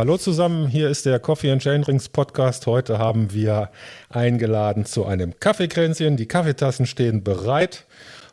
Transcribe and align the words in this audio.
Hallo 0.00 0.16
zusammen, 0.16 0.66
hier 0.66 0.88
ist 0.88 1.04
der 1.04 1.20
Coffee 1.20 1.52
and 1.52 1.60
Chain 1.60 1.82
Rings 1.82 2.08
Podcast. 2.08 2.66
Heute 2.66 2.96
haben 2.96 3.34
wir 3.34 3.68
eingeladen 4.08 4.86
zu 4.86 5.04
einem 5.04 5.38
Kaffeekränzchen. 5.38 6.16
Die 6.16 6.24
Kaffeetassen 6.24 6.86
stehen 6.86 7.22
bereit 7.22 7.84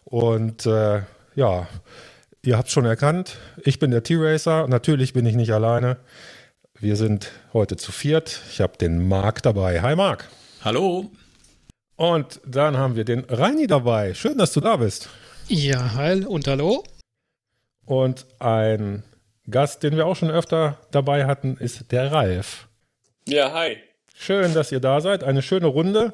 und 0.05 0.65
äh, 0.65 1.01
ja, 1.35 1.67
ihr 2.41 2.57
habt 2.57 2.71
schon 2.71 2.85
erkannt, 2.85 3.37
ich 3.57 3.79
bin 3.79 3.91
der 3.91 4.01
T-Racer. 4.01 4.69
Natürlich 4.69 5.11
bin 5.11 5.25
ich 5.25 5.35
nicht 5.35 5.51
alleine. 5.51 5.97
Wir 6.79 6.95
sind 6.95 7.31
heute 7.51 7.75
zu 7.75 7.91
viert. 7.91 8.43
Ich 8.49 8.61
habe 8.61 8.77
den 8.77 9.05
Marc 9.05 9.43
dabei. 9.43 9.81
Hi 9.81 9.97
Marc. 9.97 10.29
Hallo. 10.63 11.11
Und 11.97 12.39
dann 12.47 12.77
haben 12.77 12.95
wir 12.95 13.03
den 13.03 13.25
Reini 13.25 13.67
dabei. 13.67 14.13
Schön, 14.13 14.37
dass 14.37 14.53
du 14.53 14.61
da 14.61 14.77
bist. 14.77 15.09
Ja, 15.49 15.95
hi 15.95 16.23
und 16.23 16.47
hallo. 16.47 16.85
Und 17.83 18.25
ein 18.39 19.03
Gast, 19.49 19.83
den 19.83 19.95
wir 19.95 20.05
auch 20.05 20.15
schon 20.15 20.31
öfter 20.31 20.77
dabei 20.91 21.25
hatten, 21.25 21.57
ist 21.57 21.91
der 21.91 22.11
Ralf. 22.11 22.67
Ja, 23.27 23.53
hi. 23.53 23.77
Schön, 24.13 24.53
dass 24.53 24.71
ihr 24.71 24.79
da 24.79 24.99
seid. 24.99 25.23
Eine 25.23 25.41
schöne 25.41 25.67
Runde. 25.67 26.13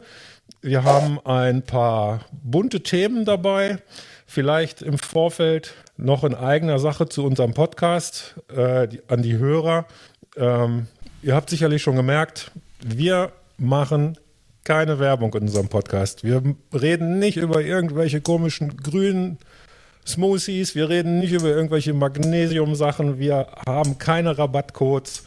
Wir 0.62 0.84
haben 0.84 1.20
ein 1.26 1.64
paar 1.64 2.26
bunte 2.32 2.84
Themen 2.84 3.26
dabei. 3.26 3.78
Vielleicht 4.26 4.82
im 4.82 4.98
Vorfeld 4.98 5.74
noch 5.98 6.24
in 6.24 6.36
eigener 6.36 6.80
Sache 6.80 7.08
zu 7.08 7.24
unserem 7.24 7.54
Podcast 7.54 8.36
äh, 8.56 8.88
die, 8.88 9.02
an 9.08 9.22
die 9.22 9.38
Hörer. 9.38 9.86
Ähm, 10.36 10.88
ihr 11.22 11.36
habt 11.36 11.50
sicherlich 11.50 11.82
schon 11.82 11.96
gemerkt, 11.96 12.52
wir 12.84 13.32
machen 13.58 14.18
keine 14.64 15.00
Werbung 15.00 15.34
in 15.34 15.44
unserem 15.44 15.70
Podcast. 15.70 16.24
Wir 16.24 16.42
reden 16.74 17.20
nicht 17.20 17.38
über 17.38 17.62
irgendwelche 17.62 18.22
komischen 18.22 18.78
grünen 18.78 19.38
Smoothies, 20.06 20.76
wir 20.76 20.90
reden 20.90 21.20
nicht 21.20 21.32
über 21.32 21.50
irgendwelche 21.50 21.94
Magnesium-Sachen, 21.94 23.20
wir 23.20 23.48
haben 23.66 23.98
keine 23.98 24.38
Rabattcodes, 24.38 25.24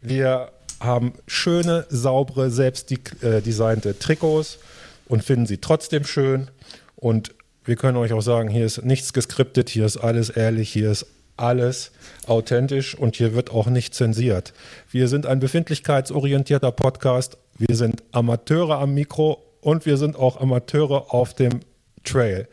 wir 0.00 0.50
haben 0.80 1.12
schöne, 1.26 1.86
saubere, 1.88 2.50
selbst 2.50 2.90
äh, 2.92 3.94
Trikots 3.98 4.58
und 5.06 5.24
finden 5.24 5.46
sie 5.46 5.58
trotzdem 5.58 6.04
schön. 6.04 6.48
Und 6.96 7.34
wir 7.64 7.76
können 7.76 7.96
euch 7.96 8.12
auch 8.12 8.22
sagen, 8.22 8.48
hier 8.48 8.64
ist 8.64 8.84
nichts 8.84 9.12
geskriptet, 9.12 9.68
hier 9.68 9.84
ist 9.84 9.96
alles 9.96 10.30
ehrlich, 10.30 10.70
hier 10.70 10.90
ist 10.90 11.06
alles 11.36 11.92
authentisch 12.26 12.94
und 12.94 13.16
hier 13.16 13.34
wird 13.34 13.50
auch 13.50 13.66
nicht 13.66 13.94
zensiert. 13.94 14.54
Wir 14.90 15.08
sind 15.08 15.26
ein 15.26 15.40
befindlichkeitsorientierter 15.40 16.72
Podcast, 16.72 17.36
wir 17.58 17.76
sind 17.76 18.02
Amateure 18.12 18.78
am 18.78 18.94
Mikro 18.94 19.42
und 19.60 19.84
wir 19.86 19.96
sind 19.96 20.16
auch 20.16 20.40
Amateure 20.40 21.12
auf 21.12 21.34
dem 21.34 21.60
Trail. 22.04 22.48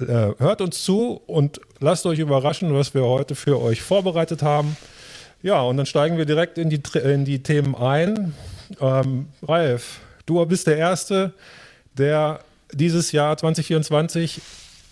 Äh, 0.00 0.34
hört 0.38 0.60
uns 0.60 0.84
zu 0.84 1.20
und 1.26 1.60
lasst 1.80 2.06
euch 2.06 2.18
überraschen, 2.18 2.74
was 2.74 2.94
wir 2.94 3.04
heute 3.04 3.34
für 3.34 3.60
euch 3.60 3.82
vorbereitet 3.82 4.42
haben. 4.42 4.76
Ja, 5.42 5.62
und 5.62 5.76
dann 5.76 5.86
steigen 5.86 6.18
wir 6.18 6.24
direkt 6.24 6.58
in 6.58 6.70
die, 6.70 6.80
in 6.98 7.24
die 7.24 7.42
Themen 7.42 7.74
ein. 7.74 8.34
Ähm, 8.80 9.28
Ralf, 9.42 10.00
du 10.26 10.44
bist 10.46 10.66
der 10.66 10.76
Erste, 10.76 11.32
der 11.96 12.40
dieses 12.72 13.12
Jahr 13.12 13.36
2024 13.36 14.40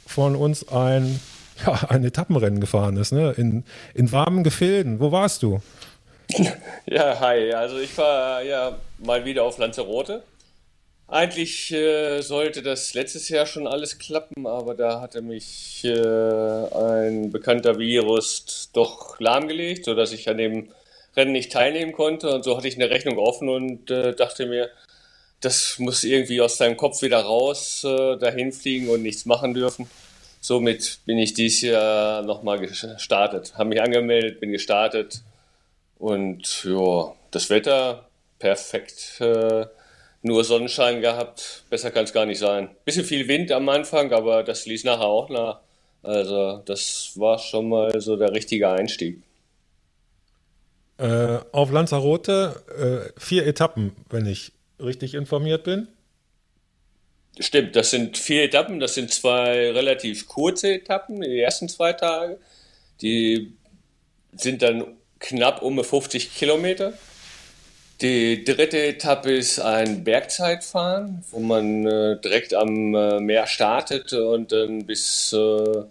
von 0.06 0.36
uns 0.36 0.68
ein, 0.68 1.20
ja, 1.66 1.72
ein 1.88 2.04
Etappenrennen 2.04 2.60
gefahren 2.60 2.96
ist, 2.96 3.12
ne? 3.12 3.32
in, 3.36 3.64
in 3.94 4.12
warmen 4.12 4.44
Gefilden. 4.44 5.00
Wo 5.00 5.12
warst 5.12 5.42
du? 5.42 5.60
Ja, 6.88 7.18
hi. 7.18 7.52
Also 7.52 7.78
ich 7.78 7.98
war 7.98 8.42
ja 8.42 8.76
mal 8.98 9.24
wieder 9.24 9.42
auf 9.42 9.58
Lanzarote 9.58 10.22
eigentlich 11.08 11.72
äh, 11.72 12.20
sollte 12.20 12.62
das 12.62 12.94
letztes 12.94 13.28
Jahr 13.28 13.46
schon 13.46 13.66
alles 13.66 13.98
klappen, 13.98 14.46
aber 14.46 14.74
da 14.74 15.00
hatte 15.00 15.22
mich 15.22 15.84
äh, 15.84 15.90
ein 15.92 17.30
bekannter 17.30 17.78
Virus 17.78 18.70
doch 18.72 19.20
lahmgelegt, 19.20 19.84
sodass 19.84 20.12
ich 20.12 20.28
an 20.28 20.38
dem 20.38 20.68
Rennen 21.16 21.32
nicht 21.32 21.52
teilnehmen 21.52 21.92
konnte. 21.92 22.34
Und 22.34 22.44
so 22.44 22.56
hatte 22.56 22.68
ich 22.68 22.76
eine 22.76 22.90
Rechnung 22.90 23.18
offen 23.18 23.48
und 23.48 23.90
äh, 23.90 24.14
dachte 24.14 24.46
mir, 24.46 24.70
das 25.40 25.78
muss 25.78 26.02
irgendwie 26.02 26.40
aus 26.40 26.56
deinem 26.58 26.76
Kopf 26.76 27.02
wieder 27.02 27.20
raus, 27.20 27.84
äh, 27.84 28.16
dahin 28.16 28.52
fliegen 28.52 28.88
und 28.88 29.02
nichts 29.02 29.26
machen 29.26 29.54
dürfen. 29.54 29.88
Somit 30.40 30.98
bin 31.06 31.18
ich 31.18 31.34
dieses 31.34 31.62
Jahr 31.62 32.22
nochmal 32.22 32.58
gestartet. 32.58 33.54
Habe 33.56 33.70
mich 33.70 33.80
angemeldet, 33.80 34.40
bin 34.40 34.52
gestartet 34.52 35.22
und 35.98 36.64
ja, 36.64 37.14
das 37.30 37.50
Wetter 37.50 38.08
perfekt. 38.38 39.20
Nur 40.26 40.42
Sonnenschein 40.42 41.00
gehabt. 41.00 41.62
Besser 41.70 41.92
kann 41.92 42.04
es 42.04 42.12
gar 42.12 42.26
nicht 42.26 42.40
sein. 42.40 42.68
Bisschen 42.84 43.04
viel 43.04 43.28
Wind 43.28 43.52
am 43.52 43.68
Anfang, 43.68 44.12
aber 44.12 44.42
das 44.42 44.66
ließ 44.66 44.82
nachher 44.82 45.06
auch 45.06 45.30
nach. 45.30 45.60
Also 46.02 46.62
das 46.64 47.12
war 47.14 47.38
schon 47.38 47.68
mal 47.68 48.00
so 48.00 48.16
der 48.16 48.32
richtige 48.32 48.68
Einstieg. 48.68 49.22
Äh, 50.98 51.38
auf 51.52 51.70
Lanzarote 51.70 53.12
äh, 53.16 53.20
vier 53.20 53.46
Etappen, 53.46 53.92
wenn 54.10 54.26
ich 54.26 54.52
richtig 54.80 55.14
informiert 55.14 55.62
bin. 55.62 55.86
Stimmt, 57.38 57.76
das 57.76 57.90
sind 57.90 58.18
vier 58.18 58.44
Etappen. 58.44 58.80
Das 58.80 58.94
sind 58.94 59.12
zwei 59.12 59.70
relativ 59.70 60.26
kurze 60.26 60.74
Etappen, 60.74 61.20
die 61.20 61.38
ersten 61.38 61.68
zwei 61.68 61.92
Tage. 61.92 62.38
Die 63.00 63.52
sind 64.32 64.62
dann 64.62 64.96
knapp 65.20 65.62
um 65.62 65.82
50 65.82 66.34
Kilometer. 66.34 66.94
Die 68.02 68.44
dritte 68.44 68.88
Etappe 68.88 69.32
ist 69.32 69.58
ein 69.58 70.04
Bergzeitfahren, 70.04 71.24
wo 71.30 71.40
man 71.40 71.86
äh, 71.86 72.20
direkt 72.20 72.52
am 72.52 72.94
äh, 72.94 73.20
Meer 73.20 73.46
startet 73.46 74.12
und 74.12 74.52
dann 74.52 74.84
bis 74.84 75.32
äh, 75.32 75.84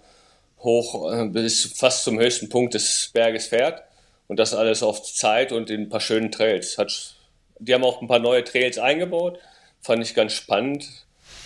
hoch, 0.59 1.11
äh, 1.11 1.25
bis 1.25 1.73
fast 1.75 2.03
zum 2.03 2.19
höchsten 2.19 2.47
Punkt 2.49 2.75
des 2.75 3.09
Berges 3.11 3.47
fährt. 3.47 3.81
Und 4.27 4.37
das 4.37 4.53
alles 4.53 4.83
auf 4.83 5.01
Zeit 5.01 5.51
und 5.51 5.71
in 5.71 5.81
ein 5.81 5.89
paar 5.89 5.99
schönen 5.99 6.31
Trails. 6.31 6.77
Hat, 6.77 7.15
die 7.57 7.73
haben 7.73 7.83
auch 7.83 8.03
ein 8.03 8.07
paar 8.07 8.19
neue 8.19 8.43
Trails 8.43 8.77
eingebaut. 8.77 9.39
Fand 9.81 10.03
ich 10.03 10.13
ganz 10.13 10.33
spannend. 10.33 10.87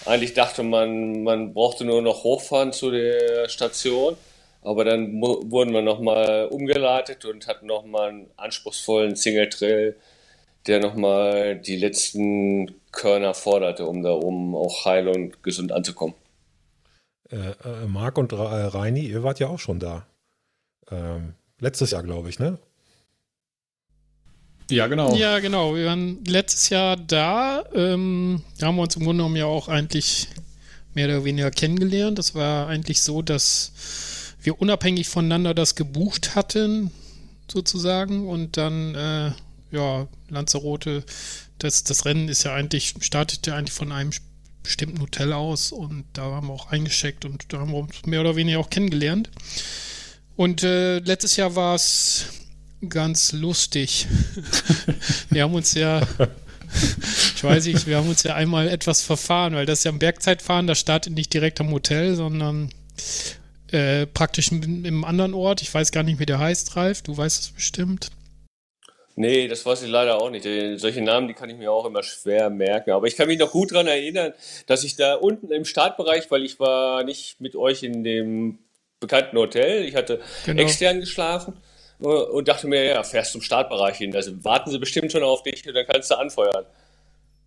Eigentlich 0.06 0.34
dachte 0.34 0.64
man, 0.64 1.24
man 1.24 1.54
brauchte 1.54 1.86
nur 1.86 2.02
noch 2.02 2.26
hochfahren 2.26 2.74
zu 2.74 2.92
der 2.92 3.48
Station. 3.48 4.18
Aber 4.62 4.84
dann 4.84 5.22
wurden 5.22 5.72
wir 5.72 5.82
nochmal 5.82 6.50
umgeleitet 6.52 7.24
und 7.24 7.48
hatten 7.48 7.66
nochmal 7.66 8.10
einen 8.10 8.32
anspruchsvollen 8.36 9.16
Single 9.16 9.48
Trail 9.48 9.96
der 10.68 10.80
nochmal 10.80 11.58
die 11.58 11.78
letzten 11.78 12.74
Körner 12.92 13.34
forderte, 13.34 13.86
um 13.86 14.04
da 14.04 14.12
oben 14.12 14.56
auch 14.56 14.86
heil 14.86 15.08
und 15.08 15.44
gesund 15.44 15.72
anzukommen. 15.72 16.16
Äh, 17.32 17.52
äh, 17.64 17.88
Marc 17.88 18.18
und 18.18 18.34
Reini, 18.34 19.02
ihr 19.02 19.24
wart 19.24 19.40
ja 19.40 19.48
auch 19.48 19.60
schon 19.60 19.80
da. 19.80 20.06
Ähm, 20.92 21.34
letztes 21.60 21.92
Jahr, 21.92 22.04
glaube 22.04 22.30
ich, 22.30 22.40
ne? 22.40 22.58
Ja, 24.72 24.88
genau. 24.88 25.16
Ja, 25.16 25.40
genau. 25.40 25.76
Wir 25.76 25.88
waren 25.88 26.24
letztes 26.26 26.70
Jahr 26.70 26.96
da. 26.96 27.64
Ähm, 27.74 28.44
da 28.60 28.68
haben 28.68 28.76
wir 28.76 28.84
uns 28.84 28.96
im 28.96 29.04
Grunde 29.04 29.24
genommen 29.24 29.36
ja 29.36 29.46
auch 29.46 29.68
eigentlich 29.68 30.28
mehr 30.94 31.08
oder 31.08 31.26
weniger 31.26 31.52
kennengelernt. 31.52 32.20
Das 32.20 32.36
war 32.36 32.68
eigentlich 32.68 33.02
so, 33.02 33.22
dass 33.22 34.36
wir 34.42 34.62
unabhängig 34.62 35.10
voneinander 35.10 35.54
das 35.54 35.76
gebucht 35.76 36.36
hatten, 36.36 36.92
sozusagen. 37.52 38.28
Und 38.28 38.58
dann 38.58 38.96
äh, 38.96 39.32
ja, 39.72 40.08
Lanzarote, 40.30 41.04
das, 41.58 41.84
das 41.84 42.06
Rennen 42.06 42.30
ist 42.30 42.44
ja 42.44 42.54
eigentlich, 42.54 42.96
startet 43.02 43.46
ja 43.48 43.56
eigentlich 43.56 43.74
von 43.74 43.92
einem 43.92 44.12
bestimmten 44.64 45.02
Hotel 45.02 45.34
aus 45.34 45.72
und 45.72 46.06
da 46.14 46.24
haben 46.24 46.48
wir 46.48 46.54
auch 46.54 46.72
eingeschickt 46.72 47.26
und 47.26 47.52
da 47.54 47.60
haben 47.60 47.72
wir 47.72 47.80
uns 47.80 48.06
mehr 48.06 48.22
oder 48.22 48.36
weniger 48.36 48.60
auch 48.60 48.70
kennengelernt. 48.70 49.30
Und 50.36 50.64
äh, 50.64 51.00
letztes 51.00 51.36
Jahr 51.36 51.56
war 51.56 51.76
es 51.76 52.26
ganz 52.88 53.34
lustig. 53.34 54.08
wir 55.30 55.44
haben 55.44 55.54
uns 55.54 55.74
ja, 55.74 56.02
ich 57.36 57.44
weiß 57.44 57.66
nicht, 57.66 57.88
wir 57.88 57.98
haben 57.98 58.10
uns 58.10 58.24
ja 58.24 58.36
einmal 58.36 58.68
etwas 58.68 59.02
verfahren, 59.02 59.54
weil 59.54 59.66
das 59.66 59.80
ist 59.80 59.86
ja 59.86 59.92
ein 59.92 60.00
Bergzeitfahren, 60.00 60.68
das 60.68 60.80
startet 60.80 61.14
nicht 61.14 61.34
direkt 61.34 61.60
am 61.60 61.72
Hotel, 61.72 62.16
sondern 62.16 62.70
äh, 63.72 64.06
praktisch 64.06 64.52
im, 64.52 64.86
im 64.86 65.04
anderen 65.04 65.34
Ort. 65.34 65.62
Ich 65.62 65.74
weiß 65.74 65.92
gar 65.92 66.04
nicht, 66.04 66.20
wie 66.20 66.26
der 66.26 66.40
heißt, 66.40 66.76
Ralf, 66.76 67.02
du 67.02 67.18
weißt 67.18 67.44
es 67.44 67.50
bestimmt. 67.50 68.12
Nee, 69.20 69.50
das 69.50 69.66
weiß 69.66 69.82
ich 69.82 69.90
leider 69.90 70.22
auch 70.22 70.30
nicht. 70.30 70.48
Solche 70.80 71.02
Namen, 71.02 71.28
die 71.28 71.34
kann 71.34 71.50
ich 71.50 71.58
mir 71.58 71.74
auch 71.74 71.86
immer 71.86 72.04
schwer 72.04 72.50
merken. 72.50 72.92
Aber 72.92 73.06
ich 73.06 73.18
kann 73.18 73.28
mich 73.28 73.38
noch 73.38 73.52
gut 73.52 73.74
daran 73.74 73.88
erinnern, 73.88 74.34
dass 74.66 74.86
ich 74.86 74.96
da 74.96 75.16
unten 75.16 75.52
im 75.52 75.66
Startbereich, 75.66 76.32
weil 76.32 76.46
ich 76.46 76.58
war 76.62 77.04
nicht 77.04 77.42
mit 77.42 77.54
euch 77.58 77.84
in 77.84 78.06
dem 78.06 78.60
bekannten 79.02 79.38
Hotel, 79.38 79.84
ich 79.84 79.98
hatte 79.98 80.22
genau. 80.46 80.62
extern 80.62 81.02
geschlafen 81.02 81.58
äh, 82.00 82.06
und 82.06 82.48
dachte 82.48 82.68
mir, 82.68 82.82
ja, 82.86 83.04
fährst 83.04 83.34
zum 83.34 83.42
Startbereich 83.42 83.98
hin. 83.98 84.16
Also 84.16 84.42
warten 84.46 84.72
sie 84.72 84.80
bestimmt 84.80 85.12
schon 85.12 85.24
auf 85.24 85.44
dich 85.44 85.68
und 85.68 85.74
dann 85.74 85.86
kannst 85.86 86.10
du 86.12 86.16
anfeuern. 86.16 86.66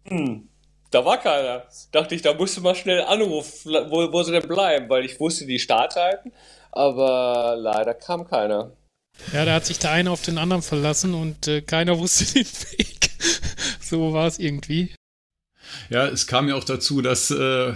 Hm, 0.09 0.47
da 0.91 1.07
war 1.07 1.17
keiner. 1.21 1.63
Dachte 1.91 2.15
ich, 2.15 2.21
da 2.21 2.35
musst 2.35 2.59
du 2.59 2.61
mal 2.61 2.75
schnell 2.75 3.01
anrufen, 3.01 3.73
wo, 3.89 4.13
wo 4.13 4.23
sie 4.23 4.33
denn 4.33 4.47
bleiben, 4.47 4.91
weil 4.91 5.07
ich 5.07 5.19
wusste 5.19 5.47
die 5.47 5.59
Startzeiten, 5.59 6.33
aber 6.71 7.57
leider 7.59 7.95
kam 7.95 8.29
keiner. 8.29 8.73
Ja, 9.33 9.45
da 9.45 9.55
hat 9.55 9.67
sich 9.67 9.79
der 9.79 9.93
eine 9.93 10.11
auf 10.11 10.23
den 10.23 10.39
anderen 10.39 10.63
verlassen 10.63 11.15
und 11.15 11.47
äh, 11.49 11.63
keiner 11.63 11.99
wusste 11.99 12.25
den 12.35 12.47
Weg. 12.47 13.11
so 13.81 14.13
war 14.13 14.27
es 14.27 14.39
irgendwie. 14.39 14.95
Ja, 15.91 16.07
es 16.07 16.27
kam 16.27 16.49
ja 16.49 16.55
auch 16.55 16.65
dazu, 16.65 17.03
dass 17.03 17.31
äh, 17.31 17.75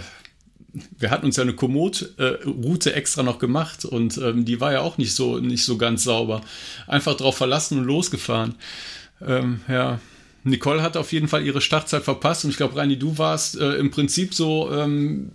wir 0.97 1.11
hatten 1.11 1.25
uns 1.25 1.37
ja 1.37 1.43
eine 1.43 1.53
Komoot-Route 1.53 2.93
extra 2.93 3.23
noch 3.23 3.39
gemacht 3.39 3.85
und 3.85 4.17
ähm, 4.17 4.45
die 4.45 4.59
war 4.59 4.73
ja 4.73 4.81
auch 4.81 4.97
nicht 4.97 5.15
so, 5.15 5.39
nicht 5.39 5.63
so 5.63 5.77
ganz 5.77 6.03
sauber. 6.03 6.41
Einfach 6.87 7.15
drauf 7.15 7.37
verlassen 7.37 7.79
und 7.79 7.85
losgefahren. 7.85 8.55
Ähm, 9.25 9.61
ja, 9.67 9.99
Nicole 10.43 10.81
hat 10.81 10.97
auf 10.97 11.11
jeden 11.11 11.27
Fall 11.27 11.45
ihre 11.45 11.61
Startzeit 11.61 12.03
verpasst 12.03 12.45
und 12.45 12.51
ich 12.51 12.57
glaube, 12.57 12.75
Reini, 12.75 12.97
du 12.97 13.17
warst 13.17 13.57
äh, 13.57 13.75
im 13.75 13.91
Prinzip 13.91 14.33
so 14.33 14.71
ähm, 14.71 15.31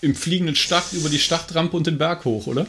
im 0.00 0.14
fliegenden 0.14 0.56
Start 0.56 0.92
über 0.92 1.08
die 1.08 1.18
Startrampe 1.18 1.76
und 1.76 1.86
den 1.86 1.98
Berg 1.98 2.24
hoch, 2.24 2.46
oder? 2.46 2.66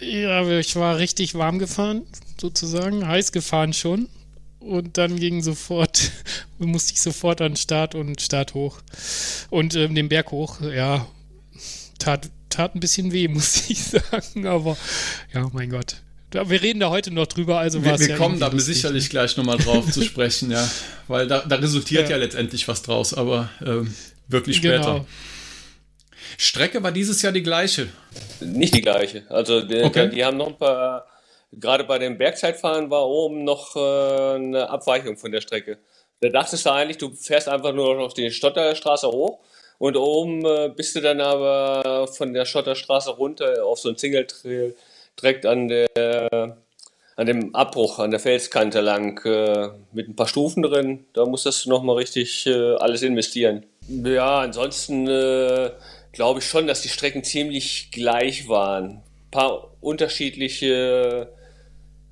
Ja, 0.00 0.48
ich 0.58 0.76
war 0.76 0.98
richtig 0.98 1.34
warm 1.34 1.58
gefahren, 1.58 2.02
sozusagen, 2.40 3.06
heiß 3.06 3.32
gefahren 3.32 3.72
schon. 3.72 4.08
Und 4.60 4.98
dann 4.98 5.18
ging 5.18 5.42
sofort, 5.42 6.10
musste 6.58 6.92
ich 6.92 7.00
sofort 7.00 7.40
an 7.40 7.56
Start 7.56 7.94
und 7.94 8.20
Start 8.20 8.54
hoch. 8.54 8.78
Und 9.50 9.74
ähm, 9.74 9.94
den 9.94 10.08
Berg 10.08 10.30
hoch, 10.30 10.60
ja, 10.60 11.06
tat, 11.98 12.30
tat 12.50 12.74
ein 12.74 12.80
bisschen 12.80 13.12
weh, 13.12 13.28
muss 13.28 13.70
ich 13.70 13.84
sagen. 13.84 14.46
Aber 14.46 14.76
ja, 15.32 15.48
mein 15.52 15.70
Gott. 15.70 16.02
Wir 16.30 16.60
reden 16.60 16.80
da 16.80 16.90
heute 16.90 17.10
noch 17.10 17.26
drüber, 17.26 17.58
also 17.58 17.82
Wir, 17.82 17.98
wir 17.98 18.08
ja 18.08 18.16
kommen 18.16 18.38
da 18.38 18.50
sicherlich 18.58 19.04
ne? 19.04 19.08
gleich 19.08 19.38
nochmal 19.38 19.56
drauf 19.56 19.90
zu 19.90 20.02
sprechen, 20.04 20.50
ja. 20.50 20.68
Weil 21.06 21.26
da, 21.26 21.40
da 21.40 21.56
resultiert 21.56 22.10
ja. 22.10 22.16
ja. 22.16 22.22
letztendlich 22.22 22.68
was 22.68 22.82
draus, 22.82 23.14
aber 23.14 23.48
ähm, 23.64 23.94
wirklich 24.28 24.58
später. 24.58 24.78
Genau. 24.78 25.06
Strecke 26.36 26.82
war 26.82 26.92
dieses 26.92 27.22
Jahr 27.22 27.32
die 27.32 27.42
gleiche. 27.42 27.88
Nicht 28.40 28.74
die 28.74 28.80
gleiche. 28.80 29.24
Also 29.28 29.62
die, 29.62 29.82
okay. 29.82 30.08
die 30.08 30.24
haben 30.24 30.36
noch 30.36 30.48
ein 30.48 30.58
paar, 30.58 31.06
gerade 31.52 31.84
bei 31.84 31.98
dem 31.98 32.18
Bergzeitfahren 32.18 32.90
war 32.90 33.06
oben 33.06 33.44
noch 33.44 33.76
äh, 33.76 34.34
eine 34.36 34.68
Abweichung 34.68 35.16
von 35.16 35.32
der 35.32 35.40
Strecke. 35.40 35.78
Da 36.20 36.28
dachtest 36.28 36.66
du 36.66 36.70
eigentlich, 36.70 36.98
du 36.98 37.14
fährst 37.14 37.48
einfach 37.48 37.72
nur 37.72 37.94
noch 37.94 38.06
auf 38.06 38.14
die 38.14 38.30
Stotterstraße 38.30 39.08
hoch 39.08 39.38
und 39.78 39.96
oben 39.96 40.44
äh, 40.44 40.70
bist 40.74 40.96
du 40.96 41.00
dann 41.00 41.20
aber 41.20 42.08
von 42.08 42.34
der 42.34 42.44
Schotterstraße 42.44 43.10
runter 43.10 43.64
auf 43.64 43.78
so 43.78 43.88
ein 43.88 43.96
Single 43.96 44.26
Trail 44.26 44.74
direkt 45.20 45.46
an 45.46 45.68
der 45.68 46.58
an 47.18 47.26
dem 47.26 47.52
Abbruch, 47.52 47.98
an 47.98 48.12
der 48.12 48.20
Felskante 48.20 48.80
lang, 48.80 49.20
äh, 49.24 49.70
mit 49.92 50.08
ein 50.08 50.14
paar 50.14 50.28
Stufen 50.28 50.62
drin. 50.62 51.04
Da 51.14 51.26
musstest 51.26 51.64
du 51.64 51.70
nochmal 51.70 51.96
richtig 51.96 52.46
äh, 52.46 52.76
alles 52.76 53.02
investieren. 53.02 53.66
Ja, 53.88 54.38
ansonsten 54.38 55.08
äh, 55.08 55.72
glaube 56.12 56.40
ich 56.40 56.46
schon, 56.46 56.66
dass 56.66 56.82
die 56.82 56.88
Strecken 56.88 57.24
ziemlich 57.24 57.90
gleich 57.90 58.48
waren. 58.48 58.84
Ein 58.86 59.30
paar 59.30 59.70
unterschiedliche 59.80 61.28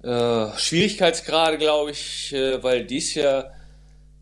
äh, 0.02 0.46
Schwierigkeitsgrade, 0.58 1.58
glaube 1.58 1.90
ich, 1.90 2.32
äh, 2.32 2.62
weil 2.62 2.84
dies 2.84 3.14
Jahr 3.14 3.52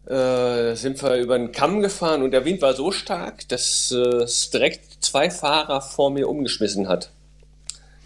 äh, 0.07 0.75
sind 0.75 1.03
wir 1.03 1.17
über 1.17 1.37
den 1.37 1.53
Kamm 1.53 1.81
gefahren 1.81 2.23
und 2.23 2.31
der 2.31 2.45
Wind 2.45 2.63
war 2.63 2.75
so 2.75 2.93
stark, 2.93 3.49
dass 3.49 3.91
es 3.91 4.51
direkt 4.51 5.03
zwei 5.03 5.31
Fahrer 5.31 5.81
vor 5.81 6.11
mir 6.11 6.29
umgeschmissen 6.29 6.89
hat. 6.89 7.11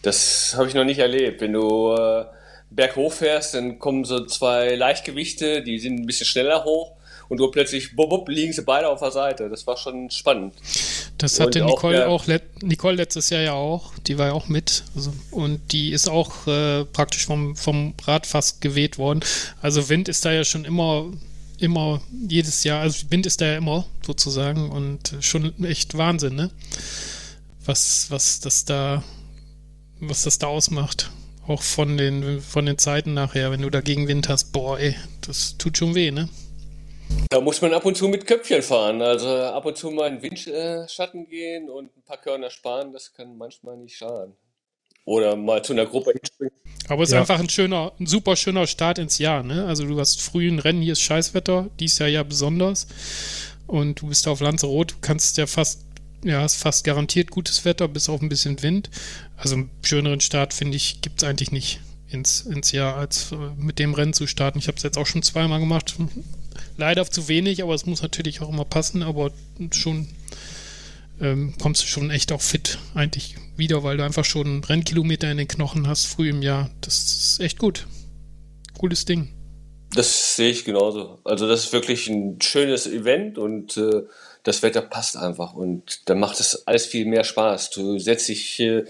Das 0.03 0.55
habe 0.57 0.69
ich 0.69 0.75
noch 0.75 0.85
nicht 0.85 1.01
erlebt. 1.01 1.41
Wenn 1.41 1.53
du 1.53 1.95
äh, 1.95 2.25
berghoch 2.71 3.13
fährst, 3.13 3.55
dann 3.55 3.79
kommen 3.79 4.05
so 4.05 4.27
zwei 4.27 4.75
Leichtgewichte, 4.75 5.63
die 5.63 5.79
sind 5.79 6.01
ein 6.01 6.07
bisschen 6.07 6.27
schneller 6.27 6.65
hoch 6.65 6.98
und 7.29 7.39
du 7.39 7.51
plötzlich 7.51 7.95
bub, 7.95 8.11
bub, 8.11 8.29
liegen 8.29 8.53
sie 8.53 8.63
beide 8.63 8.89
auf 8.89 9.01
der 9.01 9.11
Seite. 9.11 9.49
Das 9.49 9.67
war 9.67 9.77
schon 9.77 10.11
spannend. 10.11 10.55
Das 11.19 11.41
hatte 11.41 11.65
Nicole 11.65 12.09
auch, 12.09 12.29
auch 12.29 12.39
Nicole 12.63 12.97
letztes 12.97 13.31
Jahr 13.31 13.43
ja 13.43 13.53
auch. 13.53 13.93
Die 14.07 14.19
war 14.19 14.29
ja 14.29 14.33
auch 14.33 14.49
mit. 14.49 14.85
Also, 14.95 15.13
und 15.31 15.73
die 15.73 15.91
ist 15.91 16.09
auch 16.09 16.47
äh, 16.47 16.85
praktisch 16.85 17.27
vom, 17.27 17.57
vom 17.57 17.95
Rad 18.05 18.27
fast 18.27 18.61
geweht 18.61 18.99
worden. 18.99 19.21
Also 19.61 19.89
Wind 19.89 20.09
ist 20.09 20.25
da 20.25 20.33
ja 20.33 20.45
schon 20.45 20.65
immer 20.65 21.07
immer 21.61 22.01
jedes 22.29 22.63
Jahr, 22.63 22.83
also 22.83 23.11
Wind 23.11 23.27
ist 23.27 23.41
da 23.41 23.47
ja 23.47 23.57
immer 23.57 23.85
sozusagen 24.07 24.71
und 24.71 25.17
schon 25.21 25.65
echt 25.65 25.99
Wahnsinn, 25.99 26.37
ne? 26.37 26.53
Was, 27.65 28.13
was 28.13 28.39
das 28.39 28.65
da 28.65 29.03
was 30.01 30.23
das 30.23 30.39
da 30.39 30.47
ausmacht. 30.47 31.11
Auch 31.47 31.63
von 31.63 31.97
den, 31.97 32.41
von 32.41 32.67
den 32.67 32.79
Zeiten 32.79 33.15
nachher, 33.15 33.51
wenn 33.51 33.63
du 33.63 33.71
dagegen 33.71 34.07
Wind 34.07 34.29
hast, 34.29 34.53
boah, 34.53 34.79
ey, 34.79 34.95
das 35.23 35.57
tut 35.57 35.79
schon 35.79 35.95
weh, 35.95 36.11
ne? 36.11 36.29
Da 37.31 37.41
muss 37.41 37.61
man 37.61 37.75
ab 37.75 37.85
und 37.85 37.97
zu 37.97 38.09
mit 38.09 38.27
Köpfchen 38.27 38.63
fahren. 38.63 39.03
Also 39.03 39.29
ab 39.29 39.65
und 39.67 39.77
zu 39.77 39.91
mal 39.91 40.09
in 40.09 40.23
Windschatten 40.23 41.29
gehen 41.29 41.69
und 41.69 41.97
ein 41.97 42.03
paar 42.03 42.19
Körner 42.19 42.51
sparen, 42.51 42.93
das 42.93 43.13
kann 43.13 43.37
manchmal 43.37 43.77
nicht 43.77 43.97
schaden. 43.97 44.35
Oder 45.05 45.37
mal 45.37 45.63
zu 45.63 45.73
einer 45.73 45.87
Gruppe 45.87 46.13
hinspringen. 46.13 46.55
Aber 46.89 47.03
es 47.03 47.11
ist 47.11 47.15
ja. 47.15 47.21
einfach 47.21 47.39
ein 47.39 47.49
schöner, 47.49 47.93
ein 47.99 48.07
super 48.07 48.37
schöner 48.37 48.67
Start 48.67 48.99
ins 48.99 49.19
Jahr, 49.19 49.43
ne? 49.43 49.67
Also 49.67 49.87
du 49.87 49.99
hast 49.99 50.21
frühen 50.21 50.59
Rennen, 50.59 50.83
hier 50.83 50.93
ist 50.93 51.01
Scheißwetter, 51.01 51.69
dies 51.81 51.99
Jahr 51.99 52.09
ja 52.09 52.23
besonders. 52.23 52.87
Und 53.67 54.01
du 54.01 54.09
bist 54.09 54.27
auf 54.27 54.41
Lanzarote, 54.41 54.95
du 54.95 55.01
kannst 55.01 55.37
ja 55.37 55.47
fast 55.47 55.83
ja, 56.25 56.45
ist 56.45 56.57
fast 56.57 56.85
garantiert 56.85 57.31
gutes 57.31 57.65
Wetter, 57.65 57.89
bis 57.89 58.09
auf 58.09 58.21
ein 58.21 58.29
bisschen 58.29 58.63
Wind. 58.63 58.91
Also 59.37 59.55
einen 59.57 59.71
schöneren 59.83 60.21
Start, 60.21 60.53
finde 60.53 60.77
ich, 60.77 61.01
gibt 61.01 61.23
es 61.23 61.29
eigentlich 61.29 61.53
nicht 61.53 61.81
ins, 62.09 62.41
ins 62.41 62.73
Jahr, 62.73 62.97
als 62.97 63.33
äh, 63.33 63.37
mit 63.57 63.79
dem 63.79 63.95
Rennen 63.95 64.13
zu 64.13 64.27
starten. 64.27 64.59
Ich 64.59 64.69
habe 64.69 64.77
es 64.77 64.83
jetzt 64.83 64.99
auch 64.99 65.07
schon 65.07 65.23
zweimal 65.23 65.61
gemacht. 65.61 65.95
Leider 66.79 67.05
zu 67.05 67.27
wenig, 67.27 67.61
aber 67.63 67.75
es 67.75 67.87
muss 67.87 68.03
natürlich 68.03 68.41
auch 68.41 68.49
immer 68.49 68.65
passen, 68.65 69.03
aber 69.03 69.33
schon 69.73 70.07
ähm, 71.21 71.55
kommst 71.61 71.83
du 71.83 71.87
schon 71.89 72.11
echt 72.11 72.31
auch 72.31 72.41
fit 72.41 72.79
eigentlich 72.95 73.35
wieder, 73.57 73.83
weil 73.83 73.97
du 73.97 74.05
einfach 74.05 74.25
schon 74.25 74.63
Rennkilometer 74.63 75.29
in 75.29 75.39
den 75.39 75.49
Knochen 75.49 75.89
hast, 75.89 76.07
früh 76.07 76.31
im 76.31 76.41
Jahr. 76.41 76.71
Das 76.81 76.95
ist 76.95 77.41
echt 77.41 77.59
gut. 77.59 77.89
Cooles 78.79 79.05
Ding. 79.05 79.29
Das 79.93 80.37
sehe 80.37 80.51
ich 80.51 80.65
genauso. 80.65 81.19
Also 81.25 81.49
das 81.49 81.65
ist 81.65 81.73
wirklich 81.73 82.09
ein 82.09 82.41
schönes 82.41 82.87
Event 82.87 83.39
und 83.39 83.77
äh, 83.77 84.05
das 84.45 84.63
Wetter 84.63 84.83
passt 84.83 85.17
einfach 85.17 85.55
und 85.55 86.09
dann 86.09 86.21
macht 86.21 86.39
es 86.39 86.65
alles 86.69 86.87
viel 86.87 87.07
mehr 87.07 87.25
Spaß. 87.25 87.71
Du 87.71 87.99
setzt 87.99 88.29
dich 88.29 88.61
äh, 88.61 88.85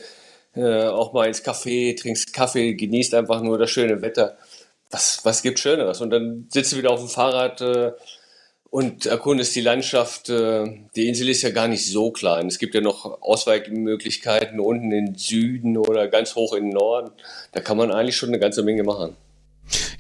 auch 0.55 1.15
mal 1.15 1.27
ins 1.27 1.43
Café, 1.43 1.99
trinkst 1.99 2.35
Kaffee, 2.35 2.75
genießt 2.75 3.15
einfach 3.15 3.41
nur 3.41 3.57
das 3.57 3.71
schöne 3.71 4.03
Wetter. 4.03 4.37
Was, 4.91 5.21
was 5.25 5.43
gibt 5.43 5.59
Schöneres? 5.59 6.01
Und 6.01 6.11
dann 6.11 6.49
sitzt 6.51 6.73
du 6.73 6.77
wieder 6.77 6.91
auf 6.91 7.01
dem 7.01 7.09
Fahrrad 7.09 7.61
äh, 7.61 7.93
und 8.71 9.07
erkundest 9.07 9.55
die 9.55 9.61
Landschaft. 9.61 10.29
Äh, 10.31 10.87
die 10.97 11.09
Insel 11.09 11.29
ist 11.29 11.43
ja 11.43 11.51
gar 11.51 11.69
nicht 11.69 11.87
so 11.87 12.11
klein. 12.11 12.47
Es 12.47 12.59
gibt 12.59 12.75
ja 12.75 12.81
noch 12.81 13.23
Ausweichmöglichkeiten 13.23 14.61
unten 14.61 14.91
in 14.93 15.07
den 15.07 15.15
Süden 15.17 15.77
oder 15.77 16.09
ganz 16.09 16.35
hoch 16.35 16.55
in 16.55 16.65
den 16.65 16.73
Norden. 16.73 17.11
Da 17.53 17.61
kann 17.61 17.77
man 17.77 17.91
eigentlich 17.91 18.17
schon 18.17 18.31
eine 18.31 18.39
ganze 18.39 18.63
Menge 18.63 18.83
machen. 18.83 19.17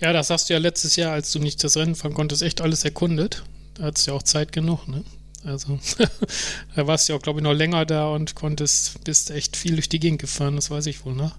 Ja, 0.00 0.12
das 0.12 0.30
hast 0.30 0.48
du 0.48 0.54
ja 0.54 0.58
letztes 0.58 0.96
Jahr, 0.96 1.12
als 1.12 1.32
du 1.32 1.38
nicht 1.38 1.62
das 1.62 1.76
Rennen 1.76 1.94
fahren 1.94 2.14
konntest, 2.14 2.42
echt 2.42 2.60
alles 2.60 2.84
erkundet. 2.84 3.42
Da 3.74 3.84
hattest 3.84 4.06
du 4.06 4.12
ja 4.12 4.16
auch 4.16 4.22
Zeit 4.22 4.52
genug, 4.52 4.88
ne? 4.88 5.04
Also 5.44 5.78
da 6.76 6.86
warst 6.86 7.08
du 7.08 7.12
ja 7.12 7.18
auch, 7.18 7.22
glaube 7.22 7.40
ich, 7.40 7.44
noch 7.44 7.52
länger 7.52 7.84
da 7.86 8.08
und 8.08 8.34
konntest, 8.34 9.04
bist 9.04 9.30
echt 9.30 9.56
viel 9.56 9.74
durch 9.74 9.88
die 9.88 10.00
Gegend 10.00 10.20
gefahren, 10.20 10.56
das 10.56 10.70
weiß 10.70 10.86
ich 10.86 11.04
wohl, 11.04 11.14
ne? 11.14 11.32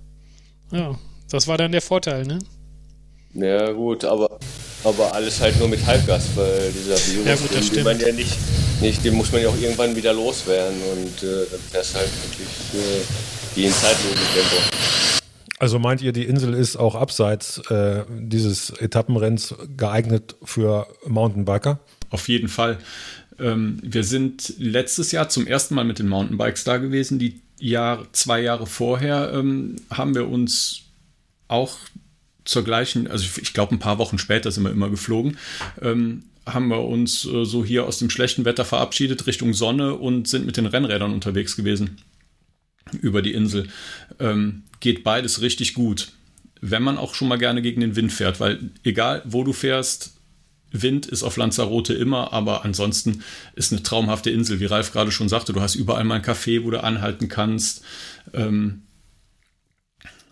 Ja, 0.71 0.97
das 1.29 1.47
war 1.47 1.57
dann 1.57 1.71
der 1.71 1.81
Vorteil, 1.81 2.25
ne? 2.25 2.39
Ja, 3.33 3.71
gut, 3.71 4.05
aber, 4.05 4.39
aber 4.83 5.13
alles 5.13 5.39
halt 5.39 5.57
nur 5.59 5.67
mit 5.67 5.85
Halbgas, 5.85 6.29
weil 6.35 6.71
dieser 6.71 6.97
Virus, 6.97 7.25
ja, 7.25 7.35
gut, 7.35 7.55
das 7.55 7.69
den, 7.69 7.83
man 7.83 7.99
ja 7.99 8.11
nicht, 8.11 8.37
nicht, 8.81 9.03
den 9.05 9.15
muss 9.15 9.31
man 9.31 9.41
ja 9.41 9.49
auch 9.49 9.57
irgendwann 9.57 9.95
wieder 9.95 10.13
loswerden 10.13 10.77
und 10.91 11.23
äh, 11.23 11.45
dann 11.51 11.59
fährst 11.71 11.95
halt 11.95 12.09
wirklich 12.23 12.47
äh, 12.73 13.55
wie 13.55 13.65
in 13.65 13.73
Zeitlupentempo. 13.73 14.55
Also 15.59 15.77
meint 15.77 16.01
ihr, 16.01 16.13
die 16.13 16.23
Insel 16.23 16.53
ist 16.53 16.77
auch 16.77 16.95
abseits 16.95 17.57
äh, 17.69 18.05
dieses 18.09 18.69
Etappenrenns 18.69 19.53
geeignet 19.75 20.35
für 20.43 20.87
Mountainbiker? 21.05 21.79
Auf 22.09 22.29
jeden 22.29 22.47
Fall. 22.47 22.77
Ähm, 23.37 23.79
wir 23.83 24.05
sind 24.05 24.53
letztes 24.57 25.11
Jahr 25.11 25.27
zum 25.29 25.45
ersten 25.47 25.75
Mal 25.75 25.83
mit 25.83 25.99
den 25.99 26.07
Mountainbikes 26.07 26.63
da 26.63 26.77
gewesen. 26.77 27.19
Die 27.19 27.41
Jahr, 27.59 28.07
zwei 28.13 28.39
Jahre 28.41 28.67
vorher 28.67 29.31
ähm, 29.33 29.75
haben 29.91 30.15
wir 30.15 30.29
uns 30.29 30.83
auch 31.49 31.77
zur 32.49 32.63
gleichen, 32.63 33.07
also 33.07 33.27
ich 33.41 33.53
glaube 33.53 33.75
ein 33.75 33.79
paar 33.79 33.99
Wochen 33.99 34.17
später 34.17 34.51
sind 34.51 34.63
wir 34.63 34.71
immer 34.71 34.89
geflogen, 34.89 35.37
ähm, 35.81 36.23
haben 36.45 36.67
wir 36.69 36.83
uns 36.83 37.25
äh, 37.25 37.45
so 37.45 37.63
hier 37.63 37.85
aus 37.85 37.99
dem 37.99 38.09
schlechten 38.09 38.43
Wetter 38.43 38.65
verabschiedet 38.65 39.27
Richtung 39.27 39.53
Sonne 39.53 39.93
und 39.93 40.27
sind 40.27 40.47
mit 40.47 40.57
den 40.57 40.65
Rennrädern 40.65 41.13
unterwegs 41.13 41.55
gewesen 41.55 42.01
über 43.01 43.21
die 43.21 43.33
Insel. 43.33 43.67
Ähm, 44.19 44.63
geht 44.79 45.03
beides 45.03 45.41
richtig 45.41 45.75
gut, 45.75 46.11
wenn 46.59 46.81
man 46.81 46.97
auch 46.97 47.13
schon 47.13 47.27
mal 47.27 47.37
gerne 47.37 47.61
gegen 47.61 47.81
den 47.81 47.95
Wind 47.95 48.11
fährt, 48.11 48.39
weil 48.39 48.71
egal 48.83 49.21
wo 49.25 49.43
du 49.43 49.53
fährst, 49.53 50.15
Wind 50.71 51.05
ist 51.05 51.23
auf 51.23 51.37
Lanzarote 51.37 51.93
immer, 51.93 52.33
aber 52.33 52.65
ansonsten 52.65 53.23
ist 53.55 53.71
eine 53.71 53.83
traumhafte 53.83 54.31
Insel, 54.31 54.59
wie 54.59 54.65
Ralf 54.65 54.91
gerade 54.91 55.11
schon 55.11 55.29
sagte. 55.29 55.53
Du 55.53 55.61
hast 55.61 55.75
überall 55.75 56.03
mal 56.03 56.15
ein 56.15 56.23
Café, 56.23 56.63
wo 56.63 56.71
du 56.71 56.83
anhalten 56.83 57.27
kannst. 57.27 57.83
Ähm, 58.33 58.83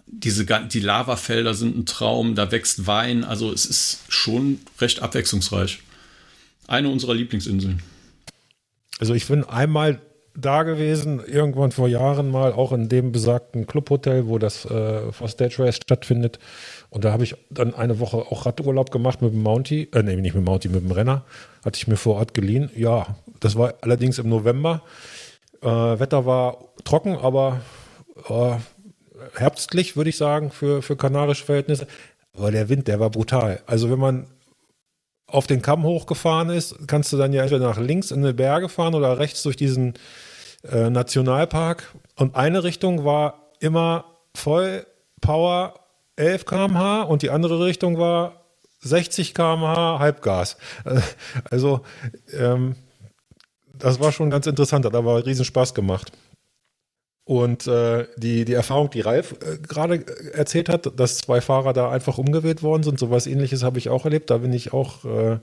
diese, 0.07 0.45
die 0.45 0.79
Lavafelder 0.79 1.53
sind 1.53 1.77
ein 1.77 1.85
Traum, 1.85 2.35
da 2.35 2.51
wächst 2.51 2.87
Wein, 2.87 3.23
also 3.23 3.51
es 3.51 3.65
ist 3.65 3.99
schon 4.07 4.59
recht 4.79 5.01
abwechslungsreich. 5.01 5.79
Eine 6.67 6.89
unserer 6.89 7.13
Lieblingsinseln. 7.13 7.81
Also 8.99 9.13
ich 9.13 9.27
bin 9.27 9.43
einmal 9.43 10.01
da 10.37 10.63
gewesen, 10.63 11.21
irgendwann 11.25 11.71
vor 11.71 11.87
Jahren 11.87 12.29
mal, 12.29 12.53
auch 12.53 12.71
in 12.71 12.89
dem 12.89 13.11
besagten 13.11 13.65
Clubhotel, 13.65 14.27
wo 14.27 14.37
das 14.37 14.65
äh, 14.65 15.11
For 15.11 15.27
Stage 15.27 15.55
Race 15.59 15.77
stattfindet. 15.77 16.37
Und 16.89 17.03
da 17.03 17.11
habe 17.11 17.23
ich 17.23 17.35
dann 17.49 17.73
eine 17.73 17.99
Woche 17.99 18.17
auch 18.17 18.45
Radurlaub 18.45 18.91
gemacht 18.91 19.21
mit 19.21 19.33
dem 19.33 19.41
Mountie, 19.41 19.89
äh, 19.93 20.03
nee, 20.03 20.15
nicht 20.15 20.35
mit 20.35 20.43
dem 20.43 20.45
Mountie, 20.45 20.69
mit 20.69 20.83
dem 20.83 20.91
Renner. 20.91 21.25
Hatte 21.65 21.77
ich 21.77 21.87
mir 21.87 21.97
vor 21.97 22.17
Ort 22.17 22.35
geliehen. 22.35 22.69
Ja, 22.75 23.17
das 23.39 23.55
war 23.55 23.73
allerdings 23.81 24.19
im 24.19 24.29
November. 24.29 24.83
Äh, 25.61 25.67
Wetter 25.67 26.27
war 26.27 26.65
trocken, 26.83 27.15
aber 27.15 27.61
äh, 28.29 28.57
herbstlich, 29.35 29.95
würde 29.95 30.09
ich 30.09 30.17
sagen, 30.17 30.51
für, 30.51 30.81
für 30.81 30.95
kanarische 30.95 31.45
Verhältnisse. 31.45 31.87
Aber 32.33 32.51
der 32.51 32.69
Wind, 32.69 32.87
der 32.87 32.99
war 32.99 33.09
brutal. 33.09 33.61
Also 33.65 33.89
wenn 33.89 33.99
man 33.99 34.27
auf 35.27 35.47
den 35.47 35.61
Kamm 35.61 35.83
hochgefahren 35.83 36.49
ist, 36.49 36.87
kannst 36.87 37.11
du 37.11 37.17
dann 37.17 37.33
ja 37.33 37.43
entweder 37.43 37.67
nach 37.67 37.79
links 37.79 38.11
in 38.11 38.23
die 38.23 38.33
Berge 38.33 38.69
fahren 38.69 38.95
oder 38.95 39.19
rechts 39.19 39.43
durch 39.43 39.57
diesen 39.57 39.95
äh, 40.63 40.89
Nationalpark. 40.89 41.93
Und 42.15 42.35
eine 42.35 42.63
Richtung 42.63 43.03
war 43.03 43.51
immer 43.59 44.05
voll 44.35 44.85
Power 45.21 45.79
11 46.15 46.45
km/h 46.45 47.03
und 47.03 47.21
die 47.21 47.29
andere 47.29 47.65
Richtung 47.65 47.97
war 47.97 48.45
60 48.79 49.33
km/h 49.33 49.99
Halbgas. 49.99 50.57
Also 51.49 51.81
ähm, 52.33 52.75
das 53.73 53.99
war 53.99 54.11
schon 54.11 54.29
ganz 54.29 54.47
interessant, 54.47 54.85
hat 54.85 54.95
aber 54.95 55.25
riesen 55.25 55.45
Spaß 55.45 55.73
gemacht. 55.73 56.11
Und 57.27 57.67
äh, 57.67 58.05
die, 58.15 58.45
die 58.45 58.53
Erfahrung, 58.53 58.89
die 58.89 59.01
Ralf 59.01 59.33
äh, 59.33 59.57
gerade 59.57 60.05
erzählt 60.33 60.69
hat, 60.69 60.97
dass 60.97 61.17
zwei 61.17 61.41
Fahrer 61.41 61.73
da 61.73 61.91
einfach 61.91 62.17
umgewählt 62.17 62.63
worden 62.63 62.83
sind, 62.83 62.97
sowas 62.97 63.27
ähnliches 63.27 63.63
habe 63.63 63.79
ich 63.79 63.89
auch 63.89 64.05
erlebt. 64.05 64.29
Da 64.29 64.37
bin 64.37 64.53
ich 64.53 64.71
auch 64.71 65.03
äh, 65.03 65.39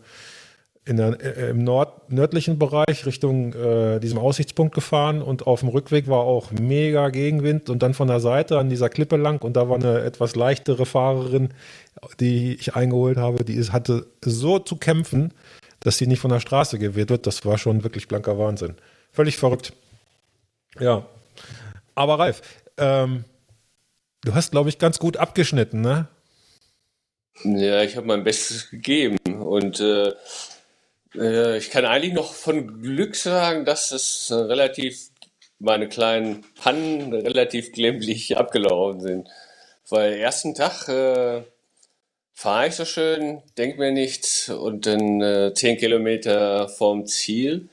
in 0.87 0.97
der, 0.97 1.21
äh, 1.21 1.50
im 1.50 1.62
Nord, 1.62 2.11
nördlichen 2.11 2.59
Bereich 2.59 3.05
Richtung 3.05 3.53
äh, 3.53 4.00
diesem 4.00 4.17
Aussichtspunkt 4.17 4.75
gefahren 4.75 5.21
und 5.21 5.47
auf 5.47 5.61
dem 5.61 5.69
Rückweg 5.69 6.09
war 6.09 6.21
auch 6.21 6.53
mega 6.53 7.11
Gegenwind 7.11 7.69
und 7.69 7.83
dann 7.83 7.93
von 7.93 8.09
der 8.09 8.21
Seite 8.21 8.59
an 8.59 8.71
dieser 8.71 8.88
Klippe 8.88 9.17
lang 9.17 9.43
und 9.45 9.55
da 9.55 9.69
war 9.69 9.76
eine 9.76 10.00
etwas 10.00 10.37
leichtere 10.37 10.87
Fahrerin, 10.87 11.50
die 12.19 12.55
ich 12.55 12.75
eingeholt 12.75 13.19
habe, 13.19 13.45
die 13.45 13.57
ist, 13.57 13.75
hatte 13.75 14.07
so 14.25 14.59
zu 14.59 14.76
kämpfen, 14.76 15.35
dass 15.81 15.99
sie 15.99 16.07
nicht 16.07 16.21
von 16.21 16.31
der 16.31 16.41
Straße 16.41 16.79
gewählt 16.79 17.11
wird. 17.11 17.26
Das 17.26 17.45
war 17.45 17.59
schon 17.59 17.85
wirklich 17.85 18.09
blanker 18.09 18.38
Wahnsinn. 18.38 18.73
Völlig 19.12 19.37
verrückt. 19.37 19.75
Ja, 20.81 21.05
aber 21.95 22.19
Ralf, 22.19 22.43
ähm, 22.79 23.25
du 24.23 24.35
hast, 24.35 24.51
glaube 24.51 24.69
ich, 24.69 24.79
ganz 24.79 24.99
gut 24.99 25.17
abgeschnitten, 25.17 25.81
ne? 25.81 26.09
Ja, 27.43 27.83
ich 27.83 27.97
habe 27.97 28.07
mein 28.07 28.25
Bestes 28.25 28.71
gegeben 28.71 29.19
und 29.27 29.81
äh, 29.81 30.13
äh, 31.17 31.59
ich 31.59 31.71
kann 31.71 31.85
eigentlich 31.85 32.15
noch 32.15 32.33
von 32.33 32.81
Glück 32.81 33.17
sagen, 33.17 33.65
dass 33.65 33.91
es 33.91 34.31
relativ 34.31 35.11
meine 35.59 35.89
kleinen 35.89 36.45
Pannen 36.61 37.13
relativ 37.13 37.73
glimpflich 37.73 38.37
abgelaufen 38.37 39.01
sind. 39.01 39.29
Weil 39.89 40.15
ersten 40.15 40.55
Tag 40.55 40.89
äh, 40.89 41.43
fahre 42.33 42.69
ich 42.69 42.75
so 42.75 42.85
schön, 42.85 43.43
denke 43.59 43.79
mir 43.79 43.93
nichts 43.93 44.49
und 44.49 44.87
dann 44.87 45.21
äh, 45.21 45.53
10 45.55 45.79
Kilometer 45.79 46.69
vom 46.69 47.07
Ziel 47.07 47.69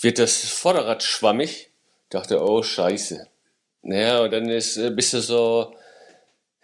wird 0.00 0.18
das 0.18 0.44
Vorderrad 0.44 1.02
schwammig 1.02 1.70
dachte, 2.10 2.42
oh 2.42 2.62
Scheiße. 2.62 3.26
Naja, 3.82 4.20
und 4.20 4.32
dann 4.32 4.48
ist, 4.48 4.76
äh, 4.76 4.90
bist 4.90 5.12
du 5.14 5.20
so, 5.20 5.74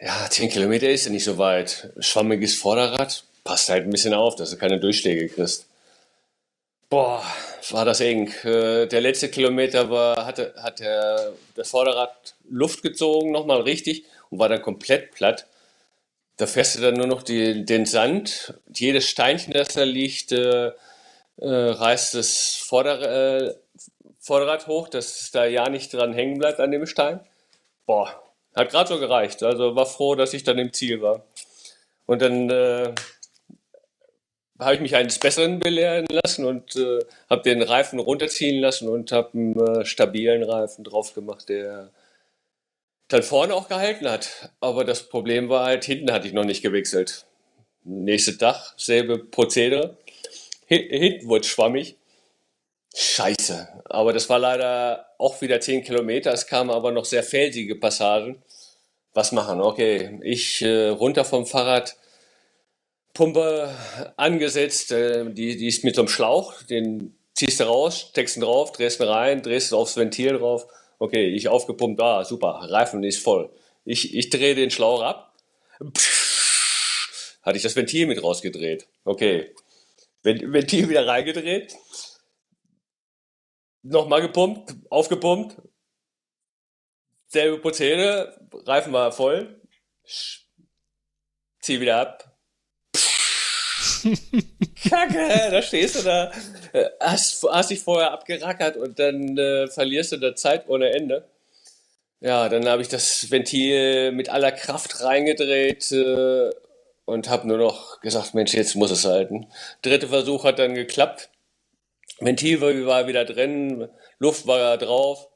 ja, 0.01 0.29
10 0.29 0.51
Kilometer 0.51 0.91
ist 0.91 1.05
ja 1.05 1.13
nicht 1.13 1.25
so 1.25 1.39
weit. 1.39 1.93
Schwammiges 1.99 2.57
Vorderrad, 2.57 3.25
passt 3.45 3.69
halt 3.69 3.85
ein 3.85 3.91
bisschen 3.91 4.15
auf, 4.15 4.37
dass 4.37 4.51
du 4.51 4.57
keine 4.57 4.81
Durchschläge 4.81 5.29
kriegst. 5.29 5.67
Boah, 6.89 7.25
war 7.71 7.85
das 7.85 8.01
eng. 8.01 8.29
Äh, 8.45 8.87
der 8.87 9.01
letzte 9.01 9.29
Kilometer 9.31 9.89
war, 9.89 10.27
hatte, 10.27 10.55
hat 10.59 10.81
der, 10.81 11.33
das 11.55 11.71
Vorderrad 11.71 12.35
Luft 12.51 12.83
gezogen, 12.83 13.31
nochmal 13.31 13.63
richtig, 13.63 14.05
und 14.31 14.39
war 14.39 14.49
dann 14.49 14.61
komplett 14.61 15.13
platt. 15.13 15.47
Da 16.37 16.47
fährst 16.47 16.77
du 16.77 16.81
dann 16.83 16.95
nur 16.95 17.07
noch 17.07 17.23
die, 17.23 17.65
den 17.65 17.87
Sand. 17.87 18.55
Jedes 18.75 19.09
Steinchen, 19.09 19.53
das 19.53 19.69
da 19.69 19.85
liegt, 19.85 20.33
äh, 20.33 20.67
äh, 20.67 20.73
reißt 21.41 22.15
das 22.15 22.57
Vorder, 22.57 23.47
äh, 23.47 23.55
Vorderrad 24.23 24.69
hoch, 24.69 24.89
dass 24.89 25.33
da 25.33 25.47
ja 25.47 25.69
nicht 25.69 25.93
dran 25.93 26.15
hängen 26.15 26.39
bleibt 26.39 26.61
an 26.61 26.71
dem 26.71 26.87
Stein. 26.87 27.19
Boah, 27.87 28.23
hat 28.55 28.71
gerade 28.71 28.89
so 28.89 29.01
gereicht. 29.01 29.43
Also 29.43 29.75
war 29.75 29.85
froh, 29.85 30.15
dass 30.15 30.33
ich 30.33 30.45
dann 30.45 30.59
im 30.59 30.73
Ziel 30.73 31.03
war. 31.03 31.25
Und 32.07 32.23
dann 32.23 32.49
äh, 32.49 32.95
habe 34.61 34.75
ich 34.77 34.81
mich 34.81 34.95
eines 34.95 35.19
Besseren 35.19 35.59
belehren 35.59 36.07
lassen 36.09 36.45
und 36.45 36.77
äh, 36.77 37.01
habe 37.29 37.43
den 37.43 37.63
Reifen 37.63 37.99
runterziehen 37.99 38.61
lassen 38.61 38.89
und 38.89 39.11
habe 39.11 39.31
einen 39.35 39.59
äh, 39.59 39.85
stabilen 39.85 40.45
Reifen 40.45 40.85
drauf 40.85 41.15
gemacht, 41.15 41.49
der 41.49 41.91
dann 43.09 43.25
vorne 43.25 43.55
auch 43.55 43.69
gehalten 43.69 44.09
hat. 44.09 44.51
Aber 44.61 44.85
das 44.85 45.09
Problem 45.09 45.49
war 45.49 45.65
halt, 45.65 45.85
hinten 45.85 46.13
hatte 46.13 46.29
ich 46.29 46.33
noch 46.33 46.45
nicht 46.45 46.63
gewechselt. 46.63 47.27
Nächste 47.83 48.39
Tag, 48.39 48.75
selbe 48.77 49.19
Prozedere. 49.19 49.97
Hinten 50.67 51.29
wurde 51.29 51.45
schwammig. 51.45 51.97
Scheiße. 52.95 53.83
Aber 53.87 54.13
das 54.13 54.29
war 54.29 54.39
leider 54.39 55.07
auch 55.19 55.41
wieder 55.41 55.61
10 55.61 55.85
Kilometer. 55.85 56.33
Es 56.33 56.47
kamen 56.47 56.71
aber 56.71 56.93
noch 56.93 57.05
sehr 57.05 57.23
felsige 57.23 57.77
Passagen. 57.77 58.43
Was 59.15 59.33
machen? 59.33 59.61
Okay, 59.61 60.19
ich 60.23 60.63
äh, 60.63 60.89
runter 60.89 61.25
vom 61.25 61.47
Fahrrad, 61.47 61.97
Pumpe 63.15 63.75
angesetzt, 64.17 64.91
äh, 64.93 65.31
die, 65.31 65.57
die 65.57 65.67
ist 65.67 65.85
mit 65.85 65.95
so 65.95 66.03
einem 66.03 66.09
Schlauch, 66.09 66.63
den 66.63 67.15
ziehst 67.35 67.61
du 67.61 67.65
raus, 67.65 68.09
steckst 68.11 68.37
ihn 68.37 68.43
drauf, 68.43 68.73
drehst 68.73 69.01
ihn 69.01 69.09
rein, 69.09 69.43
drehst 69.43 69.75
aufs 69.75 69.97
Ventil 69.97 70.39
drauf. 70.39 70.67
Okay, 70.99 71.29
ich 71.29 71.49
aufgepumpt, 71.49 72.01
ah, 72.01 72.25
super, 72.25 72.67
Reifen 72.71 73.05
ist 73.05 73.23
voll. 73.23 73.51
Ich, 73.85 74.15
ich 74.15 74.31
drehe 74.31 74.55
den 74.55 74.71
Schlauch 74.71 75.03
ab. 75.03 75.35
Pff, 75.95 77.39
hatte 77.43 77.57
ich 77.57 77.63
das 77.63 77.77
Ventil 77.77 78.07
mit 78.07 78.23
rausgedreht. 78.23 78.87
Okay. 79.05 79.53
Ventil 80.23 80.89
wieder 80.89 81.07
reingedreht 81.07 81.75
nochmal 83.83 84.23
gepumpt, 84.23 84.75
aufgepumpt, 84.91 85.57
selbe 87.27 87.59
Prozedere, 87.59 88.39
Reifen 88.67 88.93
war 88.93 89.13
voll, 89.13 89.61
zieh 91.61 91.81
wieder 91.81 91.99
ab. 91.99 92.29
Kacke, 94.89 95.49
da 95.51 95.63
stehst 95.63 95.97
du 95.97 96.03
da, 96.03 96.33
äh, 96.73 96.89
hast, 97.01 97.43
hast 97.51 97.71
dich 97.71 97.81
vorher 97.81 98.11
abgerackert 98.11 98.77
und 98.77 98.99
dann 98.99 99.39
äh, 99.39 99.69
verlierst 99.69 100.13
du 100.13 100.17
da 100.17 100.35
Zeit 100.35 100.69
ohne 100.69 100.91
Ende. 100.93 101.29
Ja, 102.21 102.49
dann 102.49 102.69
habe 102.69 102.83
ich 102.83 102.89
das 102.89 103.31
Ventil 103.31 104.13
mit 104.13 104.29
aller 104.29 104.53
Kraft 104.53 105.03
reingedreht 105.03 105.91
äh, 105.93 106.51
und 107.05 107.29
habe 107.29 107.49
nur 107.49 107.59
noch 107.59 108.01
gesagt, 108.01 108.35
Mensch, 108.35 108.55
jetzt 108.55 108.77
muss 108.77 108.91
es 108.91 109.05
halten. 109.05 109.49
Dritter 109.83 110.09
Versuch 110.09 110.45
hat 110.45 110.59
dann 110.59 110.75
geklappt. 110.75 111.31
Ventil 112.25 112.61
war 112.87 113.07
wieder 113.07 113.25
drin, 113.25 113.89
Luft 114.19 114.47
war 114.47 114.59
da 114.59 114.77
drauf. 114.77 115.29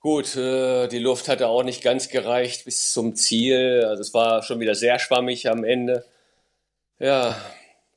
Gut, 0.00 0.34
äh, 0.36 0.88
die 0.88 0.98
Luft 0.98 1.28
hatte 1.28 1.46
auch 1.46 1.62
nicht 1.62 1.82
ganz 1.82 2.08
gereicht 2.08 2.64
bis 2.64 2.92
zum 2.92 3.14
Ziel. 3.14 3.84
Also 3.86 4.00
es 4.00 4.12
war 4.12 4.42
schon 4.42 4.58
wieder 4.58 4.74
sehr 4.74 4.98
schwammig 4.98 5.48
am 5.48 5.62
Ende. 5.62 6.04
Ja, 6.98 7.36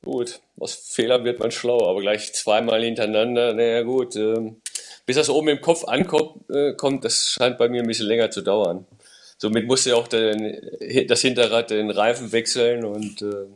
gut, 0.04 0.40
aus 0.58 0.74
Fehlern 0.74 1.24
wird 1.24 1.40
man 1.40 1.50
schlau, 1.50 1.88
aber 1.88 2.00
gleich 2.00 2.32
zweimal 2.32 2.82
hintereinander, 2.82 3.54
naja 3.54 3.82
gut. 3.82 4.14
Äh, 4.14 4.52
bis 5.04 5.16
das 5.16 5.30
oben 5.30 5.48
im 5.48 5.60
Kopf 5.60 5.84
ankommt, 5.84 6.48
äh, 6.50 6.74
kommt, 6.74 7.04
das 7.04 7.30
scheint 7.30 7.58
bei 7.58 7.68
mir 7.68 7.82
ein 7.82 7.88
bisschen 7.88 8.06
länger 8.06 8.30
zu 8.30 8.42
dauern. 8.42 8.86
Somit 9.38 9.66
musste 9.66 9.96
auch 9.96 10.08
den, 10.08 10.60
das 11.08 11.20
Hinterrad 11.20 11.70
den 11.70 11.90
Reifen 11.90 12.32
wechseln 12.32 12.84
und 12.84 13.22
äh, 13.22 13.46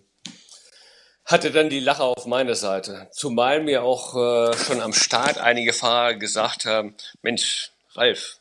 hatte 1.31 1.51
dann 1.51 1.71
die 1.71 1.81
Lache 1.81 2.03
auf 2.03 2.27
meiner 2.27 2.55
Seite. 2.55 3.09
Zumal 3.13 3.63
mir 3.63 3.83
auch 3.83 4.15
äh, 4.15 4.57
schon 4.57 4.81
am 4.81 4.93
Start 4.93 5.39
einige 5.39 5.73
Fahrer 5.73 6.15
gesagt 6.15 6.65
haben, 6.67 6.95
Mensch, 7.23 7.71
Ralf, 7.95 8.39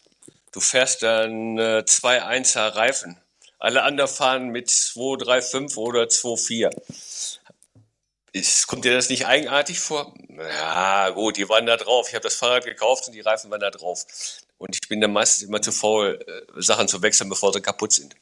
du 0.52 0.60
fährst 0.60 1.04
dann 1.04 1.58
äh, 1.58 1.84
2-1er 1.86 2.76
Reifen. 2.76 3.18
Alle 3.60 3.84
anderen 3.84 4.10
fahren 4.10 4.50
mit 4.50 4.70
2-3-5 4.70 5.76
oder 5.78 6.04
2-4. 6.04 6.72
Ist, 8.32 8.68
kommt 8.68 8.86
dir 8.86 8.94
das 8.94 9.10
nicht 9.10 9.26
eigenartig 9.26 9.80
vor? 9.80 10.14
Ja, 10.38 11.10
gut, 11.10 11.38
die 11.38 11.50
waren 11.50 11.66
da 11.66 11.78
drauf. 11.78 12.08
Ich 12.10 12.16
habe 12.16 12.24
das 12.24 12.36
Fahrrad 12.36 12.66
gekauft 12.66 13.08
und 13.08 13.14
die 13.14 13.22
Reifen 13.22 13.52
waren 13.52 13.60
da 13.60 13.72
drauf. 13.72 14.06
Und 14.58 14.76
ich 14.76 14.88
bin 14.88 15.02
dann 15.02 15.12
meistens 15.12 15.48
immer 15.48 15.62
zu 15.62 15.72
faul, 15.72 16.20
äh, 16.26 16.62
Sachen 16.62 16.88
zu 16.88 17.02
wechseln, 17.02 17.30
bevor 17.30 17.52
sie 17.54 17.62
kaputt 17.62 17.92
sind. 17.92 18.16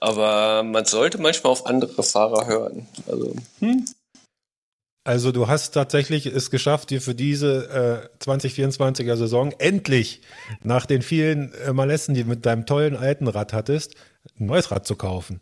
Aber 0.00 0.62
man 0.62 0.84
sollte 0.84 1.18
manchmal 1.18 1.52
auf 1.52 1.66
andere 1.66 2.02
Fahrer 2.02 2.46
hören. 2.46 2.86
Also, 3.06 3.34
hm? 3.60 3.86
Also 5.02 5.32
du 5.32 5.48
hast 5.48 5.72
tatsächlich 5.72 6.26
es 6.26 6.50
geschafft, 6.50 6.90
dir 6.90 7.00
für 7.00 7.14
diese 7.14 8.10
äh, 8.20 8.24
2024er 8.24 9.16
Saison 9.16 9.52
endlich 9.58 10.20
nach 10.62 10.84
den 10.84 11.00
vielen 11.00 11.54
äh, 11.54 11.72
Malessen, 11.72 12.14
die 12.14 12.24
du 12.24 12.28
mit 12.28 12.44
deinem 12.44 12.66
tollen 12.66 12.96
alten 12.96 13.26
Rad 13.26 13.54
hattest, 13.54 13.94
ein 14.38 14.46
neues 14.46 14.70
Rad 14.70 14.86
zu 14.86 14.96
kaufen. 14.96 15.40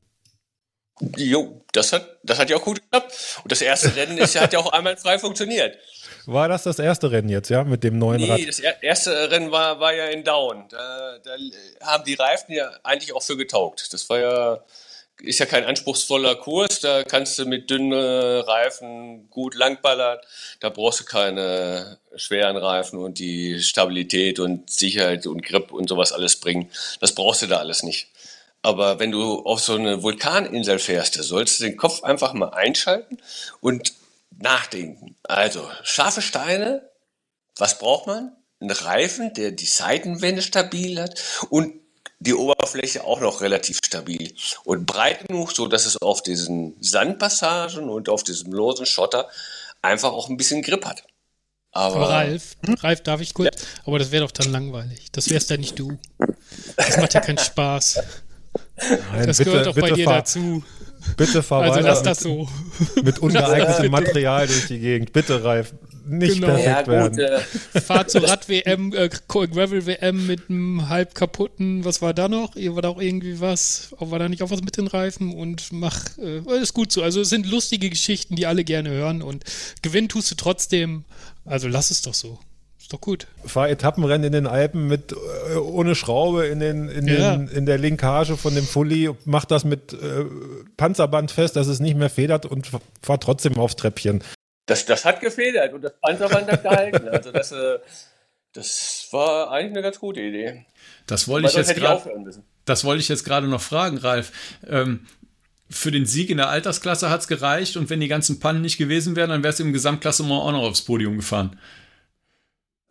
Jo, 1.16 1.62
das 1.72 1.92
hat, 1.92 2.18
das 2.22 2.38
hat 2.38 2.50
ja 2.50 2.56
auch 2.56 2.64
gut 2.64 2.82
geklappt. 2.82 3.12
Und 3.42 3.52
das 3.52 3.62
erste 3.62 3.94
Rennen 3.94 4.18
ist, 4.18 4.38
hat 4.40 4.52
ja 4.52 4.58
auch 4.58 4.72
einmal 4.72 4.96
frei 4.96 5.18
funktioniert. 5.18 5.76
War 6.26 6.48
das 6.48 6.64
das 6.64 6.78
erste 6.78 7.10
Rennen 7.10 7.28
jetzt, 7.28 7.48
ja, 7.48 7.64
mit 7.64 7.84
dem 7.84 7.98
neuen 7.98 8.20
nee, 8.20 8.30
Rad? 8.30 8.38
Nee, 8.38 8.46
das 8.46 8.58
erste 8.58 9.30
Rennen 9.30 9.50
war, 9.50 9.80
war 9.80 9.94
ja 9.94 10.06
in 10.06 10.24
Down. 10.24 10.64
Da, 10.68 11.18
da 11.24 11.36
haben 11.86 12.04
die 12.04 12.14
Reifen 12.14 12.54
ja 12.54 12.70
eigentlich 12.82 13.12
auch 13.14 13.22
für 13.22 13.36
getaugt. 13.36 13.92
Das 13.92 14.08
war 14.10 14.18
ja 14.18 14.60
ist 15.20 15.40
ja 15.40 15.46
kein 15.46 15.64
anspruchsvoller 15.64 16.36
Kurs, 16.36 16.80
da 16.80 17.02
kannst 17.02 17.38
du 17.38 17.44
mit 17.44 17.70
dünnen 17.70 17.92
Reifen 17.92 19.28
gut 19.30 19.54
langballern, 19.54 20.18
da 20.60 20.68
brauchst 20.68 21.00
du 21.00 21.04
keine 21.04 21.98
schweren 22.14 22.56
Reifen 22.56 22.98
und 22.98 23.18
die 23.18 23.60
Stabilität 23.60 24.38
und 24.38 24.70
Sicherheit 24.70 25.26
und 25.26 25.42
Grip 25.42 25.72
und 25.72 25.88
sowas 25.88 26.12
alles 26.12 26.36
bringen. 26.36 26.70
Das 27.00 27.14
brauchst 27.14 27.42
du 27.42 27.46
da 27.46 27.56
alles 27.56 27.82
nicht. 27.82 28.08
Aber 28.62 28.98
wenn 28.98 29.12
du 29.12 29.44
auf 29.44 29.60
so 29.60 29.74
eine 29.74 30.02
Vulkaninsel 30.02 30.78
fährst, 30.78 31.16
da 31.18 31.22
sollst 31.22 31.60
du 31.60 31.64
den 31.64 31.76
Kopf 31.76 32.02
einfach 32.02 32.32
mal 32.32 32.50
einschalten 32.50 33.18
und 33.60 33.94
nachdenken. 34.36 35.16
Also 35.22 35.68
scharfe 35.82 36.22
Steine, 36.22 36.88
was 37.56 37.78
braucht 37.78 38.06
man? 38.06 38.32
Ein 38.60 38.70
Reifen, 38.70 39.32
der 39.34 39.52
die 39.52 39.66
Seitenwände 39.66 40.42
stabil 40.42 41.00
hat 41.00 41.20
und 41.50 41.74
die 42.20 42.34
Oberfläche 42.34 43.04
auch 43.04 43.20
noch 43.20 43.40
relativ 43.40 43.78
stabil 43.84 44.34
und 44.64 44.86
breit 44.86 45.28
genug, 45.28 45.52
so 45.52 45.68
dass 45.68 45.86
es 45.86 46.02
auf 46.02 46.22
diesen 46.22 46.76
Sandpassagen 46.80 47.88
und 47.88 48.08
auf 48.08 48.24
diesem 48.24 48.52
losen 48.52 48.86
Schotter 48.86 49.28
einfach 49.82 50.12
auch 50.12 50.28
ein 50.28 50.36
bisschen 50.36 50.62
Grip 50.62 50.84
hat. 50.84 51.04
Aber, 51.70 51.96
aber 51.96 52.08
Ralf, 52.10 52.56
Ralf, 52.80 53.02
darf 53.02 53.20
ich 53.20 53.34
kurz? 53.34 53.54
Ja. 53.54 53.68
Aber 53.84 54.00
das 54.00 54.10
wäre 54.10 54.24
doch 54.24 54.32
dann 54.32 54.50
langweilig. 54.50 55.12
Das 55.12 55.30
wärst 55.30 55.50
dann 55.50 55.60
nicht 55.60 55.78
du. 55.78 55.96
Das 56.76 56.96
macht 56.96 57.14
ja 57.14 57.20
keinen 57.20 57.38
Spaß. 57.38 58.00
Nein, 59.12 59.26
das 59.26 59.38
bitte, 59.38 59.50
gehört 59.50 59.66
doch 59.66 59.75
bei 59.75 59.90
dir 59.90 60.06
dazu. 60.06 60.62
Bitte 61.16 61.42
fahr 61.42 61.62
also 61.62 61.80
lass 61.80 62.02
das 62.02 62.20
so. 62.20 62.49
Mit 63.02 63.18
ungeeignetem 63.23 63.90
Material 63.90 64.47
durch 64.47 64.66
die 64.66 64.78
Gegend. 64.78 65.12
Bitte, 65.12 65.42
Ralf. 65.42 65.75
Nicht 66.06 66.37
genau. 66.37 66.47
perfekt 66.49 66.66
ja, 66.66 66.80
gut, 66.80 67.16
werden. 67.16 67.40
Äh. 67.75 67.80
Fahr 67.80 68.08
zur 68.08 68.26
Rad-WM, 68.26 68.94
äh, 68.94 69.11
Gravel-WM 69.28 70.26
mit 70.26 70.49
einem 70.49 70.88
halb 70.88 71.14
kaputten, 71.14 71.85
was 71.85 72.00
war 72.00 72.14
da 72.14 72.28
noch? 72.28 72.56
War 72.56 72.82
da 72.82 72.88
auch 72.88 73.00
irgendwie 73.00 73.40
was? 73.40 73.94
War 73.99 74.18
da 74.18 74.28
nicht 74.28 74.42
auch 74.42 74.50
was 74.50 74.62
mit 74.62 74.76
den 74.78 74.87
Reifen? 74.87 75.35
Und 75.35 75.70
mach, 75.70 76.16
äh, 76.18 76.40
ist 76.61 76.73
gut 76.73 76.92
so. 76.92 77.02
Also 77.02 77.20
es 77.20 77.28
sind 77.28 77.47
lustige 77.47 77.90
Geschichten, 77.90 78.37
die 78.37 78.47
alle 78.47 78.64
gerne 78.64 78.88
hören 78.88 79.20
und 79.20 79.44
gewinnen 79.82 80.08
tust 80.08 80.30
du 80.30 80.35
trotzdem. 80.35 81.04
Also 81.44 81.68
lass 81.68 81.90
es 81.90 82.00
doch 82.00 82.14
so. 82.14 82.38
Ist 82.88 82.95
doch 82.95 83.02
gut. 83.02 83.26
Fahr 83.45 83.68
Etappenrennen 83.68 84.25
in 84.25 84.33
den 84.33 84.47
Alpen 84.47 84.88
mit 84.88 85.12
äh, 85.12 85.57
ohne 85.57 85.95
Schraube 85.95 86.47
in, 86.47 86.59
den, 86.59 86.88
in, 86.88 87.07
ja. 87.07 87.37
den, 87.37 87.47
in 87.49 87.66
der 87.66 87.76
Linkage 87.76 88.35
von 88.38 88.54
dem 88.54 88.64
Fully, 88.64 89.11
mach 89.26 89.45
das 89.45 89.64
mit 89.64 89.92
äh, 89.92 90.25
Panzerband 90.78 91.30
fest, 91.30 91.57
dass 91.57 91.66
es 91.66 91.80
nicht 91.80 91.99
mehr 91.99 92.09
federt 92.09 92.47
und 92.47 92.71
fahr 93.02 93.21
trotzdem 93.21 93.59
aufs 93.59 93.76
Treppchen. 93.76 94.25
Das, 94.64 94.87
das 94.87 95.04
hat 95.04 95.21
gefedert 95.21 95.75
und 95.75 95.83
das 95.83 95.92
Panzerband 96.00 96.50
hat 96.50 96.62
gehalten. 96.62 97.09
Also 97.12 97.30
das, 97.30 97.52
äh, 97.52 97.78
das 98.54 99.09
war 99.11 99.50
eigentlich 99.50 99.73
eine 99.73 99.83
ganz 99.83 100.00
gute 100.00 100.23
Idee. 100.23 100.64
Das 101.07 101.28
wollte 101.28 101.49
ich 101.49 101.54
jetzt 101.57 101.75
gerade. 101.75 102.11
Das 102.64 102.85
wollte 102.85 103.02
ich 103.02 103.09
jetzt 103.11 103.25
gerade 103.25 103.49
noch 103.49 103.61
fragen, 103.61 103.99
Ralf. 103.99 104.33
Ähm, 104.66 105.00
für 105.68 105.90
den 105.90 106.07
Sieg 106.07 106.30
in 106.30 106.38
der 106.38 106.49
Altersklasse 106.49 107.11
hat 107.11 107.21
es 107.21 107.28
gereicht 107.28 107.76
und 107.76 107.90
wenn 107.90 108.00
die 108.00 108.09
ganzen 108.09 108.40
Pannen 108.40 108.62
nicht 108.62 108.78
gewesen 108.78 109.14
wären, 109.14 109.28
dann 109.28 109.42
wärst 109.42 109.59
du 109.59 109.64
im 109.64 109.75
Gesamtklassement 109.75 110.40
auch 110.40 110.52
noch 110.52 110.62
aufs 110.62 110.80
Podium 110.80 111.16
gefahren. 111.16 111.59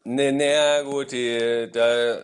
Nee, 0.10 0.32
nee, 0.32 0.84
gut, 0.84 1.12
die, 1.12 1.70
da 1.70 2.24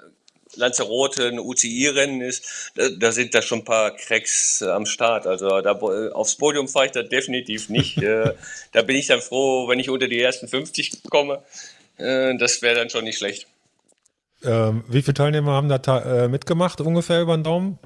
Lanzarote 0.56 1.28
ein 1.28 1.38
UCI-Rennen 1.38 2.22
ist, 2.22 2.72
da, 2.76 2.88
da, 2.98 3.12
sind 3.12 3.36
da 3.36 3.42
schon 3.42 3.60
ein 3.60 3.66
paar 3.66 3.92
Cracks 3.92 4.62
äh, 4.62 4.70
am 4.70 4.86
Start. 4.86 5.28
Also 5.28 5.60
da, 5.60 5.74
aufs 5.74 6.36
Podium 6.36 6.70
fahre 6.70 6.86
ich 6.86 6.92
da 6.94 7.04
definitiv 7.04 7.68
nicht. 7.68 7.98
äh, 8.02 8.36
da 8.72 8.84
bin 8.84 8.96
ich 8.96 9.08
dann 9.08 9.20
froh, 9.20 9.68
wenn 9.68 9.80
ich 9.80 9.90
unter 9.90 10.08
die 10.08 10.22
ersten 10.22 10.48
50 10.48 11.04
komme. 11.10 11.44
Äh, 11.98 12.38
das 12.38 12.62
wäre 12.62 12.76
dann 12.76 12.90
schon 12.90 13.04
nicht 13.04 13.18
schlecht. 13.18 13.48
Ähm, 14.46 14.86
wie 14.88 15.02
viele 15.02 15.16
Teilnehmer 15.16 15.52
haben 15.52 15.68
da 15.68 16.24
äh, 16.24 16.30
mitgemacht, 16.30 16.80
ungefähr 16.80 17.22
über 17.22 17.36
den 17.36 17.44
Daumen? 17.44 17.80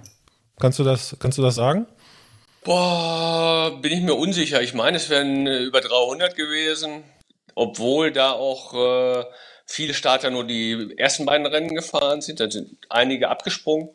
Kannst 0.59 0.77
du 0.77 0.83
das, 0.83 1.15
kannst 1.19 1.39
du 1.39 1.41
das 1.41 1.55
sagen? 1.55 1.87
Boah, 2.63 3.79
bin 3.81 3.93
ich 3.93 4.01
mir 4.01 4.13
unsicher. 4.13 4.61
Ich 4.61 4.75
meine, 4.75 4.97
es 4.97 5.09
wären 5.09 5.47
über 5.47 5.81
300 5.81 6.35
gewesen, 6.35 7.03
obwohl 7.55 8.11
da 8.11 8.33
auch 8.33 9.25
viele 9.67 9.93
Starter 9.93 10.31
nur 10.31 10.45
die 10.45 10.93
ersten 10.97 11.25
beiden 11.25 11.45
Rennen 11.45 11.75
gefahren 11.75 12.21
sind, 12.21 12.39
dann 12.39 12.49
sind 12.49 12.77
einige 12.89 13.29
abgesprungen. 13.29 13.89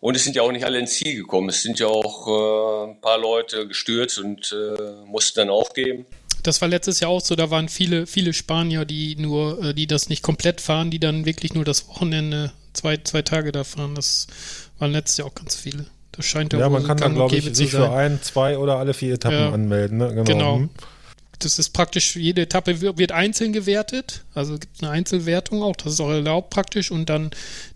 Und 0.00 0.16
es 0.16 0.24
sind 0.24 0.34
ja 0.34 0.42
auch 0.42 0.50
nicht 0.50 0.64
alle 0.64 0.78
ins 0.78 0.94
Ziel 0.94 1.14
gekommen. 1.14 1.50
Es 1.50 1.62
sind 1.62 1.78
ja 1.78 1.86
auch 1.86 2.26
äh, 2.26 2.90
ein 2.90 3.00
paar 3.02 3.18
Leute 3.18 3.68
gestürzt 3.68 4.18
und 4.18 4.50
äh, 4.50 5.04
mussten 5.04 5.40
dann 5.40 5.50
aufgeben. 5.50 6.06
Das 6.42 6.62
war 6.62 6.68
letztes 6.68 7.00
Jahr 7.00 7.10
auch 7.10 7.20
so, 7.20 7.36
da 7.36 7.50
waren 7.50 7.68
viele, 7.68 8.06
viele 8.06 8.32
Spanier, 8.32 8.86
die 8.86 9.16
nur, 9.16 9.62
äh, 9.62 9.74
die 9.74 9.86
das 9.86 10.08
nicht 10.08 10.22
komplett 10.22 10.62
fahren, 10.62 10.90
die 10.90 10.98
dann 10.98 11.26
wirklich 11.26 11.52
nur 11.52 11.66
das 11.66 11.86
Wochenende, 11.86 12.52
zwei, 12.72 12.96
zwei 12.96 13.20
Tage 13.20 13.52
da 13.52 13.62
fahren. 13.62 13.94
Das 13.94 14.26
waren 14.78 14.90
letztes 14.90 15.18
Jahr 15.18 15.28
auch 15.28 15.34
ganz 15.34 15.54
viele. 15.54 15.84
Das 16.12 16.24
scheint 16.24 16.54
ja, 16.54 16.60
ja 16.60 16.68
man 16.70 16.82
kann 16.84 16.96
dann, 16.96 17.14
glaube 17.14 17.36
ich, 17.36 17.54
sich 17.54 17.70
für 17.70 17.92
ein, 17.92 18.20
zwei 18.22 18.56
oder 18.56 18.76
alle 18.76 18.94
vier 18.94 19.14
Etappen 19.14 19.38
ja, 19.38 19.52
anmelden. 19.52 19.98
Ne? 19.98 20.08
Genau. 20.08 20.24
genau. 20.24 20.68
Das 21.40 21.58
ist 21.58 21.70
praktisch, 21.70 22.16
jede 22.16 22.42
Etappe 22.42 22.80
wird 22.80 23.12
einzeln 23.12 23.52
gewertet. 23.52 24.24
Also 24.34 24.58
gibt 24.58 24.76
es 24.76 24.82
eine 24.82 24.92
Einzelwertung 24.92 25.62
auch, 25.62 25.74
das 25.74 25.94
ist 25.94 26.00
auch 26.00 26.10
erlaubt 26.10 26.50
praktisch. 26.50 26.90
Und 26.90 27.10
dann, 27.10 27.30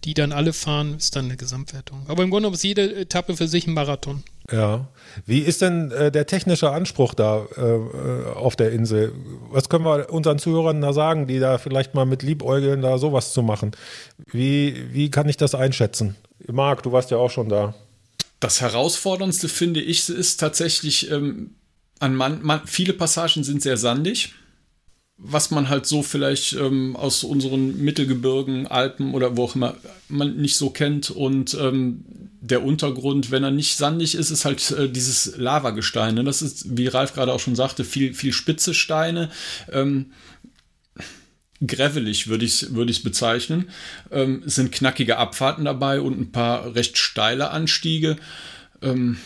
die 0.05 0.15
dann 0.15 0.33
alle 0.33 0.53
fahren, 0.53 0.97
ist 0.97 1.17
dann 1.17 1.25
eine 1.25 1.37
Gesamtwertung. 1.37 2.03
Aber 2.07 2.23
im 2.23 2.31
Grunde 2.31 2.43
genommen 2.43 2.55
ist 2.55 2.65
jede 2.65 2.95
Etappe 2.95 3.37
für 3.37 3.49
sich 3.49 3.67
ein 3.67 3.75
Marathon. 3.75 4.23
Ja. 4.53 4.89
Wie 5.27 5.39
ist 5.39 5.63
denn 5.63 5.91
äh, 5.91 6.13
der 6.13 6.27
technische 6.27 6.71
Anspruch 6.71 7.15
da 7.15 7.47
äh, 7.57 8.35
auf 8.35 8.57
der 8.57 8.73
Insel? 8.73 9.13
Was 9.51 9.69
können 9.69 9.85
wir 9.85 10.11
unseren 10.13 10.39
Zuhörern 10.39 10.81
da 10.81 10.93
sagen, 10.93 11.27
die 11.27 11.39
da 11.39 11.59
vielleicht 11.59 11.95
mal 11.95 12.05
mit 12.05 12.23
Liebäugeln 12.23 12.83
da 12.83 12.99
sowas 12.99 13.33
zu 13.33 13.43
machen? 13.43 13.73
Wie, 14.27 14.93
wie 14.93 15.11
kann 15.11 15.29
ich 15.29 15.37
das 15.39 15.55
einschätzen? 15.55 16.17
Marc, 16.53 16.83
du 16.83 16.93
warst 16.93 17.11
ja 17.11 17.17
auch 17.17 17.31
schon 17.31 17.49
da. 17.49 17.75
Das 18.41 18.61
Herausforderndste, 18.61 19.49
finde 19.49 19.81
ich, 19.81 20.09
ist 20.11 20.39
tatsächlich, 20.39 21.11
ähm, 21.11 21.55
an 22.01 22.15
man, 22.15 22.43
man, 22.43 22.67
viele 22.67 22.93
Passagen 22.93 23.45
sind 23.45 23.63
sehr 23.63 23.77
sandig, 23.77 24.35
was 25.17 25.51
man 25.51 25.69
halt 25.69 25.87
so 25.87 26.03
vielleicht 26.03 26.55
ähm, 26.55 26.97
aus 26.97 27.23
unseren 27.23 27.79
Mittelgebirgen, 27.79 28.67
Alpen 28.67 29.15
oder 29.15 29.37
wo 29.37 29.45
auch 29.45 29.55
immer 29.55 29.77
man 30.09 30.37
nicht 30.37 30.57
so 30.57 30.71
kennt. 30.71 31.11
Und 31.11 31.55
ähm, 31.55 32.05
der 32.41 32.65
Untergrund, 32.65 33.31
wenn 33.31 33.45
er 33.45 33.53
nicht 33.53 33.77
sandig 33.77 34.17
ist, 34.17 34.31
ist 34.31 34.45
halt 34.45 34.71
äh, 34.73 34.89
dieses 34.91 35.37
Lavagestein. 35.37 36.17
Ne? 36.17 36.25
Das 36.25 36.43
ist, 36.43 36.77
wie 36.77 36.89
Ralf 36.89 37.15
gerade 37.15 37.33
auch 37.33 37.41
schon 37.41 37.57
sagte, 37.57 37.85
viel, 37.85 38.13
viel 38.13 38.33
spitze 38.33 38.75
Steine. 38.75 39.31
Ähm, 39.73 40.13
gravelig 41.65 42.27
würde 42.29 42.45
ich 42.45 42.63
es 42.63 42.75
würd 42.75 43.03
bezeichnen. 43.05 43.71
Ähm, 44.11 44.43
es 44.45 44.57
sind 44.57 44.73
knackige 44.73 45.17
Abfahrten 45.17 45.65
dabei 45.65 46.01
und 46.01 46.21
ein 46.21 46.33
paar 46.33 46.75
recht 46.75 46.99
steile 46.99 47.51
Anstiege. 47.51 48.17
Ähm, 48.83 49.19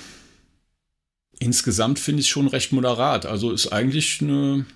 insgesamt 1.38 1.98
finde 1.98 2.20
ich 2.20 2.26
es 2.26 2.30
schon 2.30 2.48
recht 2.48 2.72
moderat. 2.72 3.26
Also 3.26 3.52
ist 3.52 3.72
eigentlich 3.72 4.20
eine, 4.20 4.66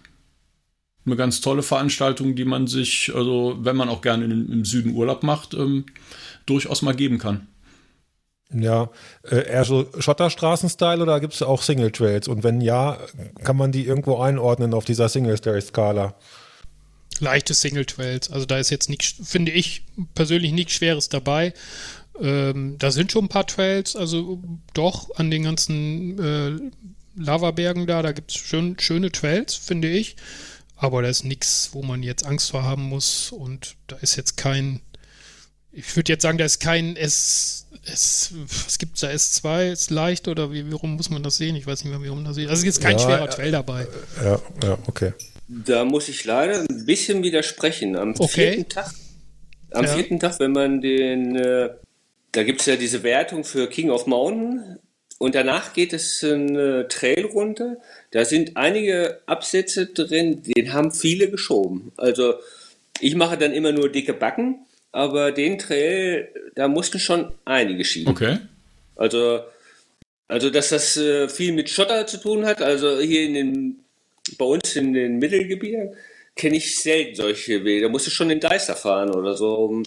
eine 1.04 1.16
ganz 1.16 1.40
tolle 1.40 1.62
Veranstaltung, 1.62 2.34
die 2.34 2.44
man 2.44 2.66
sich, 2.66 3.12
also 3.14 3.56
wenn 3.60 3.76
man 3.76 3.88
auch 3.88 4.02
gerne 4.02 4.24
in, 4.24 4.50
im 4.50 4.64
Süden 4.64 4.94
Urlaub 4.94 5.22
macht, 5.22 5.54
ähm, 5.54 5.86
durchaus 6.46 6.82
mal 6.82 6.94
geben 6.94 7.18
kann. 7.18 7.46
Ja, 8.54 8.90
äh, 9.22 9.48
eher 9.48 9.64
so 9.64 9.86
Schotterstraßen-Style 9.98 11.02
oder 11.02 11.20
gibt 11.20 11.34
es 11.34 11.42
auch 11.42 11.62
Single 11.62 11.90
Trails? 11.90 12.28
Und 12.28 12.44
wenn 12.44 12.60
ja, 12.60 12.98
kann 13.42 13.56
man 13.56 13.72
die 13.72 13.86
irgendwo 13.86 14.18
einordnen 14.20 14.74
auf 14.74 14.84
dieser 14.84 15.08
Single-Skala? 15.08 16.14
Leichte 17.20 17.54
Single 17.54 17.86
Trails. 17.86 18.30
Also 18.30 18.46
da 18.46 18.58
ist 18.58 18.70
jetzt 18.70 18.90
nichts, 18.90 19.14
finde 19.24 19.52
ich 19.52 19.84
persönlich 20.14 20.52
nichts 20.52 20.72
Schweres 20.74 21.08
dabei. 21.08 21.54
Ähm, 22.22 22.76
da 22.78 22.92
sind 22.92 23.10
schon 23.10 23.24
ein 23.24 23.28
paar 23.28 23.46
Trails, 23.46 23.96
also 23.96 24.40
doch 24.74 25.16
an 25.16 25.30
den 25.30 25.42
ganzen 25.42 26.18
äh, 26.18 26.70
Lavabergen 27.16 27.86
da, 27.86 28.00
da 28.00 28.12
gibt 28.12 28.30
es 28.30 28.36
schön, 28.36 28.76
schöne 28.78 29.10
Trails, 29.10 29.54
finde 29.56 29.88
ich. 29.88 30.16
Aber 30.76 31.02
da 31.02 31.08
ist 31.08 31.24
nichts, 31.24 31.70
wo 31.72 31.82
man 31.82 32.02
jetzt 32.02 32.24
Angst 32.24 32.52
vor 32.52 32.62
haben 32.62 32.84
muss. 32.84 33.32
Und 33.32 33.76
da 33.88 33.96
ist 33.96 34.16
jetzt 34.16 34.36
kein, 34.36 34.80
ich 35.72 35.96
würde 35.96 36.12
jetzt 36.12 36.22
sagen, 36.22 36.38
da 36.38 36.44
ist 36.44 36.60
kein 36.60 36.96
S, 36.96 37.66
S 37.84 38.32
was 38.64 38.78
gibt 38.78 38.94
es 38.94 39.00
da, 39.00 39.08
S2, 39.08 39.72
ist 39.72 39.90
leicht 39.90 40.28
oder 40.28 40.52
wie, 40.52 40.72
warum 40.72 40.94
muss 40.94 41.10
man 41.10 41.24
das 41.24 41.36
sehen? 41.36 41.56
Ich 41.56 41.66
weiß 41.66 41.82
nicht 41.84 41.92
mehr, 41.92 42.02
wie 42.02 42.08
rum 42.08 42.24
das 42.24 42.36
sieht. 42.36 42.48
Also 42.48 42.62
es 42.62 42.76
ist 42.76 42.82
kein 42.82 42.98
ja, 42.98 43.04
schwerer 43.04 43.28
Trail 43.30 43.50
dabei. 43.50 43.86
Ja, 44.22 44.40
ja, 44.62 44.78
okay. 44.86 45.12
Da 45.48 45.84
muss 45.84 46.08
ich 46.08 46.24
leider 46.24 46.60
ein 46.60 46.86
bisschen 46.86 47.22
widersprechen. 47.22 47.96
Am 47.96 48.14
okay. 48.18 48.54
vierten 48.54 48.68
Tag, 48.68 48.92
am 49.72 49.84
ja. 49.84 49.94
vierten 49.94 50.20
Tag, 50.20 50.38
wenn 50.38 50.52
man 50.52 50.80
den 50.80 51.36
äh, 51.36 51.70
da 52.32 52.42
gibt 52.42 52.60
es 52.60 52.66
ja 52.66 52.76
diese 52.76 53.02
Wertung 53.02 53.44
für 53.44 53.68
King 53.68 53.90
of 53.90 54.06
Mountain 54.06 54.78
und 55.18 55.34
danach 55.34 55.74
geht 55.74 55.92
es 55.92 56.24
eine 56.24 56.88
Trail 56.88 57.26
runter. 57.26 57.76
Da 58.10 58.24
sind 58.24 58.56
einige 58.56 59.20
Absätze 59.26 59.86
drin, 59.86 60.42
den 60.42 60.72
haben 60.72 60.92
viele 60.92 61.30
geschoben. 61.30 61.92
Also 61.96 62.34
ich 63.00 63.14
mache 63.14 63.36
dann 63.36 63.52
immer 63.52 63.72
nur 63.72 63.90
dicke 63.90 64.14
Backen, 64.14 64.66
aber 64.90 65.30
den 65.30 65.58
Trail, 65.58 66.28
da 66.54 66.68
mussten 66.68 66.98
schon 66.98 67.32
einige 67.44 67.84
schieben. 67.84 68.10
Okay. 68.10 68.38
Also, 68.96 69.40
also 70.26 70.50
dass 70.50 70.70
das 70.70 70.96
äh, 70.96 71.28
viel 71.28 71.52
mit 71.52 71.68
Schotter 71.68 72.06
zu 72.06 72.18
tun 72.18 72.46
hat, 72.46 72.62
also 72.62 72.98
hier 73.00 73.22
in 73.22 73.34
den, 73.34 73.84
bei 74.38 74.44
uns 74.44 74.74
in 74.74 74.94
den 74.94 75.18
Mittelgebirgen 75.18 75.94
kenne 76.34 76.56
ich 76.56 76.78
selten 76.78 77.14
solche 77.14 77.64
Wege. 77.64 77.86
Da 77.86 77.88
musst 77.90 78.06
du 78.06 78.10
schon 78.10 78.30
in 78.30 78.40
Deister 78.40 78.74
fahren 78.74 79.10
oder 79.10 79.36
so, 79.36 79.54
um 79.54 79.82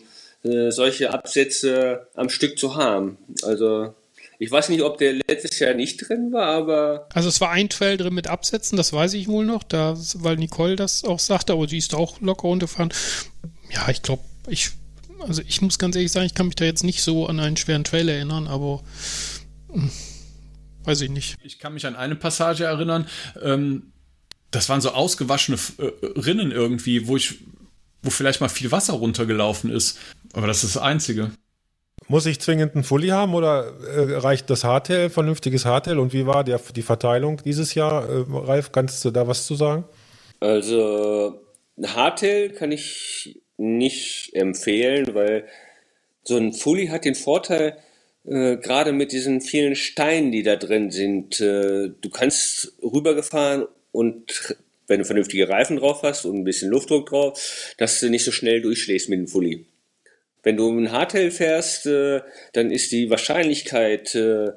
äh, 0.45 0.71
solche 0.71 1.11
Absätze 1.11 2.07
am 2.13 2.29
Stück 2.29 2.57
zu 2.57 2.75
haben. 2.75 3.17
Also 3.43 3.93
Ich 4.37 4.51
weiß 4.51 4.69
nicht, 4.69 4.81
ob 4.81 4.97
der 4.97 5.13
letztes 5.13 5.59
Jahr 5.59 5.73
nicht 5.73 5.97
drin 5.97 6.31
war, 6.31 6.47
aber. 6.47 7.07
Also 7.13 7.29
es 7.29 7.39
war 7.41 7.51
ein 7.51 7.69
Trail 7.69 7.97
drin 7.97 8.13
mit 8.13 8.27
Absätzen, 8.27 8.77
das 8.77 8.91
weiß 8.91 9.13
ich 9.13 9.27
wohl 9.27 9.45
noch, 9.45 9.63
da, 9.63 9.97
weil 10.15 10.35
Nicole 10.37 10.75
das 10.75 11.03
auch 11.03 11.19
sagte, 11.19 11.53
aber 11.53 11.67
sie 11.67 11.77
ist 11.77 11.95
auch 11.95 12.19
locker 12.21 12.47
runtergefahren. 12.47 12.93
Ja, 13.71 13.87
ich 13.89 14.01
glaube, 14.01 14.23
ich, 14.47 14.71
also 15.19 15.41
ich 15.47 15.61
muss 15.61 15.79
ganz 15.79 15.95
ehrlich 15.95 16.11
sagen, 16.11 16.25
ich 16.25 16.35
kann 16.35 16.47
mich 16.47 16.55
da 16.55 16.65
jetzt 16.65 16.83
nicht 16.83 17.01
so 17.01 17.27
an 17.27 17.39
einen 17.39 17.57
schweren 17.57 17.83
Trail 17.83 18.09
erinnern, 18.09 18.47
aber 18.47 18.83
hm, 19.71 19.89
weiß 20.83 21.01
ich 21.01 21.09
nicht. 21.09 21.37
Ich 21.43 21.59
kann 21.59 21.73
mich 21.73 21.85
an 21.85 21.95
eine 21.95 22.15
Passage 22.15 22.65
erinnern, 22.65 23.07
ähm, 23.41 23.93
das 24.51 24.69
waren 24.69 24.81
so 24.81 24.91
ausgewaschene 24.91 25.57
äh, 25.77 25.91
Rinnen 26.19 26.51
irgendwie, 26.51 27.07
wo 27.07 27.17
ich, 27.17 27.39
wo 28.05 28.11
vielleicht 28.11 28.41
mal 28.41 28.49
viel 28.49 28.71
Wasser 28.71 28.93
runtergelaufen 28.93 29.71
ist. 29.71 29.97
Aber 30.33 30.47
das 30.47 30.63
ist 30.63 30.75
das 30.75 30.81
Einzige. 30.81 31.31
Muss 32.07 32.25
ich 32.27 32.39
zwingend 32.39 32.75
ein 32.75 32.83
Fully 32.83 33.07
haben 33.07 33.33
oder 33.33 33.73
äh, 33.81 34.17
reicht 34.17 34.49
das 34.49 34.63
Hardtail, 34.63 35.09
vernünftiges 35.09 35.65
Hardtail? 35.65 35.97
Und 35.97 36.13
wie 36.13 36.27
war 36.27 36.43
der, 36.43 36.59
die 36.75 36.83
Verteilung 36.83 37.41
dieses 37.43 37.73
Jahr? 37.73 38.07
Äh, 38.07 38.25
Ralf, 38.29 38.71
kannst 38.71 39.03
du 39.05 39.11
da 39.11 39.27
was 39.27 39.47
zu 39.47 39.55
sagen? 39.55 39.85
Also, 40.39 41.41
ein 41.77 41.95
Hardtail 41.95 42.49
kann 42.49 42.71
ich 42.71 43.41
nicht 43.57 44.35
empfehlen, 44.35 45.15
weil 45.15 45.45
so 46.23 46.37
ein 46.37 46.53
Fully 46.53 46.87
hat 46.87 47.05
den 47.05 47.15
Vorteil, 47.15 47.77
äh, 48.25 48.57
gerade 48.57 48.91
mit 48.91 49.11
diesen 49.11 49.41
vielen 49.41 49.75
Steinen, 49.75 50.31
die 50.31 50.43
da 50.43 50.57
drin 50.57 50.91
sind, 50.91 51.39
äh, 51.39 51.89
du 51.89 52.09
kannst 52.11 52.73
rübergefahren 52.83 53.65
und 53.91 54.57
wenn 54.87 54.99
du 54.99 55.05
vernünftige 55.05 55.49
Reifen 55.49 55.77
drauf 55.77 56.03
hast 56.03 56.25
und 56.25 56.37
ein 56.37 56.43
bisschen 56.43 56.71
Luftdruck 56.71 57.09
drauf, 57.09 57.73
dass 57.77 57.99
du 57.99 58.09
nicht 58.09 58.23
so 58.23 58.31
schnell 58.31 58.61
durchschlägst 58.61 59.09
mit 59.09 59.19
dem 59.19 59.27
Fully. 59.27 59.65
Wenn 60.43 60.57
du 60.57 60.69
ein 60.69 60.91
Hardtail 60.91 61.31
fährst, 61.31 61.87
äh, 61.87 62.21
dann 62.53 62.71
ist 62.71 62.91
die 62.91 63.09
Wahrscheinlichkeit 63.09 64.13
äh, 64.15 64.51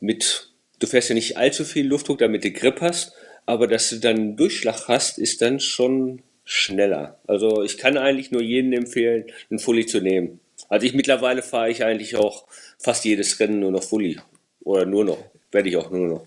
mit, 0.00 0.50
du 0.80 0.86
fährst 0.86 1.10
ja 1.10 1.14
nicht 1.14 1.36
allzu 1.36 1.64
viel 1.64 1.86
Luftdruck, 1.86 2.18
damit 2.18 2.44
du 2.44 2.50
Grip 2.50 2.80
hast, 2.80 3.12
aber 3.46 3.66
dass 3.66 3.90
du 3.90 3.96
dann 3.96 4.36
Durchschlag 4.36 4.88
hast, 4.88 5.18
ist 5.18 5.42
dann 5.42 5.60
schon 5.60 6.22
schneller. 6.44 7.20
Also 7.26 7.62
ich 7.62 7.78
kann 7.78 7.96
eigentlich 7.96 8.30
nur 8.30 8.42
jedem 8.42 8.72
empfehlen, 8.72 9.26
einen 9.50 9.58
Fully 9.58 9.86
zu 9.86 10.00
nehmen. 10.00 10.40
Also 10.68 10.86
ich 10.86 10.94
mittlerweile 10.94 11.42
fahre 11.42 11.70
ich 11.70 11.84
eigentlich 11.84 12.16
auch 12.16 12.46
fast 12.78 13.04
jedes 13.04 13.38
Rennen 13.38 13.60
nur 13.60 13.70
noch 13.70 13.84
Fully. 13.84 14.18
Oder 14.60 14.86
nur 14.86 15.04
noch. 15.04 15.18
Werde 15.52 15.68
ich 15.68 15.76
auch 15.76 15.90
nur 15.90 16.08
noch. 16.08 16.26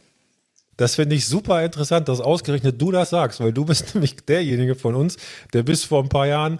Das 0.81 0.95
finde 0.95 1.15
ich 1.15 1.27
super 1.27 1.63
interessant, 1.63 2.09
dass 2.09 2.21
ausgerechnet 2.21 2.81
du 2.81 2.91
das 2.91 3.11
sagst, 3.11 3.39
weil 3.39 3.53
du 3.53 3.65
bist 3.65 3.93
nämlich 3.93 4.15
derjenige 4.15 4.73
von 4.73 4.95
uns, 4.95 5.15
der 5.53 5.61
bis 5.61 5.83
vor 5.83 6.01
ein 6.01 6.09
paar 6.09 6.25
Jahren 6.25 6.59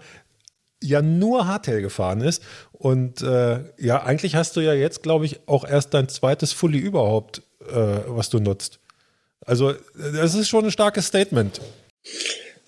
ja 0.80 1.02
nur 1.02 1.48
Hardtail 1.48 1.82
gefahren 1.82 2.22
ist. 2.22 2.44
Und 2.72 3.24
äh, 3.24 3.64
ja, 3.80 4.04
eigentlich 4.04 4.36
hast 4.36 4.56
du 4.56 4.62
ja 4.62 4.74
jetzt, 4.74 5.02
glaube 5.02 5.26
ich, 5.26 5.48
auch 5.48 5.68
erst 5.68 5.96
dein 5.96 6.08
zweites 6.08 6.54
Fully 6.54 6.78
überhaupt, 6.78 7.42
äh, 7.62 7.74
was 7.74 8.30
du 8.30 8.40
nutzt. 8.40 8.80
Also, 9.44 9.74
das 9.96 10.36
ist 10.36 10.50
schon 10.50 10.66
ein 10.66 10.72
starkes 10.72 11.08
Statement. 11.08 11.60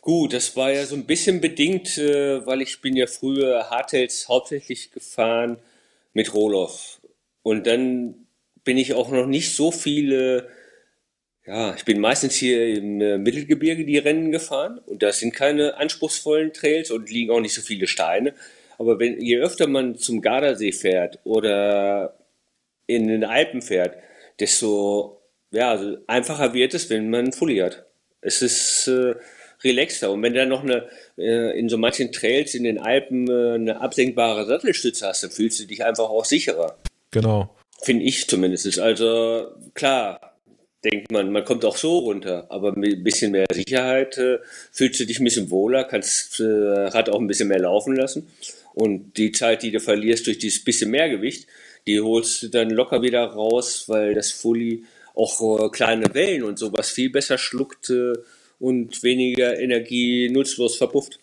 Gut, 0.01 0.33
das 0.33 0.57
war 0.57 0.71
ja 0.71 0.87
so 0.87 0.95
ein 0.95 1.05
bisschen 1.05 1.39
bedingt, 1.39 1.99
äh, 1.99 2.43
weil 2.47 2.63
ich 2.63 2.81
bin 2.81 2.95
ja 2.95 3.05
früher 3.05 3.69
Hardtails 3.69 4.27
hauptsächlich 4.27 4.91
gefahren 4.91 5.57
mit 6.13 6.33
Roloff. 6.33 6.99
Und 7.43 7.67
dann 7.67 8.15
bin 8.63 8.79
ich 8.79 8.95
auch 8.95 9.11
noch 9.11 9.27
nicht 9.27 9.55
so 9.55 9.71
viele 9.71 10.49
ja, 11.45 11.75
ich 11.75 11.85
bin 11.85 11.99
meistens 11.99 12.35
hier 12.35 12.77
im 12.77 13.01
äh, 13.01 13.17
Mittelgebirge 13.17 13.85
die 13.85 13.97
Rennen 13.97 14.31
gefahren 14.31 14.79
und 14.85 15.03
das 15.03 15.19
sind 15.19 15.33
keine 15.33 15.77
anspruchsvollen 15.77 16.53
Trails 16.53 16.91
und 16.91 17.09
liegen 17.09 17.31
auch 17.31 17.41
nicht 17.41 17.53
so 17.53 17.61
viele 17.61 17.87
Steine. 17.87 18.33
Aber 18.77 18.99
wenn, 18.99 19.19
je 19.21 19.37
öfter 19.37 19.67
man 19.67 19.97
zum 19.97 20.21
Gardasee 20.21 20.71
fährt 20.71 21.19
oder 21.23 22.17
in 22.87 23.07
den 23.07 23.23
Alpen 23.23 23.61
fährt, 23.61 23.97
desto 24.39 25.23
ja, 25.53 25.69
also 25.69 25.97
einfacher 26.07 26.53
wird 26.53 26.73
es, 26.73 26.89
wenn 26.89 27.09
man 27.11 27.31
Fully 27.31 27.59
hat. 27.59 27.85
Es 28.21 28.41
ist 28.41 28.87
äh, 28.87 29.13
relaxter. 29.63 30.11
Und 30.11 30.23
wenn 30.23 30.33
du 30.33 30.39
dann 30.39 30.49
noch 30.49 30.63
eine, 30.63 30.89
äh, 31.17 31.57
in 31.57 31.69
so 31.69 31.77
manchen 31.77 32.11
Trails 32.11 32.55
in 32.55 32.63
den 32.63 32.79
Alpen 32.79 33.29
äh, 33.29 33.53
eine 33.53 33.79
absenkbare 33.79 34.45
Sattelstütze 34.45 35.07
hast, 35.07 35.23
dann 35.23 35.29
fühlst 35.29 35.59
du 35.59 35.65
dich 35.65 35.85
einfach 35.85 36.09
auch 36.09 36.25
sicherer. 36.25 36.77
Genau. 37.11 37.55
Finde 37.83 38.03
ich 38.05 38.27
zumindest. 38.27 38.79
Also 38.79 39.51
klar, 39.75 40.32
denkt 40.83 41.11
man, 41.11 41.31
man 41.31 41.45
kommt 41.45 41.65
auch 41.65 41.77
so 41.77 41.99
runter, 41.99 42.47
aber 42.49 42.77
mit 42.77 42.97
ein 42.97 43.03
bisschen 43.03 43.31
mehr 43.31 43.45
Sicherheit 43.51 44.17
äh, 44.17 44.39
fühlst 44.71 44.99
du 44.99 45.05
dich 45.05 45.19
ein 45.19 45.23
bisschen 45.23 45.49
wohler, 45.49 45.83
kannst 45.85 46.39
äh, 46.39 46.43
Rad 46.43 47.09
auch 47.09 47.19
ein 47.19 47.27
bisschen 47.27 47.47
mehr 47.47 47.59
laufen 47.59 47.95
lassen 47.95 48.27
und 48.73 49.17
die 49.17 49.31
Zeit, 49.31 49.63
die 49.63 49.71
du 49.71 49.79
verlierst 49.79 50.27
durch 50.27 50.39
dieses 50.39 50.63
bisschen 50.63 50.91
mehr 50.91 51.09
Gewicht, 51.09 51.47
die 51.87 51.99
holst 51.99 52.43
du 52.43 52.47
dann 52.49 52.69
locker 52.69 53.01
wieder 53.01 53.23
raus, 53.23 53.85
weil 53.87 54.13
das 54.13 54.31
Fully 54.31 54.83
auch 55.15 55.65
äh, 55.65 55.69
kleine 55.69 56.13
Wellen 56.13 56.43
und 56.43 56.59
sowas 56.59 56.89
viel 56.89 57.09
besser 57.09 57.37
schluckt 57.37 57.89
äh, 57.89 58.13
und 58.59 59.03
weniger 59.03 59.59
Energie 59.59 60.29
nutzlos 60.29 60.77
verpufft. 60.77 61.19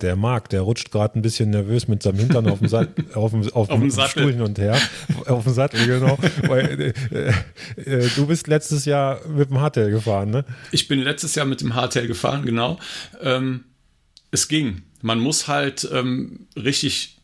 Der 0.00 0.16
Marc, 0.16 0.48
der 0.48 0.62
rutscht 0.62 0.90
gerade 0.90 1.18
ein 1.18 1.22
bisschen 1.22 1.50
nervös 1.50 1.88
mit 1.88 2.02
seinem 2.02 2.18
Hintern 2.18 2.48
auf 2.48 2.58
dem, 2.58 2.68
Sat 2.68 2.88
auf 3.14 3.32
dem, 3.32 3.48
auf 3.52 3.68
dem, 3.68 3.90
auf 3.98 4.10
Stuhl 4.10 4.32
hin 4.32 4.42
und 4.42 4.58
her. 4.58 4.80
Auf 5.26 5.44
dem 5.44 5.52
Sattel, 5.52 5.86
genau. 5.86 6.18
Weil, 6.46 6.94
äh, 7.10 7.32
äh, 7.80 8.08
du 8.16 8.26
bist 8.26 8.46
letztes 8.46 8.84
Jahr 8.84 9.20
mit 9.26 9.50
dem 9.50 9.60
Hardtail 9.60 9.90
gefahren, 9.90 10.30
ne? 10.30 10.44
Ich 10.70 10.88
bin 10.88 11.00
letztes 11.00 11.34
Jahr 11.34 11.46
mit 11.46 11.60
dem 11.60 11.74
Hardtail 11.74 12.06
gefahren, 12.06 12.44
genau. 12.44 12.78
Ähm, 13.20 13.64
es 14.30 14.48
ging. 14.48 14.82
Man 15.02 15.20
muss 15.20 15.48
halt 15.48 15.88
ähm, 15.92 16.46
richtig 16.56 17.18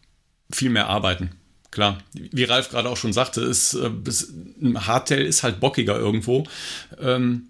viel 0.50 0.70
mehr 0.70 0.88
arbeiten. 0.88 1.30
Klar, 1.70 1.98
wie 2.12 2.44
Ralf 2.44 2.70
gerade 2.70 2.88
auch 2.88 2.96
schon 2.96 3.12
sagte, 3.12 3.40
ist, 3.40 3.74
äh, 3.74 3.90
ein 4.62 4.86
Hardtail 4.86 5.22
ist 5.22 5.42
halt 5.42 5.58
bockiger 5.58 5.98
irgendwo. 5.98 6.44
Ähm, 7.00 7.48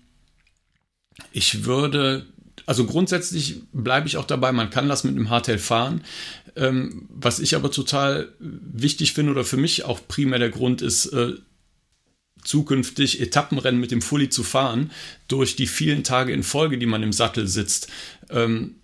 ich 1.32 1.64
würde 1.64 2.26
also 2.66 2.86
grundsätzlich 2.86 3.60
bleibe 3.72 4.06
ich 4.06 4.16
auch 4.16 4.24
dabei, 4.24 4.52
man 4.52 4.70
kann 4.70 4.88
das 4.88 5.04
mit 5.04 5.16
einem 5.16 5.30
Hardtail 5.30 5.58
fahren. 5.58 6.04
Ähm, 6.56 7.08
was 7.08 7.40
ich 7.40 7.56
aber 7.56 7.70
total 7.70 8.28
wichtig 8.38 9.12
finde 9.12 9.32
oder 9.32 9.44
für 9.44 9.56
mich 9.56 9.84
auch 9.84 10.00
primär 10.06 10.38
der 10.38 10.50
Grund 10.50 10.82
ist, 10.82 11.06
äh, 11.06 11.34
zukünftig 12.44 13.20
Etappenrennen 13.20 13.80
mit 13.80 13.90
dem 13.90 14.02
Fully 14.02 14.28
zu 14.28 14.42
fahren, 14.42 14.90
durch 15.28 15.56
die 15.56 15.66
vielen 15.66 16.04
Tage 16.04 16.32
in 16.32 16.42
Folge, 16.42 16.78
die 16.78 16.86
man 16.86 17.02
im 17.02 17.12
Sattel 17.12 17.48
sitzt. 17.48 17.88
Ähm, 18.30 18.76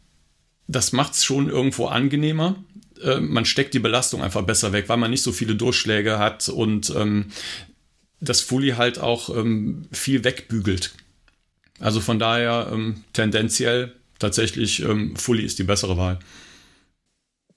das 0.67 0.93
macht 0.93 1.15
es 1.15 1.25
schon 1.25 1.49
irgendwo 1.49 1.87
angenehmer. 1.87 2.57
Äh, 3.03 3.21
man 3.21 3.45
steckt 3.45 3.75
die 3.75 3.79
Belastung 3.79 4.23
einfach 4.23 4.43
besser 4.43 4.73
weg, 4.73 4.89
weil 4.89 4.97
man 4.97 5.11
nicht 5.11 5.23
so 5.23 5.33
viele 5.33 5.55
Durchschläge 5.55 6.19
hat 6.19 6.49
und 6.49 6.93
ähm, 6.97 7.27
das 8.21 8.41
Fully 8.41 8.71
halt 8.73 8.99
auch 8.99 9.35
ähm, 9.35 9.87
viel 9.93 10.25
wegbügelt. 10.25 10.93
Also 11.81 12.01
von 12.01 12.19
daher 12.19 12.69
ähm, 12.73 13.05
tendenziell 13.13 13.93
tatsächlich 14.19 14.81
ähm, 14.81 15.17
Fully 15.17 15.45
ist 15.45 15.59
die 15.59 15.65
bessere 15.65 15.97
Wahl. 15.97 16.19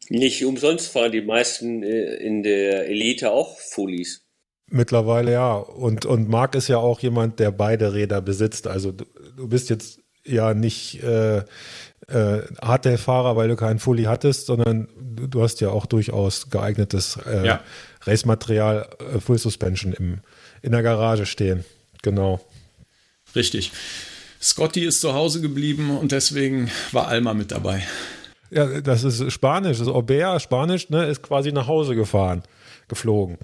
Nicht 0.09 0.43
umsonst 0.45 0.91
fahren 0.91 1.12
die 1.12 1.21
meisten 1.21 1.83
äh, 1.83 2.15
in 2.15 2.43
der 2.43 2.88
Elite 2.88 3.31
auch 3.31 3.59
Fullies. 3.59 4.25
Mittlerweile 4.67 5.33
ja. 5.33 5.55
Und, 5.55 6.05
und 6.05 6.29
Marc 6.29 6.55
ist 6.55 6.67
ja 6.67 6.77
auch 6.77 6.99
jemand, 7.01 7.39
der 7.39 7.51
beide 7.51 7.93
Räder 7.93 8.21
besitzt. 8.21 8.67
Also 8.67 8.91
du, 8.91 9.05
du 9.36 9.47
bist 9.47 9.69
jetzt 9.69 9.99
ja 10.25 10.53
nicht 10.53 11.03
äh, 11.03 11.39
äh, 12.07 12.41
Hardtail-Fahrer, 12.62 13.36
weil 13.36 13.49
du 13.49 13.55
keinen 13.55 13.79
Fully 13.79 14.03
hattest, 14.03 14.45
sondern 14.45 14.88
du, 14.99 15.27
du 15.27 15.41
hast 15.41 15.62
ja 15.62 15.69
auch 15.69 15.86
durchaus 15.86 16.49
geeignetes 16.49 17.19
äh, 17.25 17.45
ja. 17.45 17.63
Racematerial, 18.01 18.89
äh, 18.99 19.19
Full 19.19 19.38
Suspension 19.38 19.93
im, 19.93 20.19
in 20.62 20.71
der 20.71 20.83
Garage 20.83 21.25
stehen. 21.25 21.65
Genau. 22.01 22.39
Richtig. 23.36 23.71
Scotty 24.43 24.84
ist 24.84 24.99
zu 24.99 25.13
Hause 25.13 25.39
geblieben 25.39 25.97
und 25.97 26.12
deswegen 26.12 26.69
war 26.91 27.08
Alma 27.08 27.34
mit 27.34 27.51
dabei. 27.51 27.88
Ja, 28.51 28.82
das 28.82 29.06
ist 29.06 29.32
Spanisch. 29.32 29.77
Das 29.79 29.88
Aubert, 29.88 30.41
Spanisch, 30.41 30.89
ne, 30.89 31.06
ist 31.06 31.23
quasi 31.23 31.53
nach 31.53 31.67
Hause 31.67 31.95
gefahren, 31.95 32.43
geflogen. 32.89 33.38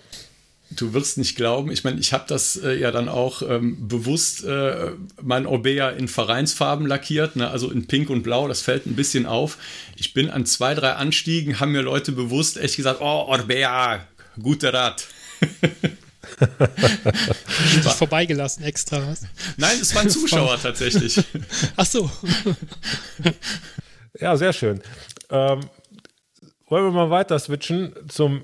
Du 0.71 0.93
wirst 0.93 1.17
nicht 1.17 1.35
glauben, 1.35 1.71
ich 1.71 1.83
meine, 1.83 1.99
ich 1.99 2.13
habe 2.13 2.25
das 2.27 2.57
äh, 2.57 2.73
ja 2.73 2.91
dann 2.91 3.09
auch 3.09 3.41
ähm, 3.41 3.87
bewusst 3.87 4.43
äh, 4.43 4.91
mein 5.19 5.47
Orbea 5.47 5.89
in 5.89 6.07
Vereinsfarben 6.07 6.85
lackiert, 6.85 7.35
ne? 7.37 7.49
also 7.49 7.71
in 7.71 7.87
Pink 7.87 8.11
und 8.11 8.21
Blau, 8.21 8.47
das 8.47 8.61
fällt 8.61 8.85
ein 8.85 8.95
bisschen 8.95 9.25
auf. 9.25 9.57
Ich 9.95 10.13
bin 10.13 10.29
an 10.29 10.45
zwei, 10.45 10.75
drei 10.75 10.91
Anstiegen, 10.91 11.59
haben 11.59 11.71
mir 11.71 11.81
Leute 11.81 12.11
bewusst 12.11 12.57
echt 12.57 12.75
gesagt, 12.75 12.99
oh, 13.01 13.25
Orbea, 13.29 14.05
guter 14.39 14.73
Rad. 14.73 15.07
Dich 17.75 17.93
vorbeigelassen 17.93 18.63
extra, 18.63 19.05
was? 19.07 19.21
Nein, 19.57 19.77
es 19.81 19.93
waren 19.95 20.09
Zuschauer 20.09 20.59
tatsächlich. 20.61 21.23
Ach 21.75 21.85
so. 21.85 22.09
ja, 24.19 24.35
sehr 24.37 24.53
schön. 24.53 24.81
Ähm, 25.29 25.61
wollen 26.67 26.85
wir 26.85 26.91
mal 26.91 27.09
weiter 27.09 27.37
switchen 27.39 27.93
zum 28.07 28.43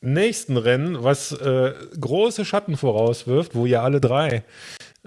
nächsten 0.00 0.56
Rennen, 0.56 1.02
was 1.02 1.32
äh, 1.32 1.74
große 1.98 2.44
Schatten 2.44 2.76
vorauswirft, 2.76 3.54
wo 3.54 3.66
ihr 3.66 3.82
alle 3.82 4.00
drei 4.00 4.44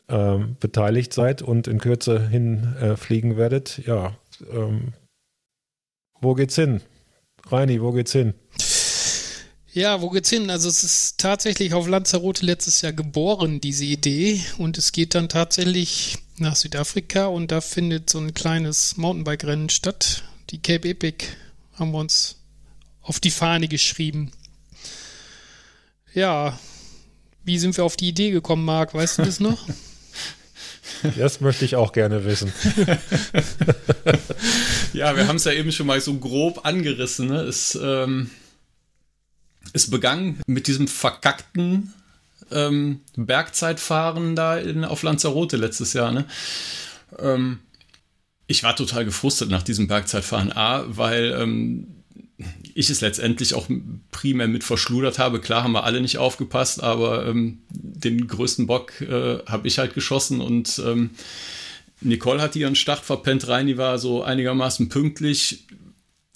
ähm, 0.10 0.58
beteiligt 0.60 1.14
seid 1.14 1.42
und 1.42 1.68
in 1.68 1.80
Kürze 1.80 2.28
hinfliegen 2.28 3.34
äh, 3.34 3.38
werdet. 3.38 3.80
Ja, 3.86 4.18
ähm, 4.52 4.94
wo 6.22 6.34
geht's 6.34 6.56
hin? 6.56 6.82
Reini, 7.48 7.82
wo 7.82 7.92
geht's 7.92 8.14
hin? 8.14 8.34
Ja, 9.74 10.02
wo 10.02 10.12
geht's 10.12 10.30
hin? 10.30 10.52
Also 10.52 10.70
es 10.70 10.84
ist 10.84 11.20
tatsächlich 11.20 11.74
auf 11.74 11.88
Lanzarote 11.88 12.46
letztes 12.46 12.82
Jahr 12.82 12.94
geboren, 12.94 13.60
diese 13.60 13.86
Idee. 13.86 14.40
Und 14.60 14.78
es 14.78 14.92
geht 14.92 15.16
dann 15.16 15.30
tatsächlich 15.30 16.20
nach 16.38 16.56
Südafrika 16.56 17.26
und 17.26 17.52
da 17.52 17.60
findet 17.60 18.08
so 18.08 18.20
ein 18.20 18.36
kleines 18.36 18.98
Mountainbike-Rennen 18.98 19.70
statt. 19.70 20.24
Die 20.52 20.62
Cape 20.62 20.90
Epic 20.90 21.26
haben 21.74 21.92
wir 21.92 21.98
uns 21.98 22.36
auf 23.02 23.20
die 23.20 23.32
Fahne 23.32 23.68
geschrieben. 23.68 24.32
Ja, 26.14 26.60
wie 27.44 27.58
sind 27.58 27.76
wir 27.76 27.84
auf 27.84 27.98
die 27.98 28.10
Idee 28.10 28.30
gekommen, 28.30 28.66
Marc? 28.66 28.94
Weißt 28.94 29.18
du 29.18 29.24
das 29.24 29.40
noch? 29.40 29.68
Das 31.18 31.42
möchte 31.42 31.66
ich 31.66 31.76
auch 31.76 31.92
gerne 31.92 32.24
wissen. 32.24 32.54
ja, 34.94 35.18
wir 35.18 35.28
haben 35.28 35.36
es 35.36 35.44
ja 35.44 35.52
eben 35.52 35.72
schon 35.72 35.88
mal 35.88 36.00
so 36.00 36.14
grob 36.14 36.66
angerissen. 36.66 37.28
Ne? 37.28 37.42
Es, 37.42 37.78
ähm, 37.82 38.30
es 39.74 39.90
begann 39.90 40.40
mit 40.48 40.68
diesem 40.68 40.88
verkackten 40.88 41.94
ähm, 42.52 43.02
Bergzeitfahren 43.16 44.36
da 44.36 44.58
in, 44.58 44.86
auf 44.86 45.04
Lanzarote 45.04 45.58
letztes 45.58 45.94
Jahr. 45.94 46.12
Ne? 46.12 46.26
Ähm, 47.20 47.60
ich 48.48 48.64
war 48.64 48.76
total 48.76 49.06
gefrustet 49.06 49.50
nach 49.50 49.64
diesem 49.64 49.88
Bergzeitfahren. 49.88 50.52
A, 50.52 50.86
weil 50.88 51.36
ähm, 51.38 51.88
ich 52.76 52.90
es 52.90 53.02
letztendlich 53.02 53.54
auch 53.54 53.68
primär 54.12 54.48
mit 54.48 54.64
verschludert 54.64 55.20
habe. 55.20 55.40
Klar 55.40 55.64
haben 55.64 55.74
wir 55.74 55.84
alle 55.84 56.02
nicht 56.02 56.18
aufgepasst, 56.18 56.84
aber 56.84 57.26
ähm, 57.28 57.60
den 57.70 58.28
größten 58.28 58.68
Bock 58.68 59.02
äh, 59.02 59.40
habe 59.46 59.68
ich 59.68 59.80
halt 59.80 59.94
geschossen 59.94 60.42
und 60.42 60.82
ähm, 60.86 61.12
Nicole 62.02 62.42
hat 62.42 62.56
ihren 62.56 62.76
Start 62.76 63.06
verpennt. 63.06 63.48
Reini 63.48 63.78
war 63.78 63.98
so 63.98 64.24
einigermaßen 64.24 64.90
pünktlich. 64.90 65.66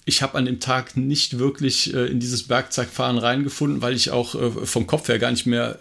Ich 0.08 0.22
habe 0.22 0.38
an 0.38 0.46
dem 0.46 0.58
Tag 0.58 0.96
nicht 0.96 1.38
wirklich 1.38 1.92
äh, 1.92 2.06
in 2.06 2.18
dieses 2.18 2.44
Bergzeugfahren 2.48 3.18
reingefunden, 3.18 3.82
weil 3.82 3.94
ich 3.94 4.10
auch 4.10 4.34
äh, 4.34 4.66
vom 4.66 4.86
Kopf 4.86 5.08
her 5.08 5.18
gar 5.18 5.30
nicht 5.30 5.44
mehr 5.44 5.78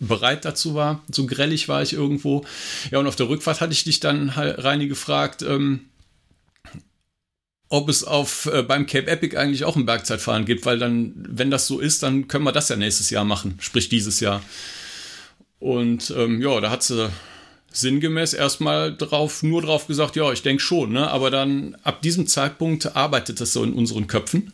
bereit 0.00 0.44
dazu 0.44 0.74
war. 0.74 1.04
So 1.08 1.24
grellig 1.24 1.68
war 1.68 1.80
ich 1.80 1.92
irgendwo. 1.92 2.44
Ja, 2.90 2.98
und 2.98 3.06
auf 3.06 3.14
der 3.14 3.28
Rückfahrt 3.28 3.60
hatte 3.60 3.72
ich 3.72 3.84
dich 3.84 4.00
dann, 4.00 4.34
halt, 4.34 4.64
Reini, 4.64 4.88
gefragt, 4.88 5.42
ähm, 5.42 5.82
ob 7.68 7.88
es 7.88 8.02
auf 8.02 8.46
äh, 8.46 8.64
beim 8.64 8.86
Cape 8.86 9.06
Epic 9.06 9.36
eigentlich 9.36 9.64
auch 9.64 9.76
ein 9.76 9.86
Bergzeitfahren 9.86 10.46
gibt, 10.46 10.66
weil 10.66 10.80
dann, 10.80 11.12
wenn 11.16 11.52
das 11.52 11.68
so 11.68 11.78
ist, 11.78 12.02
dann 12.02 12.26
können 12.26 12.44
wir 12.44 12.52
das 12.52 12.68
ja 12.68 12.76
nächstes 12.76 13.10
Jahr 13.10 13.24
machen, 13.24 13.56
sprich 13.60 13.88
dieses 13.88 14.18
Jahr. 14.18 14.42
Und 15.60 16.12
ähm, 16.16 16.42
ja, 16.42 16.60
da 16.60 16.70
hat 16.70 16.82
sie 16.82 17.08
sinngemäß 17.74 18.32
erstmal 18.34 18.96
drauf, 18.96 19.42
nur 19.42 19.62
drauf 19.62 19.86
gesagt, 19.86 20.16
ja, 20.16 20.32
ich 20.32 20.42
denke 20.42 20.62
schon, 20.62 20.92
ne? 20.92 21.10
Aber 21.10 21.30
dann 21.30 21.76
ab 21.82 22.02
diesem 22.02 22.26
Zeitpunkt 22.26 22.96
arbeitet 22.96 23.40
das 23.40 23.52
so 23.52 23.64
in 23.64 23.72
unseren 23.72 24.06
Köpfen. 24.06 24.52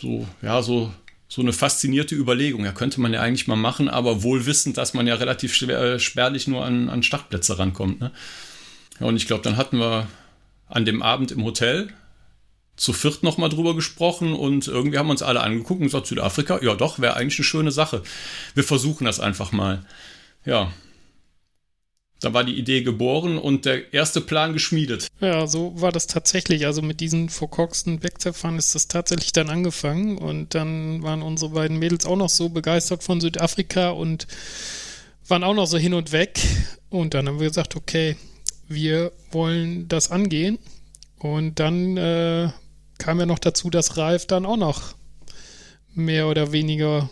So, 0.00 0.26
ja, 0.42 0.62
so, 0.62 0.92
so 1.28 1.42
eine 1.42 1.52
faszinierte 1.52 2.14
Überlegung. 2.14 2.64
Ja, 2.64 2.72
könnte 2.72 3.00
man 3.00 3.12
ja 3.12 3.20
eigentlich 3.20 3.46
mal 3.46 3.56
machen, 3.56 3.88
aber 3.88 4.22
wohl 4.22 4.46
wissend, 4.46 4.78
dass 4.78 4.94
man 4.94 5.06
ja 5.06 5.14
relativ 5.14 5.54
schwer, 5.54 5.80
äh, 5.80 6.00
spärlich 6.00 6.48
nur 6.48 6.64
an, 6.64 6.88
an 6.88 7.02
Startplätze 7.02 7.58
rankommt. 7.58 8.00
Ne? 8.00 8.10
Ja, 9.00 9.06
und 9.06 9.16
ich 9.16 9.26
glaube, 9.26 9.42
dann 9.42 9.56
hatten 9.56 9.78
wir 9.78 10.06
an 10.68 10.84
dem 10.84 11.02
Abend 11.02 11.30
im 11.32 11.44
Hotel 11.44 11.88
zu 12.76 12.92
viert 12.92 13.22
nochmal 13.22 13.48
drüber 13.48 13.74
gesprochen 13.74 14.34
und 14.34 14.68
irgendwie 14.68 14.98
haben 14.98 15.06
wir 15.06 15.12
uns 15.12 15.22
alle 15.22 15.40
angeguckt 15.40 15.80
und 15.80 15.86
gesagt, 15.86 16.06
Südafrika, 16.06 16.60
ja 16.62 16.74
doch, 16.74 16.98
wäre 16.98 17.16
eigentlich 17.16 17.38
eine 17.38 17.44
schöne 17.44 17.70
Sache. 17.70 18.02
Wir 18.54 18.64
versuchen 18.64 19.04
das 19.04 19.18
einfach 19.18 19.52
mal. 19.52 19.84
Ja. 20.44 20.72
Da 22.20 22.32
war 22.32 22.44
die 22.44 22.58
Idee 22.58 22.82
geboren 22.82 23.36
und 23.36 23.66
der 23.66 23.92
erste 23.92 24.22
Plan 24.22 24.54
geschmiedet. 24.54 25.08
Ja, 25.20 25.46
so 25.46 25.78
war 25.80 25.92
das 25.92 26.06
tatsächlich. 26.06 26.64
Also 26.64 26.80
mit 26.80 27.00
diesen 27.00 27.28
verkorksten 27.28 28.02
Wegzerfahren 28.02 28.58
ist 28.58 28.74
das 28.74 28.88
tatsächlich 28.88 29.32
dann 29.32 29.50
angefangen 29.50 30.16
und 30.16 30.54
dann 30.54 31.02
waren 31.02 31.22
unsere 31.22 31.50
beiden 31.50 31.78
Mädels 31.78 32.06
auch 32.06 32.16
noch 32.16 32.30
so 32.30 32.48
begeistert 32.48 33.02
von 33.02 33.20
Südafrika 33.20 33.90
und 33.90 34.26
waren 35.28 35.44
auch 35.44 35.54
noch 35.54 35.66
so 35.66 35.76
hin 35.76 35.92
und 35.92 36.12
weg. 36.12 36.40
Und 36.88 37.12
dann 37.12 37.28
haben 37.28 37.40
wir 37.40 37.48
gesagt, 37.48 37.76
okay, 37.76 38.16
wir 38.68 39.12
wollen 39.30 39.88
das 39.88 40.10
angehen. 40.10 40.58
Und 41.18 41.60
dann 41.60 41.96
äh, 41.96 42.50
kam 42.98 43.20
ja 43.20 43.26
noch 43.26 43.38
dazu, 43.38 43.68
dass 43.68 43.96
Ralf 43.96 44.26
dann 44.26 44.46
auch 44.46 44.56
noch 44.56 44.94
mehr 45.94 46.28
oder 46.28 46.52
weniger 46.52 47.10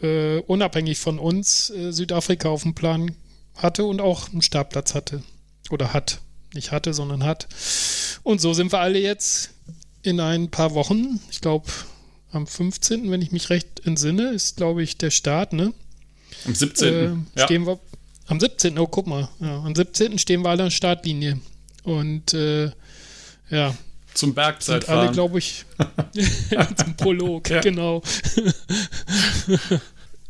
äh, 0.00 0.38
unabhängig 0.40 0.98
von 0.98 1.18
uns 1.18 1.70
äh, 1.70 1.92
Südafrika 1.92 2.48
auf 2.48 2.62
dem 2.62 2.74
Plan 2.74 3.14
hatte 3.56 3.84
und 3.84 4.00
auch 4.00 4.30
einen 4.32 4.42
Startplatz 4.42 4.94
hatte. 4.94 5.22
Oder 5.70 5.92
hat. 5.92 6.20
Nicht 6.54 6.70
hatte, 6.72 6.92
sondern 6.92 7.24
hat. 7.24 7.48
Und 8.22 8.40
so 8.40 8.52
sind 8.52 8.72
wir 8.72 8.80
alle 8.80 8.98
jetzt 8.98 9.50
in 10.02 10.20
ein 10.20 10.50
paar 10.50 10.74
Wochen, 10.74 11.20
ich 11.30 11.40
glaube 11.40 11.66
am 12.32 12.46
15., 12.46 13.10
wenn 13.10 13.22
ich 13.22 13.30
mich 13.30 13.50
recht 13.50 13.84
entsinne, 13.84 14.30
ist, 14.30 14.56
glaube 14.56 14.82
ich, 14.82 14.96
der 14.96 15.10
Start, 15.10 15.52
ne? 15.52 15.72
Am 16.46 16.54
17. 16.54 16.94
Äh, 16.94 17.38
ja. 17.38 17.44
stehen 17.44 17.66
wir. 17.66 17.78
Am 18.26 18.40
17. 18.40 18.78
Oh, 18.78 18.86
guck 18.86 19.06
mal. 19.06 19.28
Ja, 19.40 19.58
am 19.62 19.74
17. 19.74 20.18
stehen 20.18 20.42
wir 20.42 20.48
alle 20.48 20.62
an 20.62 20.66
der 20.66 20.74
Startlinie. 20.74 21.40
Und 21.82 22.32
äh, 22.32 22.70
ja, 23.50 23.74
zum 24.14 24.34
Bergzeitfahren. 24.34 25.00
Sind 25.00 25.08
alle, 25.08 25.14
glaube 25.14 25.38
ich, 25.38 25.64
zum 26.76 26.96
Prolog, 26.96 27.50
ja. 27.50 27.60
genau. 27.60 28.02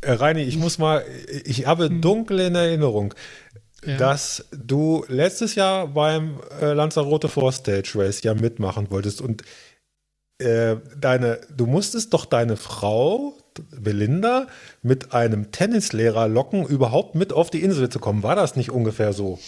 Äh, 0.02 0.12
Reini, 0.12 0.42
ich 0.42 0.58
muss 0.58 0.78
mal, 0.78 1.04
ich 1.44 1.66
habe 1.66 1.86
hm. 1.86 2.00
dunkel 2.00 2.40
in 2.40 2.54
Erinnerung, 2.54 3.14
ja. 3.84 3.96
dass 3.96 4.44
du 4.52 5.04
letztes 5.08 5.54
Jahr 5.54 5.88
beim 5.88 6.40
äh, 6.60 6.72
Lanzarote 6.72 7.28
Four 7.28 7.52
Stage 7.52 7.92
Race 7.94 8.22
ja 8.22 8.34
mitmachen 8.34 8.90
wolltest 8.90 9.20
und 9.20 9.42
äh, 10.38 10.76
deine, 10.98 11.40
du 11.56 11.66
musstest 11.66 12.12
doch 12.12 12.24
deine 12.24 12.56
Frau 12.56 13.34
Belinda 13.78 14.46
mit 14.82 15.12
einem 15.12 15.52
Tennislehrer 15.52 16.26
locken, 16.26 16.64
überhaupt 16.66 17.14
mit 17.14 17.32
auf 17.32 17.50
die 17.50 17.62
Insel 17.62 17.88
zu 17.90 17.98
kommen. 17.98 18.22
War 18.22 18.34
das 18.34 18.56
nicht 18.56 18.70
ungefähr 18.70 19.12
so? 19.12 19.38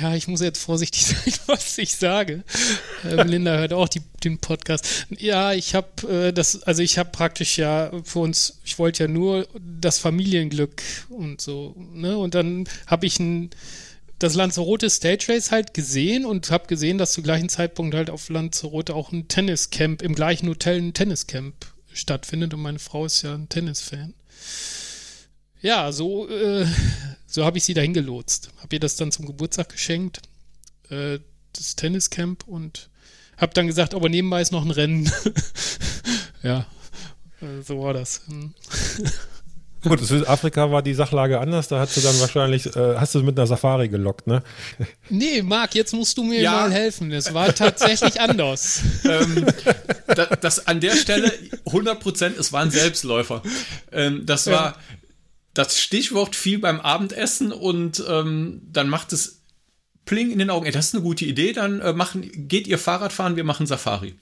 Ja, 0.00 0.14
ich 0.14 0.26
muss 0.26 0.40
jetzt 0.40 0.58
vorsichtig 0.58 1.04
sein, 1.06 1.34
was 1.46 1.76
ich 1.78 1.96
sage. 1.96 2.44
Äh, 3.04 3.22
Linda 3.24 3.56
hört 3.58 3.72
auch 3.72 3.88
die, 3.88 4.02
den 4.24 4.38
Podcast. 4.38 5.06
Ja, 5.18 5.52
ich 5.52 5.74
habe 5.74 6.28
äh, 6.28 6.32
das, 6.32 6.62
also 6.62 6.82
ich 6.82 6.98
habe 6.98 7.10
praktisch 7.10 7.58
ja 7.58 7.90
für 8.04 8.20
uns, 8.20 8.60
ich 8.64 8.78
wollte 8.78 9.04
ja 9.04 9.08
nur 9.08 9.46
das 9.58 9.98
Familienglück 9.98 10.82
und 11.10 11.40
so, 11.40 11.74
ne? 11.92 12.16
Und 12.16 12.34
dann 12.34 12.68
habe 12.86 13.06
ich 13.06 13.18
ein 13.18 13.50
das 14.18 14.34
Lanzarote 14.34 14.90
Stage 14.90 15.26
Race 15.28 15.52
halt 15.52 15.74
gesehen 15.74 16.24
und 16.24 16.50
habe 16.50 16.66
gesehen, 16.66 16.98
dass 16.98 17.12
zu 17.12 17.22
gleichen 17.22 17.48
Zeitpunkt 17.48 17.94
halt 17.94 18.10
auf 18.10 18.28
Lanzarote 18.28 18.94
auch 18.94 19.12
ein 19.12 19.28
Tenniscamp 19.28 20.02
im 20.02 20.14
gleichen 20.14 20.48
Hotel 20.48 20.78
ein 20.78 20.92
Tenniscamp 20.92 21.54
stattfindet 21.92 22.52
und 22.52 22.60
meine 22.60 22.80
Frau 22.80 23.04
ist 23.04 23.22
ja 23.22 23.34
ein 23.34 23.48
Tennisfan. 23.48 24.14
Ja, 25.60 25.92
so 25.92 26.28
äh, 26.28 26.66
so 27.28 27.44
habe 27.44 27.58
ich 27.58 27.64
sie 27.64 27.74
dahin 27.74 27.94
gelotst. 27.94 28.50
Habe 28.62 28.76
ihr 28.76 28.80
das 28.80 28.96
dann 28.96 29.12
zum 29.12 29.26
Geburtstag 29.26 29.68
geschenkt, 29.68 30.22
äh, 30.88 31.18
das 31.52 31.76
Tenniscamp 31.76 32.48
und 32.48 32.88
habe 33.36 33.54
dann 33.54 33.66
gesagt, 33.66 33.94
aber 33.94 34.08
nebenbei 34.08 34.40
ist 34.40 34.50
noch 34.50 34.64
ein 34.64 34.70
Rennen. 34.70 35.10
ja, 36.42 36.66
äh, 37.40 37.62
so 37.62 37.82
war 37.82 37.92
das. 37.92 38.22
Hm. 38.26 38.54
Gut, 39.82 40.00
in 40.00 40.06
Südafrika 40.06 40.72
war 40.72 40.82
die 40.82 40.94
Sachlage 40.94 41.38
anders. 41.38 41.68
Da 41.68 41.78
hast 41.78 41.96
du 41.96 42.00
dann 42.00 42.18
wahrscheinlich, 42.18 42.66
äh, 42.74 42.96
hast 42.96 43.14
du 43.14 43.22
mit 43.22 43.38
einer 43.38 43.46
Safari 43.46 43.88
gelockt, 43.88 44.26
ne? 44.26 44.42
Nee, 45.08 45.42
Marc, 45.42 45.76
jetzt 45.76 45.92
musst 45.92 46.18
du 46.18 46.24
mir 46.24 46.40
ja. 46.40 46.52
mal 46.52 46.72
helfen. 46.72 47.12
Es 47.12 47.32
war 47.32 47.54
tatsächlich 47.54 48.20
anders. 48.20 48.82
ähm, 49.04 49.46
das, 50.08 50.28
das, 50.40 50.66
an 50.66 50.80
der 50.80 50.96
Stelle 50.96 51.32
100 51.66 52.00
Prozent, 52.00 52.38
es 52.38 52.52
war 52.52 52.62
ein 52.62 52.72
Selbstläufer. 52.72 53.42
Ähm, 53.92 54.26
das 54.26 54.48
war, 54.48 54.76
das 55.58 55.80
Stichwort 55.80 56.36
fiel 56.36 56.60
beim 56.60 56.80
Abendessen 56.80 57.52
und 57.52 58.02
ähm, 58.08 58.62
dann 58.70 58.88
macht 58.88 59.12
es 59.12 59.42
Pling 60.04 60.30
in 60.30 60.38
den 60.38 60.50
Augen. 60.50 60.66
Ey, 60.66 60.72
das 60.72 60.86
ist 60.86 60.94
eine 60.94 61.02
gute 61.02 61.24
Idee. 61.24 61.52
Dann 61.52 61.80
äh, 61.80 61.92
machen, 61.92 62.30
geht 62.48 62.66
ihr 62.68 62.78
Fahrrad 62.78 63.12
fahren, 63.12 63.34
wir 63.34 63.44
machen 63.44 63.66
Safari. 63.66 64.14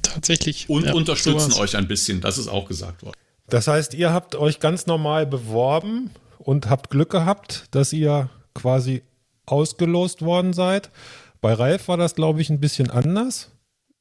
Tatsächlich. 0.00 0.70
Und 0.70 0.86
ja, 0.86 0.94
unterstützen 0.94 1.50
sowas. 1.50 1.58
euch 1.58 1.76
ein 1.76 1.88
bisschen. 1.88 2.20
Das 2.20 2.38
ist 2.38 2.46
auch 2.48 2.68
gesagt 2.68 3.02
worden. 3.02 3.16
Das 3.48 3.66
heißt, 3.66 3.94
ihr 3.94 4.12
habt 4.12 4.36
euch 4.36 4.60
ganz 4.60 4.86
normal 4.86 5.26
beworben 5.26 6.10
und 6.38 6.70
habt 6.70 6.88
Glück 6.90 7.10
gehabt, 7.10 7.66
dass 7.72 7.92
ihr 7.92 8.30
quasi 8.54 9.02
ausgelost 9.44 10.22
worden 10.22 10.52
seid. 10.52 10.90
Bei 11.40 11.52
Ralf 11.52 11.88
war 11.88 11.96
das, 11.96 12.14
glaube 12.14 12.40
ich, 12.40 12.48
ein 12.48 12.60
bisschen 12.60 12.90
anders. 12.90 13.50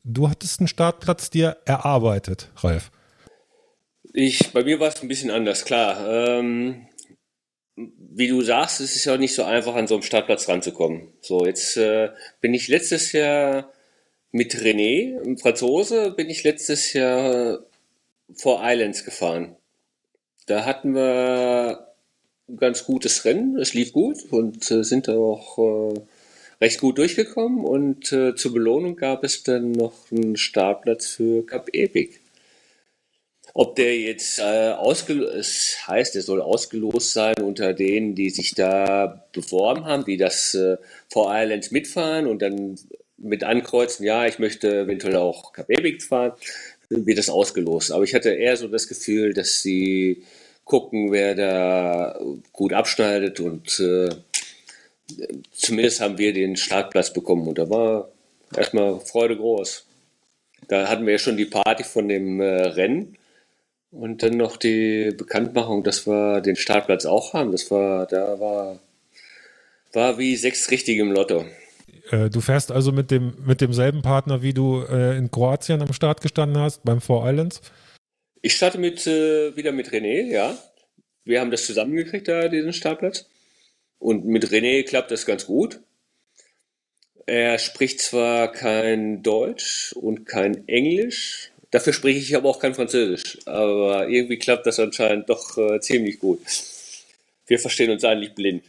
Du 0.03 0.29
hattest 0.29 0.59
einen 0.59 0.67
Startplatz 0.67 1.31
dir 1.31 1.57
erarbeitet, 1.65 2.51
Ralf. 2.57 2.91
Ich, 4.17 4.53
bei 4.53 4.63
mir 4.63 4.79
war 4.79 4.87
es 4.87 5.01
ein 5.01 5.09
bisschen 5.09 5.29
anders, 5.29 5.65
klar. 5.65 6.07
Ähm, 6.07 6.87
wie 7.75 8.29
du 8.29 8.41
sagst, 8.41 8.79
es 8.79 8.95
ist 8.95 9.03
ja 9.03 9.17
nicht 9.17 9.35
so 9.35 9.43
einfach, 9.43 9.75
an 9.75 9.87
so 9.87 9.95
einem 9.95 10.03
Startplatz 10.03 10.47
ranzukommen. 10.47 11.09
So, 11.19 11.45
jetzt 11.45 11.75
äh, 11.75 12.11
bin 12.39 12.53
ich 12.53 12.69
letztes 12.69 13.11
Jahr 13.11 13.73
mit 14.31 14.55
René, 14.55 15.19
einem 15.21 15.37
Franzose, 15.37 16.11
bin 16.11 16.29
ich 16.29 16.45
letztes 16.45 16.93
Jahr 16.93 17.59
vor 18.33 18.61
Islands 18.63 19.03
gefahren. 19.03 19.57
Da 20.45 20.63
hatten 20.63 20.95
wir 20.95 21.93
ein 22.47 22.55
ganz 22.55 22.85
gutes 22.85 23.25
Rennen, 23.25 23.57
es 23.57 23.73
lief 23.73 23.91
gut 23.91 24.31
und 24.31 24.71
äh, 24.71 24.85
sind 24.85 25.09
da 25.09 25.17
auch 25.17 25.57
äh, 25.57 25.99
recht 26.61 26.79
gut 26.79 26.99
durchgekommen 26.99 27.65
und 27.65 28.13
äh, 28.13 28.33
zur 28.33 28.53
Belohnung 28.53 28.95
gab 28.95 29.25
es 29.25 29.43
dann 29.43 29.73
noch 29.73 30.09
einen 30.09 30.37
Startplatz 30.37 31.07
für 31.07 31.45
Cap 31.45 31.67
Epic. 31.73 32.19
Ob 33.57 33.77
der 33.77 33.97
jetzt 33.97 34.39
äh, 34.39 34.71
ausgelost, 34.71 35.33
es 35.33 35.87
heißt, 35.87 36.17
er 36.17 36.23
soll 36.23 36.41
ausgelost 36.41 37.13
sein 37.13 37.35
unter 37.41 37.71
denen, 37.73 38.13
die 38.13 38.29
sich 38.29 38.53
da 38.53 39.25
beworben 39.31 39.85
haben, 39.85 40.03
die 40.03 40.17
das 40.17 40.53
äh, 40.55 40.75
vor 41.09 41.33
Islands 41.33 41.71
mitfahren 41.71 42.27
und 42.27 42.41
dann 42.41 42.77
mit 43.17 43.45
ankreuzen, 43.45 44.05
ja, 44.05 44.25
ich 44.25 44.39
möchte 44.39 44.81
eventuell 44.81 45.15
auch 45.15 45.53
Kabebik 45.53 46.03
fahren, 46.03 46.33
wird 46.89 47.17
das 47.17 47.29
ausgelost. 47.29 47.93
Aber 47.93 48.03
ich 48.03 48.13
hatte 48.13 48.31
eher 48.31 48.57
so 48.57 48.67
das 48.67 48.89
Gefühl, 48.89 49.33
dass 49.33 49.61
sie 49.61 50.23
gucken, 50.65 51.13
wer 51.13 51.33
da 51.33 52.19
gut 52.51 52.73
abschneidet 52.73 53.39
und 53.39 53.79
äh, 53.79 54.09
zumindest 55.53 56.01
haben 56.01 56.17
wir 56.17 56.33
den 56.33 56.57
Startplatz 56.57 57.13
bekommen 57.13 57.47
und 57.47 57.57
da 57.57 57.69
war 57.69 58.09
erstmal 58.53 58.99
Freude 58.99 59.37
groß. 59.37 59.85
Da 60.67 60.89
hatten 60.89 61.05
wir 61.05 61.13
ja 61.13 61.19
schon 61.19 61.37
die 61.37 61.45
Party 61.45 61.85
von 61.85 62.09
dem 62.09 62.41
äh, 62.41 62.43
Rennen 62.43 63.17
und 63.91 64.23
dann 64.23 64.37
noch 64.37 64.57
die 64.57 65.11
Bekanntmachung, 65.17 65.83
dass 65.83 66.05
wir 66.05 66.41
den 66.41 66.55
Startplatz 66.55 67.05
auch 67.05 67.33
haben. 67.33 67.51
Das 67.51 67.71
war, 67.71 68.05
da 68.07 68.39
war, 68.39 68.79
war 69.93 70.17
wie 70.17 70.35
sechs 70.35 70.69
richtige 70.71 71.01
im 71.01 71.11
Lotto. 71.11 71.45
Äh, 72.11 72.29
du 72.29 72.41
fährst 72.41 72.71
also 72.71 72.91
mit, 72.91 73.11
dem, 73.11 73.33
mit 73.45 73.61
demselben 73.61 74.01
Partner, 74.01 74.41
wie 74.41 74.53
du 74.53 74.83
äh, 74.83 75.17
in 75.17 75.31
Kroatien 75.31 75.81
am 75.81 75.93
Start 75.93 76.21
gestanden 76.21 76.61
hast, 76.61 76.83
beim 76.83 77.01
Four 77.01 77.29
Islands? 77.29 77.61
Ich 78.41 78.55
starte 78.55 78.77
mit, 78.77 79.07
äh, 79.07 79.55
wieder 79.55 79.71
mit 79.71 79.89
René, 79.89 80.31
ja. 80.31 80.57
Wir 81.23 81.41
haben 81.41 81.51
das 81.51 81.65
zusammengekriegt, 81.65 82.27
da, 82.27 82.47
diesen 82.47 82.73
Startplatz. 82.73 83.27
Und 83.97 84.25
mit 84.25 84.45
René 84.45 84.83
klappt 84.83 85.09
das 85.11 85.25
ganz 85.25 85.47
gut. 85.47 85.79
Er 87.25 87.57
spricht 87.57 88.01
zwar 88.01 88.51
kein 88.51 89.23
Deutsch 89.23 89.93
und 89.93 90.25
kein 90.25 90.67
Englisch, 90.67 91.51
Dafür 91.75 91.91
spreche 91.91 92.19
ich 92.19 92.33
aber 92.37 92.47
auch 92.47 92.59
kein 92.59 92.73
Französisch. 92.73 93.37
Aber 93.45 94.07
irgendwie 94.07 94.37
klappt 94.37 94.65
das 94.65 94.79
anscheinend 94.79 95.27
doch 95.27 95.57
äh, 95.57 95.81
ziemlich 95.81 96.19
gut. 96.19 96.39
Wir 97.47 97.59
verstehen 97.59 97.91
uns 97.91 98.05
eigentlich 98.05 98.33
blind. 98.33 98.63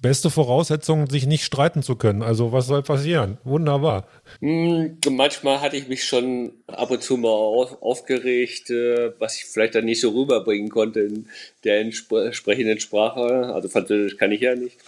Beste 0.00 0.30
Voraussetzung, 0.30 1.10
sich 1.10 1.26
nicht 1.26 1.44
streiten 1.44 1.82
zu 1.82 1.96
können. 1.96 2.22
Also 2.22 2.50
was 2.50 2.66
soll 2.66 2.82
passieren? 2.82 3.36
Wunderbar. 3.44 4.08
Hm, 4.40 4.96
manchmal 5.10 5.60
hatte 5.60 5.76
ich 5.76 5.86
mich 5.86 6.04
schon 6.04 6.52
ab 6.66 6.90
und 6.90 7.02
zu 7.02 7.18
mal 7.18 7.28
auf, 7.28 7.82
aufgeregt, 7.82 8.70
äh, 8.70 9.12
was 9.18 9.36
ich 9.36 9.44
vielleicht 9.44 9.74
dann 9.74 9.84
nicht 9.84 10.00
so 10.00 10.08
rüberbringen 10.08 10.70
konnte 10.70 11.00
in 11.00 11.28
der 11.64 11.80
entsprechenden 11.80 12.80
Sprache. 12.80 13.52
Also 13.52 13.68
Französisch 13.68 14.16
kann 14.16 14.32
ich 14.32 14.40
ja 14.40 14.54
nicht. 14.54 14.78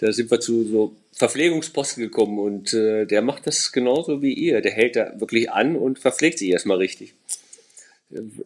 Da 0.00 0.12
sind 0.12 0.30
wir 0.30 0.40
zu 0.40 0.64
so 0.64 0.96
Verpflegungsposten 1.12 2.02
gekommen 2.02 2.38
und 2.38 2.72
äh, 2.72 3.04
der 3.04 3.20
macht 3.20 3.46
das 3.46 3.70
genauso 3.70 4.22
wie 4.22 4.32
ihr. 4.32 4.62
Der 4.62 4.72
hält 4.72 4.96
da 4.96 5.20
wirklich 5.20 5.50
an 5.50 5.76
und 5.76 5.98
verpflegt 5.98 6.38
sich 6.38 6.48
erstmal 6.48 6.78
richtig. 6.78 7.12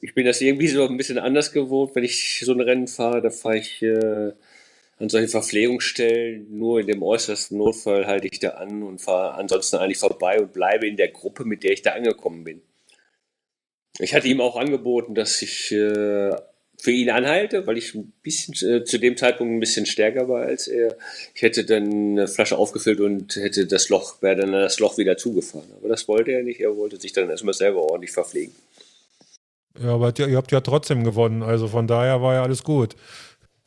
Ich 0.00 0.14
bin 0.14 0.26
das 0.26 0.40
irgendwie 0.40 0.66
so 0.66 0.84
ein 0.84 0.96
bisschen 0.96 1.18
anders 1.18 1.52
gewohnt, 1.52 1.94
wenn 1.94 2.02
ich 2.02 2.42
so 2.44 2.52
ein 2.52 2.60
Rennen 2.60 2.88
fahre, 2.88 3.22
da 3.22 3.30
fahre 3.30 3.58
ich 3.58 3.80
äh, 3.82 4.32
an 4.98 5.08
solchen 5.08 5.28
Verpflegungsstellen 5.28 6.58
nur 6.58 6.80
in 6.80 6.88
dem 6.88 7.04
äußersten 7.04 7.56
Notfall 7.56 8.08
halte 8.08 8.26
ich 8.26 8.40
da 8.40 8.50
an 8.50 8.82
und 8.82 9.00
fahre 9.00 9.34
ansonsten 9.34 9.76
eigentlich 9.76 9.98
vorbei 9.98 10.40
und 10.40 10.52
bleibe 10.52 10.88
in 10.88 10.96
der 10.96 11.08
Gruppe, 11.08 11.44
mit 11.44 11.62
der 11.62 11.72
ich 11.72 11.82
da 11.82 11.92
angekommen 11.92 12.42
bin. 12.42 12.62
Ich 14.00 14.12
hatte 14.12 14.26
ihm 14.26 14.40
auch 14.40 14.56
angeboten, 14.56 15.14
dass 15.14 15.40
ich 15.40 15.70
äh, 15.70 16.34
für 16.84 16.90
ihn 16.90 17.08
anhalte, 17.08 17.66
weil 17.66 17.78
ich 17.78 17.94
ein 17.94 18.12
bisschen 18.22 18.52
äh, 18.68 18.84
zu 18.84 18.98
dem 18.98 19.16
Zeitpunkt 19.16 19.54
ein 19.54 19.58
bisschen 19.58 19.86
stärker 19.86 20.28
war 20.28 20.42
als 20.42 20.68
er. 20.68 20.94
Ich 21.34 21.40
hätte 21.40 21.64
dann 21.64 21.90
eine 21.90 22.28
Flasche 22.28 22.58
aufgefüllt 22.58 23.00
und 23.00 23.36
hätte 23.36 23.66
das 23.66 23.88
Loch, 23.88 24.20
wäre 24.20 24.36
dann 24.36 24.52
das 24.52 24.78
Loch 24.80 24.98
wieder 24.98 25.16
zugefahren. 25.16 25.66
Aber 25.78 25.88
das 25.88 26.06
wollte 26.08 26.32
er 26.32 26.42
nicht. 26.42 26.60
Er 26.60 26.76
wollte 26.76 27.00
sich 27.00 27.14
dann 27.14 27.30
erstmal 27.30 27.54
selber 27.54 27.80
ordentlich 27.80 28.12
verpflegen. 28.12 28.54
Ja, 29.82 29.94
aber 29.94 30.12
ihr 30.18 30.36
habt 30.36 30.52
ja 30.52 30.60
trotzdem 30.60 31.04
gewonnen. 31.04 31.42
Also 31.42 31.68
von 31.68 31.86
daher 31.86 32.20
war 32.20 32.34
ja 32.34 32.42
alles 32.42 32.62
gut. 32.62 32.96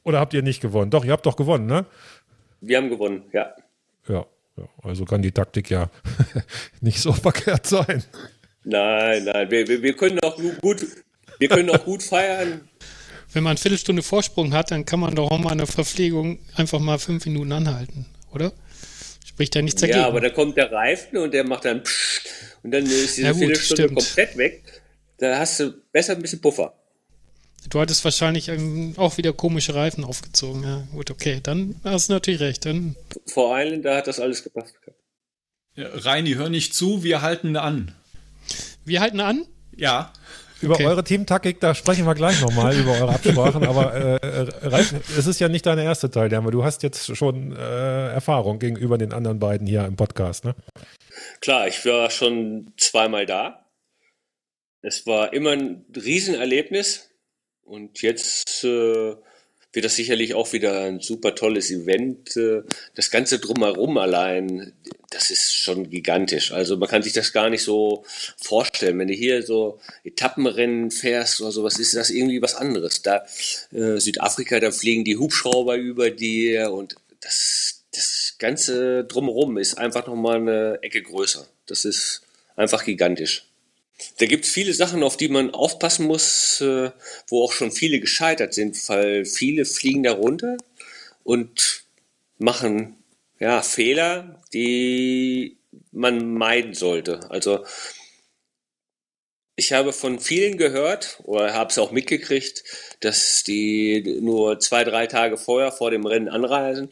Oder 0.04 0.20
habt 0.20 0.36
ihr 0.36 0.44
nicht 0.44 0.62
gewonnen? 0.62 0.92
Doch, 0.92 1.04
ihr 1.04 1.12
habt 1.12 1.26
doch 1.26 1.38
gewonnen, 1.38 1.66
ne? 1.66 1.88
Wir 2.62 2.78
haben 2.78 2.90
gewonnen, 2.90 3.24
ja. 3.34 3.52
Ja, 4.08 4.28
ja. 4.58 4.70
also 4.84 5.06
kann 5.06 5.24
die 5.24 5.32
Taktik 5.32 5.72
ja 5.72 5.90
nicht 6.82 7.00
so 7.00 7.14
verkehrt 7.14 7.66
sein. 7.66 8.04
Nein, 8.64 9.24
nein, 9.24 9.50
wir, 9.50 9.68
wir, 9.68 9.82
wir 9.82 9.94
können 9.94 10.20
auch 10.20 10.38
gut, 10.62 10.86
wir 11.40 11.50
können 11.50 11.72
auch 11.72 11.84
gut 11.84 12.04
feiern 12.04 12.62
wenn 13.38 13.44
man 13.44 13.52
eine 13.52 13.60
Viertelstunde 13.60 14.02
Vorsprung 14.02 14.52
hat, 14.52 14.72
dann 14.72 14.84
kann 14.84 15.00
man 15.00 15.14
doch 15.14 15.30
auch 15.30 15.38
mal 15.38 15.52
eine 15.52 15.68
Verpflegung 15.68 16.40
einfach 16.56 16.80
mal 16.80 16.98
fünf 16.98 17.24
Minuten 17.28 17.52
anhalten, 17.52 18.08
oder? 18.32 18.52
Spricht 19.24 19.54
ja 19.54 19.62
nichts 19.62 19.80
dagegen. 19.80 20.00
Ja, 20.00 20.08
aber 20.08 20.22
da 20.22 20.32
kommt 20.32 20.58
der 20.58 20.72
Reifen 20.72 21.20
und 21.20 21.36
der 21.36 21.44
macht 21.44 21.66
dann 21.66 21.84
pssst, 21.84 22.28
und 22.64 22.72
dann 22.72 22.84
ist 22.84 23.18
diese 23.18 23.28
ja, 23.28 23.32
gut, 23.34 23.42
Viertelstunde 23.42 23.84
stimmt. 23.84 23.96
komplett 24.00 24.38
weg. 24.38 24.64
Da 25.20 25.38
hast 25.38 25.60
du 25.60 25.72
besser 25.92 26.14
ein 26.14 26.22
bisschen 26.24 26.42
Puffer. 26.42 26.74
Du 27.70 27.80
hattest 27.80 28.04
wahrscheinlich 28.04 28.50
auch 28.98 29.18
wieder 29.18 29.34
komische 29.34 29.76
Reifen 29.76 30.04
aufgezogen. 30.04 30.64
Ja, 30.64 30.88
gut, 30.92 31.12
okay, 31.12 31.40
dann 31.44 31.80
hast 31.84 32.10
du 32.10 32.14
natürlich 32.14 32.40
recht. 32.40 32.66
Dann 32.66 32.96
Vor 33.28 33.56
allem, 33.56 33.84
da 33.84 33.98
hat 33.98 34.08
das 34.08 34.20
alles 34.20 34.44
gepasst. 34.44 34.74
Ja, 35.76 35.90
Reini, 35.94 36.34
hör 36.34 36.50
nicht 36.50 36.74
zu, 36.74 37.04
wir 37.04 37.22
halten 37.22 37.56
an. 37.56 37.94
Wir 38.84 39.00
halten 39.00 39.20
an? 39.20 39.46
Ja. 39.76 40.12
Über 40.62 40.74
okay. 40.74 40.86
eure 40.88 41.04
Teamtaktik, 41.04 41.60
da 41.60 41.76
sprechen 41.76 42.06
wir 42.06 42.16
gleich 42.16 42.42
nochmal, 42.42 42.76
über 42.76 42.94
eure 42.94 43.14
Absprachen. 43.14 43.64
Aber 43.66 43.94
äh, 43.94 44.16
äh, 44.16 44.68
Ralf, 44.68 44.94
es 45.18 45.28
ist 45.28 45.40
ja 45.40 45.50
nicht 45.50 45.66
deine 45.66 45.84
erste 45.84 46.10
Teilnahme. 46.10 46.52
Du 46.52 46.64
hast 46.64 46.84
jetzt 46.84 47.16
schon 47.16 47.56
äh, 47.56 48.10
Erfahrung 48.10 48.60
gegenüber 48.60 48.98
den 48.98 49.14
anderen 49.14 49.40
beiden 49.40 49.68
hier 49.68 49.86
im 49.86 49.96
Podcast, 49.96 50.46
ne? 50.46 50.56
Klar, 51.42 51.68
ich 51.68 51.86
war 51.86 52.10
schon 52.10 52.74
zweimal 52.78 53.26
da. 53.26 53.66
Es 54.82 55.06
war 55.06 55.34
immer 55.34 55.52
ein 55.52 55.86
Riesenerlebnis. 55.96 57.12
Und 57.62 58.02
jetzt 58.02 58.64
äh, 58.64 59.16
wird 59.78 59.86
das 59.86 59.96
sicherlich 59.96 60.34
auch 60.34 60.54
wieder 60.54 60.82
ein 60.82 61.02
super 61.02 61.36
tolles 61.36 61.70
Event. 61.70 62.36
Äh, 62.36 62.64
das 62.96 63.12
Ganze 63.12 63.38
drumherum 63.38 64.00
allein, 64.00 64.74
das 65.12 65.30
ist 65.30 65.54
schon 65.54 65.92
gigantisch. 65.92 66.52
Also 66.52 66.78
man 66.78 66.90
kann 66.90 67.04
sich 67.04 67.14
das 67.14 67.32
gar 67.32 67.52
nicht 67.52 67.62
so 67.62 68.04
vorstellen. 68.42 68.98
Wenn 68.98 69.08
du 69.08 69.14
hier 69.14 69.44
so 69.44 69.80
Etappenrennen 70.04 70.90
fährst 70.90 71.42
oder 71.42 71.52
sowas, 71.52 71.78
ist 71.78 71.96
das 71.96 72.10
irgendwie 72.10 72.42
was 72.42 72.56
anderes. 72.56 73.04
Da 73.04 73.24
äh, 73.72 74.00
Südafrika, 74.00 74.60
da 74.60 74.72
fliegen 74.72 75.04
die 75.04 75.18
Hubschrauber 75.18 75.76
über 75.76 76.10
dir 76.10 76.72
und 76.72 76.96
das, 77.22 77.84
das 77.94 78.34
Ganze 78.40 79.04
drumherum 79.04 79.60
ist 79.60 79.78
einfach 79.78 80.08
nochmal 80.08 80.38
eine 80.38 80.80
Ecke 80.82 81.04
größer. 81.04 81.48
Das 81.68 81.86
ist 81.86 82.24
einfach 82.56 82.84
gigantisch. 82.84 83.47
Da 84.20 84.26
gibt 84.26 84.46
es 84.46 84.52
viele 84.52 84.74
Sachen, 84.74 85.04
auf 85.04 85.18
die 85.18 85.30
man 85.30 85.52
aufpassen 85.54 86.06
muss, 86.06 86.62
äh, 86.62 86.92
wo 87.28 87.44
auch 87.44 87.52
schon 87.52 87.72
viele 87.72 88.00
gescheitert 88.00 88.54
sind, 88.54 88.78
weil 88.90 89.26
viele 89.26 89.66
fliegen 89.66 90.04
da 90.04 90.14
runter 90.14 90.58
und 91.24 91.84
machen 92.38 92.96
ja, 93.40 93.62
Fehler, 93.62 94.42
die 94.54 95.58
man 95.92 96.34
meiden 96.34 96.74
sollte. 96.74 97.30
Also 97.30 97.66
ich 99.56 99.74
habe 99.74 99.94
von 99.94 100.20
vielen 100.20 100.58
gehört 100.58 101.20
oder 101.24 101.54
habe 101.54 101.72
es 101.72 101.80
auch 101.80 101.92
mitgekriegt, 101.92 102.64
dass 103.00 103.44
die 103.44 104.20
nur 104.22 104.60
zwei, 104.60 104.84
drei 104.84 105.08
Tage 105.08 105.38
vorher 105.38 105.72
vor 105.72 105.90
dem 105.90 106.06
Rennen 106.06 106.30
anreisen 106.30 106.92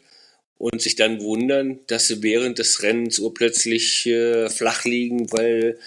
und 0.58 0.82
sich 0.82 0.96
dann 0.96 1.20
wundern, 1.20 1.80
dass 1.86 2.08
sie 2.08 2.22
während 2.22 2.58
des 2.58 2.82
Rennens 2.82 3.20
urplötzlich 3.20 4.06
äh, 4.06 4.48
flach 4.48 4.84
liegen, 4.84 5.30
weil 5.32 5.78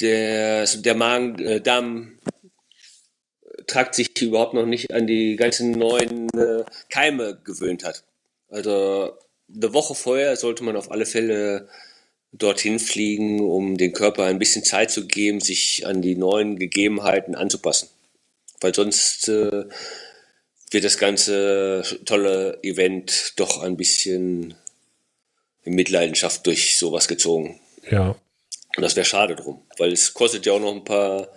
der, 0.00 0.66
der 0.66 0.94
Magen-Darm 0.94 2.18
äh, 2.24 3.62
tragt 3.66 3.94
sich 3.94 4.20
überhaupt 4.20 4.54
noch 4.54 4.66
nicht 4.66 4.92
an 4.92 5.06
die 5.06 5.36
ganzen 5.36 5.72
neuen 5.72 6.28
äh, 6.30 6.64
Keime 6.88 7.38
gewöhnt 7.44 7.84
hat. 7.84 8.04
Also 8.48 9.12
eine 9.54 9.72
Woche 9.72 9.94
vorher 9.94 10.36
sollte 10.36 10.64
man 10.64 10.76
auf 10.76 10.90
alle 10.90 11.06
Fälle 11.06 11.68
dorthin 12.32 12.78
fliegen, 12.78 13.40
um 13.40 13.76
dem 13.76 13.92
Körper 13.92 14.24
ein 14.24 14.38
bisschen 14.38 14.64
Zeit 14.64 14.90
zu 14.90 15.06
geben, 15.06 15.40
sich 15.40 15.86
an 15.86 16.02
die 16.02 16.16
neuen 16.16 16.58
Gegebenheiten 16.58 17.34
anzupassen. 17.34 17.88
Weil 18.60 18.74
sonst 18.74 19.28
äh, 19.28 19.64
wird 20.70 20.84
das 20.84 20.98
ganze 20.98 21.82
tolle 22.04 22.58
Event 22.62 23.32
doch 23.36 23.62
ein 23.62 23.76
bisschen 23.76 24.54
in 25.64 25.74
Mitleidenschaft 25.74 26.46
durch 26.46 26.78
sowas 26.78 27.08
gezogen. 27.08 27.60
Ja, 27.90 28.16
und 28.80 28.84
das 28.84 28.96
wäre 28.96 29.04
schade 29.04 29.36
drum, 29.36 29.60
weil 29.76 29.92
es 29.92 30.14
kostet 30.14 30.46
ja 30.46 30.54
auch 30.54 30.58
noch 30.58 30.74
ein 30.74 30.84
paar, 30.84 31.28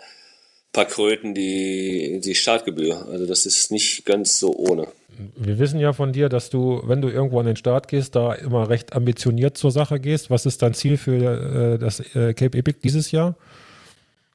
paar 0.71 0.85
Kröten 0.85 1.33
die, 1.33 2.21
die 2.23 2.35
Startgebühr. 2.35 3.05
Also 3.09 3.25
das 3.25 3.45
ist 3.45 3.69
nicht 3.69 4.05
ganz 4.05 4.39
so 4.39 4.55
ohne. 4.55 4.87
Wir 5.35 5.59
wissen 5.59 5.77
ja 5.77 5.91
von 5.91 6.13
dir, 6.13 6.29
dass 6.29 6.49
du, 6.49 6.81
wenn 6.85 7.01
du 7.01 7.09
irgendwo 7.09 7.41
an 7.41 7.45
den 7.45 7.57
Start 7.57 7.89
gehst, 7.89 8.15
da 8.15 8.31
immer 8.31 8.69
recht 8.69 8.93
ambitioniert 8.93 9.57
zur 9.57 9.71
Sache 9.71 9.99
gehst. 9.99 10.29
Was 10.29 10.45
ist 10.45 10.61
dein 10.61 10.73
Ziel 10.73 10.95
für 10.95 11.73
äh, 11.73 11.79
das 11.79 11.99
äh, 12.15 12.33
Cape 12.33 12.57
Epic 12.57 12.79
dieses 12.81 13.11
Jahr? 13.11 13.35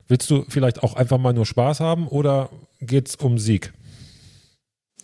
Willst 0.07 0.29
du 0.29 0.45
vielleicht 0.47 0.83
auch 0.83 0.93
einfach 0.93 1.17
mal 1.17 1.33
nur 1.33 1.47
Spaß 1.47 1.81
haben 1.81 2.09
oder 2.09 2.51
geht 2.83 3.09
es 3.09 3.17
um 3.17 3.39
Sieg? 3.39 3.73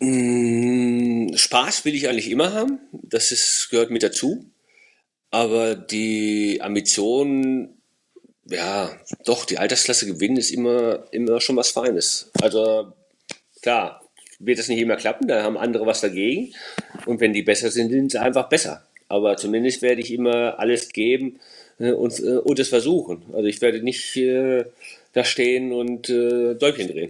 Mm, 0.00 1.34
Spaß 1.34 1.86
will 1.86 1.94
ich 1.94 2.06
eigentlich 2.10 2.30
immer 2.30 2.52
haben. 2.52 2.80
Das 2.92 3.32
ist, 3.32 3.68
gehört 3.70 3.90
mit 3.90 4.02
dazu. 4.02 4.44
Aber 5.30 5.74
die 5.74 6.60
Ambition 6.60 7.70
Ja, 8.46 8.90
doch, 9.24 9.46
die 9.46 9.58
Altersklasse 9.58 10.06
gewinnen 10.06 10.36
ist 10.36 10.50
immer, 10.50 11.04
immer 11.12 11.40
schon 11.40 11.56
was 11.56 11.70
Feines. 11.70 12.30
Also 12.42 12.92
klar, 13.62 14.02
wird 14.38 14.58
das 14.58 14.68
nicht 14.68 14.80
immer 14.80 14.96
klappen, 14.96 15.28
da 15.28 15.42
haben 15.42 15.56
andere 15.56 15.86
was 15.86 16.00
dagegen. 16.00 16.52
Und 17.06 17.20
wenn 17.20 17.32
die 17.32 17.42
besser 17.42 17.70
sind, 17.70 17.90
sind 17.90 18.12
sie 18.12 18.20
einfach 18.20 18.48
besser. 18.48 18.82
Aber 19.08 19.36
zumindest 19.36 19.82
werde 19.82 20.00
ich 20.00 20.12
immer 20.12 20.58
alles 20.58 20.90
geben 20.90 21.40
äh, 21.78 21.92
und, 21.92 22.18
äh, 22.20 22.38
und 22.38 22.58
es 22.58 22.68
versuchen. 22.68 23.22
Also 23.32 23.44
ich 23.44 23.60
werde 23.60 23.82
nicht 23.82 24.16
äh, 24.16 24.64
da 25.12 25.24
stehen 25.24 25.72
und 25.72 26.08
äh, 26.08 26.54
Däumchen 26.54 26.88
drehen. 26.88 27.08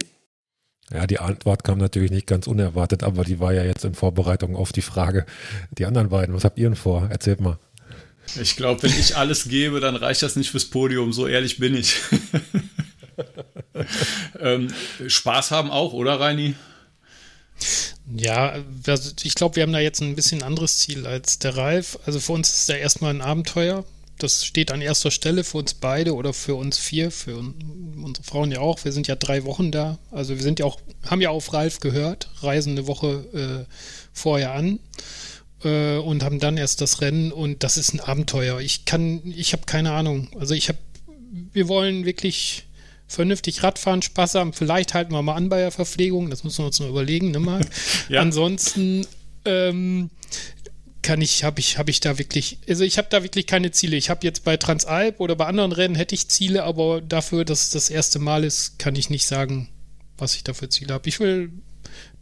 Ja, 0.93 1.07
die 1.07 1.17
Antwort 1.17 1.63
kam 1.63 1.79
natürlich 1.79 2.11
nicht 2.11 2.27
ganz 2.27 2.45
unerwartet, 2.45 3.03
aber 3.03 3.23
die 3.23 3.39
war 3.39 3.53
ja 3.53 3.63
jetzt 3.63 3.85
in 3.85 3.95
Vorbereitung 3.95 4.55
auf 4.55 4.71
die 4.71 4.83
Frage. 4.83 5.25
Die 5.71 5.85
anderen 5.85 6.09
beiden, 6.09 6.35
was 6.35 6.43
habt 6.43 6.59
ihr 6.59 6.69
denn 6.69 6.75
vor? 6.75 7.07
Erzählt 7.09 7.41
mal. 7.41 7.57
Ich 8.41 8.55
glaube, 8.55 8.83
wenn 8.83 8.99
ich 8.99 9.15
alles 9.15 9.47
gebe, 9.47 9.79
dann 9.79 9.95
reicht 9.95 10.21
das 10.21 10.35
nicht 10.35 10.51
fürs 10.51 10.65
Podium. 10.65 11.13
So 11.13 11.27
ehrlich 11.27 11.57
bin 11.57 11.75
ich. 11.75 11.95
ähm, 14.39 14.73
Spaß 15.05 15.51
haben 15.51 15.71
auch, 15.71 15.93
oder 15.93 16.19
Reini? 16.19 16.55
Ja, 18.15 18.55
ich 19.23 19.35
glaube, 19.35 19.55
wir 19.55 19.63
haben 19.63 19.73
da 19.73 19.79
jetzt 19.79 20.01
ein 20.01 20.15
bisschen 20.15 20.43
anderes 20.43 20.79
Ziel 20.79 21.07
als 21.07 21.39
der 21.39 21.57
Ralf. 21.57 21.97
Also 22.05 22.19
für 22.19 22.33
uns 22.33 22.49
ist 22.55 22.69
da 22.69 22.75
erstmal 22.75 23.13
ein 23.13 23.21
Abenteuer. 23.21 23.85
Das 24.17 24.45
steht 24.45 24.71
an 24.71 24.81
erster 24.81 25.11
Stelle 25.11 25.43
für 25.43 25.57
uns 25.57 25.73
beide 25.73 26.13
oder 26.15 26.33
für 26.33 26.55
uns 26.55 26.77
vier, 26.77 27.11
für 27.11 27.37
unsere 27.37 28.23
Frauen 28.23 28.51
ja 28.51 28.59
auch. 28.59 28.83
Wir 28.85 28.91
sind 28.91 29.07
ja 29.07 29.15
drei 29.15 29.43
Wochen 29.43 29.71
da. 29.71 29.97
Also 30.11 30.35
wir 30.35 30.43
sind 30.43 30.59
ja 30.59 30.65
auch, 30.65 30.79
haben 31.05 31.21
ja 31.21 31.31
auf 31.31 31.51
Ralf 31.51 31.79
gehört, 31.79 32.29
reisen 32.41 32.71
eine 32.71 32.87
Woche 32.87 33.65
äh, 33.67 33.73
vorher 34.13 34.53
an 34.53 34.79
äh, 35.65 35.97
und 35.97 36.23
haben 36.23 36.39
dann 36.39 36.57
erst 36.57 36.79
das 36.81 37.01
Rennen 37.01 37.31
und 37.31 37.63
das 37.63 37.77
ist 37.77 37.93
ein 37.93 37.99
Abenteuer. 37.99 38.59
Ich 38.61 38.85
kann, 38.85 39.21
ich 39.35 39.51
habe 39.53 39.63
keine 39.65 39.91
Ahnung. 39.91 40.29
Also 40.39 40.53
ich 40.53 40.69
habe, 40.69 40.79
wir 41.51 41.67
wollen 41.67 42.05
wirklich 42.05 42.67
vernünftig 43.07 43.63
Radfahren, 43.63 44.01
Spaß 44.01 44.35
haben. 44.35 44.53
Vielleicht 44.53 44.93
halten 44.93 45.11
wir 45.11 45.21
mal 45.21 45.35
an 45.35 45.49
bei 45.49 45.59
der 45.59 45.71
Verpflegung, 45.71 46.29
das 46.29 46.43
müssen 46.43 46.59
wir 46.59 46.67
uns 46.67 46.79
noch 46.79 46.89
überlegen, 46.89 47.31
ne, 47.31 47.39
Marc? 47.39 47.67
ja. 48.09 48.21
Ansonsten 48.21 49.05
ähm, 49.43 50.09
kann 51.01 51.21
ich, 51.21 51.43
habe 51.43 51.59
ich, 51.59 51.77
habe 51.77 51.91
ich 51.91 51.99
da 51.99 52.17
wirklich, 52.17 52.59
also 52.67 52.83
ich 52.83 52.97
habe 52.97 53.07
da 53.09 53.23
wirklich 53.23 53.45
keine 53.45 53.71
Ziele. 53.71 53.95
Ich 53.95 54.09
habe 54.09 54.25
jetzt 54.25 54.43
bei 54.43 54.57
Transalp 54.57 55.19
oder 55.19 55.35
bei 55.35 55.45
anderen 55.45 55.71
Rennen 55.71 55.95
hätte 55.95 56.15
ich 56.15 56.29
Ziele, 56.29 56.63
aber 56.63 57.01
dafür, 57.01 57.45
dass 57.45 57.63
es 57.63 57.69
das 57.69 57.89
erste 57.89 58.19
Mal 58.19 58.43
ist, 58.43 58.79
kann 58.79 58.95
ich 58.95 59.09
nicht 59.09 59.25
sagen, 59.27 59.69
was 60.17 60.35
ich 60.35 60.43
da 60.43 60.53
für 60.53 60.69
Ziele 60.69 60.93
habe. 60.93 61.07
Ich 61.09 61.19
will 61.19 61.51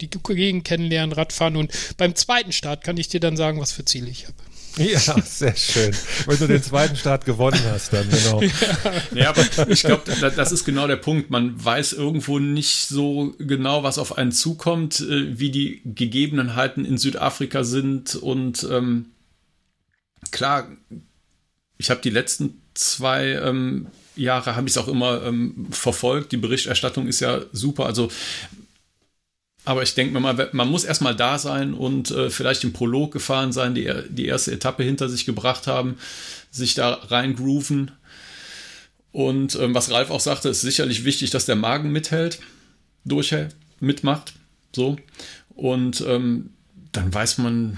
die 0.01 0.09
Gegend 0.09 0.65
kennenlernen, 0.65 1.13
Radfahren 1.13 1.55
und 1.55 1.71
beim 1.97 2.15
zweiten 2.15 2.51
Start 2.51 2.83
kann 2.83 2.97
ich 2.97 3.07
dir 3.07 3.19
dann 3.19 3.37
sagen, 3.37 3.59
was 3.59 3.71
für 3.71 3.85
Ziele 3.85 4.09
ich 4.09 4.25
habe. 4.25 4.35
Ja, 4.77 4.99
sehr 5.21 5.55
schön. 5.55 5.95
Wenn 6.25 6.37
du 6.37 6.47
den 6.47 6.63
zweiten 6.63 6.95
Start 6.95 7.25
gewonnen 7.25 7.59
hast, 7.71 7.93
dann 7.93 8.09
genau. 8.09 8.41
Ja, 9.13 9.29
aber 9.29 9.45
ich 9.69 9.83
glaube, 9.83 10.03
das 10.35 10.51
ist 10.51 10.65
genau 10.65 10.87
der 10.87 10.95
Punkt. 10.95 11.29
Man 11.29 11.63
weiß 11.63 11.93
irgendwo 11.93 12.39
nicht 12.39 12.87
so 12.87 13.35
genau, 13.37 13.83
was 13.83 13.99
auf 13.99 14.17
einen 14.17 14.31
zukommt, 14.31 14.99
äh, 15.01 15.39
wie 15.39 15.51
die 15.51 15.81
Gegebenheiten 15.85 16.85
in 16.85 16.97
Südafrika 16.97 17.63
sind. 17.63 18.15
Und 18.15 18.67
ähm, 18.71 19.11
klar, 20.31 20.67
ich 21.77 21.91
habe 21.91 22.01
die 22.01 22.09
letzten 22.09 22.61
zwei 22.73 23.33
ähm, 23.33 23.87
Jahre, 24.15 24.55
habe 24.55 24.67
ich 24.67 24.73
es 24.73 24.77
auch 24.77 24.87
immer 24.87 25.23
ähm, 25.23 25.67
verfolgt. 25.69 26.31
Die 26.31 26.37
Berichterstattung 26.37 27.07
ist 27.07 27.19
ja 27.19 27.41
super. 27.51 27.85
Also 27.85 28.09
aber 29.65 29.83
ich 29.83 29.95
denke 29.95 30.19
mal, 30.19 30.49
man 30.51 30.69
muss 30.69 30.83
erstmal 30.83 31.15
da 31.15 31.39
sein 31.39 31.73
und 31.73 32.11
äh, 32.11 32.29
vielleicht 32.29 32.63
im 32.63 32.73
Prolog 32.73 33.13
gefahren 33.13 33.53
sein, 33.53 33.73
die, 33.73 33.91
die 34.09 34.25
erste 34.25 34.51
Etappe 34.51 34.83
hinter 34.83 35.07
sich 35.07 35.25
gebracht 35.25 35.67
haben, 35.67 35.97
sich 36.51 36.73
da 36.73 36.93
reingrooven. 36.93 37.91
Und 39.13 39.55
ähm, 39.55 39.73
was 39.73 39.91
Ralf 39.91 40.09
auch 40.09 40.19
sagte, 40.19 40.49
ist 40.49 40.61
sicherlich 40.61 41.05
wichtig, 41.05 41.29
dass 41.29 41.45
der 41.45 41.55
Magen 41.55 41.91
mithält, 41.91 42.39
durchhält, 43.05 43.55
mitmacht. 43.79 44.33
So. 44.75 44.97
Und 45.49 46.03
ähm, 46.07 46.49
dann 46.91 47.13
weiß 47.13 47.37
man, 47.37 47.77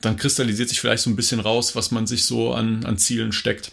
dann 0.00 0.16
kristallisiert 0.16 0.68
sich 0.68 0.80
vielleicht 0.80 1.02
so 1.02 1.10
ein 1.10 1.16
bisschen 1.16 1.40
raus, 1.40 1.76
was 1.76 1.90
man 1.90 2.06
sich 2.06 2.24
so 2.24 2.54
an, 2.54 2.84
an 2.84 2.98
Zielen 2.98 3.32
steckt. 3.32 3.72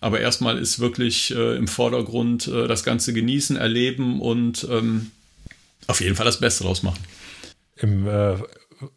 Aber 0.00 0.20
erstmal 0.20 0.58
ist 0.58 0.78
wirklich 0.78 1.34
äh, 1.34 1.56
im 1.56 1.66
Vordergrund 1.66 2.46
äh, 2.46 2.68
das 2.68 2.84
Ganze 2.84 3.12
genießen, 3.12 3.56
erleben 3.56 4.20
und 4.20 4.66
ähm, 4.70 5.10
auf 5.86 6.00
jeden 6.00 6.16
Fall 6.16 6.26
das 6.26 6.40
Beste 6.40 6.64
draus 6.64 6.82
machen. 6.82 7.02
Im 7.76 8.06
äh, 8.06 8.34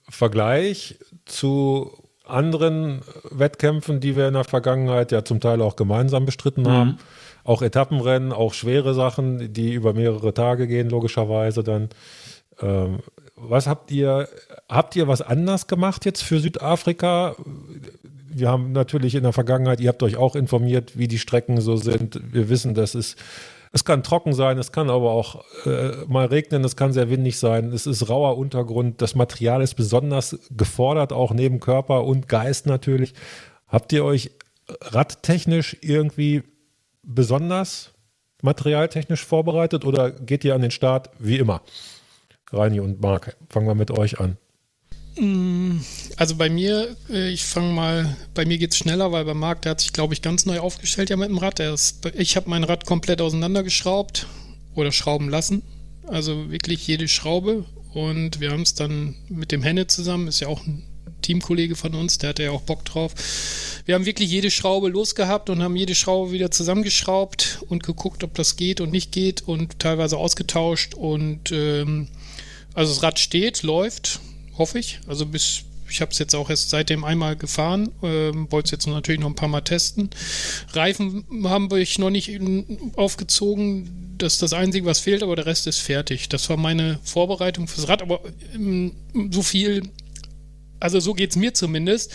Vergleich 0.09 0.97
zu 1.25 1.91
anderen 2.25 3.01
Wettkämpfen, 3.29 3.99
die 3.99 4.15
wir 4.15 4.27
in 4.27 4.33
der 4.33 4.43
Vergangenheit 4.43 5.11
ja 5.11 5.23
zum 5.23 5.39
Teil 5.39 5.61
auch 5.61 5.75
gemeinsam 5.75 6.25
bestritten 6.25 6.63
mhm. 6.63 6.69
haben, 6.69 6.97
auch 7.43 7.61
Etappenrennen, 7.61 8.31
auch 8.31 8.53
schwere 8.53 8.93
Sachen, 8.93 9.53
die 9.53 9.73
über 9.73 9.93
mehrere 9.93 10.33
Tage 10.33 10.67
gehen, 10.67 10.89
logischerweise 10.89 11.63
dann. 11.63 11.89
Ähm, 12.61 12.99
was 13.35 13.65
habt 13.65 13.89
ihr, 13.91 14.27
habt 14.69 14.95
ihr 14.95 15.07
was 15.07 15.21
anders 15.21 15.67
gemacht 15.67 16.05
jetzt 16.05 16.21
für 16.21 16.39
Südafrika? 16.39 17.35
Wir 18.29 18.49
haben 18.49 18.71
natürlich 18.71 19.15
in 19.15 19.23
der 19.23 19.33
Vergangenheit, 19.33 19.81
ihr 19.81 19.89
habt 19.89 20.03
euch 20.03 20.15
auch 20.15 20.35
informiert, 20.35 20.97
wie 20.97 21.07
die 21.07 21.17
Strecken 21.17 21.59
so 21.59 21.75
sind. 21.75 22.21
Wir 22.31 22.49
wissen, 22.49 22.75
das 22.75 22.93
ist 22.93 23.17
es 23.73 23.85
kann 23.85 24.03
trocken 24.03 24.33
sein, 24.33 24.57
es 24.57 24.71
kann 24.71 24.89
aber 24.89 25.11
auch 25.11 25.43
äh, 25.65 26.05
mal 26.07 26.25
regnen, 26.25 26.63
es 26.65 26.75
kann 26.75 26.91
sehr 26.91 27.09
windig 27.09 27.39
sein. 27.39 27.71
Es 27.71 27.87
ist 27.87 28.09
rauer 28.09 28.37
Untergrund. 28.37 29.01
Das 29.01 29.15
Material 29.15 29.61
ist 29.61 29.75
besonders 29.75 30.37
gefordert, 30.51 31.13
auch 31.13 31.33
neben 31.33 31.59
Körper 31.61 32.03
und 32.03 32.27
Geist 32.27 32.65
natürlich. 32.65 33.13
Habt 33.67 33.93
ihr 33.93 34.03
euch 34.03 34.31
radtechnisch 34.81 35.77
irgendwie 35.81 36.43
besonders 37.03 37.93
materialtechnisch 38.41 39.25
vorbereitet 39.25 39.85
oder 39.85 40.11
geht 40.11 40.43
ihr 40.43 40.55
an 40.55 40.61
den 40.61 40.71
Start 40.71 41.09
wie 41.19 41.37
immer? 41.37 41.61
Reini 42.51 42.81
und 42.81 43.01
Marc, 43.01 43.37
fangen 43.49 43.67
wir 43.67 43.75
mit 43.75 43.91
euch 43.91 44.19
an. 44.19 44.37
Mm, 45.17 45.79
also 46.15 46.35
bei 46.35 46.49
mir, 46.49 46.95
äh, 47.09 47.29
ich 47.29 47.43
fange 47.43 47.73
mal, 47.73 48.17
bei 48.33 48.45
mir 48.45 48.57
geht 48.57 48.71
es 48.71 48.77
schneller, 48.77 49.11
weil 49.11 49.25
bei 49.25 49.33
Marc, 49.33 49.61
der 49.63 49.71
hat 49.71 49.81
sich, 49.81 49.93
glaube 49.93 50.13
ich, 50.13 50.21
ganz 50.21 50.45
neu 50.45 50.59
aufgestellt 50.59 51.09
ja 51.09 51.17
mit 51.17 51.29
dem 51.29 51.37
Rad. 51.37 51.59
Ist, 51.59 52.05
ich 52.15 52.35
habe 52.35 52.49
mein 52.49 52.63
Rad 52.63 52.85
komplett 52.85 53.21
auseinandergeschraubt 53.21 54.27
oder 54.75 54.91
schrauben 54.91 55.29
lassen. 55.29 55.63
Also 56.07 56.51
wirklich 56.51 56.87
jede 56.87 57.07
Schraube. 57.07 57.65
Und 57.93 58.39
wir 58.39 58.51
haben 58.51 58.61
es 58.61 58.73
dann 58.73 59.15
mit 59.27 59.51
dem 59.51 59.63
Henne 59.63 59.87
zusammen, 59.87 60.27
ist 60.27 60.39
ja 60.39 60.47
auch 60.47 60.65
ein 60.65 60.83
Teamkollege 61.21 61.75
von 61.75 61.93
uns, 61.93 62.17
der 62.17 62.29
hatte 62.29 62.43
ja 62.43 62.51
auch 62.51 62.61
Bock 62.61 62.85
drauf. 62.85 63.13
Wir 63.85 63.95
haben 63.95 64.05
wirklich 64.05 64.29
jede 64.29 64.49
Schraube 64.49 64.89
losgehabt 64.89 65.49
und 65.49 65.61
haben 65.61 65.75
jede 65.75 65.95
Schraube 65.95 66.31
wieder 66.31 66.51
zusammengeschraubt 66.51 67.63
und 67.67 67.83
geguckt, 67.83 68.23
ob 68.23 68.33
das 68.33 68.55
geht 68.55 68.81
und 68.81 68.91
nicht 68.91 69.11
geht 69.11 69.41
und 69.41 69.79
teilweise 69.79 70.17
ausgetauscht. 70.17 70.93
Und 70.93 71.51
ähm, 71.51 72.07
also 72.73 72.93
das 72.93 73.03
Rad 73.03 73.19
steht, 73.19 73.63
läuft, 73.63 74.19
hoffe 74.61 74.79
ich. 74.79 74.99
Also 75.07 75.25
bis 75.25 75.63
ich 75.89 75.99
habe 75.99 76.11
es 76.11 76.19
jetzt 76.19 76.35
auch 76.35 76.49
erst 76.49 76.69
seitdem 76.69 77.03
einmal 77.03 77.35
gefahren, 77.35 77.91
ähm, 78.01 78.49
wollte 78.49 78.67
es 78.67 78.71
jetzt 78.71 78.87
natürlich 78.87 79.19
noch 79.19 79.27
ein 79.27 79.35
paar 79.35 79.49
Mal 79.49 79.61
testen. 79.61 80.09
Reifen 80.71 81.25
haben 81.43 81.69
wir 81.69 81.85
noch 81.99 82.09
nicht 82.09 82.31
aufgezogen. 82.95 84.15
Das 84.17 84.33
ist 84.33 84.41
das 84.41 84.53
Einzige, 84.53 84.85
was 84.85 84.99
fehlt, 84.99 85.23
aber 85.23 85.35
der 85.35 85.47
Rest 85.47 85.67
ist 85.67 85.79
fertig. 85.79 86.29
Das 86.29 86.49
war 86.49 86.55
meine 86.55 86.99
Vorbereitung 87.03 87.67
fürs 87.67 87.89
Rad, 87.89 88.01
aber 88.01 88.21
ähm, 88.53 88.93
so 89.31 89.41
viel, 89.41 89.81
also 90.79 90.99
so 90.99 91.13
geht 91.13 91.31
es 91.31 91.35
mir 91.35 91.53
zumindest. 91.53 92.11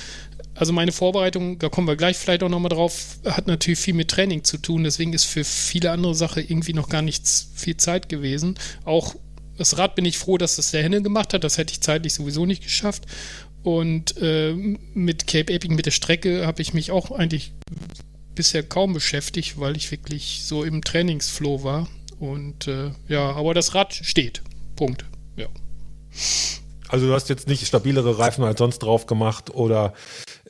Also 0.54 0.72
meine 0.72 0.92
Vorbereitung, 0.92 1.58
da 1.58 1.68
kommen 1.68 1.86
wir 1.86 1.96
gleich 1.96 2.16
vielleicht 2.16 2.42
auch 2.42 2.48
nochmal 2.48 2.70
drauf, 2.70 3.18
hat 3.26 3.46
natürlich 3.46 3.78
viel 3.78 3.92
mit 3.92 4.08
Training 4.08 4.42
zu 4.42 4.56
tun. 4.56 4.84
Deswegen 4.84 5.12
ist 5.12 5.24
für 5.24 5.44
viele 5.44 5.90
andere 5.90 6.14
Sachen 6.14 6.42
irgendwie 6.42 6.72
noch 6.72 6.88
gar 6.88 7.02
nichts 7.02 7.50
viel 7.54 7.76
Zeit 7.76 8.08
gewesen. 8.08 8.58
Auch 8.86 9.16
das 9.56 9.78
Rad 9.78 9.94
bin 9.94 10.04
ich 10.04 10.18
froh, 10.18 10.38
dass 10.38 10.56
das 10.56 10.70
der 10.70 10.82
Henne 10.82 11.02
gemacht 11.02 11.34
hat. 11.34 11.44
Das 11.44 11.58
hätte 11.58 11.72
ich 11.72 11.80
zeitlich 11.80 12.14
sowieso 12.14 12.46
nicht 12.46 12.62
geschafft. 12.62 13.04
Und 13.62 14.16
äh, 14.18 14.52
mit 14.52 15.26
Cape 15.26 15.52
Epic, 15.52 15.74
mit 15.74 15.86
der 15.86 15.90
Strecke, 15.90 16.46
habe 16.46 16.62
ich 16.62 16.72
mich 16.72 16.90
auch 16.92 17.10
eigentlich 17.10 17.52
bisher 18.34 18.62
kaum 18.62 18.92
beschäftigt, 18.92 19.58
weil 19.58 19.76
ich 19.76 19.90
wirklich 19.90 20.42
so 20.44 20.62
im 20.62 20.82
Trainingsflow 20.82 21.64
war. 21.64 21.88
Und 22.20 22.68
äh, 22.68 22.92
ja, 23.08 23.32
aber 23.32 23.54
das 23.54 23.74
Rad 23.74 23.94
steht. 23.94 24.42
Punkt. 24.76 25.04
Ja. 25.36 25.48
Also 26.88 27.06
du 27.06 27.12
hast 27.12 27.28
jetzt 27.28 27.48
nicht 27.48 27.66
stabilere 27.66 28.18
Reifen 28.18 28.44
als 28.44 28.58
sonst 28.58 28.78
drauf 28.78 29.06
gemacht 29.06 29.50
oder 29.50 29.94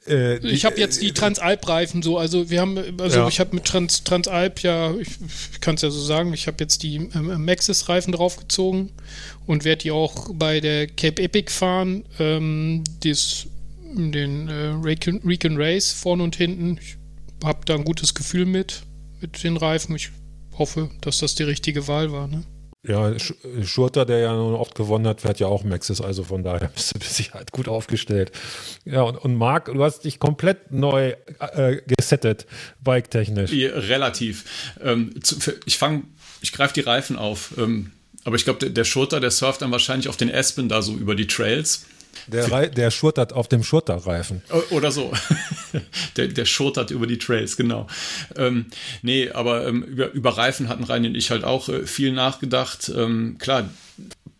äh, 0.09 0.39
ich 0.39 0.65
habe 0.65 0.79
jetzt 0.79 1.03
die 1.03 1.13
Transalp-Reifen 1.13 2.03
so, 2.03 2.19
also 2.19 2.51
wir 2.51 2.61
haben, 2.61 2.79
also 3.01 3.21
ja. 3.21 3.29
ich 3.29 3.41
habe 3.41 3.55
mit 3.55 3.65
Trans, 3.65 4.05
Transalp 4.05 4.61
ja, 4.61 4.95
ich, 4.95 5.09
ich 5.53 5.61
kann 5.61 5.75
es 5.75 5.83
ja 5.83 5.91
so 5.91 6.01
sagen, 6.01 6.33
ich 6.33 6.47
habe 6.47 6.59
jetzt 6.61 6.83
die 6.83 6.97
ähm, 6.97 7.45
Maxis-Reifen 7.45 8.13
draufgezogen 8.13 8.91
und 9.47 9.65
werde 9.65 9.83
die 9.83 9.91
auch 9.91 10.31
bei 10.33 10.61
der 10.61 10.87
Cape 10.87 11.23
Epic 11.23 11.51
fahren. 11.53 12.05
Ähm, 12.19 12.85
dies, 13.03 13.47
den 13.95 14.49
äh, 14.49 14.75
Recon, 14.83 15.21
Recon 15.25 15.57
Race 15.57 15.93
vorne 15.93 16.23
und 16.23 16.37
hinten. 16.37 16.79
Ich 16.81 16.97
habe 17.45 17.65
da 17.65 17.75
ein 17.75 17.85
gutes 17.85 18.15
Gefühl 18.15 18.47
mit, 18.47 18.83
mit 19.21 19.43
den 19.43 19.57
Reifen. 19.57 19.95
Ich 19.97 20.11
hoffe, 20.59 20.91
dass 21.01 21.19
das 21.19 21.35
die 21.35 21.45
richtige 21.45 21.89
Wahl 21.89 22.13
war. 22.13 22.29
Ne? 22.29 22.45
Ja, 22.87 23.13
Schurter, 23.65 24.05
der 24.05 24.19
ja 24.19 24.35
oft 24.35 24.75
gewonnen 24.75 25.07
hat, 25.07 25.21
fährt 25.21 25.41
ja 25.41 25.49
auch 25.49 25.65
Maxis, 25.65 26.01
also 26.01 26.23
von 26.23 26.45
daher 26.45 26.69
bist 26.75 26.95
du 26.95 26.99
mit 26.99 27.09
Sicherheit 27.09 27.51
gut 27.51 27.69
aufgestellt. 27.69 28.31
Ja, 28.85 29.03
und, 29.03 29.17
und 29.17 29.35
Marc, 29.35 29.67
du 29.67 29.83
hast 29.83 30.05
dich 30.05 30.19
komplett 30.21 30.73
neu 30.73 31.15
äh, 31.41 31.81
gesettet, 31.87 32.47
bike-technisch. 32.83 33.53
Relativ. 33.53 34.45
Ähm, 34.81 35.15
ich 35.65 35.79
fange, 35.79 36.05
ich 36.41 36.53
greife 36.53 36.75
die 36.75 36.81
Reifen 36.81 37.17
auf. 37.17 37.55
Ähm, 37.59 37.93
aber 38.25 38.37
ich 38.37 38.45
glaube, 38.45 38.59
der, 38.61 38.71
der 38.71 38.85
Schurter, 38.85 39.21
der 39.21 39.31
surft 39.31 39.63
dann 39.63 39.71
wahrscheinlich 39.71 40.09
auf 40.09 40.17
den 40.17 40.33
Aspen 40.33 40.69
da 40.69 40.83
so 40.83 40.95
über 40.95 41.15
die 41.15 41.27
Trails. 41.27 41.87
Der, 42.27 42.69
der 42.69 42.91
schurtert 42.91 43.33
auf 43.33 43.49
dem 43.49 43.63
Schurterreifen. 43.63 44.43
Oder 44.71 44.91
so. 44.91 45.13
der, 46.17 46.29
der 46.29 46.45
schurtert 46.45 46.91
über 46.91 47.07
die 47.07 47.19
Trails, 47.19 47.57
genau. 47.57 47.87
Ähm, 48.37 48.67
nee, 49.03 49.31
aber 49.31 49.67
ähm, 49.67 49.83
über, 49.83 50.13
über 50.13 50.37
Reifen 50.37 50.69
hatten 50.69 50.85
Reini 50.85 51.09
und 51.09 51.15
ich 51.15 51.31
halt 51.31 51.45
auch 51.45 51.69
äh, 51.69 51.87
viel 51.87 52.13
nachgedacht. 52.13 52.91
Ähm, 52.95 53.37
klar, 53.39 53.69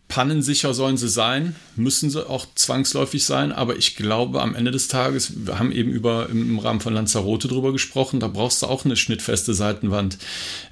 pannensicher 0.07 0.73
sollen 0.73 0.97
sie 0.97 1.09
sein, 1.09 1.55
müssen 1.75 2.09
sie 2.09 2.27
auch 2.27 2.45
zwangsläufig 2.55 3.25
sein, 3.25 3.51
aber 3.51 3.75
ich 3.75 3.95
glaube, 3.95 4.41
am 4.41 4.55
Ende 4.55 4.71
des 4.71 4.87
Tages, 4.87 5.45
wir 5.45 5.59
haben 5.59 5.71
eben 5.71 5.91
über 5.91 6.29
im 6.29 6.59
Rahmen 6.59 6.79
von 6.79 6.93
Lanzarote 6.93 7.47
drüber 7.47 7.71
gesprochen, 7.71 8.19
da 8.19 8.27
brauchst 8.27 8.61
du 8.61 8.67
auch 8.67 8.85
eine 8.85 8.95
schnittfeste 8.95 9.53
Seitenwand. 9.53 10.17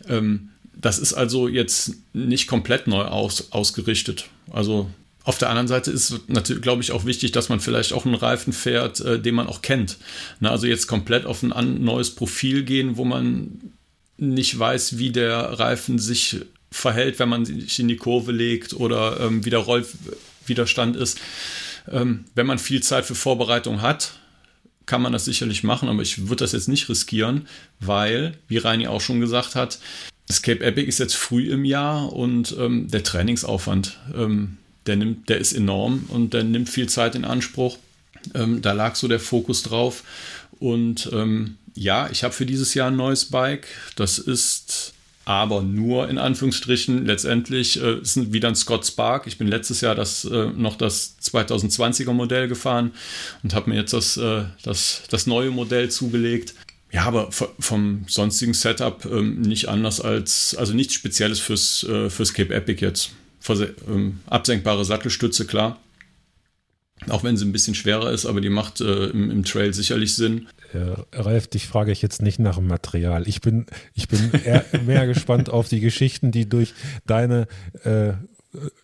Ähm, 0.08 0.50
das 0.74 1.00
ist 1.00 1.14
also 1.14 1.48
jetzt 1.48 1.94
nicht 2.14 2.48
komplett 2.48 2.88
neu 2.88 3.04
aus, 3.06 3.52
ausgerichtet. 3.52 4.30
Also 4.52 4.90
auf 5.26 5.40
der 5.40 5.50
anderen 5.50 5.68
Seite 5.68 5.92
ist 5.92 6.30
natürlich, 6.30 6.62
glaube 6.62 6.84
ich, 6.84 6.92
auch 6.92 7.06
wichtig, 7.06 7.32
dass 7.32 7.50
man 7.50 7.60
vielleicht 7.60 7.94
auch 7.94 8.06
einen 8.06 8.16
Reifen 8.16 8.54
fährt, 8.54 9.02
äh, 9.02 9.20
den 9.20 9.36
man 9.36 9.48
auch 9.48 9.64
kennt. 9.64 9.98
Na, 10.40 10.52
also 10.52 10.68
jetzt 10.68 10.88
komplett 10.88 11.26
auf 11.26 11.42
ein 11.42 11.84
neues 11.84 12.12
Profil 12.12 12.64
gehen, 12.64 12.96
wo 12.96 13.06
man 13.06 13.74
nicht 14.18 14.58
weiß, 14.58 15.00
wie 15.00 15.12
der 15.12 15.38
Reifen 15.60 15.98
sich 15.98 16.42
verhält, 16.72 17.18
wenn 17.18 17.30
man 17.30 17.44
sich 17.44 17.80
in 17.80 17.88
die 17.88 17.98
Kurve 17.98 18.32
legt 18.32 18.74
oder 18.74 19.20
ähm, 19.20 19.44
wie 19.44 19.50
der 19.50 19.60
Rollwiderstand 19.60 20.96
ist. 20.96 21.20
Ähm, 21.92 22.26
wenn 22.36 22.46
man 22.46 22.60
viel 22.60 22.84
Zeit 22.84 23.06
für 23.06 23.16
Vorbereitung 23.16 23.82
hat, 23.82 24.14
kann 24.86 25.02
man 25.02 25.12
das 25.12 25.26
sicherlich 25.26 25.64
machen, 25.64 25.90
aber 25.90 26.04
ich 26.04 26.28
würde 26.28 26.44
das 26.44 26.52
jetzt 26.52 26.68
nicht 26.68 26.88
riskieren, 26.88 27.48
weil, 27.80 28.38
wie 28.48 28.58
Reini 28.58 28.88
auch 28.88 29.02
schon 29.02 29.20
gesagt 29.20 29.56
hat, 29.56 29.80
das 30.28 30.44
Cape 30.44 30.64
Epic 30.64 30.88
ist 30.88 31.00
jetzt 31.00 31.16
früh 31.16 31.50
im 31.52 31.66
Jahr 31.66 32.14
und 32.14 32.56
ähm, 32.60 32.88
der 32.90 33.04
Trainingsaufwand 33.04 33.98
ähm, 34.16 34.58
der, 34.88 34.96
nimmt, 34.96 35.30
der 35.30 35.38
ist 35.38 35.54
enorm 35.54 36.06
und 36.10 36.34
der 36.34 36.44
nimmt 36.44 36.70
viel 36.70 36.88
Zeit 36.88 37.16
in 37.16 37.26
Anspruch. 37.26 37.78
Ähm, 38.34 38.62
da 38.62 38.74
lag 38.74 38.96
so 38.96 39.08
der 39.08 39.20
Fokus 39.20 39.64
drauf. 39.64 40.04
Und 40.60 41.10
ähm, 41.14 41.58
ja, 41.76 42.10
ich 42.10 42.24
habe 42.24 42.34
für 42.34 42.46
dieses 42.46 42.74
Jahr 42.74 42.90
ein 42.90 42.96
neues 42.96 43.26
Bike. 43.26 43.68
Das 43.96 44.18
ist 44.18 44.94
aber 45.26 45.64
nur 45.64 46.08
in 46.08 46.20
Anführungsstrichen 46.20 47.06
letztendlich 47.06 47.82
äh, 47.82 48.00
ist 48.00 48.32
wieder 48.32 48.48
ein 48.48 48.56
Scott 48.56 48.86
Spark. 48.86 49.26
Ich 49.26 49.40
bin 49.40 49.48
letztes 49.48 49.82
Jahr 49.82 49.96
das, 49.96 50.24
äh, 50.26 50.48
noch 50.56 50.76
das 50.76 51.18
2020er 51.24 52.14
Modell 52.14 52.48
gefahren 52.48 52.92
und 53.42 53.56
habe 53.56 53.72
mir 53.72 53.76
jetzt 53.78 53.94
das, 53.94 54.18
äh, 54.18 54.44
das, 54.62 55.02
das 55.10 55.26
neue 55.26 55.50
Modell 55.50 55.90
zugelegt. 55.90 56.54
Ja, 56.92 57.06
aber 57.06 57.32
vom 57.32 58.06
sonstigen 58.08 58.54
Setup 58.54 59.04
ähm, 59.06 59.42
nicht 59.42 59.68
anders 59.68 60.00
als, 60.00 60.56
also 60.56 60.74
nichts 60.74 60.94
Spezielles 60.94 61.40
fürs, 61.40 61.84
äh, 61.84 62.10
fürs 62.12 62.34
Cape 62.34 62.54
Epic 62.54 62.86
jetzt 62.86 63.12
ähm, 63.50 64.20
absenkbare 64.28 64.86
Sattelstütze, 64.86 65.46
klar. 65.46 65.80
Auch 67.10 67.24
wenn 67.24 67.36
sie 67.38 67.46
ein 67.46 67.52
bisschen 67.52 67.76
schwerer 67.76 68.12
ist, 68.12 68.26
aber 68.26 68.42
die 68.42 68.50
macht 68.50 68.82
äh, 68.82 69.08
im, 69.08 69.30
im, 69.30 69.44
Trail 69.44 69.74
sicherlich 69.74 70.16
Sinn. 70.16 70.48
Ja, 70.74 71.06
Ralf, 71.12 71.48
dich 71.48 71.68
frage 71.68 71.92
ich 71.92 72.02
jetzt 72.02 72.22
nicht 72.22 72.40
nach 72.40 72.56
dem 72.56 72.68
Material. 72.68 73.28
Ich 73.28 73.42
bin, 73.42 73.66
ich 73.94 74.08
bin 74.08 74.32
mehr 74.86 75.06
gespannt 75.06 75.50
auf 75.50 75.68
die 75.68 75.82
Geschichten, 75.82 76.32
die 76.32 76.48
durch 76.48 76.74
deine 77.06 77.48
äh, 77.84 78.14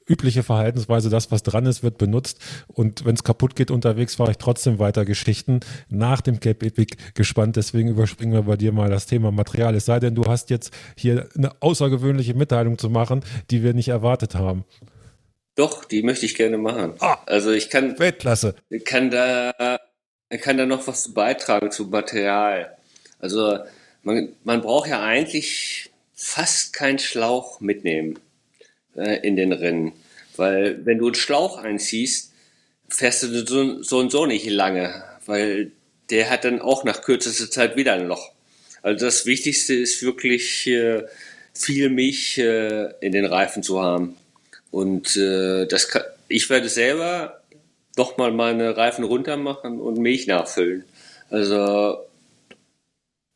übliche 0.08 0.44
Verhaltensweise, 0.44 1.10
das, 1.10 1.32
was 1.32 1.44
dran 1.44 1.66
ist, 1.66 1.84
wird 1.84 1.98
benutzt. 1.98 2.40
Und 2.68 3.06
wenn 3.06 3.16
es 3.16 3.24
kaputt 3.24 3.56
geht 3.56 3.72
unterwegs, 3.72 4.16
fahre 4.16 4.32
ich 4.32 4.38
trotzdem 4.38 4.80
weiter 4.80 5.06
Geschichten 5.06 5.62
nach 5.90 6.22
dem 6.22 6.40
Cape 6.40 6.66
Epic 6.66 6.96
gespannt. 7.14 7.56
Deswegen 7.56 7.90
überspringen 7.90 8.34
wir 8.34 8.44
bei 8.44 8.58
dir 8.58 8.72
mal 8.72 8.90
das 8.90 9.06
Thema 9.06 9.32
Material. 9.32 9.76
Es 9.76 9.86
sei 9.86 10.00
denn, 10.00 10.16
du 10.16 10.26
hast 10.26 10.50
jetzt 10.50 10.74
hier 10.96 11.30
eine 11.36 11.52
außergewöhnliche 11.62 12.34
Mitteilung 12.34 12.78
zu 12.78 12.90
machen, 12.90 13.24
die 13.50 13.64
wir 13.64 13.74
nicht 13.74 13.90
erwartet 13.90 14.36
haben. 14.36 14.66
Doch, 15.56 15.86
die 15.86 16.02
möchte 16.02 16.26
ich 16.26 16.36
gerne 16.36 16.58
machen. 16.58 16.94
Ah, 17.00 17.18
also 17.26 17.52
ich 17.52 17.70
kann, 17.70 18.00
Weltklasse. 18.00 18.56
kann 18.86 19.12
da, 19.12 19.80
kann 20.42 20.58
da 20.58 20.66
noch 20.66 20.88
was 20.88 21.14
beitragen 21.14 21.72
zu 21.72 21.86
Material. 21.86 22.78
Also 23.20 23.60
man, 24.04 24.30
man 24.44 24.62
braucht 24.62 24.90
ja 24.90 25.04
eigentlich 25.04 25.92
fast 26.14 26.74
keinen 26.74 27.00
Schlauch 27.00 27.60
mitnehmen 27.62 28.20
äh, 28.96 29.26
in 29.26 29.36
den 29.36 29.54
Rennen. 29.54 29.94
Weil 30.38 30.86
wenn 30.86 30.98
du 30.98 31.08
einen 31.08 31.16
Schlauch 31.16 31.58
einziehst, 31.58 32.34
fährst 32.90 33.24
du 33.24 33.46
so, 33.46 33.84
so 33.84 34.00
und 34.00 34.12
so 34.12 34.26
nicht 34.26 34.50
lange, 34.50 35.04
weil 35.26 35.72
der 36.10 36.30
hat 36.30 36.44
dann 36.44 36.62
auch 36.62 36.84
nach 36.84 37.02
kürzester 37.02 37.50
Zeit 37.50 37.76
wieder 37.76 37.94
ein 37.94 38.08
Loch. 38.08 38.32
Also 38.82 39.06
das 39.06 39.26
Wichtigste 39.26 39.74
ist 39.74 40.02
wirklich 40.02 40.68
äh, 40.68 41.04
viel 41.54 41.90
Milch 41.90 42.38
äh, 42.38 42.92
in 43.00 43.12
den 43.12 43.26
Reifen 43.26 43.64
zu 43.64 43.82
haben. 43.82 44.18
Und 44.72 45.16
äh, 45.16 45.68
das 45.68 45.90
kann, 45.90 46.04
ich 46.28 46.50
werde 46.50 46.70
selber 46.70 47.42
doch 47.96 48.18
mal 48.18 48.32
meine 48.32 48.78
Reifen 48.78 49.04
runter 49.04 49.38
machen 49.38 49.80
und 49.80 49.98
Milch 49.98 50.28
nachfüllen. 50.28 50.86
Also 51.30 51.98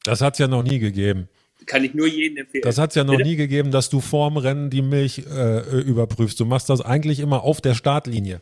das 0.04 0.22
hat 0.22 0.34
es 0.34 0.40
ja 0.40 0.48
noch 0.48 0.64
nie 0.64 0.80
gegeben 0.80 1.30
kann 1.66 1.84
ich 1.84 1.94
nur 1.94 2.08
jedem 2.08 2.38
empfehlen. 2.38 2.64
Das 2.64 2.78
hat 2.78 2.92
es 2.92 2.96
ja 2.96 3.04
noch 3.04 3.18
nie 3.18 3.36
gegeben, 3.36 3.72
dass 3.72 3.90
du 3.90 4.02
vorm 4.02 4.38
Rennen 4.38 4.70
die 4.70 4.82
Milch 4.82 5.24
äh, 5.30 5.80
überprüfst. 5.82 6.40
Du 6.40 6.46
machst 6.46 6.70
das 6.70 6.82
eigentlich 6.82 7.20
immer 7.20 7.44
auf 7.44 7.62
der 7.62 7.74
Startlinie. 7.74 8.42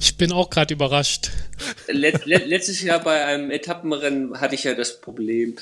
Ich 0.00 0.16
bin 0.16 0.32
auch 0.32 0.50
gerade 0.50 0.74
überrascht. 0.74 1.30
Let, 1.86 2.26
let, 2.26 2.46
letztes 2.46 2.82
Jahr 2.82 3.00
bei 3.00 3.24
einem 3.24 3.50
Etappenrennen 3.50 4.40
hatte 4.40 4.56
ich 4.56 4.64
ja 4.64 4.74
das 4.74 5.00
Problem, 5.00 5.56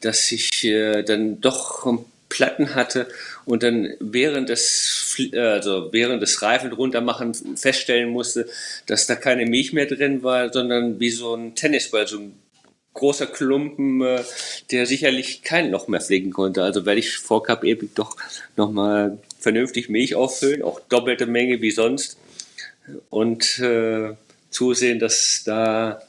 dass 0.00 0.30
ich 0.30 0.64
äh, 0.64 1.02
dann 1.02 1.40
doch 1.40 1.84
Platten 2.32 2.74
hatte 2.74 3.08
und 3.44 3.62
dann 3.62 3.92
während 4.00 4.48
des, 4.48 5.16
also 5.34 5.92
während 5.92 6.22
des 6.22 6.40
Reifen 6.40 6.72
runtermachen 6.72 7.34
feststellen 7.56 8.08
musste, 8.08 8.48
dass 8.86 9.06
da 9.06 9.16
keine 9.16 9.44
Milch 9.44 9.74
mehr 9.74 9.84
drin 9.84 10.22
war, 10.22 10.50
sondern 10.50 10.98
wie 10.98 11.10
so 11.10 11.34
ein 11.34 11.54
Tennisball, 11.54 12.06
so 12.06 12.18
ein 12.18 12.41
großer 12.94 13.26
Klumpen, 13.26 14.02
äh, 14.02 14.22
der 14.70 14.86
sicherlich 14.86 15.42
kein 15.42 15.70
Loch 15.70 15.88
mehr 15.88 16.00
pflegen 16.00 16.30
konnte. 16.30 16.62
Also 16.62 16.84
werde 16.84 17.00
ich 17.00 17.16
vor 17.16 17.42
Cup 17.42 17.64
Epic 17.64 17.92
doch 17.94 18.16
nochmal 18.56 19.18
vernünftig 19.38 19.88
Milch 19.88 20.14
auffüllen, 20.14 20.62
auch 20.62 20.80
doppelte 20.80 21.26
Menge 21.26 21.60
wie 21.60 21.70
sonst 21.70 22.16
und 23.10 23.58
äh, 23.58 24.14
zusehen, 24.50 24.98
dass 24.98 25.42
da 25.44 26.02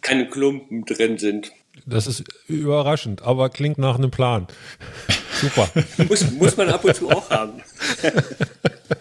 keine 0.00 0.28
Klumpen 0.28 0.84
drin 0.84 1.18
sind. 1.18 1.52
Das 1.86 2.06
ist 2.06 2.24
überraschend, 2.48 3.22
aber 3.22 3.50
klingt 3.50 3.78
nach 3.78 3.96
einem 3.96 4.10
Plan. 4.10 4.46
Super. 5.40 5.70
muss, 6.08 6.30
muss 6.32 6.56
man 6.56 6.68
ab 6.68 6.84
und 6.84 6.94
zu 6.94 7.08
auch 7.10 7.30
haben. 7.30 7.62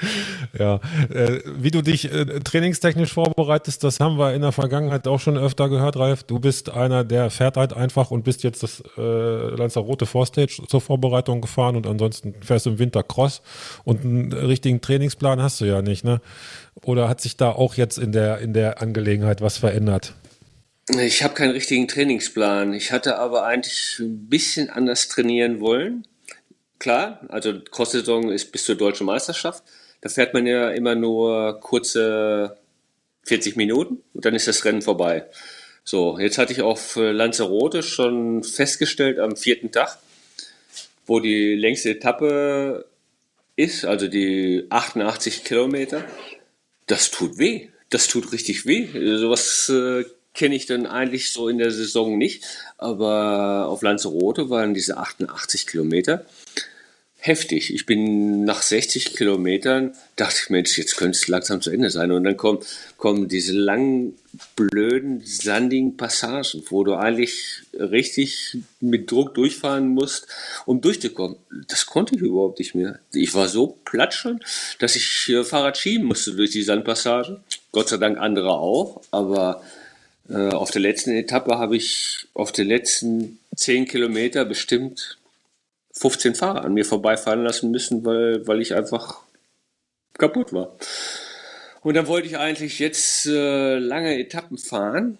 Ja, 0.58 0.80
äh, 1.10 1.40
wie 1.58 1.70
du 1.70 1.82
dich 1.82 2.10
äh, 2.10 2.40
trainingstechnisch 2.40 3.12
vorbereitest, 3.12 3.84
das 3.84 4.00
haben 4.00 4.18
wir 4.18 4.32
in 4.32 4.40
der 4.42 4.52
Vergangenheit 4.52 5.06
auch 5.06 5.20
schon 5.20 5.36
öfter 5.36 5.68
gehört, 5.68 5.96
Ralf. 5.96 6.22
Du 6.22 6.38
bist 6.38 6.70
einer, 6.70 7.04
der 7.04 7.30
fährt 7.30 7.56
halt 7.56 7.74
einfach 7.74 8.10
und 8.10 8.24
bist 8.24 8.42
jetzt 8.42 8.62
das 8.62 8.82
äh, 8.96 9.00
Lanzarote 9.00 10.06
Vorstage 10.06 10.62
zur 10.66 10.80
Vorbereitung 10.80 11.40
gefahren 11.40 11.76
und 11.76 11.86
ansonsten 11.86 12.34
fährst 12.40 12.66
du 12.66 12.70
im 12.70 12.78
Winter 12.78 13.02
Cross 13.02 13.42
und 13.84 14.04
einen 14.04 14.32
richtigen 14.32 14.80
Trainingsplan 14.80 15.42
hast 15.42 15.60
du 15.60 15.66
ja 15.66 15.82
nicht, 15.82 16.04
ne? 16.04 16.20
Oder 16.82 17.08
hat 17.08 17.20
sich 17.20 17.36
da 17.36 17.50
auch 17.50 17.74
jetzt 17.74 17.98
in 17.98 18.12
der, 18.12 18.38
in 18.38 18.52
der 18.52 18.80
Angelegenheit 18.80 19.40
was 19.40 19.58
verändert? 19.58 20.14
Ich 20.88 21.22
habe 21.24 21.34
keinen 21.34 21.50
richtigen 21.50 21.88
Trainingsplan. 21.88 22.72
Ich 22.72 22.92
hatte 22.92 23.18
aber 23.18 23.44
eigentlich 23.44 23.98
ein 23.98 24.28
bisschen 24.28 24.70
anders 24.70 25.08
trainieren 25.08 25.60
wollen. 25.60 26.06
Klar, 26.78 27.20
also 27.28 27.58
Cross-Saison 27.60 28.30
ist 28.30 28.52
bis 28.52 28.64
zur 28.64 28.76
deutschen 28.76 29.06
Meisterschaft. 29.06 29.64
Da 30.06 30.10
fährt 30.10 30.34
man 30.34 30.46
ja 30.46 30.70
immer 30.70 30.94
nur 30.94 31.58
kurze 31.58 32.56
40 33.24 33.56
Minuten 33.56 34.04
und 34.14 34.24
dann 34.24 34.36
ist 34.36 34.46
das 34.46 34.64
Rennen 34.64 34.80
vorbei. 34.80 35.24
So, 35.82 36.16
jetzt 36.20 36.38
hatte 36.38 36.52
ich 36.52 36.62
auf 36.62 36.94
Lanzarote 36.94 37.82
schon 37.82 38.44
festgestellt 38.44 39.18
am 39.18 39.34
vierten 39.34 39.72
Tag, 39.72 39.98
wo 41.06 41.18
die 41.18 41.56
längste 41.56 41.90
Etappe 41.90 42.86
ist, 43.56 43.84
also 43.84 44.06
die 44.06 44.66
88 44.70 45.42
Kilometer. 45.42 46.04
Das 46.86 47.10
tut 47.10 47.38
weh. 47.38 47.70
Das 47.90 48.06
tut 48.06 48.30
richtig 48.30 48.64
weh. 48.64 48.86
Sowas 49.18 49.68
äh, 49.70 50.04
kenne 50.34 50.54
ich 50.54 50.66
dann 50.66 50.86
eigentlich 50.86 51.32
so 51.32 51.48
in 51.48 51.58
der 51.58 51.72
Saison 51.72 52.16
nicht. 52.16 52.44
Aber 52.78 53.66
auf 53.66 53.82
Lanzarote 53.82 54.50
waren 54.50 54.72
diese 54.72 54.98
88 54.98 55.66
Kilometer 55.66 56.24
heftig. 57.26 57.74
Ich 57.74 57.86
bin 57.86 58.44
nach 58.44 58.62
60 58.62 59.16
Kilometern, 59.16 59.94
dachte 60.16 60.40
ich, 60.42 60.50
Mensch, 60.50 60.78
jetzt 60.78 60.96
könnte 60.96 61.16
es 61.16 61.28
langsam 61.28 61.60
zu 61.60 61.70
Ende 61.70 61.90
sein. 61.90 62.12
Und 62.12 62.24
dann 62.24 62.36
kommen, 62.36 62.60
kommen 62.96 63.28
diese 63.28 63.52
langen, 63.52 64.16
blöden, 64.54 65.22
sandigen 65.24 65.96
Passagen, 65.96 66.62
wo 66.68 66.84
du 66.84 66.94
eigentlich 66.94 67.62
richtig 67.72 68.58
mit 68.80 69.10
Druck 69.10 69.34
durchfahren 69.34 69.88
musst, 69.88 70.28
um 70.66 70.80
durchzukommen. 70.80 71.36
Das 71.68 71.86
konnte 71.86 72.14
ich 72.14 72.20
überhaupt 72.20 72.58
nicht 72.58 72.74
mehr. 72.74 73.00
Ich 73.12 73.34
war 73.34 73.48
so 73.48 73.78
platt 73.84 74.16
dass 74.78 74.96
ich 74.96 75.28
äh, 75.28 75.44
Fahrrad 75.44 75.76
schieben 75.76 76.06
musste 76.06 76.34
durch 76.34 76.50
die 76.50 76.62
Sandpassagen. 76.62 77.38
Gott 77.72 77.88
sei 77.88 77.96
Dank 77.96 78.18
andere 78.18 78.50
auch, 78.50 79.02
aber 79.10 79.62
äh, 80.28 80.48
auf 80.48 80.70
der 80.70 80.82
letzten 80.82 81.10
Etappe 81.10 81.58
habe 81.58 81.76
ich 81.76 82.26
auf 82.34 82.52
den 82.52 82.68
letzten 82.68 83.38
10 83.54 83.86
Kilometer 83.86 84.44
bestimmt 84.44 85.18
15 85.98 86.34
Fahrer 86.34 86.64
an 86.64 86.74
mir 86.74 86.84
vorbeifahren 86.84 87.42
lassen 87.42 87.70
müssen, 87.70 88.04
weil, 88.04 88.46
weil 88.46 88.60
ich 88.60 88.74
einfach 88.74 89.22
kaputt 90.18 90.52
war. 90.52 90.76
Und 91.82 91.94
dann 91.94 92.06
wollte 92.06 92.26
ich 92.26 92.36
eigentlich 92.36 92.78
jetzt 92.78 93.26
äh, 93.26 93.78
lange 93.78 94.18
Etappen 94.18 94.58
fahren. 94.58 95.18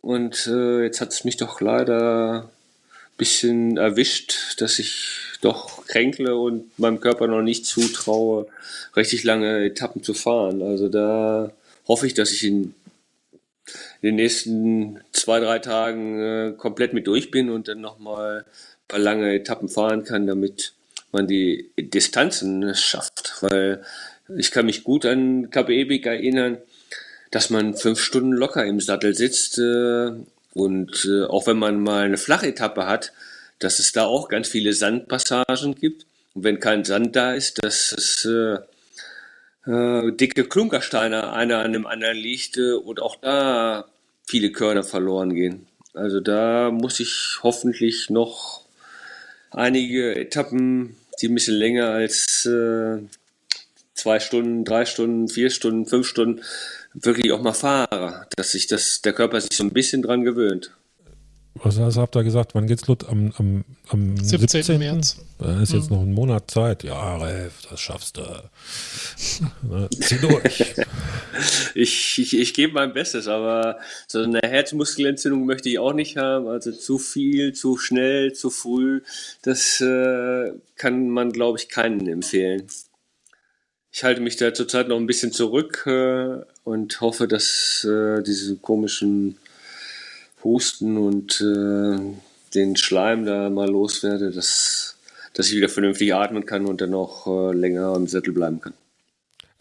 Und 0.00 0.46
äh, 0.46 0.82
jetzt 0.84 1.00
hat 1.00 1.12
es 1.12 1.24
mich 1.24 1.36
doch 1.36 1.60
leider 1.60 2.42
ein 2.42 3.16
bisschen 3.16 3.76
erwischt, 3.76 4.60
dass 4.60 4.78
ich 4.78 5.18
doch 5.40 5.86
kränkle 5.86 6.36
und 6.36 6.78
meinem 6.78 7.00
Körper 7.00 7.26
noch 7.26 7.42
nicht 7.42 7.66
zutraue, 7.66 8.46
richtig 8.96 9.24
lange 9.24 9.64
Etappen 9.64 10.02
zu 10.02 10.14
fahren. 10.14 10.62
Also 10.62 10.88
da 10.88 11.52
hoffe 11.88 12.06
ich, 12.06 12.14
dass 12.14 12.32
ich 12.32 12.44
in, 12.44 12.74
in 14.02 14.08
den 14.08 14.16
nächsten 14.16 15.00
zwei, 15.12 15.40
drei 15.40 15.58
Tagen 15.60 16.20
äh, 16.20 16.52
komplett 16.56 16.92
mit 16.92 17.06
durch 17.06 17.30
bin 17.30 17.48
und 17.50 17.68
dann 17.68 17.80
nochmal 17.80 18.44
paar 18.92 19.00
lange 19.00 19.34
Etappen 19.34 19.68
fahren 19.68 20.04
kann, 20.04 20.26
damit 20.26 20.74
man 21.12 21.26
die 21.26 21.70
Distanzen 21.78 22.74
schafft. 22.74 23.34
Weil 23.40 23.82
ich 24.36 24.50
kann 24.50 24.66
mich 24.66 24.84
gut 24.84 25.06
an 25.06 25.50
KPEBIC 25.50 26.06
erinnern, 26.06 26.58
dass 27.30 27.48
man 27.48 27.74
fünf 27.74 28.00
Stunden 28.00 28.32
locker 28.32 28.64
im 28.64 28.80
Sattel 28.80 29.14
sitzt 29.14 29.58
äh, 29.58 30.10
und 30.52 31.08
äh, 31.10 31.24
auch 31.24 31.46
wenn 31.46 31.58
man 31.58 31.82
mal 31.82 32.04
eine 32.04 32.18
Flachetappe 32.18 32.86
hat, 32.86 33.12
dass 33.58 33.78
es 33.78 33.92
da 33.92 34.04
auch 34.04 34.28
ganz 34.28 34.48
viele 34.48 34.74
Sandpassagen 34.74 35.74
gibt. 35.74 36.04
Und 36.34 36.44
wenn 36.44 36.60
kein 36.60 36.84
Sand 36.84 37.16
da 37.16 37.32
ist, 37.32 37.64
dass 37.64 37.92
es 37.92 38.26
äh, 38.26 39.70
äh, 39.70 40.12
dicke 40.12 40.44
Klunkersteine 40.44 41.32
einer 41.32 41.60
an 41.60 41.72
dem 41.72 41.86
anderen 41.86 42.18
liegt 42.18 42.58
äh, 42.58 42.72
und 42.72 43.00
auch 43.00 43.16
da 43.16 43.86
viele 44.26 44.52
Körner 44.52 44.82
verloren 44.82 45.34
gehen. 45.34 45.66
Also 45.94 46.20
da 46.20 46.70
muss 46.70 47.00
ich 47.00 47.38
hoffentlich 47.42 48.10
noch 48.10 48.61
einige 49.52 50.14
Etappen, 50.16 50.96
die 51.20 51.28
ein 51.28 51.34
bisschen 51.34 51.56
länger 51.56 51.90
als 51.90 52.46
äh, 52.46 52.98
zwei 53.94 54.20
Stunden, 54.20 54.64
drei 54.64 54.84
Stunden, 54.84 55.28
vier 55.28 55.50
Stunden, 55.50 55.86
fünf 55.86 56.06
Stunden 56.06 56.42
wirklich 56.94 57.32
auch 57.32 57.42
mal 57.42 57.52
fahre, 57.52 58.26
dass 58.36 58.52
sich 58.52 58.66
das, 58.66 59.00
der 59.02 59.12
Körper 59.12 59.40
sich 59.40 59.52
so 59.52 59.64
ein 59.64 59.72
bisschen 59.72 60.02
dran 60.02 60.24
gewöhnt. 60.24 60.72
Was 61.54 61.96
habt 61.96 62.16
ihr 62.16 62.24
gesagt? 62.24 62.54
Wann 62.54 62.66
geht's 62.66 62.86
los? 62.86 62.98
Am, 63.08 63.32
am, 63.36 63.64
am 63.88 64.16
17. 64.16 64.48
17. 64.48 64.78
März. 64.78 65.18
Da 65.38 65.60
ist 65.60 65.72
jetzt 65.72 65.90
mhm. 65.90 65.96
noch 65.96 66.02
ein 66.02 66.12
Monat 66.12 66.50
Zeit. 66.50 66.82
Ja, 66.82 67.16
Ralf, 67.16 67.62
das 67.68 67.80
schaffst 67.80 68.16
du. 68.16 68.22
Na, 69.68 69.88
zieh 69.90 70.18
durch. 70.18 70.74
ich, 71.74 72.18
ich, 72.18 72.38
ich 72.38 72.54
gebe 72.54 72.72
mein 72.72 72.94
Bestes, 72.94 73.28
aber 73.28 73.78
so 74.06 74.22
eine 74.22 74.40
Herzmuskelentzündung 74.42 75.44
möchte 75.44 75.68
ich 75.68 75.78
auch 75.78 75.92
nicht 75.92 76.16
haben. 76.16 76.48
Also 76.48 76.72
zu 76.72 76.98
viel, 76.98 77.52
zu 77.52 77.76
schnell, 77.76 78.32
zu 78.32 78.48
früh, 78.48 79.02
das 79.42 79.80
äh, 79.80 80.52
kann 80.76 81.10
man, 81.10 81.32
glaube 81.32 81.58
ich, 81.58 81.68
keinen 81.68 82.08
empfehlen. 82.08 82.66
Ich 83.92 84.04
halte 84.04 84.22
mich 84.22 84.36
da 84.36 84.54
zurzeit 84.54 84.88
noch 84.88 84.96
ein 84.96 85.06
bisschen 85.06 85.32
zurück 85.32 85.84
äh, 85.86 86.38
und 86.64 87.00
hoffe, 87.02 87.28
dass 87.28 87.84
äh, 87.84 88.22
diese 88.22 88.56
komischen 88.56 89.36
Husten 90.44 90.96
und 90.96 91.40
äh, 91.40 91.98
den 92.54 92.76
Schleim 92.76 93.24
da 93.24 93.50
mal 93.50 93.68
loswerde, 93.68 94.30
dass, 94.30 94.96
dass 95.34 95.48
ich 95.48 95.56
wieder 95.56 95.68
vernünftig 95.68 96.14
atmen 96.14 96.46
kann 96.46 96.66
und 96.66 96.80
dann 96.80 96.94
auch 96.94 97.26
äh, 97.26 97.54
länger 97.54 97.94
im 97.96 98.06
Sättel 98.06 98.32
bleiben 98.32 98.60
kann. 98.60 98.74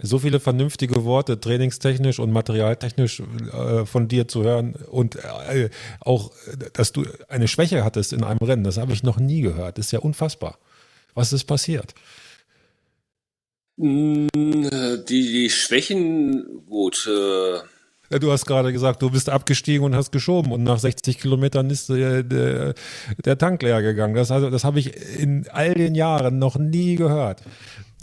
So 0.04 0.18
viele 0.18 0.40
vernünftige 0.40 1.06
Worte, 1.06 1.40
trainingstechnisch 1.40 2.18
und 2.18 2.32
materialtechnisch 2.32 3.22
äh, 3.54 3.86
von 3.86 4.08
dir 4.08 4.28
zu 4.28 4.44
hören 4.44 4.74
und 4.90 5.16
äh, 5.16 5.70
auch, 6.00 6.32
dass 6.74 6.92
du 6.92 7.06
eine 7.28 7.48
Schwäche 7.48 7.84
hattest 7.84 8.12
in 8.12 8.24
einem 8.24 8.40
Rennen, 8.40 8.64
das 8.64 8.78
habe 8.78 8.94
ich 8.94 9.04
noch 9.04 9.20
nie 9.20 9.42
gehört. 9.42 9.78
Das 9.78 9.88
ist 9.88 9.92
ja 9.92 10.00
unfassbar. 10.00 10.58
Was 11.14 11.34
ist 11.34 11.44
passiert? 11.44 11.94
Mm, 13.78 14.28
die, 14.34 15.04
die 15.08 15.50
Schwächen, 15.52 16.66
gut, 16.66 17.08
äh, 17.08 17.60
Du 18.20 18.32
hast 18.32 18.46
gerade 18.46 18.74
gesagt, 18.74 19.02
du 19.02 19.10
bist 19.10 19.30
abgestiegen 19.30 19.86
und 19.86 19.96
hast 19.96 20.12
geschoben 20.12 20.52
und 20.52 20.64
nach 20.64 20.80
60 20.80 21.18
Kilometern 21.18 21.70
ist 21.70 21.88
der, 21.90 22.24
der, 22.24 22.74
der 23.24 23.38
Tank 23.38 23.64
leer 23.64 23.82
gegangen. 23.82 24.16
Das, 24.16 24.32
also, 24.32 24.50
das 24.50 24.66
habe 24.66 24.80
ich 24.80 24.96
in 25.18 25.48
all 25.50 25.74
den 25.74 25.96
Jahren 25.96 26.38
noch 26.38 26.58
nie 26.58 26.96
gehört. 26.96 27.42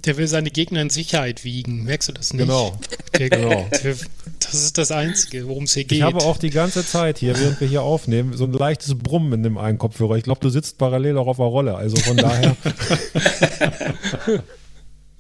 Der 0.05 0.17
will 0.17 0.29
seine 0.29 0.51
Gegner 0.51 0.81
in 0.81 0.91
Sicherheit 0.91 1.45
wiegen. 1.45 1.85
Merkst 1.85 2.09
du 2.09 2.13
das 2.13 2.33
nicht? 2.33 2.43
Genau. 2.43 2.79
Der, 3.19 3.29
genau. 3.29 3.69
das 3.71 4.55
ist 4.55 4.79
das 4.79 4.93
Einzige, 4.93 5.47
worum 5.49 5.65
es 5.65 5.75
hier 5.75 5.85
geht. 5.85 5.99
Ich 5.99 6.05
habe 6.05 6.19
auch 6.19 6.39
die 6.39 6.51
ganze 6.51 6.87
Zeit 6.87 7.19
hier, 7.19 7.39
während 7.39 7.61
wir 7.61 7.69
hier 7.69 7.83
aufnehmen, 7.83 8.35
so 8.35 8.45
ein 8.45 8.53
leichtes 8.53 8.97
Brummen 8.97 9.33
in 9.35 9.43
dem 9.43 9.59
einen 9.59 9.77
Kopfhörer. 9.77 10.17
Ich 10.17 10.25
glaube, 10.25 10.41
du 10.41 10.49
sitzt 10.49 10.79
parallel 10.79 11.19
auch 11.19 11.27
auf 11.27 11.37
der 11.39 11.47
Rolle. 11.47 11.75
Also 11.75 11.97
von 11.99 12.17
daher. 12.17 12.57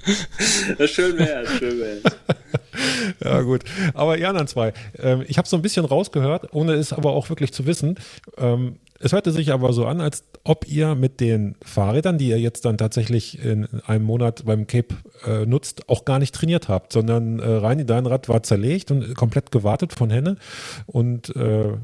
schön 0.86 1.18
wär's, 1.18 1.50
schön 1.58 1.78
wär's. 1.80 2.02
ja, 3.24 3.42
gut. 3.42 3.64
Aber 3.94 4.16
die 4.16 4.26
anderen 4.26 4.46
zwei. 4.46 4.72
Ähm, 4.98 5.24
ich 5.26 5.38
habe 5.38 5.48
so 5.48 5.56
ein 5.56 5.62
bisschen 5.62 5.84
rausgehört, 5.84 6.52
ohne 6.52 6.74
es 6.74 6.92
aber 6.92 7.12
auch 7.12 7.28
wirklich 7.28 7.52
zu 7.52 7.66
wissen. 7.66 7.96
Ähm, 8.36 8.76
es 9.00 9.12
hörte 9.12 9.30
sich 9.30 9.52
aber 9.52 9.72
so 9.72 9.86
an, 9.86 10.00
als 10.00 10.24
ob 10.44 10.66
ihr 10.66 10.94
mit 10.94 11.20
den 11.20 11.54
Fahrrädern, 11.64 12.18
die 12.18 12.28
ihr 12.28 12.40
jetzt 12.40 12.64
dann 12.64 12.78
tatsächlich 12.78 13.42
in 13.44 13.68
einem 13.86 14.04
Monat 14.04 14.44
beim 14.44 14.66
Cape 14.66 14.96
äh, 15.24 15.46
nutzt, 15.46 15.88
auch 15.88 16.04
gar 16.04 16.18
nicht 16.18 16.34
trainiert 16.34 16.68
habt, 16.68 16.92
sondern 16.92 17.38
äh, 17.38 17.48
Reini, 17.48 17.86
dein 17.86 18.06
Rad 18.06 18.28
war 18.28 18.42
zerlegt 18.42 18.90
und 18.90 19.14
komplett 19.14 19.52
gewartet 19.52 19.92
von 19.92 20.10
Henne. 20.10 20.36
Und 20.86 21.34
äh, 21.36 21.74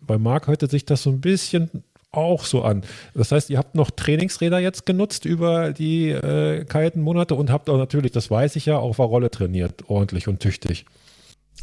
bei 0.00 0.18
Marc 0.18 0.48
hörte 0.48 0.66
sich 0.66 0.84
das 0.84 1.04
so 1.04 1.10
ein 1.10 1.20
bisschen 1.20 1.84
auch 2.12 2.44
so 2.44 2.62
an. 2.62 2.82
Das 3.14 3.32
heißt, 3.32 3.50
ihr 3.50 3.58
habt 3.58 3.74
noch 3.74 3.90
Trainingsräder 3.90 4.58
jetzt 4.58 4.86
genutzt 4.86 5.24
über 5.24 5.72
die 5.72 6.10
äh, 6.10 6.64
kalten 6.64 7.00
Monate 7.00 7.34
und 7.34 7.50
habt 7.50 7.68
auch 7.70 7.78
natürlich, 7.78 8.12
das 8.12 8.30
weiß 8.30 8.56
ich 8.56 8.66
ja, 8.66 8.78
auf 8.78 8.96
der 8.96 9.06
Rolle 9.06 9.30
trainiert, 9.30 9.88
ordentlich 9.88 10.28
und 10.28 10.40
tüchtig. 10.40 10.84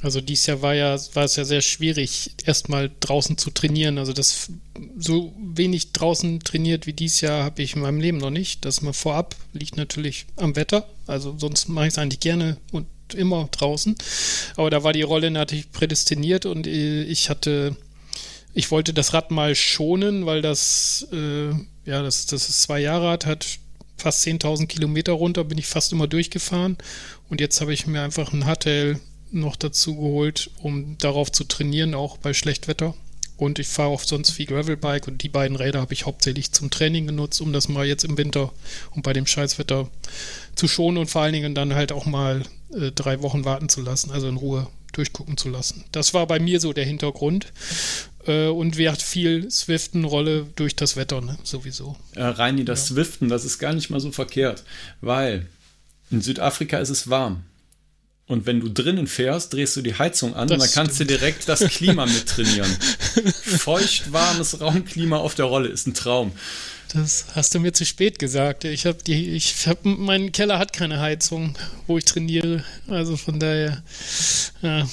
Also 0.02 0.22
dieses 0.22 0.46
Jahr 0.46 0.62
war 0.62 0.74
ja, 0.74 0.98
war 1.14 1.26
es 1.26 1.36
ja 1.36 1.44
sehr 1.44 1.62
schwierig, 1.62 2.32
erstmal 2.46 2.90
draußen 3.00 3.38
zu 3.38 3.52
trainieren. 3.52 3.98
Also 3.98 4.14
das 4.14 4.50
so 4.98 5.34
wenig 5.38 5.92
draußen 5.92 6.40
trainiert 6.40 6.88
wie 6.88 6.94
dieses 6.94 7.22
Jahr 7.22 7.44
habe 7.44 7.62
ich 7.62 7.76
in 7.76 7.82
meinem 7.82 8.00
Leben 8.00 8.18
noch 8.18 8.30
nicht. 8.30 8.64
Das 8.64 8.82
mal 8.82 8.94
vorab 8.94 9.36
liegt 9.52 9.76
natürlich 9.76 10.26
am 10.38 10.56
Wetter. 10.56 10.88
Also 11.06 11.36
sonst 11.38 11.68
mache 11.68 11.88
ich 11.88 11.94
es 11.94 11.98
eigentlich 11.98 12.22
gerne 12.22 12.58
und 12.72 12.88
immer 13.14 13.50
draußen. 13.52 13.96
Aber 14.56 14.70
da 14.70 14.84
war 14.84 14.94
die 14.94 15.02
Rolle 15.02 15.32
natürlich 15.32 15.72
prädestiniert 15.72 16.46
und 16.46 16.66
äh, 16.66 17.04
ich 17.04 17.30
hatte 17.30 17.76
ich 18.54 18.72
wollte 18.72 18.94
das 18.94 19.14
Rad 19.14 19.32
mal 19.32 19.56
schonen, 19.56 20.26
weil 20.26 20.42
das, 20.42 21.08
äh, 21.12 21.50
ja, 21.86 22.02
das, 22.02 22.26
das 22.26 22.50
ist 22.50 22.64
zwei 22.64 22.80
Jahre 22.80 23.10
alt, 23.10 23.26
hat 23.26 23.46
fast 23.98 24.26
10.000 24.26 24.68
Kilometer 24.68 25.14
runter, 25.14 25.44
bin 25.44 25.58
ich 25.58 25.68
fast 25.68 25.92
immer 25.92 26.08
durchgefahren. 26.08 26.78
Und 27.30 27.42
jetzt 27.42 27.62
habe 27.62 27.74
ich 27.74 27.86
mir 27.86 28.02
einfach 28.02 28.34
ein 28.34 28.46
Hardtail 28.46 29.00
noch 29.32 29.56
dazu 29.56 29.96
geholt, 29.96 30.50
um 30.62 30.98
darauf 30.98 31.32
zu 31.32 31.44
trainieren, 31.44 31.94
auch 31.94 32.18
bei 32.18 32.34
Schlechtwetter. 32.34 32.96
Und 33.38 33.58
ich 33.58 33.68
fahre 33.68 33.90
auch 33.90 34.02
sonst 34.02 34.32
viel 34.32 34.48
Gravelbike 34.48 35.08
und 35.08 35.24
die 35.24 35.30
beiden 35.30 35.56
Räder 35.56 35.80
habe 35.80 35.94
ich 35.94 36.06
hauptsächlich 36.06 36.52
zum 36.52 36.72
Training 36.72 37.08
genutzt, 37.08 37.40
um 37.40 37.54
das 37.54 37.70
mal 37.70 37.86
jetzt 37.86 38.04
im 38.04 38.18
Winter 38.18 38.52
und 38.92 39.04
bei 39.04 39.14
dem 39.14 39.26
Scheißwetter 39.26 39.90
zu 40.56 40.68
schonen 40.68 40.98
und 40.98 41.10
vor 41.10 41.22
allen 41.22 41.32
Dingen 41.32 41.56
dann 41.56 41.74
halt 41.74 41.94
auch 41.94 42.06
mal 42.06 42.44
äh, 42.74 42.92
drei 42.92 43.22
Wochen 43.22 43.46
warten 43.46 43.70
zu 43.70 43.82
lassen, 43.82 44.12
also 44.12 44.28
in 44.28 44.36
Ruhe 44.36 44.68
durchgucken 44.92 45.38
zu 45.38 45.48
lassen. 45.48 45.86
Das 45.94 46.14
war 46.14 46.28
bei 46.28 46.40
mir 46.40 46.60
so 46.60 46.74
der 46.74 46.84
Hintergrund. 46.84 47.54
Äh, 48.26 48.48
und 48.48 48.78
wir 48.78 48.92
hat 48.92 49.02
viel 49.02 49.50
Swiften-Rolle 49.50 50.48
durch 50.56 50.76
das 50.76 50.96
Wetter, 50.96 51.22
ne? 51.22 51.38
sowieso. 51.44 51.98
Äh, 52.16 52.24
Reini, 52.24 52.66
das 52.66 52.90
ja. 52.90 52.96
Swiften, 52.96 53.30
das 53.30 53.46
ist 53.46 53.60
gar 53.60 53.74
nicht 53.74 53.90
mal 53.90 54.00
so 54.00 54.12
verkehrt, 54.12 54.64
weil 55.02 55.48
in 56.12 56.22
Südafrika 56.22 56.80
ist 56.80 56.90
es 56.90 57.10
warm. 57.10 57.44
Und 58.28 58.46
wenn 58.46 58.60
du 58.60 58.70
drinnen 58.70 59.08
fährst, 59.08 59.54
drehst 59.54 59.76
du 59.76 59.82
die 59.82 59.96
Heizung 59.96 60.36
an 60.36 60.48
das 60.48 60.56
und 60.56 60.62
dann 60.62 60.72
kannst 60.72 60.96
stimmt. 60.96 61.10
du 61.10 61.18
direkt 61.18 61.50
das 61.50 61.62
Klima 61.62 62.06
mittrainieren. 62.08 62.70
Feucht, 63.58 64.12
warmes 64.12 64.62
Raumklima 64.62 65.18
auf 65.18 65.34
der 65.34 65.46
Rolle 65.46 65.70
ist 65.70 65.88
ein 65.88 65.96
Traum. 65.96 66.32
Das 66.94 67.26
hast 67.34 67.56
du 67.56 67.60
mir 67.60 67.74
zu 67.74 67.86
spät 67.86 68.20
gesagt. 68.20 68.66
Ich 68.66 68.86
habe 68.86 69.00
die, 69.06 69.30
ich 69.30 69.68
habe, 69.68 69.90
mein 69.90 70.32
Keller 70.32 70.60
hat 70.60 70.74
keine 70.74 71.00
Heizung, 71.00 71.56
wo 71.88 71.98
ich 71.98 72.06
trainiere. 72.06 72.64
Also 72.88 73.18
von 73.18 73.40
daher, 73.40 73.84
ja, 74.62 74.88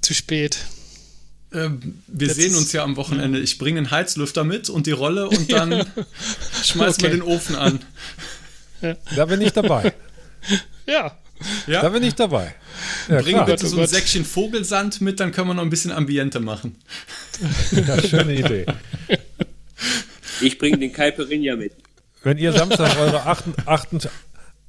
zu 0.00 0.14
spät. 0.14 0.58
Ähm, 1.52 2.02
wir 2.06 2.28
Jetzt 2.28 2.36
sehen 2.36 2.54
uns 2.54 2.72
ja 2.72 2.82
am 2.82 2.96
Wochenende. 2.96 3.38
Ich 3.38 3.58
bringe 3.58 3.78
einen 3.78 3.90
Heizlüfter 3.90 4.44
mit 4.44 4.68
und 4.68 4.86
die 4.86 4.92
Rolle 4.92 5.28
und 5.28 5.52
dann 5.52 5.72
ja. 5.72 5.86
schmeißen 6.62 7.02
okay. 7.02 7.02
wir 7.02 7.10
den 7.10 7.22
Ofen 7.22 7.56
an. 7.56 7.80
Da 9.14 9.24
bin 9.26 9.40
ich 9.40 9.52
dabei. 9.52 9.92
Ja. 10.88 11.18
Ja? 11.66 11.82
Da 11.82 11.88
bin 11.88 12.04
ich 12.04 12.14
dabei. 12.14 12.54
Ja, 13.08 13.20
Bring 13.20 13.34
klar. 13.34 13.46
bitte 13.46 13.66
so 13.66 13.74
ein 13.74 13.80
Gott. 13.80 13.90
Säckchen 13.90 14.24
Vogelsand 14.24 15.00
mit, 15.00 15.18
dann 15.18 15.32
können 15.32 15.48
wir 15.48 15.54
noch 15.54 15.64
ein 15.64 15.70
bisschen 15.70 15.90
Ambiente 15.90 16.38
machen. 16.38 16.76
Ja, 17.72 18.00
schöne 18.00 18.36
Idee. 18.36 18.66
Ich 20.40 20.58
bringe 20.58 20.78
den 20.78 20.92
Caipirinha 20.92 21.56
mit. 21.56 21.72
Wenn 22.22 22.38
ihr 22.38 22.52
Samstag 22.52 22.96
eure 22.98 23.24
acht, 23.24 23.44
acht, 23.66 24.08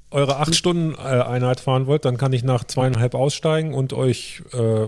eure 0.09 0.37
acht 0.37 0.55
Stunden 0.55 0.93
äh, 0.95 1.21
Einheit 1.21 1.59
fahren 1.59 1.85
wollt, 1.85 2.05
dann 2.05 2.17
kann 2.17 2.33
ich 2.33 2.43
nach 2.43 2.63
zweieinhalb 2.63 3.13
aussteigen 3.13 3.73
und 3.73 3.93
euch 3.93 4.41
äh, 4.53 4.87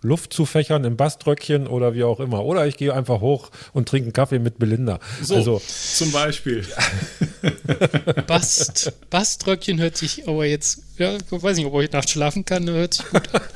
Luft 0.00 0.32
zufächern 0.32 0.84
im 0.84 0.96
Baströckchen 0.96 1.66
oder 1.66 1.94
wie 1.94 2.04
auch 2.04 2.20
immer. 2.20 2.44
Oder 2.44 2.66
ich 2.66 2.76
gehe 2.76 2.94
einfach 2.94 3.20
hoch 3.20 3.50
und 3.72 3.88
trinke 3.88 4.06
einen 4.06 4.12
Kaffee 4.12 4.38
mit 4.38 4.58
Belinda. 4.58 5.00
So, 5.22 5.36
Also, 5.36 5.60
zum 5.94 6.12
Beispiel. 6.12 6.64
Bast, 8.26 8.92
Baströckchen 9.10 9.80
hört 9.80 9.96
sich 9.96 10.28
aber 10.28 10.44
jetzt, 10.46 10.82
ja, 10.98 11.16
ich 11.16 11.22
weiß 11.30 11.56
nicht, 11.56 11.66
ob 11.66 11.80
ich 11.82 11.90
nachts 11.90 12.12
schlafen 12.12 12.44
kann, 12.44 12.68
hört 12.70 12.94
sich 12.94 13.06
gut 13.08 13.34
an. 13.34 13.40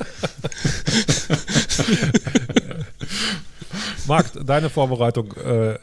Marc, 4.06 4.26
deine 4.44 4.70
Vorbereitung 4.70 5.32
äh, 5.36 5.78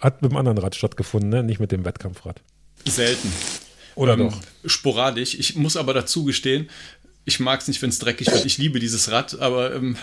hat 0.00 0.22
mit 0.22 0.30
dem 0.32 0.36
anderen 0.36 0.58
Rad 0.58 0.74
stattgefunden, 0.74 1.30
ne? 1.30 1.42
nicht 1.42 1.60
mit 1.60 1.72
dem 1.72 1.84
Wettkampfrad. 1.84 2.40
Selten. 2.86 3.32
Oder 3.94 4.14
Ähm, 4.14 4.30
doch? 4.30 4.40
Sporadisch. 4.70 5.34
Ich 5.34 5.56
muss 5.56 5.76
aber 5.76 5.94
dazu 5.94 6.24
gestehen, 6.24 6.68
ich 7.26 7.40
mag 7.40 7.60
es 7.60 7.68
nicht, 7.68 7.82
wenn 7.82 7.90
es 7.90 7.98
dreckig 7.98 8.28
wird. 8.28 8.46
Ich 8.46 8.56
liebe 8.56 8.78
dieses 8.78 9.10
Rad, 9.10 9.38
aber 9.40 9.74
ähm, 9.74 9.96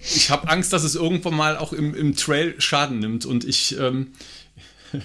ich 0.00 0.30
habe 0.30 0.48
Angst, 0.48 0.72
dass 0.72 0.84
es 0.84 0.94
irgendwann 0.94 1.34
mal 1.34 1.58
auch 1.58 1.72
im, 1.72 1.94
im 1.94 2.14
Trail 2.16 2.54
Schaden 2.58 3.00
nimmt. 3.00 3.26
Und 3.26 3.44
ich, 3.44 3.76
ähm, 3.78 4.12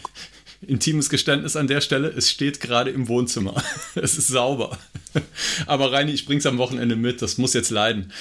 intimes 0.62 1.10
Geständnis 1.10 1.56
an 1.56 1.68
der 1.68 1.82
Stelle, 1.82 2.10
es 2.10 2.30
steht 2.30 2.60
gerade 2.62 2.92
im 2.92 3.08
Wohnzimmer. 3.08 3.62
es 3.96 4.18
ist 4.18 4.28
sauber. 4.28 4.78
aber 5.66 5.92
Reini, 5.92 6.12
ich 6.12 6.26
bring's 6.26 6.46
am 6.46 6.60
Wochenende 6.60 6.96
mit. 6.96 7.24
Das 7.24 7.40
muss 7.40 7.54
jetzt 7.54 7.72
leiden. 7.72 8.14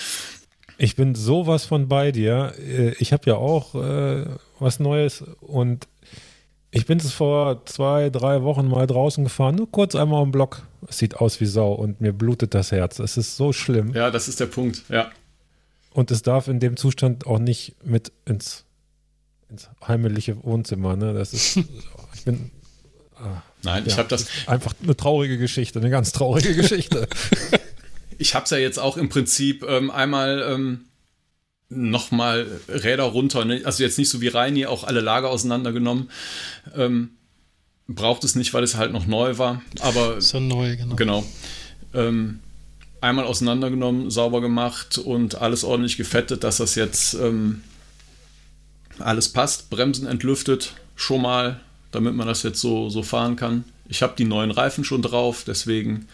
Ich 0.78 0.96
bin 0.96 1.14
sowas 1.14 1.66
von 1.66 1.88
bei 1.88 2.11
dir. 2.11 2.55
Äh, 2.59 2.94
Ich 2.98 3.12
habe 3.12 3.28
ja 3.28 3.34
auch 3.34 3.74
äh, 3.74 4.24
was 4.59 4.80
Neues 4.80 5.22
und 5.40 5.86
ich 6.75 6.87
bin 6.87 6.99
es 6.99 7.12
vor 7.12 7.64
zwei, 7.66 8.11
drei 8.11 8.43
Wochen 8.43 8.66
mal 8.66 8.87
draußen 8.87 9.23
gefahren, 9.25 9.55
nur 9.57 9.70
kurz 9.70 9.95
einmal 9.95 10.23
am 10.23 10.33
Block. 10.33 10.62
Es 10.89 10.99
sieht 10.99 11.16
aus 11.16 11.41
wie 11.41 11.47
Sau 11.47 11.73
und 11.73 12.01
mir 12.01 12.12
blutet 12.12 12.55
das 12.55 12.73
Herz. 12.73 12.99
Es 12.99 13.16
ist 13.16 13.37
so 13.37 13.53
schlimm 13.53 13.93
Ja, 13.95 14.11
das 14.11 14.27
ist 14.27 14.41
der 14.41 14.47
Punkt. 14.47 14.83
Ja. 14.89 15.11
und 15.93 16.11
es 16.11 16.23
darf 16.23 16.49
in 16.49 16.59
dem 16.61 16.77
Zustand 16.77 17.27
auch 17.27 17.39
nicht 17.39 17.77
mit 17.85 18.11
ins, 18.25 18.64
ins 19.51 19.68
heimliche 19.87 20.43
Wohnzimmer. 20.43 20.97
Ne? 20.97 21.12
Das 21.14 21.33
ist, 21.35 21.57
ich 22.14 22.25
bin 22.25 22.51
Nein, 23.62 23.85
ich 23.87 23.93
Ja. 23.93 23.99
habe 23.99 24.09
das, 24.09 24.27
einfach 24.49 24.75
eine 24.83 24.97
traurige 24.97 25.39
Geschichte, 25.39 25.79
eine 25.79 25.91
ganz 25.91 26.11
traurige 26.11 26.57
Geschichte. 26.57 27.07
ich 28.18 28.35
habe 28.35 28.45
es 28.45 28.51
ja 28.51 28.57
jetzt 28.59 28.79
auch 28.81 28.97
im 28.97 29.09
Prinzip 29.11 29.62
ähm, 29.68 29.93
einmal 29.93 30.43
ähm, 30.49 30.87
nochmal 31.75 32.47
Räder 32.68 33.05
runter, 33.05 33.45
ne? 33.45 33.62
also 33.64 33.83
jetzt 33.83 33.99
nicht 33.99 34.09
so 34.09 34.20
wie 34.20 34.29
Reini, 34.29 34.66
auch 34.66 34.85
alle 34.85 35.01
Lager 35.01 35.31
auseinandergenommen. 35.31 36.11
Ähm, 36.77 37.11
braucht 37.89 38.25
es 38.25 38.35
nicht, 38.35 38.55
weil 38.55 38.62
es 38.62 38.77
halt 38.77 38.93
noch 38.93 39.07
neu 39.07 39.39
war, 39.39 39.62
aber 39.81 40.20
So 40.20 40.41
neu, 40.41 40.77
genau. 40.77 40.97
genau. 40.97 41.25
Ähm, 41.95 42.41
einmal 43.01 43.25
auseinandergenommen, 43.25 44.11
sauber 44.11 44.41
gemacht 44.41 44.99
und 44.99 45.37
alles 45.37 45.64
ordentlich 45.64 45.97
gefettet, 45.97 46.45
dass 46.45 46.59
das 46.59 46.75
jetzt 46.75 47.14
ähm, 47.14 47.62
alles 48.99 49.29
passt. 49.29 49.70
Bremsen 49.70 50.07
entlüftet 50.07 50.75
schon 50.95 51.23
mal, 51.23 51.61
damit 51.91 52.14
man 52.14 52.27
das 52.27 52.43
jetzt 52.43 52.61
so, 52.61 52.89
so 52.89 53.03
fahren 53.03 53.37
kann. 53.37 53.64
Ich 53.89 54.03
habe 54.03 54.14
die 54.16 54.25
neuen 54.25 54.51
Reifen 54.51 54.85
schon 54.85 55.03
drauf, 55.03 55.45
deswegen 55.47 56.09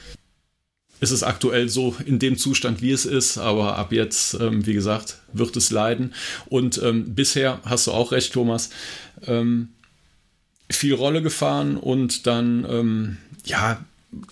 ist 1.01 1.11
es 1.11 1.23
aktuell 1.23 1.69
so 1.69 1.97
in 2.05 2.19
dem 2.19 2.37
Zustand, 2.37 2.83
wie 2.83 2.91
es 2.91 3.05
ist, 3.05 3.39
aber 3.39 3.77
ab 3.77 3.93
jetzt, 3.93 4.35
ähm, 4.35 4.67
wie 4.67 4.75
gesagt, 4.75 5.19
wird 5.33 5.57
es 5.57 5.71
leiden. 5.71 6.15
Und 6.47 6.81
ähm, 6.83 7.15
bisher 7.15 7.61
hast 7.65 7.87
du 7.87 7.93
auch 7.93 8.13
recht, 8.13 8.33
Thomas, 8.33 8.71
ähm, 9.27 9.69
viel 10.71 10.95
Rolle 10.95 11.23
gefahren 11.23 11.77
und 11.77 12.27
dann, 12.27 12.67
ähm, 12.69 13.17
ja, 13.45 13.85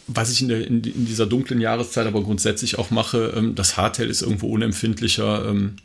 was 0.06 0.32
ich 0.32 0.42
in, 0.42 0.48
der, 0.48 0.66
in, 0.66 0.82
in 0.82 1.06
dieser 1.06 1.26
dunklen 1.26 1.60
Jahreszeit 1.60 2.06
aber 2.06 2.22
grundsätzlich 2.22 2.78
auch 2.78 2.90
mache, 2.90 3.34
ähm, 3.36 3.54
das 3.54 3.76
Hardtail 3.76 4.10
ist 4.10 4.22
irgendwo 4.22 4.48
unempfindlicher, 4.48 5.48
ähm, 5.48 5.76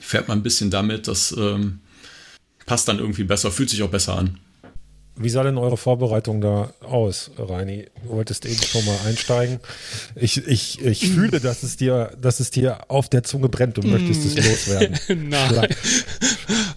fährt 0.00 0.28
man 0.28 0.38
ein 0.38 0.42
bisschen 0.42 0.70
damit, 0.70 1.08
das 1.08 1.34
passt 2.66 2.88
dann 2.88 2.98
irgendwie 2.98 3.24
besser, 3.24 3.50
fühlt 3.50 3.70
sich 3.70 3.82
auch 3.82 3.90
besser 3.90 4.18
an. 4.18 4.38
Wie 5.16 5.28
sah 5.28 5.44
denn 5.44 5.58
eure 5.58 5.76
Vorbereitung 5.76 6.40
da 6.40 6.74
aus, 6.80 7.30
Reini? 7.38 7.86
Du 8.02 8.10
wolltest 8.10 8.46
eben 8.46 8.60
schon 8.60 8.84
mal 8.84 8.98
einsteigen. 9.06 9.60
Ich, 10.16 10.44
ich, 10.46 10.84
ich 10.84 11.08
fühle, 11.08 11.38
dass 11.38 11.62
es, 11.62 11.76
dir, 11.76 12.10
dass 12.20 12.40
es 12.40 12.50
dir 12.50 12.90
auf 12.90 13.08
der 13.08 13.22
Zunge 13.22 13.48
brennt. 13.48 13.76
Du 13.76 13.82
möchtest 13.82 14.24
es 14.24 14.36
loswerden. 14.36 14.98
Nein. 15.28 15.68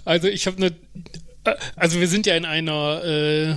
Also 0.06 0.28
ich 0.28 0.46
habe 0.46 0.58
eine, 0.58 1.58
also 1.76 2.00
wir 2.00 2.08
sind 2.08 2.28
ja 2.28 2.36
in 2.36 2.46
einer 2.46 3.04
äh, 3.04 3.56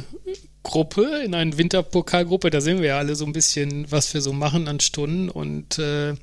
Gruppe, 0.62 1.22
in 1.24 1.34
einer 1.34 1.58
Winterpokalgruppe, 1.58 2.50
da 2.50 2.60
sehen 2.60 2.80
wir 2.80 2.88
ja 2.88 2.98
alle 2.98 3.16
so 3.16 3.26
ein 3.26 3.32
bisschen, 3.32 3.90
was 3.90 4.14
wir 4.14 4.20
so 4.20 4.32
machen 4.32 4.68
an 4.68 4.80
Stunden 4.80 5.28
und 5.28 5.78
äh, 5.78 6.14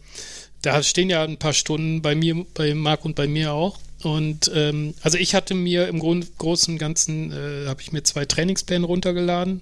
da 0.62 0.82
stehen 0.84 1.10
ja 1.10 1.24
ein 1.24 1.38
paar 1.38 1.54
Stunden 1.54 2.02
bei 2.02 2.16
mir, 2.16 2.46
bei 2.54 2.74
Marc 2.74 3.06
und 3.06 3.16
bei 3.16 3.28
mir 3.28 3.54
auch. 3.54 3.78
Und 4.04 4.52
ähm, 4.54 4.94
also 5.02 5.18
ich 5.18 5.34
hatte 5.34 5.56
mir 5.56 5.88
im 5.88 6.00
Grund, 6.00 6.38
Großen 6.38 6.74
und 6.74 6.78
Ganzen, 6.78 7.32
äh, 7.32 7.68
habe 7.68 7.82
ich 7.82 7.92
mir 7.92 8.04
zwei 8.04 8.26
Trainingspläne 8.26 8.86
runtergeladen. 8.86 9.62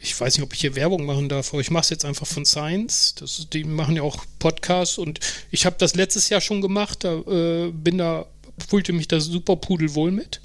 Ich 0.00 0.18
weiß 0.18 0.36
nicht, 0.36 0.44
ob 0.44 0.54
ich 0.54 0.60
hier 0.60 0.76
Werbung 0.76 1.06
machen 1.06 1.28
darf, 1.28 1.52
aber 1.52 1.60
ich 1.60 1.70
mache 1.70 1.82
es 1.82 1.90
jetzt 1.90 2.04
einfach 2.04 2.26
von 2.26 2.44
Science. 2.44 3.14
Das, 3.16 3.48
die 3.52 3.64
machen 3.64 3.96
ja 3.96 4.02
auch 4.02 4.24
Podcasts 4.38 4.98
und 4.98 5.18
ich 5.50 5.66
habe 5.66 5.76
das 5.78 5.94
letztes 5.96 6.28
Jahr 6.28 6.40
schon 6.40 6.60
gemacht. 6.60 7.04
Da 7.04 7.18
äh, 7.20 7.72
bin 7.72 7.98
da, 7.98 8.26
fühlte 8.68 8.92
mich 8.92 9.08
da 9.08 9.18
super 9.18 9.56
pudelwohl 9.56 10.12
mit 10.12 10.40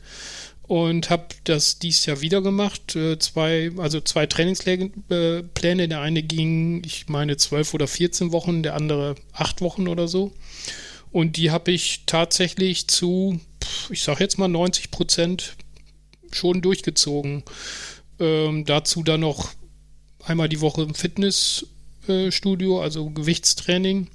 und 0.63 1.09
habe 1.09 1.25
das 1.43 1.77
dieses 1.77 2.05
Jahr 2.05 2.21
wieder 2.21 2.41
gemacht. 2.41 2.95
Äh, 2.95 3.19
zwei, 3.19 3.71
also 3.77 4.01
zwei 4.01 4.25
Trainingspläne. 4.25 4.91
Äh, 5.09 5.43
der 5.87 6.01
eine 6.01 6.23
ging, 6.23 6.83
ich 6.85 7.09
meine, 7.09 7.37
zwölf 7.37 7.73
oder 7.73 7.87
14 7.87 8.31
Wochen, 8.31 8.63
der 8.63 8.75
andere 8.75 9.15
acht 9.33 9.61
Wochen 9.61 9.87
oder 9.87 10.07
so. 10.07 10.33
Und 11.13 11.37
die 11.37 11.51
habe 11.51 11.71
ich 11.71 12.01
tatsächlich 12.07 12.87
zu, 12.87 13.39
ich 13.91 14.01
sage 14.01 14.23
jetzt 14.23 14.39
mal 14.39 14.47
90 14.47 14.89
Prozent 14.89 15.55
schon 16.31 16.61
durchgezogen. 16.63 17.43
Ähm, 18.19 18.65
dazu 18.65 19.03
dann 19.03 19.21
noch 19.21 19.51
einmal 20.25 20.49
die 20.49 20.59
Woche 20.59 20.81
im 20.81 20.95
Fitnessstudio, 20.95 22.81
also 22.81 23.11
Gewichtstraining. 23.11 24.07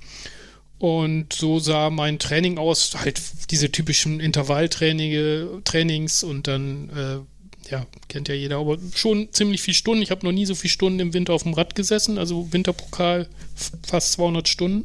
Und 0.78 1.32
so 1.32 1.61
sah 1.61 1.88
mein 1.90 2.18
Training 2.18 2.59
aus, 2.59 2.96
halt 2.96 3.20
diese 3.51 3.70
typischen 3.70 4.18
Intervalltrainings 4.18 5.62
Trainings 5.64 6.24
und 6.24 6.49
dann, 6.49 6.90
äh, 6.90 7.70
ja, 7.70 7.86
kennt 8.09 8.26
ja 8.28 8.34
jeder, 8.34 8.59
aber 8.59 8.76
schon 8.94 9.32
ziemlich 9.32 9.62
viel 9.62 9.74
Stunden. 9.74 10.03
Ich 10.03 10.11
habe 10.11 10.26
noch 10.26 10.32
nie 10.32 10.46
so 10.46 10.57
viele 10.57 10.72
Stunden 10.72 10.99
im 10.99 11.14
Winter 11.14 11.32
auf 11.32 11.44
dem 11.44 11.55
Rad 11.55 11.76
gesessen, 11.76 12.18
also 12.18 12.53
Winterpokal 12.53 13.28
fast 13.86 14.12
200 14.14 14.49
Stunden. 14.49 14.84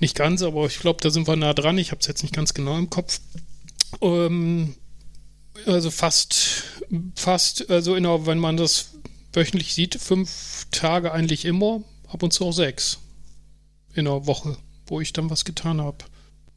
Nicht 0.00 0.14
ganz, 0.14 0.42
aber 0.42 0.66
ich 0.66 0.78
glaube, 0.78 1.00
da 1.02 1.10
sind 1.10 1.26
wir 1.26 1.34
nah 1.36 1.54
dran. 1.54 1.78
Ich 1.78 1.90
habe 1.90 2.00
es 2.00 2.06
jetzt 2.06 2.22
nicht 2.22 2.34
ganz 2.34 2.54
genau 2.54 2.78
im 2.78 2.90
Kopf. 2.90 3.20
Ähm, 4.00 4.74
also 5.66 5.90
fast, 5.90 6.62
fast, 7.14 7.68
also 7.70 7.96
in 7.96 8.04
der, 8.04 8.26
wenn 8.26 8.38
man 8.38 8.56
das 8.56 8.94
wöchentlich 9.32 9.74
sieht, 9.74 9.96
fünf 9.96 10.66
Tage 10.70 11.12
eigentlich 11.12 11.44
immer, 11.44 11.82
ab 12.06 12.22
und 12.22 12.32
zu 12.32 12.46
auch 12.46 12.52
sechs 12.52 13.00
in 13.94 14.04
der 14.04 14.26
Woche, 14.26 14.56
wo 14.86 15.00
ich 15.00 15.12
dann 15.12 15.30
was 15.30 15.44
getan 15.44 15.80
habe. 15.80 15.98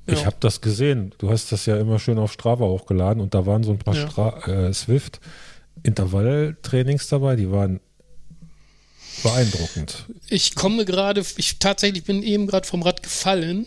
Ich 0.08 0.26
habe 0.26 0.38
das 0.40 0.62
gesehen. 0.62 1.14
Du 1.20 1.30
hast 1.30 1.52
das 1.52 1.68
ja 1.68 1.78
immer 1.78 2.00
schön 2.00 2.18
auf 2.18 2.34
Strava 2.34 2.66
hochgeladen 2.66 3.22
und 3.22 3.34
da 3.34 3.46
waren 3.46 3.64
so 3.64 3.72
ein 3.72 3.80
paar 3.80 3.96
Ja. 3.96 4.48
Äh, 4.48 4.74
Swift-Intervalltrainings 4.74 7.08
dabei, 7.08 7.36
die 7.36 7.52
waren 7.52 7.80
beeindruckend. 9.24 10.06
Ich 10.30 10.56
komme 10.56 10.86
gerade, 10.86 11.24
ich 11.38 11.60
tatsächlich 11.60 12.04
bin 12.04 12.24
eben 12.24 12.48
gerade 12.48 12.68
vom 12.68 12.82
Rad 12.82 13.04
gefallen 13.04 13.66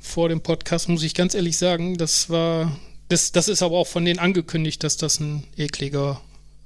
vor 0.00 0.28
dem 0.28 0.40
Podcast, 0.40 0.88
muss 0.88 1.02
ich 1.02 1.14
ganz 1.14 1.34
ehrlich 1.34 1.56
sagen. 1.56 1.96
Das 1.96 2.30
war, 2.30 2.78
das, 3.08 3.32
das 3.32 3.48
ist 3.48 3.62
aber 3.62 3.78
auch 3.78 3.86
von 3.86 4.04
denen 4.04 4.18
angekündigt, 4.18 4.84
dass 4.84 4.96
das 4.96 5.18
ein 5.20 5.44
ekliger, 5.56 6.20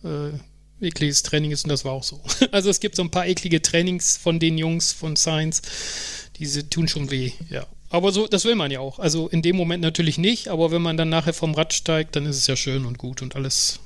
äh, 0.05 0.85
ekliges 0.85 1.23
Training 1.23 1.53
ist 1.53 1.65
und 1.65 1.71
das 1.71 1.85
war 1.85 1.93
auch 1.93 2.05
so. 2.05 2.21
Also 2.53 2.71
es 2.71 2.81
gibt 2.81 2.97
so 2.97 3.03
ein 3.03 3.11
paar 3.11 3.27
eklige 3.27 3.63
Trainings 3.63 4.17
von 4.17 4.39
den 4.39 4.59
Jungs 4.59 4.93
von 4.93 5.17
Science, 5.17 5.63
diese 6.39 6.69
tun 6.69 6.89
schon 6.89 7.11
weh, 7.11 7.33
ja. 7.49 7.67
Aber 7.91 8.13
so, 8.13 8.27
das 8.27 8.45
will 8.45 8.55
man 8.55 8.71
ja 8.71 8.81
auch. 8.81 8.99
Also 8.99 9.29
in 9.29 9.41
dem 9.41 9.57
Moment 9.57 9.83
natürlich 9.83 10.19
nicht, 10.19 10.49
aber 10.49 10.71
wenn 10.71 10.83
man 10.83 10.99
dann 10.99 11.09
nachher 11.09 11.33
vom 11.33 11.55
Rad 11.55 11.73
steigt, 11.73 12.17
dann 12.17 12.27
ist 12.27 12.37
es 12.37 12.47
ja 12.47 12.55
schön 12.55 12.85
und 12.85 12.99
gut 12.99 13.23
und 13.23 13.35
alles, 13.35 13.81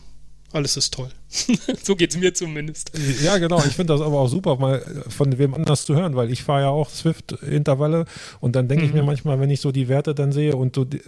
alles 0.55 0.77
ist 0.77 0.95
toll. 0.95 1.11
so 1.83 1.97
geht 1.97 2.11
es 2.11 2.17
mir 2.17 2.35
zumindest. 2.35 2.93
Ja, 3.23 3.39
genau. 3.39 3.59
Ich 3.59 3.75
finde 3.75 3.95
das 3.95 4.01
aber 4.01 4.21
auch 4.21 4.29
super, 4.29 4.57
mal 4.57 4.81
von 5.09 5.39
wem 5.39 5.55
anders 5.55 5.85
zu 5.85 5.95
hören, 5.95 6.17
weil 6.17 6.31
ich 6.31 6.43
fahre 6.43 6.63
ja 6.63 6.69
auch 6.69 6.91
Swift-Intervalle 6.91 8.05
und 8.41 8.57
dann 8.57 8.69
denke 8.69 8.85
ich 8.85 8.93
mir 8.93 9.03
manchmal, 9.03 9.41
wenn 9.41 9.51
ich 9.51 9.61
so 9.61 9.73
die 9.73 9.89
Werte 9.89 10.15
dann 10.15 10.33
sehe 10.33 10.57
und 10.57 10.75
so 10.75 10.85
die, 10.85 11.01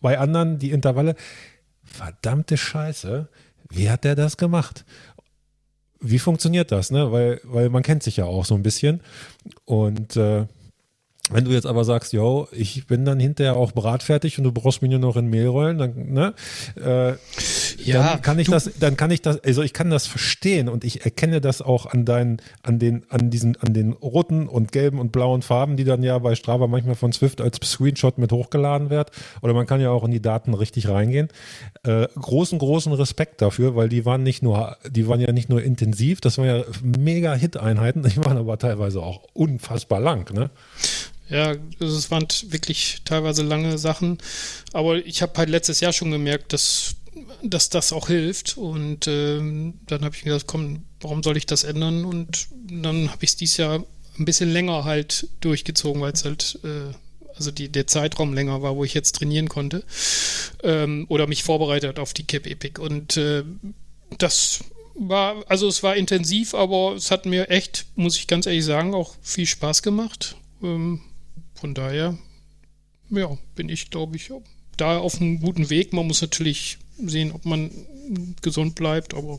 bei 0.00 0.18
anderen 0.18 0.58
die 0.58 0.70
Intervalle, 0.70 1.16
verdammte 1.84 2.56
Scheiße, 2.56 3.28
wie 3.70 3.90
hat 3.90 4.04
der 4.04 4.14
das 4.14 4.36
gemacht? 4.36 4.84
wie 6.04 6.18
funktioniert 6.18 6.70
das, 6.70 6.90
ne? 6.90 7.10
Weil, 7.10 7.40
weil 7.44 7.70
man 7.70 7.82
kennt 7.82 8.02
sich 8.02 8.18
ja 8.18 8.26
auch 8.26 8.44
so 8.44 8.54
ein 8.54 8.62
bisschen. 8.62 9.00
Und 9.64 10.16
äh, 10.16 10.46
wenn 11.30 11.46
du 11.46 11.52
jetzt 11.52 11.66
aber 11.66 11.84
sagst, 11.84 12.12
yo, 12.12 12.48
ich 12.52 12.86
bin 12.86 13.06
dann 13.06 13.18
hinterher 13.18 13.56
auch 13.56 13.72
bratfertig 13.72 14.36
und 14.36 14.44
du 14.44 14.52
brauchst 14.52 14.82
mich 14.82 14.90
nur 14.90 15.00
noch 15.00 15.16
in 15.16 15.28
Mehl 15.28 15.46
rollen, 15.46 15.78
dann, 15.78 16.12
ne, 16.12 16.34
äh, 16.76 17.12
ja, 17.82 18.10
dann 18.10 18.22
kann 18.22 18.38
ich 18.38 18.48
das, 18.48 18.70
dann 18.78 18.98
kann 18.98 19.10
ich 19.10 19.22
das, 19.22 19.42
also 19.42 19.62
ich 19.62 19.72
kann 19.72 19.88
das 19.88 20.06
verstehen 20.06 20.68
und 20.68 20.84
ich 20.84 21.04
erkenne 21.06 21.40
das 21.40 21.62
auch 21.62 21.86
an 21.86 22.04
deinen, 22.04 22.42
an 22.62 22.78
den, 22.78 23.04
an 23.08 23.30
diesen, 23.30 23.56
an 23.56 23.72
den 23.72 23.92
roten 23.92 24.48
und 24.48 24.70
gelben 24.70 24.98
und 24.98 25.12
blauen 25.12 25.40
Farben, 25.40 25.78
die 25.78 25.84
dann 25.84 26.02
ja 26.02 26.18
bei 26.18 26.34
Strava 26.34 26.66
manchmal 26.66 26.94
von 26.94 27.12
Swift 27.12 27.40
als 27.40 27.56
Screenshot 27.64 28.18
mit 28.18 28.30
hochgeladen 28.30 28.90
wird. 28.90 29.10
Oder 29.40 29.54
man 29.54 29.66
kann 29.66 29.80
ja 29.80 29.90
auch 29.90 30.04
in 30.04 30.10
die 30.10 30.20
Daten 30.20 30.52
richtig 30.52 30.88
reingehen. 30.88 31.28
Äh, 31.84 32.06
großen, 32.20 32.58
großen 32.58 32.92
Respekt 32.92 33.40
dafür, 33.40 33.74
weil 33.76 33.88
die 33.88 34.04
waren 34.04 34.22
nicht 34.22 34.42
nur, 34.42 34.76
die 34.88 35.08
waren 35.08 35.20
ja 35.20 35.32
nicht 35.32 35.48
nur 35.48 35.62
intensiv, 35.62 36.20
das 36.20 36.36
waren 36.36 36.46
ja 36.46 36.64
mega 36.82 37.32
Hit-Einheiten, 37.34 38.02
die 38.02 38.22
waren 38.24 38.36
aber 38.36 38.58
teilweise 38.58 39.02
auch 39.02 39.22
unfassbar 39.32 40.00
lang, 40.00 40.30
ne? 40.34 40.50
Ja, 41.28 41.54
also 41.80 41.96
es 41.96 42.10
waren 42.10 42.26
wirklich 42.48 42.98
teilweise 43.04 43.42
lange 43.42 43.78
Sachen. 43.78 44.18
Aber 44.72 45.04
ich 45.04 45.22
habe 45.22 45.36
halt 45.36 45.48
letztes 45.48 45.80
Jahr 45.80 45.92
schon 45.92 46.10
gemerkt, 46.10 46.52
dass, 46.52 46.96
dass 47.42 47.70
das 47.70 47.92
auch 47.92 48.08
hilft. 48.08 48.56
Und 48.58 49.06
ähm, 49.06 49.74
dann 49.86 50.04
habe 50.04 50.14
ich 50.14 50.24
mir 50.24 50.32
gedacht, 50.32 50.46
komm, 50.46 50.82
warum 51.00 51.22
soll 51.22 51.36
ich 51.36 51.46
das 51.46 51.64
ändern? 51.64 52.04
Und 52.04 52.48
dann 52.68 53.10
habe 53.10 53.24
ich 53.24 53.30
es 53.30 53.36
dieses 53.36 53.56
Jahr 53.56 53.84
ein 54.18 54.24
bisschen 54.24 54.52
länger 54.52 54.84
halt 54.84 55.28
durchgezogen, 55.40 56.00
weil 56.00 56.12
es 56.12 56.24
halt, 56.24 56.58
äh, 56.62 56.94
also 57.36 57.50
die, 57.50 57.68
der 57.68 57.86
Zeitraum 57.86 58.32
länger 58.32 58.62
war, 58.62 58.76
wo 58.76 58.84
ich 58.84 58.94
jetzt 58.94 59.16
trainieren 59.16 59.48
konnte. 59.48 59.82
Ähm, 60.62 61.06
oder 61.08 61.26
mich 61.26 61.42
vorbereitet 61.42 61.98
auf 61.98 62.12
die 62.12 62.24
Cap 62.24 62.46
Epic. 62.46 62.80
Und 62.80 63.16
äh, 63.16 63.44
das 64.18 64.60
war, 64.94 65.42
also 65.48 65.68
es 65.68 65.82
war 65.82 65.96
intensiv, 65.96 66.54
aber 66.54 66.94
es 66.94 67.10
hat 67.10 67.26
mir 67.26 67.48
echt, 67.48 67.86
muss 67.96 68.16
ich 68.16 68.26
ganz 68.26 68.46
ehrlich 68.46 68.64
sagen, 68.64 68.94
auch 68.94 69.14
viel 69.22 69.46
Spaß 69.46 69.82
gemacht. 69.82 70.36
Ähm, 70.62 71.00
von 71.64 71.72
daher, 71.72 72.18
ja, 73.08 73.38
bin 73.54 73.70
ich, 73.70 73.88
glaube 73.88 74.16
ich, 74.16 74.30
da 74.76 74.98
auf 74.98 75.18
einem 75.18 75.40
guten 75.40 75.70
Weg. 75.70 75.94
Man 75.94 76.06
muss 76.06 76.20
natürlich 76.20 76.76
sehen, 77.02 77.32
ob 77.32 77.46
man 77.46 77.70
gesund 78.42 78.74
bleibt, 78.74 79.14
aber 79.14 79.38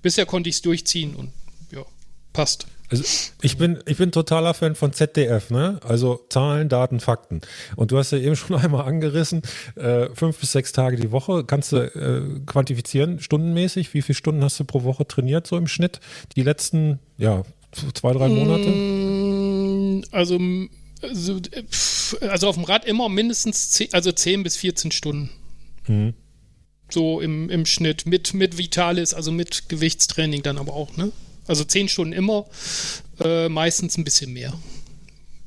bisher 0.00 0.24
konnte 0.24 0.48
ich 0.48 0.54
es 0.54 0.62
durchziehen 0.62 1.16
und 1.16 1.32
ja, 1.72 1.84
passt. 2.32 2.68
Also 2.90 3.02
ich 3.42 3.56
bin, 3.56 3.80
ich 3.86 3.96
bin 3.96 4.12
totaler 4.12 4.54
Fan 4.54 4.76
von 4.76 4.92
ZDF, 4.92 5.50
ne? 5.50 5.80
Also 5.82 6.24
Zahlen, 6.28 6.68
Daten, 6.68 7.00
Fakten. 7.00 7.40
Und 7.74 7.90
du 7.90 7.98
hast 7.98 8.12
ja 8.12 8.18
eben 8.18 8.36
schon 8.36 8.54
einmal 8.54 8.86
angerissen, 8.86 9.42
äh, 9.74 10.10
fünf 10.14 10.38
bis 10.38 10.52
sechs 10.52 10.70
Tage 10.70 10.96
die 10.96 11.10
Woche. 11.10 11.42
Kannst 11.42 11.72
du 11.72 11.78
äh, 11.78 12.40
quantifizieren, 12.46 13.18
stundenmäßig? 13.18 13.92
Wie 13.94 14.02
viele 14.02 14.14
Stunden 14.14 14.44
hast 14.44 14.60
du 14.60 14.64
pro 14.64 14.84
Woche 14.84 15.08
trainiert, 15.08 15.48
so 15.48 15.56
im 15.56 15.66
Schnitt? 15.66 15.98
Die 16.36 16.42
letzten, 16.42 17.00
ja, 17.18 17.42
zwei, 17.94 18.12
drei 18.12 18.28
Monate? 18.28 18.68
Mm, 18.68 20.04
also 20.12 20.38
also, 21.04 21.40
also 22.20 22.48
auf 22.48 22.56
dem 22.56 22.64
Rad 22.64 22.84
immer 22.84 23.08
mindestens 23.08 23.70
10, 23.70 23.92
also 23.92 24.12
10 24.12 24.42
bis 24.42 24.56
14 24.56 24.90
Stunden. 24.90 25.30
Mhm. 25.86 26.14
So 26.90 27.20
im, 27.20 27.50
im 27.50 27.66
Schnitt. 27.66 28.06
Mit, 28.06 28.34
mit 28.34 28.58
Vitalis, 28.58 29.14
also 29.14 29.32
mit 29.32 29.68
Gewichtstraining 29.68 30.42
dann 30.42 30.58
aber 30.58 30.74
auch, 30.74 30.96
ne? 30.96 31.12
Also 31.46 31.64
10 31.64 31.88
Stunden 31.88 32.12
immer, 32.12 32.46
äh, 33.20 33.48
meistens 33.48 33.98
ein 33.98 34.04
bisschen 34.04 34.32
mehr. 34.32 34.54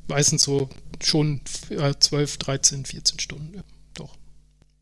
Meistens 0.06 0.42
so 0.44 0.68
schon 1.02 1.40
äh, 1.70 1.94
12, 1.98 2.38
13, 2.38 2.84
14 2.84 3.20
Stunden. 3.20 3.54
Ja, 3.54 3.62
doch. 3.94 4.16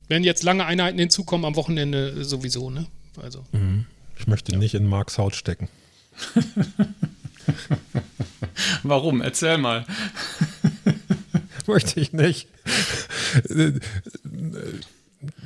Wenn 0.09 0.25
jetzt 0.25 0.43
lange 0.43 0.67
Einheiten 0.67 0.99
hinzukommen, 0.99 1.45
am 1.45 1.57
Wochenende 1.57 2.25
sowieso, 2.25 2.71
ne? 2.71 2.87
Also. 3.17 3.45
Mhm. 3.53 3.87
Ich 4.19 4.27
möchte 4.27 4.53
ja. 4.53 4.59
nicht 4.59 4.75
in 4.75 4.87
Marks 4.87 5.19
Haut 5.19 5.35
stecken. 5.35 5.69
Warum? 8.83 9.21
Erzähl 9.21 9.59
mal. 9.59 9.85
Möchte 11.67 12.01
ich 12.01 12.13
nicht. 12.13 12.49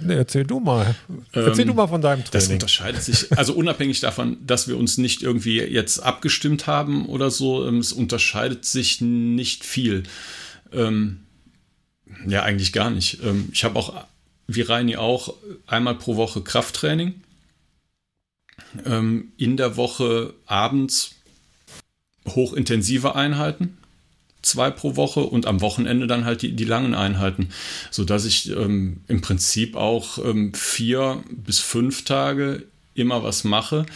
Nee, 0.03 0.15
erzähl 0.15 0.45
du 0.45 0.61
mal. 0.61 0.95
Erzähl 1.33 1.61
ähm, 1.61 1.69
du 1.69 1.75
mal 1.75 1.87
von 1.87 2.03
deinem 2.03 2.25
Training. 2.25 2.31
Das 2.33 2.49
unterscheidet 2.49 3.03
sich, 3.03 3.37
also 3.37 3.55
unabhängig 3.55 4.01
davon, 4.01 4.39
dass 4.47 4.69
wir 4.69 4.77
uns 4.77 4.99
nicht 4.99 5.23
irgendwie 5.23 5.61
jetzt 5.61 6.01
abgestimmt 6.01 6.67
haben 6.67 7.07
oder 7.07 7.31
so, 7.31 7.67
ähm, 7.67 7.79
es 7.79 7.93
unterscheidet 7.93 8.65
sich 8.65 9.01
nicht 9.01 9.65
viel. 9.65 10.03
Ähm, 10.73 11.21
ja, 12.27 12.43
eigentlich 12.43 12.73
gar 12.73 12.91
nicht. 12.91 13.19
Ähm, 13.23 13.49
ich 13.53 13.65
habe 13.65 13.79
auch, 13.79 14.05
wie 14.47 14.63
Reini 14.63 14.97
auch, 14.97 15.35
einmal 15.67 15.95
pro 15.95 16.17
Woche 16.17 16.43
Krafttraining. 16.43 17.15
Ähm, 18.85 19.33
in 19.37 19.57
der 19.57 19.77
Woche 19.77 20.35
abends 20.47 21.17
hochintensive 22.27 23.15
Einheiten, 23.15 23.79
zwei 24.43 24.71
pro 24.71 24.97
Woche 24.97 25.21
und 25.21 25.47
am 25.47 25.61
Wochenende 25.61 26.07
dann 26.07 26.25
halt 26.25 26.43
die, 26.43 26.53
die 26.53 26.65
langen 26.65 26.95
Einheiten, 26.95 27.49
so 27.91 28.05
dass 28.05 28.25
ich 28.25 28.51
ähm, 28.51 28.99
im 29.09 29.21
Prinzip 29.21 29.77
auch 29.77 30.19
ähm, 30.25 30.55
vier 30.55 31.23
bis 31.31 31.59
fünf 31.59 32.05
Tage 32.05 32.65
immer 32.95 33.23
was 33.23 33.45
mache. 33.45 33.87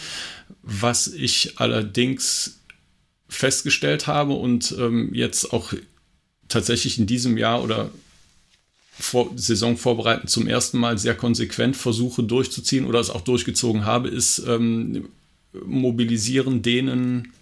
Was 0.61 1.07
ich 1.07 1.59
allerdings 1.59 2.59
festgestellt 3.27 4.07
habe 4.07 4.33
und 4.33 4.75
ähm, 4.77 5.13
jetzt 5.13 5.51
auch 5.53 5.73
tatsächlich 6.47 6.99
in 6.99 7.07
diesem 7.07 7.37
Jahr 7.37 7.63
oder 7.63 7.89
vor, 8.97 9.31
Saison 9.35 9.77
vorbereiten 9.77 10.27
zum 10.27 10.47
ersten 10.47 10.77
Mal 10.77 10.97
sehr 10.97 11.15
konsequent 11.15 11.75
versuche 11.75 12.23
durchzuziehen 12.23 12.85
oder 12.85 12.99
es 12.99 13.09
auch 13.09 13.21
durchgezogen 13.21 13.85
habe, 13.85 14.07
ist 14.07 14.39
ähm, 14.47 15.09
mobilisieren, 15.65 16.61
dehnen, 16.61 17.33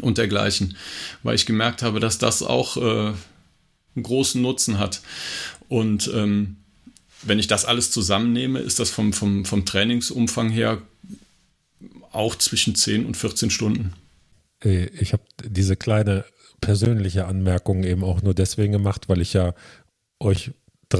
und 0.00 0.18
dergleichen, 0.18 0.76
weil 1.22 1.34
ich 1.34 1.46
gemerkt 1.46 1.82
habe, 1.82 2.00
dass 2.00 2.18
das 2.18 2.42
auch 2.42 2.76
äh, 2.76 3.12
einen 3.94 4.02
großen 4.02 4.40
Nutzen 4.40 4.78
hat. 4.78 5.02
Und 5.68 6.10
ähm, 6.14 6.56
wenn 7.22 7.38
ich 7.38 7.46
das 7.46 7.64
alles 7.64 7.90
zusammennehme, 7.90 8.58
ist 8.58 8.80
das 8.80 8.90
vom, 8.90 9.12
vom, 9.12 9.44
vom 9.44 9.64
Trainingsumfang 9.64 10.50
her 10.50 10.82
auch 12.10 12.36
zwischen 12.36 12.74
10 12.74 13.06
und 13.06 13.16
14 13.16 13.50
Stunden. 13.50 13.92
Ich 14.64 15.12
habe 15.12 15.22
diese 15.44 15.76
kleine 15.76 16.24
persönliche 16.60 17.26
Anmerkung 17.26 17.84
eben 17.84 18.04
auch 18.04 18.22
nur 18.22 18.34
deswegen 18.34 18.72
gemacht, 18.72 19.08
weil 19.08 19.20
ich 19.20 19.32
ja 19.32 19.54
euch, 20.20 20.52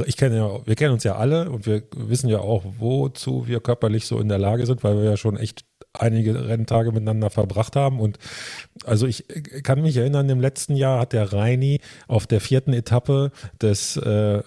ich 0.07 0.16
kenne 0.16 0.36
ja, 0.36 0.66
wir 0.66 0.74
kennen 0.74 0.93
uns 0.93 1.05
ja 1.05 1.16
alle 1.16 1.51
und 1.51 1.66
wir 1.66 1.82
wissen 1.97 2.28
ja 2.28 2.38
auch, 2.38 2.64
wozu 2.78 3.47
wir 3.47 3.61
körperlich 3.61 4.07
so 4.07 4.18
in 4.18 4.28
der 4.28 4.38
Lage 4.38 4.66
sind, 4.66 4.82
weil 4.84 4.97
wir 4.97 5.05
ja 5.05 5.16
schon 5.16 5.36
echt 5.36 5.64
einige 5.93 6.49
Renntage 6.49 6.93
miteinander 6.93 7.30
verbracht 7.30 7.76
haben. 7.76 8.01
Und 8.01 8.18
also 8.84 9.07
ich 9.07 9.26
kann 9.62 9.82
mich 9.82 9.97
erinnern, 9.97 10.28
im 10.28 10.40
letzten 10.40 10.74
Jahr 10.74 11.01
hat 11.01 11.12
der 11.12 11.32
Reini 11.32 11.80
auf 12.09 12.26
der 12.26 12.40
vierten 12.40 12.72
Etappe 12.72 13.30
des 13.61 13.97
äh, 13.97 14.38
äh, 14.38 14.43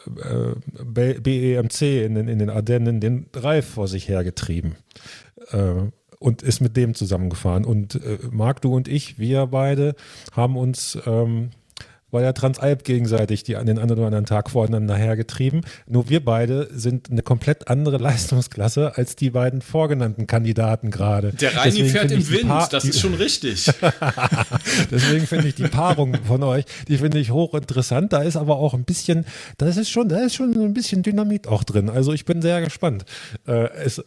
BEMC 0.83 1.81
in 1.81 2.15
den, 2.15 2.27
in 2.27 2.39
den 2.39 2.49
Ardennen 2.49 2.99
den 2.99 3.27
Reif 3.35 3.67
vor 3.67 3.87
sich 3.87 4.07
hergetrieben. 4.07 4.75
Äh, 5.51 5.91
und 6.17 6.41
ist 6.41 6.61
mit 6.61 6.75
dem 6.77 6.95
zusammengefahren. 6.95 7.65
Und 7.65 7.95
äh, 7.95 8.17
Marc, 8.31 8.61
du 8.61 8.73
und 8.73 8.87
ich, 8.87 9.19
wir 9.19 9.45
beide 9.47 9.95
haben 10.31 10.57
uns 10.57 10.97
ähm, 11.05 11.51
war 12.15 12.21
ja 12.21 12.31
Transalp 12.31 12.85
gegenseitig 12.85 13.43
die 13.43 13.57
an 13.57 13.65
den 13.65 13.77
einen 13.77 13.91
oder 13.91 14.05
anderen 14.05 14.25
Tag 14.25 14.49
voreinander 14.49 14.95
hergetrieben. 14.95 15.65
Nur 15.85 16.09
wir 16.09 16.23
beide 16.23 16.69
sind 16.71 17.11
eine 17.11 17.21
komplett 17.21 17.67
andere 17.67 17.97
Leistungsklasse 17.99 18.95
als 18.95 19.17
die 19.17 19.29
beiden 19.29 19.61
vorgenannten 19.61 20.25
Kandidaten 20.25 20.91
gerade. 20.91 21.33
Der 21.33 21.57
Reini 21.57 21.71
Deswegen 21.71 21.89
fährt 21.89 22.11
im 22.11 22.29
Wind, 22.29 22.51
das 22.71 22.85
ist 22.85 23.01
schon 23.01 23.15
richtig. 23.15 23.65
Deswegen 24.91 25.27
finde 25.27 25.49
ich 25.49 25.55
die 25.55 25.67
Paarung 25.67 26.15
von 26.23 26.41
euch, 26.43 26.63
die 26.87 26.97
finde 26.97 27.19
ich 27.19 27.31
hochinteressant. 27.31 28.13
Da 28.13 28.21
ist 28.21 28.37
aber 28.37 28.55
auch 28.55 28.73
ein 28.73 28.85
bisschen, 28.85 29.25
das 29.57 29.75
ist 29.75 29.89
schon, 29.89 30.07
da 30.07 30.19
ist 30.19 30.35
schon 30.35 30.53
ein 30.53 30.73
bisschen 30.73 31.03
Dynamit 31.03 31.49
auch 31.49 31.65
drin. 31.65 31.89
Also 31.89 32.13
ich 32.13 32.23
bin 32.23 32.41
sehr 32.41 32.61
gespannt. 32.61 33.03
Äh, 33.45 33.67
es, 33.73 34.01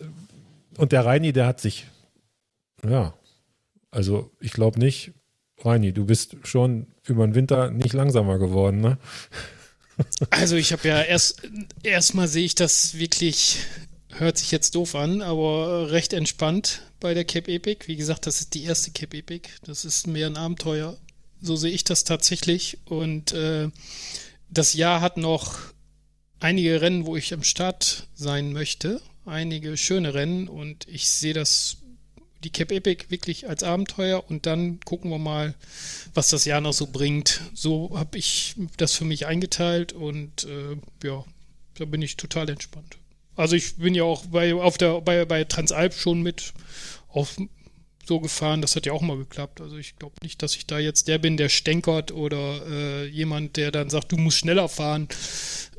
und 0.78 0.92
der 0.92 1.04
Reini, 1.04 1.34
der 1.34 1.46
hat 1.46 1.60
sich, 1.60 1.86
ja, 2.88 3.12
also 3.90 4.30
ich 4.40 4.52
glaube 4.52 4.78
nicht, 4.78 5.12
Reini, 5.64 5.92
du 5.92 6.04
bist 6.04 6.36
schon 6.44 6.86
über 7.06 7.26
den 7.26 7.34
Winter 7.34 7.70
nicht 7.70 7.92
langsamer 7.92 8.38
geworden, 8.38 8.80
ne? 8.80 8.98
Also 10.30 10.54
ich 10.54 10.72
habe 10.72 10.86
ja 10.86 11.02
erst 11.02 11.42
erstmal 11.82 12.28
sehe 12.28 12.44
ich 12.44 12.54
das 12.54 12.98
wirklich, 12.98 13.58
hört 14.12 14.38
sich 14.38 14.52
jetzt 14.52 14.76
doof 14.76 14.94
an, 14.94 15.22
aber 15.22 15.90
recht 15.90 16.12
entspannt 16.12 16.82
bei 17.00 17.14
der 17.14 17.24
Cape 17.24 17.52
Epic. 17.52 17.88
Wie 17.88 17.96
gesagt, 17.96 18.26
das 18.26 18.40
ist 18.40 18.54
die 18.54 18.62
erste 18.64 18.92
Cape 18.92 19.18
Epic. 19.18 19.48
Das 19.64 19.84
ist 19.84 20.06
mehr 20.06 20.28
ein 20.28 20.36
Abenteuer. 20.36 20.96
So 21.40 21.56
sehe 21.56 21.72
ich 21.72 21.84
das 21.84 22.04
tatsächlich. 22.04 22.78
Und 22.84 23.32
äh, 23.32 23.70
das 24.50 24.74
Jahr 24.74 25.00
hat 25.00 25.16
noch 25.16 25.58
einige 26.40 26.80
Rennen, 26.80 27.06
wo 27.06 27.16
ich 27.16 27.34
am 27.34 27.42
Start 27.42 28.06
sein 28.14 28.52
möchte. 28.52 29.00
Einige 29.24 29.76
schöne 29.76 30.14
Rennen 30.14 30.48
und 30.48 30.86
ich 30.88 31.08
sehe 31.10 31.34
das 31.34 31.78
die 32.44 32.50
Cap 32.50 32.70
Epic 32.70 33.06
wirklich 33.08 33.48
als 33.48 33.62
Abenteuer 33.62 34.24
und 34.28 34.46
dann 34.46 34.80
gucken 34.80 35.10
wir 35.10 35.18
mal, 35.18 35.54
was 36.14 36.28
das 36.28 36.44
Jahr 36.44 36.60
noch 36.60 36.72
so 36.72 36.86
bringt. 36.86 37.40
So 37.54 37.90
habe 37.94 38.18
ich 38.18 38.54
das 38.76 38.94
für 38.94 39.04
mich 39.04 39.26
eingeteilt 39.26 39.92
und 39.92 40.44
äh, 40.44 40.76
ja, 41.06 41.24
da 41.74 41.84
bin 41.84 42.02
ich 42.02 42.16
total 42.16 42.48
entspannt. 42.48 42.98
Also 43.36 43.54
ich 43.54 43.76
bin 43.76 43.94
ja 43.94 44.02
auch 44.02 44.26
bei, 44.26 44.54
auf 44.54 44.78
der, 44.78 45.00
bei, 45.00 45.24
bei 45.24 45.44
Transalp 45.44 45.94
schon 45.94 46.22
mit 46.22 46.52
auf 47.08 47.36
so 48.08 48.20
gefahren, 48.20 48.62
das 48.62 48.74
hat 48.74 48.86
ja 48.86 48.92
auch 48.92 49.02
mal 49.02 49.18
geklappt. 49.18 49.60
Also 49.60 49.76
ich 49.76 49.96
glaube 49.96 50.16
nicht, 50.22 50.42
dass 50.42 50.56
ich 50.56 50.66
da 50.66 50.78
jetzt 50.78 51.08
der 51.08 51.18
bin, 51.18 51.36
der 51.36 51.50
stänkert 51.50 52.10
oder 52.10 52.66
äh, 52.66 53.06
jemand, 53.06 53.56
der 53.56 53.70
dann 53.70 53.90
sagt, 53.90 54.10
du 54.12 54.16
musst 54.16 54.38
schneller 54.38 54.68
fahren. 54.68 55.08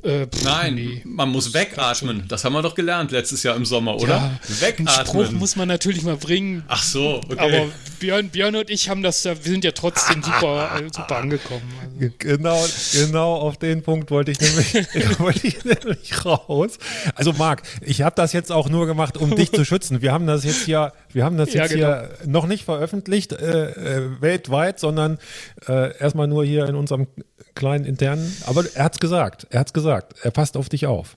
Äh, 0.04 0.28
pff, 0.28 0.44
Nein, 0.44 0.76
nee. 0.76 1.02
man 1.06 1.30
muss 1.30 1.54
wegatmen. 1.54 2.26
Das 2.28 2.46
haben 2.46 2.54
wir 2.54 2.62
doch 2.62 2.76
gelernt 2.76 3.12
letztes 3.12 3.44
Jahr 3.44 3.56
im 3.56 3.66
Sommer, 3.66 3.96
oder? 3.96 4.08
Ja, 4.08 4.40
wegatmen. 4.60 4.88
Den 4.88 5.06
Spruch 5.06 5.32
muss 5.32 5.56
man 5.56 5.68
natürlich 5.68 6.04
mal 6.04 6.16
bringen. 6.16 6.64
Ach 6.68 6.84
so, 6.84 7.22
okay. 7.30 7.38
Aber 7.38 7.72
Björn, 8.00 8.30
Björn 8.30 8.56
und 8.56 8.70
ich 8.70 8.90
haben 8.90 9.04
das, 9.04 9.26
wir 9.26 9.36
sind 9.36 9.64
ja 9.64 9.72
trotzdem 9.72 10.24
super, 10.24 10.72
äh, 10.80 10.90
super 10.92 11.18
angekommen. 11.18 11.62
Also. 11.82 12.14
Genau, 12.18 12.66
genau 12.94 13.36
auf 13.36 13.58
den 13.58 13.84
Punkt 13.84 14.10
wollte 14.12 14.32
ich 14.32 14.40
nämlich, 14.40 14.74
wollte 15.20 15.48
ich 15.48 15.64
nämlich 15.66 16.26
raus. 16.26 16.78
Also 17.16 17.34
Marc, 17.34 17.64
ich 17.82 18.02
habe 18.02 18.16
das 18.16 18.34
jetzt 18.34 18.52
auch 18.52 18.70
nur 18.70 18.86
gemacht, 18.86 19.18
um 19.18 19.36
dich 19.36 19.52
zu 19.52 19.66
schützen. 19.66 20.02
Wir 20.02 20.14
haben 20.14 20.28
das 20.28 20.44
jetzt 20.44 20.66
hier, 20.66 20.94
wir 21.12 21.26
haben 21.26 21.38
das 21.38 21.54
jetzt 21.54 21.72
ja, 21.72 21.76
genau. 21.76 21.88
hier 21.88 22.10
noch 22.26 22.48
nicht 22.48 22.64
veröffentlicht 22.64 23.34
äh, 23.34 23.72
äh, 23.72 24.22
weltweit, 24.22 24.80
sondern 24.80 25.20
äh, 25.68 25.98
erstmal 25.98 26.28
nur 26.28 26.46
hier 26.46 26.68
in 26.68 26.76
unserem 26.76 27.08
kleinen 27.56 27.86
internen. 27.86 28.36
Aber 28.46 28.64
er 28.74 28.86
hat's 28.86 29.00
gesagt. 29.00 29.48
Er 29.50 29.60
hat's 29.60 29.74
gesagt. 29.74 29.89
Er 29.90 30.32
passt 30.32 30.58
auf 30.58 30.70
dich 30.70 30.86
auf. 30.86 31.16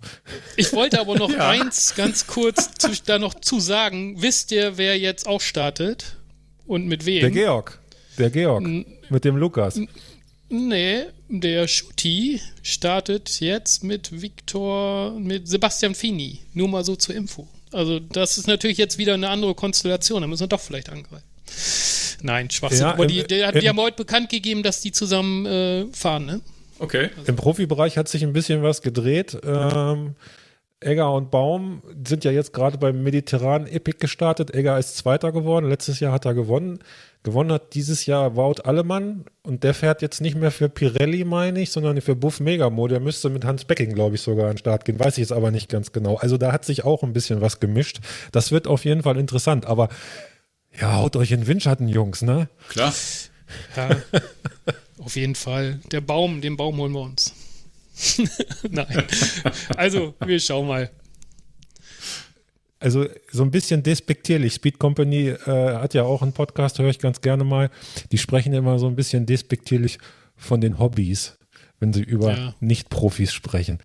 Ich 0.56 0.72
wollte 0.72 1.00
aber 1.00 1.16
noch 1.16 1.30
ja. 1.36 1.48
eins 1.48 1.94
ganz 1.94 2.26
kurz 2.26 2.70
zu, 2.78 2.90
da 3.06 3.18
noch 3.18 3.34
zu 3.34 3.60
sagen. 3.60 4.20
Wisst 4.20 4.52
ihr, 4.52 4.76
wer 4.76 4.98
jetzt 4.98 5.26
auch 5.26 5.40
startet? 5.40 6.16
Und 6.66 6.86
mit 6.86 7.06
wem? 7.06 7.20
Der 7.20 7.30
Georg. 7.30 7.78
Der 8.18 8.30
Georg. 8.30 8.64
N 8.64 8.86
mit 9.08 9.24
dem 9.24 9.36
Lukas. 9.36 9.78
Nee, 10.48 11.04
der 11.28 11.66
Schuti 11.66 12.40
startet 12.62 13.40
jetzt 13.40 13.84
mit 13.84 14.20
Viktor, 14.22 15.18
mit 15.18 15.48
Sebastian 15.48 15.94
Fini. 15.94 16.40
Nur 16.52 16.68
mal 16.68 16.84
so 16.84 16.94
zur 16.96 17.14
Info. 17.14 17.48
Also, 17.72 18.00
das 18.00 18.36
ist 18.36 18.46
natürlich 18.46 18.78
jetzt 18.78 18.98
wieder 18.98 19.14
eine 19.14 19.30
andere 19.30 19.54
Konstellation. 19.54 20.20
Da 20.20 20.28
müssen 20.28 20.42
wir 20.42 20.48
doch 20.48 20.60
vielleicht 20.60 20.90
angreifen. 20.90 21.24
Nein, 22.22 22.50
Schwachsinn. 22.50 22.80
Ja, 22.82 22.92
Aber 22.92 23.06
die, 23.06 23.26
die, 23.26 23.44
die 23.60 23.68
haben 23.68 23.80
heute 23.80 23.96
bekannt 23.96 24.30
gegeben, 24.30 24.62
dass 24.62 24.80
die 24.80 24.92
zusammen 24.92 25.46
äh, 25.46 25.86
fahren, 25.92 26.26
ne? 26.26 26.40
Okay. 26.78 27.10
Im 27.26 27.36
Profibereich 27.36 27.98
hat 27.98 28.08
sich 28.08 28.22
ein 28.22 28.32
bisschen 28.32 28.62
was 28.62 28.82
gedreht. 28.82 29.38
Ähm, 29.44 30.14
Egger 30.80 31.12
und 31.12 31.30
Baum 31.30 31.82
sind 32.06 32.24
ja 32.24 32.30
jetzt 32.30 32.52
gerade 32.52 32.78
beim 32.78 33.02
mediterranen 33.02 33.66
Epic 33.66 33.98
gestartet. 34.00 34.54
Egger 34.54 34.78
ist 34.78 34.96
Zweiter 34.96 35.32
geworden. 35.32 35.68
Letztes 35.68 36.00
Jahr 36.00 36.12
hat 36.12 36.24
er 36.24 36.34
gewonnen. 36.34 36.80
Gewonnen 37.22 37.52
hat 37.52 37.74
dieses 37.74 38.06
Jahr 38.06 38.34
Wout 38.34 38.62
Allemann 38.64 39.24
und 39.44 39.62
der 39.62 39.74
fährt 39.74 40.02
jetzt 40.02 40.20
nicht 40.20 40.36
mehr 40.36 40.50
für 40.50 40.68
Pirelli, 40.68 41.24
meine 41.24 41.60
ich, 41.60 41.70
sondern 41.70 42.00
für 42.00 42.16
Buff 42.16 42.40
Megamo. 42.40 42.88
Der 42.88 42.98
müsste 42.98 43.30
mit 43.30 43.44
Hans 43.44 43.64
Becking, 43.64 43.94
glaube 43.94 44.16
ich, 44.16 44.22
sogar 44.22 44.46
an 44.46 44.54
den 44.54 44.58
Start 44.58 44.84
gehen. 44.84 44.98
Weiß 44.98 45.14
ich 45.14 45.22
jetzt 45.22 45.32
aber 45.32 45.52
nicht 45.52 45.68
ganz 45.68 45.92
genau. 45.92 46.16
Also 46.16 46.36
da 46.36 46.50
hat 46.50 46.64
sich 46.64 46.84
auch 46.84 47.04
ein 47.04 47.12
bisschen 47.12 47.40
was 47.40 47.60
gemischt. 47.60 48.00
Das 48.32 48.50
wird 48.50 48.66
auf 48.66 48.84
jeden 48.84 49.02
Fall 49.02 49.18
interessant. 49.18 49.66
Aber 49.66 49.88
ja, 50.80 50.96
haut 50.96 51.14
euch 51.16 51.30
in 51.30 51.42
den 51.42 51.46
Windschatten, 51.46 51.86
Jungs, 51.86 52.22
ne? 52.22 52.48
Klar. 52.68 52.92
Ja, 53.76 54.02
auf 54.98 55.16
jeden 55.16 55.34
Fall. 55.34 55.80
Der 55.90 56.00
Baum, 56.00 56.40
den 56.40 56.56
Baum 56.56 56.76
holen 56.78 56.92
wir 56.92 57.00
uns. 57.00 57.34
Nein. 58.70 59.04
Also, 59.76 60.14
wir 60.24 60.40
schauen 60.40 60.66
mal. 60.66 60.90
Also 62.82 63.06
so 63.30 63.44
ein 63.44 63.50
bisschen 63.52 63.82
despektierlich. 63.82 64.54
Speed 64.54 64.78
Company 64.78 65.28
äh, 65.28 65.36
hat 65.46 65.94
ja 65.94 66.02
auch 66.02 66.20
einen 66.22 66.32
Podcast, 66.32 66.80
höre 66.80 66.90
ich 66.90 66.98
ganz 66.98 67.20
gerne 67.20 67.44
mal. 67.44 67.70
Die 68.10 68.18
sprechen 68.18 68.52
immer 68.52 68.78
so 68.80 68.88
ein 68.88 68.96
bisschen 68.96 69.24
despektierlich 69.24 69.98
von 70.36 70.60
den 70.60 70.80
Hobbys, 70.80 71.38
wenn 71.78 71.92
sie 71.92 72.02
über 72.02 72.36
ja. 72.36 72.54
Nicht-Profis 72.58 73.32
sprechen. 73.32 73.78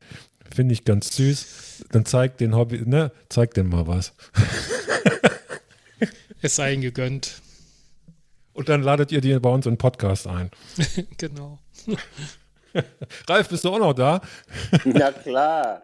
Finde 0.54 0.74
ich 0.74 0.84
ganz 0.84 1.16
süß. 1.16 1.86
Dann 1.92 2.06
zeigt 2.06 2.42
den 2.42 2.56
Hobby, 2.56 2.82
ne, 2.86 3.12
zeigt 3.30 3.58
dem 3.58 3.70
mal 3.70 3.86
was. 3.86 4.14
es 6.42 6.56
sei 6.56 6.74
ihnen 6.74 6.82
gegönnt. 6.82 7.42
Und 8.58 8.70
dann 8.70 8.82
ladet 8.82 9.12
ihr 9.12 9.22
die 9.22 9.38
bei 9.38 9.52
uns 9.52 9.68
in 9.68 9.74
den 9.74 9.78
Podcast 9.78 10.26
ein. 10.26 10.50
genau. 11.18 11.60
Ralf, 13.30 13.50
bist 13.50 13.64
du 13.64 13.70
auch 13.70 13.78
noch 13.78 13.94
da? 13.94 14.20
Na 14.84 15.12
klar. 15.12 15.84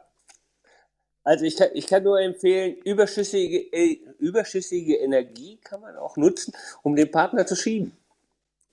Also 1.23 1.45
ich 1.45 1.55
kann, 1.55 1.69
ich 1.75 1.85
kann 1.85 2.01
nur 2.01 2.19
empfehlen, 2.19 2.77
überschüssige, 2.83 3.71
äh, 3.71 3.99
überschüssige 4.17 4.95
Energie 4.95 5.59
kann 5.63 5.81
man 5.81 5.95
auch 5.97 6.17
nutzen, 6.17 6.51
um 6.81 6.95
den 6.95 7.11
Partner 7.11 7.45
zu 7.45 7.55
schieben. 7.55 7.95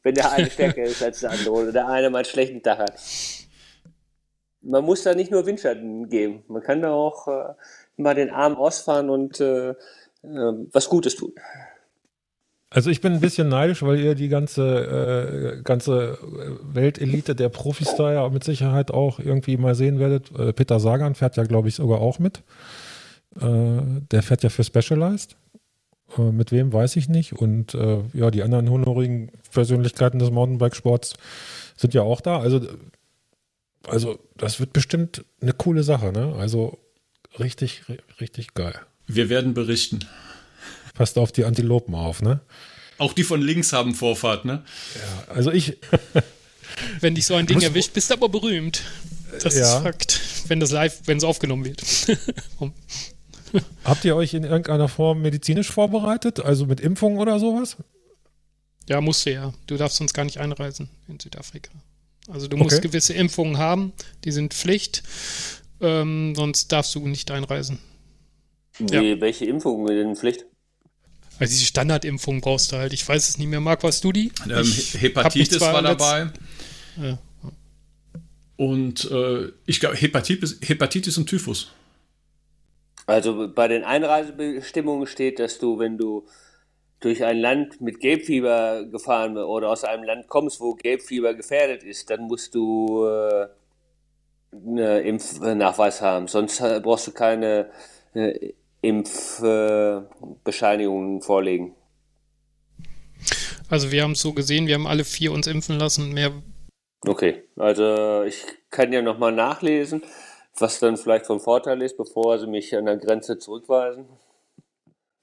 Wenn 0.02 0.14
der 0.14 0.32
eine 0.32 0.50
stärker 0.50 0.82
ist 0.82 1.02
als 1.02 1.20
der 1.20 1.32
andere 1.32 1.52
oder 1.52 1.72
der 1.72 1.86
eine 1.86 2.08
mal 2.08 2.18
einen 2.18 2.24
schlechten 2.24 2.62
Tag 2.62 2.78
hat. 2.78 2.94
Man 4.62 4.82
muss 4.82 5.02
da 5.02 5.14
nicht 5.14 5.30
nur 5.30 5.44
Windschatten 5.44 6.08
geben. 6.08 6.42
Man 6.48 6.62
kann 6.62 6.80
da 6.80 6.90
auch 6.90 7.28
äh, 7.28 7.52
mal 7.98 8.14
den 8.14 8.30
Arm 8.30 8.56
ausfahren 8.56 9.10
und 9.10 9.40
äh, 9.40 9.72
äh 9.72 9.74
was 10.22 10.88
Gutes 10.88 11.16
tun. 11.16 11.34
Also 12.72 12.88
ich 12.88 13.00
bin 13.00 13.14
ein 13.14 13.20
bisschen 13.20 13.48
neidisch, 13.48 13.82
weil 13.82 13.98
ihr 13.98 14.14
die 14.14 14.28
ganze, 14.28 15.56
äh, 15.58 15.62
ganze 15.62 16.18
Weltelite 16.72 17.34
der 17.34 17.48
Profis 17.48 17.96
da 17.96 18.12
ja 18.12 18.28
mit 18.28 18.44
Sicherheit 18.44 18.92
auch 18.92 19.18
irgendwie 19.18 19.56
mal 19.56 19.74
sehen 19.74 19.98
werdet. 19.98 20.30
Äh, 20.38 20.52
Peter 20.52 20.78
Sagan 20.78 21.16
fährt 21.16 21.36
ja, 21.36 21.42
glaube 21.42 21.68
ich, 21.68 21.74
sogar 21.74 22.00
auch 22.00 22.20
mit. 22.20 22.42
Äh, 23.40 23.80
der 24.12 24.22
fährt 24.22 24.44
ja 24.44 24.50
für 24.50 24.62
Specialized. 24.62 25.36
Äh, 26.16 26.30
mit 26.30 26.52
wem 26.52 26.72
weiß 26.72 26.94
ich 26.94 27.08
nicht. 27.08 27.32
Und 27.32 27.74
äh, 27.74 28.02
ja, 28.12 28.30
die 28.30 28.44
anderen 28.44 28.70
honorigen 28.70 29.32
Persönlichkeiten 29.52 30.20
des 30.20 30.30
Mountainbike-Sports 30.30 31.14
sind 31.76 31.92
ja 31.92 32.02
auch 32.02 32.20
da. 32.20 32.38
Also, 32.38 32.60
also 33.84 34.20
das 34.36 34.60
wird 34.60 34.72
bestimmt 34.72 35.24
eine 35.40 35.54
coole 35.54 35.82
Sache. 35.82 36.12
Ne? 36.12 36.36
Also 36.38 36.78
richtig, 37.40 37.82
richtig 38.20 38.54
geil. 38.54 38.74
Wir 39.08 39.28
werden 39.28 39.54
berichten. 39.54 40.00
Passt 40.94 41.18
auf 41.18 41.32
die 41.32 41.44
Antilopen 41.44 41.94
auf, 41.94 42.22
ne? 42.22 42.40
Auch 42.98 43.12
die 43.12 43.24
von 43.24 43.40
links 43.40 43.72
haben 43.72 43.94
Vorfahrt, 43.94 44.44
ne? 44.44 44.62
Ja, 44.94 45.34
also 45.34 45.50
ich. 45.50 45.78
Wenn 47.00 47.14
dich 47.14 47.26
so 47.26 47.34
ein 47.34 47.46
Ding 47.46 47.60
erwischt, 47.60 47.94
bist 47.94 48.10
du 48.10 48.14
aber 48.14 48.28
berühmt. 48.28 48.82
Das 49.42 49.56
ja. 49.56 49.76
ist 49.76 49.82
Fakt. 49.82 50.20
Wenn 50.48 50.60
das 50.60 50.70
live, 50.70 51.00
wenn 51.06 51.18
es 51.18 51.24
aufgenommen 51.24 51.64
wird. 51.64 51.82
Habt 53.84 54.04
ihr 54.04 54.16
euch 54.16 54.34
in 54.34 54.44
irgendeiner 54.44 54.88
Form 54.88 55.22
medizinisch 55.22 55.70
vorbereitet? 55.70 56.40
Also 56.40 56.66
mit 56.66 56.80
Impfungen 56.80 57.18
oder 57.18 57.38
sowas? 57.38 57.76
Ja, 58.88 59.00
musst 59.00 59.26
du 59.26 59.32
ja. 59.32 59.52
Du 59.66 59.76
darfst 59.76 59.98
sonst 59.98 60.14
gar 60.14 60.24
nicht 60.24 60.38
einreisen 60.38 60.88
in 61.08 61.18
Südafrika. 61.20 61.70
Also 62.28 62.48
du 62.48 62.56
musst 62.56 62.78
okay. 62.78 62.88
gewisse 62.88 63.14
Impfungen 63.14 63.58
haben, 63.58 63.92
die 64.24 64.32
sind 64.32 64.54
Pflicht, 64.54 65.02
ähm, 65.80 66.34
sonst 66.36 66.70
darfst 66.70 66.94
du 66.94 67.06
nicht 67.06 67.30
einreisen. 67.30 67.78
Wie, 68.78 68.92
ja. 68.92 69.20
Welche 69.20 69.46
Impfungen 69.46 69.86
sind 69.88 70.18
Pflicht? 70.18 70.46
Also 71.40 71.52
diese 71.52 71.64
Standardimpfung 71.64 72.42
brauchst 72.42 72.70
du 72.70 72.76
halt. 72.76 72.92
Ich 72.92 73.08
weiß 73.08 73.30
es 73.30 73.38
nicht 73.38 73.48
mehr. 73.48 73.60
Marc, 73.60 73.82
warst 73.82 74.04
du 74.04 74.12
die? 74.12 74.30
Ähm, 74.44 74.66
Hepatitis 74.66 75.60
war 75.60 75.82
dabei. 75.82 76.30
Ja. 77.00 77.18
Und 78.56 79.10
äh, 79.10 79.48
ich 79.64 79.80
glaube, 79.80 79.96
Hepatitis, 79.96 80.60
Hepatitis 80.62 81.16
und 81.16 81.26
Typhus. 81.26 81.72
Also 83.06 83.48
bei 83.48 83.68
den 83.68 83.84
Einreisebestimmungen 83.84 85.06
steht, 85.06 85.38
dass 85.38 85.58
du, 85.58 85.78
wenn 85.78 85.96
du 85.96 86.26
durch 87.00 87.24
ein 87.24 87.38
Land 87.38 87.80
mit 87.80 88.00
Gelbfieber 88.00 88.84
gefahren 88.84 89.38
oder 89.38 89.70
aus 89.70 89.84
einem 89.84 90.04
Land 90.04 90.28
kommst, 90.28 90.60
wo 90.60 90.74
Gelbfieber 90.74 91.32
gefährdet 91.32 91.82
ist, 91.82 92.10
dann 92.10 92.24
musst 92.24 92.54
du 92.54 93.06
äh, 93.06 93.46
einen 94.52 95.06
Impfnachweis 95.06 96.02
haben. 96.02 96.28
Sonst 96.28 96.58
brauchst 96.58 97.06
du 97.06 97.12
keine 97.12 97.70
äh, 98.12 98.52
Impfbescheinigungen 98.82 101.22
vorlegen? 101.22 101.74
Also 103.68 103.92
wir 103.92 104.02
haben 104.02 104.12
es 104.12 104.20
so 104.20 104.32
gesehen, 104.32 104.66
wir 104.66 104.74
haben 104.74 104.86
alle 104.86 105.04
vier 105.04 105.32
uns 105.32 105.46
impfen 105.46 105.78
lassen. 105.78 106.12
Mehr 106.12 106.32
okay, 107.06 107.44
also 107.56 108.22
ich 108.24 108.44
kann 108.70 108.92
ja 108.92 109.02
nochmal 109.02 109.32
nachlesen, 109.32 110.02
was 110.58 110.80
dann 110.80 110.96
vielleicht 110.96 111.26
von 111.26 111.40
Vorteil 111.40 111.82
ist, 111.82 111.96
bevor 111.96 112.38
sie 112.38 112.46
mich 112.46 112.74
an 112.76 112.86
der 112.86 112.96
Grenze 112.96 113.38
zurückweisen. 113.38 114.06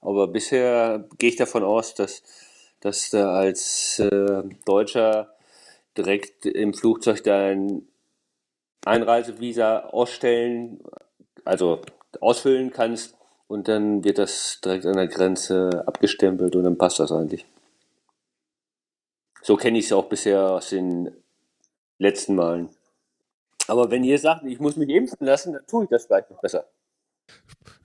Aber 0.00 0.28
bisher 0.28 1.08
gehe 1.18 1.30
ich 1.30 1.36
davon 1.36 1.64
aus, 1.64 1.94
dass, 1.94 2.22
dass 2.80 3.10
du 3.10 3.28
als 3.28 3.98
äh, 3.98 4.42
Deutscher 4.64 5.34
direkt 5.96 6.46
im 6.46 6.72
Flugzeug 6.72 7.24
dein 7.24 7.82
Einreisevisa 8.84 9.80
ausstellen, 9.80 10.80
also 11.44 11.82
ausfüllen 12.20 12.70
kannst 12.70 13.17
und 13.48 13.66
dann 13.66 14.04
wird 14.04 14.18
das 14.18 14.60
direkt 14.62 14.86
an 14.86 14.96
der 14.96 15.08
Grenze 15.08 15.82
abgestempelt 15.86 16.54
und 16.54 16.62
dann 16.62 16.78
passt 16.78 17.00
das 17.00 17.10
eigentlich. 17.10 17.44
So 19.42 19.56
kenne 19.56 19.78
ich 19.78 19.86
es 19.86 19.92
auch 19.92 20.04
bisher 20.04 20.52
aus 20.52 20.68
den 20.70 21.10
letzten 21.98 22.34
Malen. 22.34 22.68
Aber 23.66 23.90
wenn 23.90 24.04
ihr 24.04 24.18
sagt, 24.18 24.44
ich 24.44 24.60
muss 24.60 24.76
mich 24.76 24.88
impfen 24.90 25.26
lassen, 25.26 25.54
dann 25.54 25.66
tue 25.66 25.84
ich 25.84 25.90
das 25.90 26.06
vielleicht 26.06 26.30
noch 26.30 26.40
besser. 26.40 26.66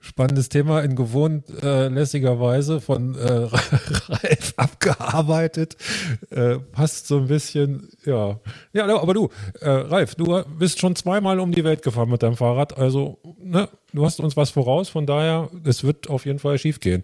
Spannendes 0.00 0.50
Thema 0.50 0.80
in 0.80 0.96
gewohnt 0.96 1.44
äh, 1.62 1.88
lässiger 1.88 2.38
Weise 2.38 2.80
von 2.82 3.14
äh, 3.14 3.26
Ralf 4.08 4.52
abgearbeitet. 4.56 5.76
Äh, 6.30 6.58
passt 6.58 7.06
so 7.06 7.18
ein 7.18 7.28
bisschen, 7.28 7.88
ja. 8.04 8.38
Ja, 8.74 8.84
aber 8.84 9.14
du, 9.14 9.30
äh, 9.60 9.70
Ralf, 9.70 10.14
du 10.14 10.42
bist 10.58 10.78
schon 10.78 10.94
zweimal 10.94 11.40
um 11.40 11.52
die 11.52 11.64
Welt 11.64 11.82
gefahren 11.82 12.10
mit 12.10 12.22
deinem 12.22 12.36
Fahrrad. 12.36 12.76
Also, 12.76 13.18
ne, 13.38 13.68
du 13.94 14.04
hast 14.04 14.20
uns 14.20 14.36
was 14.36 14.50
voraus, 14.50 14.90
von 14.90 15.06
daher, 15.06 15.48
es 15.64 15.84
wird 15.84 16.10
auf 16.10 16.26
jeden 16.26 16.38
Fall 16.38 16.58
schief 16.58 16.80
gehen. 16.80 17.02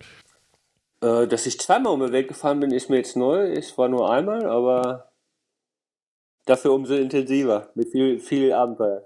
Äh, 1.02 1.26
dass 1.26 1.46
ich 1.46 1.58
zweimal 1.58 1.94
um 1.94 2.04
die 2.04 2.12
Welt 2.12 2.28
gefahren 2.28 2.60
bin, 2.60 2.70
ist 2.70 2.90
mir 2.90 2.96
jetzt 2.96 3.16
neu. 3.16 3.50
Es 3.50 3.78
war 3.78 3.88
nur 3.88 4.10
einmal, 4.10 4.44
aber 4.44 5.10
dafür 6.44 6.72
umso 6.72 6.94
intensiver. 6.94 7.70
Mit 7.74 7.90
viel, 7.92 8.18
viel 8.18 8.52
Abenteuer. 8.52 9.02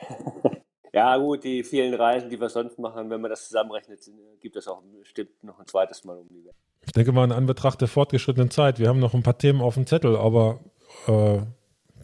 ja, 0.98 1.16
gut, 1.16 1.44
die 1.44 1.62
vielen 1.62 1.94
Reisen, 1.94 2.28
die 2.28 2.40
wir 2.40 2.48
sonst 2.48 2.76
machen, 2.76 3.08
wenn 3.08 3.20
man 3.20 3.30
das 3.30 3.46
zusammenrechnet, 3.46 4.00
gibt 4.40 4.56
es 4.56 4.66
auch 4.66 4.82
bestimmt 4.98 5.44
noch 5.44 5.60
ein 5.60 5.66
zweites 5.66 6.02
Mal 6.04 6.18
um 6.18 6.28
die 6.28 6.44
Welt. 6.44 6.56
Ich 6.84 6.92
denke 6.92 7.12
mal 7.12 7.24
in 7.24 7.30
Anbetracht 7.30 7.80
der 7.80 7.86
fortgeschrittenen 7.86 8.50
Zeit. 8.50 8.80
Wir 8.80 8.88
haben 8.88 8.98
noch 8.98 9.14
ein 9.14 9.22
paar 9.22 9.38
Themen 9.38 9.60
auf 9.60 9.74
dem 9.74 9.86
Zettel, 9.86 10.16
aber 10.16 10.58
äh, 11.06 11.38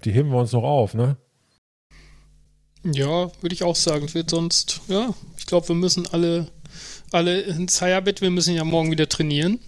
die 0.05 0.13
heben 0.13 0.31
wir 0.31 0.39
uns 0.39 0.53
noch 0.53 0.63
auf, 0.63 0.95
ne? 0.95 1.17
Ja, 2.85 3.33
würde 3.41 3.55
ich 3.55 3.65
auch 3.65 3.75
sagen. 3.75 4.05
Es 4.05 4.15
wird 4.15 4.31
sonst, 4.31 4.83
ja, 4.87 5.13
ich 5.39 5.47
glaube, 5.47 5.69
wir 5.69 5.75
müssen 5.75 6.07
alle, 6.13 6.47
alle 7.11 7.41
ins 7.41 7.79
Feierbett, 7.79 8.21
wir 8.21 8.31
müssen 8.31 8.55
ja 8.55 8.63
morgen 8.63 8.93
wieder 8.93 9.09
trainieren. 9.09 9.59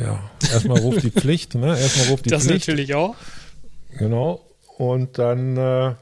Ja, 0.00 0.30
erstmal 0.50 0.78
ruft 0.80 1.02
die 1.02 1.10
Pflicht, 1.10 1.54
ne? 1.54 1.78
Erstmal 1.78 2.06
ruft 2.08 2.24
die 2.24 2.30
das 2.30 2.44
Pflicht. 2.44 2.62
Das 2.62 2.68
natürlich 2.68 2.94
auch. 2.94 3.14
Genau. 3.98 4.40
Und 4.78 5.18
dann 5.18 5.56
äh, 5.58 5.94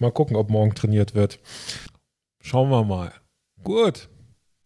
mal 0.00 0.12
gucken, 0.12 0.36
ob 0.36 0.50
morgen 0.50 0.74
trainiert 0.74 1.14
wird. 1.14 1.38
Schauen 2.40 2.70
wir 2.70 2.84
mal. 2.84 3.12
Gut. 3.62 4.08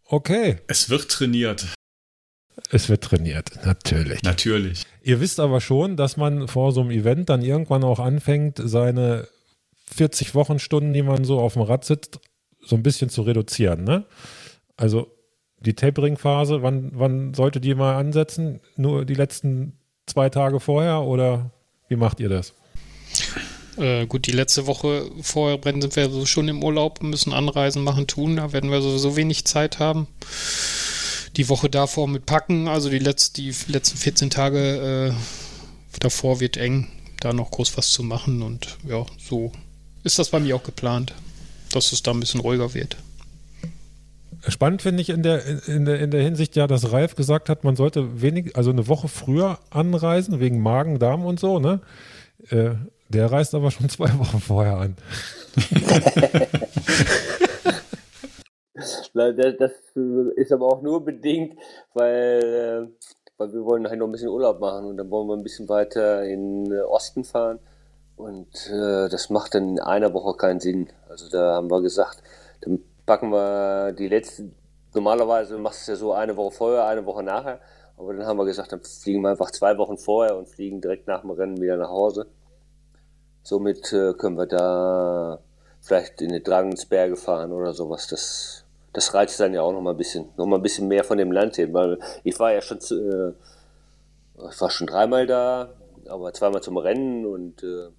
Okay. 0.06 0.58
Es 0.68 0.90
wird 0.90 1.10
trainiert. 1.10 1.74
Es 2.70 2.88
wird 2.88 3.02
trainiert, 3.02 3.50
natürlich. 3.64 4.22
Natürlich. 4.22 4.84
Ihr 5.02 5.20
wisst 5.20 5.40
aber 5.40 5.60
schon, 5.60 5.96
dass 5.96 6.16
man 6.16 6.46
vor 6.46 6.72
so 6.72 6.80
einem 6.80 6.90
Event 6.90 7.28
dann 7.28 7.42
irgendwann 7.42 7.82
auch 7.82 7.98
anfängt, 7.98 8.60
seine 8.62 9.26
40 9.86 10.34
Wochenstunden, 10.34 10.92
die 10.92 11.02
man 11.02 11.24
so 11.24 11.40
auf 11.40 11.54
dem 11.54 11.62
Rad 11.62 11.84
sitzt, 11.84 12.20
so 12.60 12.76
ein 12.76 12.82
bisschen 12.82 13.10
zu 13.10 13.22
reduzieren. 13.22 13.84
Ne? 13.84 14.04
Also 14.76 15.10
die 15.60 15.74
Tapering-Phase, 15.74 16.62
wann, 16.62 16.92
wann 16.94 17.34
sollte 17.34 17.60
die 17.60 17.74
mal 17.74 17.96
ansetzen? 17.96 18.60
Nur 18.76 19.04
die 19.04 19.14
letzten 19.14 19.78
zwei 20.06 20.28
Tage 20.28 20.60
vorher 20.60 21.02
oder 21.02 21.50
wie 21.88 21.96
macht 21.96 22.20
ihr 22.20 22.28
das? 22.28 22.54
Äh, 23.76 24.06
gut, 24.06 24.26
die 24.26 24.32
letzte 24.32 24.66
Woche 24.66 25.10
vorher 25.20 25.58
sind 25.62 25.96
wir 25.96 26.10
so 26.10 26.26
schon 26.26 26.48
im 26.48 26.62
Urlaub, 26.62 27.02
müssen 27.02 27.32
Anreisen 27.32 27.82
machen, 27.82 28.06
tun. 28.06 28.36
Da 28.36 28.52
werden 28.52 28.70
wir 28.70 28.80
sowieso 28.80 29.16
wenig 29.16 29.44
Zeit 29.44 29.78
haben. 29.78 30.06
Die 31.36 31.48
Woche 31.48 31.68
davor 31.68 32.06
mit 32.06 32.26
Packen, 32.26 32.68
also 32.68 32.88
die, 32.88 32.98
letzt, 32.98 33.36
die 33.36 33.52
letzten 33.66 33.98
14 33.98 34.30
Tage 34.30 35.12
äh, 35.12 35.98
davor 35.98 36.38
wird 36.38 36.56
eng, 36.56 36.88
da 37.20 37.32
noch 37.32 37.50
groß 37.50 37.76
was 37.76 37.90
zu 37.90 38.04
machen. 38.04 38.42
Und 38.42 38.76
ja, 38.86 39.04
so 39.18 39.50
ist 40.04 40.18
das 40.18 40.30
bei 40.30 40.38
mir 40.38 40.54
auch 40.54 40.62
geplant, 40.62 41.12
dass 41.72 41.92
es 41.92 42.02
da 42.02 42.12
ein 42.12 42.20
bisschen 42.20 42.40
ruhiger 42.40 42.74
wird. 42.74 42.96
Spannend 44.46 44.82
finde 44.82 45.00
ich 45.00 45.08
in 45.08 45.22
der, 45.22 45.66
in, 45.66 45.86
der, 45.86 46.00
in 46.00 46.10
der 46.10 46.22
Hinsicht 46.22 46.54
ja, 46.54 46.66
dass 46.66 46.92
Ralf 46.92 47.16
gesagt 47.16 47.48
hat, 47.48 47.64
man 47.64 47.76
sollte 47.76 48.20
wenig, 48.20 48.56
also 48.56 48.70
eine 48.70 48.86
Woche 48.88 49.08
früher 49.08 49.58
anreisen, 49.70 50.38
wegen 50.38 50.60
Magen, 50.60 50.98
Darm 50.98 51.24
und 51.24 51.40
so, 51.40 51.58
ne? 51.58 51.80
Äh, 52.50 52.74
der 53.14 53.30
reist 53.30 53.54
aber 53.54 53.70
schon 53.70 53.88
zwei 53.88 54.10
Wochen 54.18 54.40
vorher 54.40 54.76
an. 54.76 54.96
das 59.14 59.72
ist 60.36 60.52
aber 60.52 60.66
auch 60.66 60.82
nur 60.82 61.04
bedingt, 61.04 61.56
weil, 61.94 62.42
äh, 62.42 62.88
weil 63.38 63.52
wir 63.52 63.64
wollen 63.64 63.88
halt 63.88 63.98
noch 63.98 64.06
ein 64.06 64.12
bisschen 64.12 64.28
Urlaub 64.28 64.58
machen 64.60 64.86
und 64.86 64.96
dann 64.96 65.10
wollen 65.10 65.28
wir 65.28 65.36
ein 65.36 65.44
bisschen 65.44 65.68
weiter 65.68 66.24
in 66.24 66.72
Osten 66.72 67.24
fahren. 67.24 67.60
Und 68.16 68.70
äh, 68.70 69.08
das 69.08 69.30
macht 69.30 69.54
dann 69.54 69.70
in 69.70 69.80
einer 69.80 70.12
Woche 70.12 70.36
keinen 70.36 70.60
Sinn. 70.60 70.88
Also 71.08 71.28
da 71.30 71.54
haben 71.54 71.70
wir 71.70 71.82
gesagt, 71.82 72.22
dann 72.60 72.80
packen 73.06 73.30
wir 73.30 73.92
die 73.92 74.08
letzten, 74.08 74.54
normalerweise 74.92 75.58
machst 75.58 75.86
du 75.86 75.92
es 75.92 75.98
ja 75.98 76.00
so 76.00 76.12
eine 76.12 76.36
Woche 76.36 76.54
vorher, 76.56 76.86
eine 76.86 77.06
Woche 77.06 77.22
nachher. 77.22 77.60
Aber 77.96 78.12
dann 78.14 78.26
haben 78.26 78.38
wir 78.38 78.44
gesagt, 78.44 78.72
dann 78.72 78.82
fliegen 78.82 79.22
wir 79.22 79.30
einfach 79.30 79.50
zwei 79.52 79.78
Wochen 79.78 79.98
vorher 79.98 80.36
und 80.36 80.48
fliegen 80.48 80.80
direkt 80.80 81.06
nach 81.06 81.20
dem 81.20 81.30
Rennen 81.30 81.60
wieder 81.60 81.76
nach 81.76 81.90
Hause. 81.90 82.26
Somit 83.44 83.92
äh, 83.92 84.14
können 84.14 84.36
wir 84.36 84.46
da 84.46 85.38
vielleicht 85.82 86.22
in 86.22 86.32
die 86.32 86.42
Dragensberge 86.42 87.14
fahren 87.14 87.52
oder 87.52 87.74
sowas. 87.74 88.06
Das, 88.08 88.64
das 88.94 89.12
reizt 89.12 89.38
dann 89.38 89.52
ja 89.52 89.60
auch 89.60 89.72
noch 89.72 89.82
mal 89.82 89.90
ein 89.90 89.98
bisschen, 89.98 90.30
noch 90.36 90.46
mal 90.46 90.56
ein 90.56 90.62
bisschen 90.62 90.88
mehr 90.88 91.04
von 91.04 91.18
dem 91.18 91.30
Land 91.30 91.56
hin, 91.56 91.72
weil 91.74 91.98
ich 92.24 92.38
war 92.40 92.52
ja 92.52 92.62
schon, 92.62 92.78
äh, 92.78 93.32
ich 94.50 94.60
war 94.60 94.70
schon 94.70 94.86
dreimal 94.86 95.26
da, 95.26 95.74
aber 96.08 96.32
zweimal 96.32 96.62
zum 96.62 96.78
Rennen 96.78 97.26
und 97.26 97.62
äh, 97.62 97.90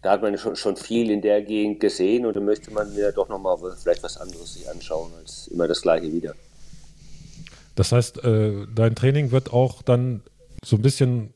da 0.00 0.12
hat 0.12 0.22
man 0.22 0.36
schon, 0.38 0.56
schon 0.56 0.76
viel 0.76 1.10
in 1.10 1.20
der 1.20 1.42
Gegend 1.42 1.80
gesehen 1.80 2.24
und 2.24 2.34
dann 2.34 2.46
möchte 2.46 2.70
man 2.70 2.94
ja 2.96 3.12
doch 3.12 3.28
nochmal 3.28 3.56
vielleicht 3.76 4.02
was 4.02 4.16
anderes 4.16 4.54
sich 4.54 4.68
anschauen 4.68 5.12
als 5.18 5.48
immer 5.48 5.68
das 5.68 5.82
gleiche 5.82 6.10
wieder. 6.12 6.34
Das 7.74 7.92
heißt, 7.92 8.24
äh, 8.24 8.66
dein 8.74 8.94
Training 8.94 9.32
wird 9.32 9.52
auch 9.52 9.82
dann 9.82 10.22
so 10.64 10.76
ein 10.76 10.82
bisschen 10.82 11.34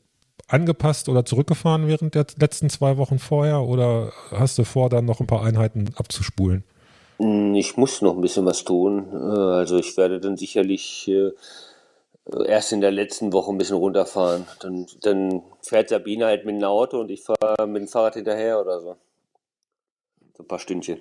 angepasst 0.49 1.09
oder 1.09 1.25
zurückgefahren 1.25 1.87
während 1.87 2.15
der 2.15 2.25
letzten 2.39 2.69
zwei 2.69 2.97
Wochen 2.97 3.19
vorher 3.19 3.61
oder 3.61 4.11
hast 4.31 4.57
du 4.57 4.63
vor, 4.63 4.89
dann 4.89 5.05
noch 5.05 5.19
ein 5.19 5.27
paar 5.27 5.43
Einheiten 5.43 5.93
abzuspulen? 5.95 6.63
Hm, 7.19 7.55
ich 7.55 7.77
muss 7.77 8.01
noch 8.01 8.15
ein 8.15 8.21
bisschen 8.21 8.45
was 8.45 8.63
tun. 8.63 9.07
Äh, 9.11 9.15
also 9.15 9.77
ich 9.77 9.95
werde 9.97 10.19
dann 10.19 10.37
sicherlich 10.37 11.07
äh, 11.07 11.31
erst 12.45 12.71
in 12.71 12.81
der 12.81 12.91
letzten 12.91 13.33
Woche 13.33 13.51
ein 13.51 13.57
bisschen 13.57 13.77
runterfahren. 13.77 14.45
Dann, 14.61 14.87
dann 15.01 15.41
fährt 15.61 15.89
Sabine 15.89 16.25
halt 16.25 16.45
mit 16.45 16.55
dem 16.55 16.63
Auto 16.63 16.99
und 16.99 17.11
ich 17.11 17.23
fahre 17.23 17.67
mit 17.67 17.81
dem 17.81 17.87
Fahrrad 17.87 18.15
hinterher 18.15 18.59
oder 18.59 18.79
so. 18.81 18.95
So 20.35 20.43
ein 20.43 20.47
paar 20.47 20.59
Stündchen. 20.59 20.99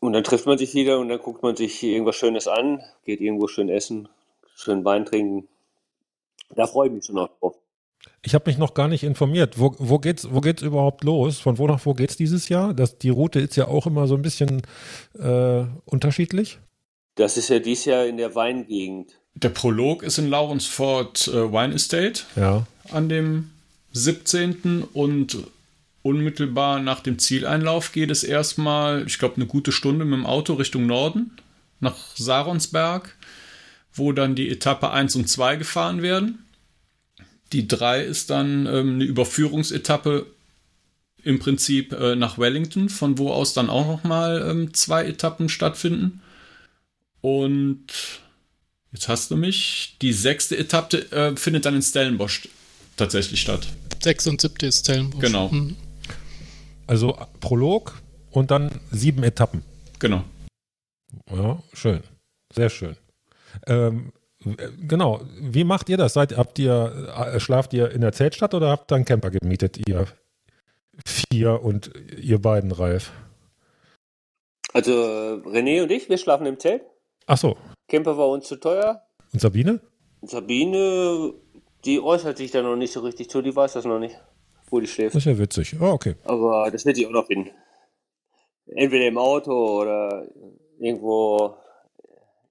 Und 0.00 0.12
dann 0.12 0.24
trifft 0.24 0.46
man 0.46 0.58
sich 0.58 0.74
wieder 0.74 0.98
und 0.98 1.08
dann 1.08 1.18
guckt 1.18 1.42
man 1.42 1.56
sich 1.56 1.82
irgendwas 1.82 2.16
Schönes 2.16 2.48
an, 2.48 2.82
geht 3.04 3.20
irgendwo 3.20 3.46
schön 3.46 3.68
essen, 3.68 4.08
schön 4.54 4.84
Wein 4.84 5.04
trinken. 5.04 5.48
Da 6.54 6.66
freue 6.66 6.88
ich 6.88 6.94
mich 6.94 7.04
schon 7.06 7.16
noch 7.16 7.30
drauf. 7.38 7.54
Ich 8.22 8.34
habe 8.34 8.48
mich 8.48 8.58
noch 8.58 8.74
gar 8.74 8.88
nicht 8.88 9.02
informiert. 9.02 9.58
Wo, 9.58 9.74
wo 9.78 9.98
geht's, 9.98 10.28
wo 10.30 10.40
geht's 10.40 10.62
überhaupt 10.62 11.04
los? 11.04 11.38
Von 11.38 11.58
wo 11.58 11.66
nach 11.66 11.84
wo 11.84 11.94
geht's 11.94 12.16
dieses 12.16 12.48
Jahr? 12.48 12.72
Das, 12.72 12.98
die 12.98 13.10
Route 13.10 13.40
ist 13.40 13.56
ja 13.56 13.68
auch 13.68 13.86
immer 13.86 14.06
so 14.06 14.14
ein 14.14 14.22
bisschen 14.22 14.62
äh, 15.18 15.64
unterschiedlich. 15.84 16.58
Das 17.16 17.36
ist 17.36 17.48
ja 17.48 17.58
dieses 17.58 17.84
Jahr 17.84 18.06
in 18.06 18.16
der 18.16 18.34
Weingegend. 18.34 19.12
Der 19.34 19.50
Prolog 19.50 20.02
ist 20.02 20.18
in 20.18 20.30
Lawrenceford 20.30 21.28
äh, 21.28 21.52
Wine 21.52 21.74
Estate 21.74 22.22
ja. 22.36 22.66
an 22.90 23.08
dem 23.08 23.50
17. 23.92 24.84
und 24.92 25.38
unmittelbar 26.02 26.80
nach 26.80 27.00
dem 27.00 27.18
Zieleinlauf 27.18 27.92
geht 27.92 28.10
es 28.10 28.24
erstmal, 28.24 29.06
ich 29.06 29.18
glaube, 29.18 29.36
eine 29.36 29.46
gute 29.46 29.72
Stunde 29.72 30.04
mit 30.04 30.18
dem 30.18 30.26
Auto 30.26 30.54
Richtung 30.54 30.86
Norden 30.86 31.36
nach 31.80 31.96
Saronsberg, 32.16 33.16
wo 33.92 34.12
dann 34.12 34.34
die 34.34 34.50
Etappe 34.50 34.90
1 34.90 35.16
und 35.16 35.28
2 35.28 35.56
gefahren 35.56 36.02
werden. 36.02 36.43
Die 37.52 37.68
3 37.68 38.02
ist 38.02 38.30
dann 38.30 38.66
ähm, 38.66 38.94
eine 38.94 39.04
Überführungsetappe 39.04 40.26
im 41.22 41.38
Prinzip 41.38 41.92
äh, 41.92 42.16
nach 42.16 42.38
Wellington, 42.38 42.88
von 42.88 43.18
wo 43.18 43.32
aus 43.32 43.54
dann 43.54 43.70
auch 43.70 43.86
nochmal 43.86 44.46
ähm, 44.48 44.74
zwei 44.74 45.04
Etappen 45.04 45.48
stattfinden. 45.48 46.20
Und 47.20 47.86
Jetzt 48.94 49.08
hast 49.08 49.30
du 49.32 49.36
mich. 49.36 49.96
Die 50.00 50.12
sechste 50.12 50.56
Etappe 50.56 51.10
äh, 51.10 51.36
findet 51.36 51.64
dann 51.64 51.74
in 51.74 51.82
Stellenbosch 51.82 52.48
tatsächlich 52.96 53.40
statt. 53.40 53.66
Sechs 54.00 54.26
und 54.28 54.40
siebte 54.40 54.66
ist 54.66 54.84
Stellenbosch. 54.84 55.20
Genau. 55.20 55.48
Mhm. 55.48 55.74
Also 56.86 57.18
Prolog 57.40 58.00
und 58.30 58.52
dann 58.52 58.80
sieben 58.92 59.24
Etappen. 59.24 59.62
Genau. 59.98 60.24
Ja, 61.28 61.60
schön. 61.72 62.04
Sehr 62.54 62.70
schön. 62.70 62.96
Ähm, 63.66 64.12
genau. 64.80 65.20
Wie 65.40 65.64
macht 65.64 65.88
ihr 65.88 65.96
das? 65.96 66.14
Seid, 66.14 66.36
habt 66.36 66.58
ihr, 66.58 67.10
äh, 67.16 67.40
schlaft 67.40 67.72
ihr 67.72 67.90
in 67.90 68.00
der 68.00 68.12
Zeltstadt 68.12 68.54
oder 68.54 68.70
habt 68.70 68.92
ihr 68.92 68.96
einen 68.96 69.04
Camper 69.04 69.30
gemietet, 69.30 69.78
ihr 69.88 70.06
vier 71.04 71.62
und 71.62 71.90
ihr 72.20 72.40
beiden, 72.40 72.72
Ralf? 72.72 73.12
Also 74.72 74.92
René 74.92 75.82
und 75.82 75.90
ich, 75.90 76.08
wir 76.08 76.18
schlafen 76.18 76.46
im 76.46 76.58
Zelt. 76.58 76.82
Ach 77.26 77.38
so. 77.38 77.56
Camper 77.88 78.18
war 78.18 78.28
uns 78.28 78.46
zu 78.48 78.56
teuer. 78.56 79.02
Und 79.32 79.40
Sabine? 79.40 79.80
Sabine, 80.22 81.34
die 81.84 82.00
äußert 82.00 82.38
sich 82.38 82.50
da 82.50 82.62
noch 82.62 82.76
nicht 82.76 82.92
so 82.92 83.00
richtig 83.00 83.30
zu, 83.30 83.42
die 83.42 83.54
weiß 83.54 83.74
das 83.74 83.84
noch 83.84 83.98
nicht, 83.98 84.20
wo 84.68 84.80
die 84.80 84.86
schläft. 84.86 85.14
Das 85.14 85.26
ist 85.26 85.32
ja 85.32 85.38
witzig. 85.38 85.76
Oh, 85.80 85.92
okay. 85.92 86.16
Aber 86.24 86.70
das 86.70 86.84
wird 86.84 86.96
sie 86.96 87.06
auch 87.06 87.10
noch 87.10 87.26
finden. 87.26 87.50
Entweder 88.66 89.06
im 89.06 89.18
Auto 89.18 89.82
oder 89.82 90.26
irgendwo 90.78 91.56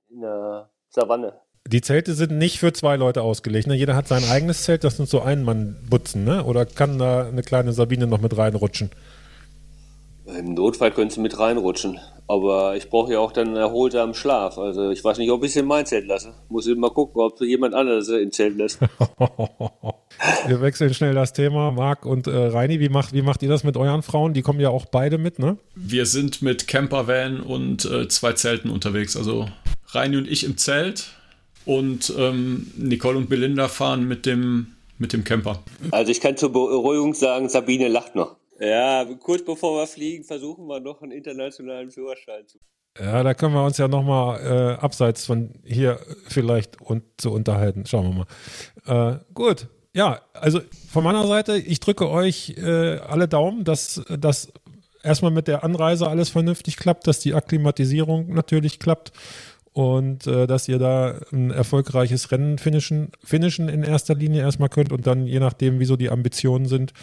in 0.09 0.21
der 0.21 0.69
Savanne. 0.89 1.42
Die 1.65 1.81
Zelte 1.81 2.14
sind 2.14 2.38
nicht 2.38 2.60
für 2.60 2.73
zwei 2.73 2.98
Leute 2.98 3.22
ausgelegt. 3.22 3.68
Ne? 3.68 3.76
Jeder 3.76 3.95
hat 3.95 4.07
sein 4.07 4.26
eigenes 4.26 4.64
Zelt, 4.64 4.84
das 4.84 4.98
sind 4.98 5.07
so 5.07 5.22
Ein-Mann-Butzen, 5.22 6.26
ne? 6.26 6.44
Oder 6.44 6.65
kann 6.65 6.99
da 6.99 7.26
eine 7.26 7.41
kleine 7.41 7.72
Sabine 7.72 8.06
noch 8.06 8.19
mit 8.19 8.38
reinrutschen? 8.38 8.91
Im 10.26 10.53
Notfall 10.53 10.91
könntest 10.91 11.18
du 11.18 11.22
mit 11.22 11.40
reinrutschen. 11.40 11.99
Aber 12.27 12.76
ich 12.77 12.90
brauche 12.90 13.14
ja 13.14 13.19
auch 13.19 13.31
dann 13.31 13.56
erholsamen 13.56 14.14
Schlaf. 14.14 14.57
Also 14.57 14.91
ich 14.91 15.03
weiß 15.03 15.18
nicht, 15.18 15.31
ob 15.31 15.44
ich 15.44 15.52
es 15.52 15.56
in 15.57 15.65
mein 15.65 15.85
Zelt 15.85 16.07
lasse. 16.07 16.34
Muss 16.49 16.68
ich 16.68 16.76
mal 16.77 16.90
gucken, 16.90 17.22
ob 17.22 17.40
jemand 17.41 17.76
anderes 17.76 18.07
im 18.10 18.31
Zelt 18.31 18.57
lässt. 18.57 18.80
Wir 20.48 20.61
wechseln 20.61 20.94
schnell 20.94 21.14
das 21.14 21.34
Thema. 21.34 21.72
Marc 21.72 22.06
und 22.06 22.27
äh, 22.27 22.31
Reini, 22.31 22.80
wie 22.80 22.90
macht, 22.90 23.14
wie 23.14 23.22
macht 23.22 23.44
ihr 23.44 23.49
das 23.49 23.64
mit 23.64 23.76
euren 23.76 24.03
Frauen? 24.03 24.34
Die 24.34 24.41
kommen 24.41 24.60
ja 24.60 24.69
auch 24.69 24.85
beide 24.85 25.18
mit, 25.18 25.40
ne? 25.40 25.57
Wir 25.76 26.06
sind 26.06 26.41
mit 26.41 26.68
Campervan 26.68 27.41
und 27.41 27.84
äh, 27.85 28.07
zwei 28.07 28.34
Zelten 28.34 28.69
unterwegs. 28.69 29.18
Also 29.18 29.48
Reini 29.88 30.18
und 30.18 30.27
ich 30.27 30.45
im 30.45 30.56
Zelt, 30.57 31.07
und 31.65 32.14
ähm, 32.18 32.72
Nicole 32.77 33.18
und 33.18 33.30
Belinda 33.30 33.68
fahren 33.68 34.07
mit 34.07 34.26
dem, 34.26 34.76
mit 34.98 35.14
dem 35.14 35.23
Camper. 35.23 35.64
Also 35.91 36.11
ich 36.11 36.22
kann 36.22 36.38
zur 36.38 36.52
Beruhigung 36.52 37.14
sagen, 37.14 37.49
Sabine 37.49 37.88
lacht 37.88 38.15
noch. 38.15 38.35
Ja, 38.60 39.06
kurz 39.19 39.44
bevor 39.44 39.81
wir 39.81 39.88
fliegen, 39.88 40.23
versuchen 40.23 40.68
wir 40.68 40.80
noch 40.80 41.02
einen 41.02 41.11
internationalen 41.11 41.91
Führerschein 41.91 42.48
zu. 42.48 42.60
Ja, 42.99 43.23
da 43.23 43.34
können 43.34 43.56
wir 43.56 43.65
uns 43.65 43.77
ja 43.77 43.88
nochmal 43.88 44.40
äh, 44.40 44.81
abseits 44.81 45.26
von 45.26 45.49
hier 45.65 45.99
vielleicht 46.27 46.80
und 46.80 47.03
zu 47.18 47.31
unterhalten. 47.31 47.85
Schauen 47.88 48.15
wir 48.15 48.26
mal. 48.85 49.15
Äh, 49.15 49.19
gut. 49.34 49.68
Ja, 49.95 50.22
also 50.34 50.60
von 50.90 51.03
meiner 51.03 51.26
Seite, 51.27 51.57
ich 51.57 51.80
drücke 51.80 52.10
euch 52.10 52.56
äh, 52.57 52.98
alle 52.98 53.27
Daumen, 53.27 53.64
dass 53.64 54.02
das 54.07 54.52
erstmal 55.03 55.31
mit 55.31 55.48
der 55.48 55.64
Anreise 55.64 56.07
alles 56.07 56.30
vernünftig 56.30 56.77
klappt, 56.77 57.07
dass 57.07 57.19
die 57.19 57.34
Akklimatisierung 57.34 58.34
natürlich 58.34 58.80
klappt 58.80 59.11
und 59.73 60.27
äh, 60.27 60.45
dass 60.45 60.67
ihr 60.67 60.77
da 60.77 61.19
ein 61.31 61.49
erfolgreiches 61.49 62.31
Rennen 62.31 62.59
finishen, 62.59 63.11
finishen 63.23 63.69
in 63.69 63.83
erster 63.83 64.13
Linie 64.13 64.41
erstmal 64.41 64.69
könnt 64.69 64.91
und 64.91 65.07
dann 65.07 65.25
je 65.25 65.39
nachdem, 65.39 65.79
wieso 65.79 65.97
die 65.97 66.11
Ambitionen 66.11 66.67
sind, 66.67 66.93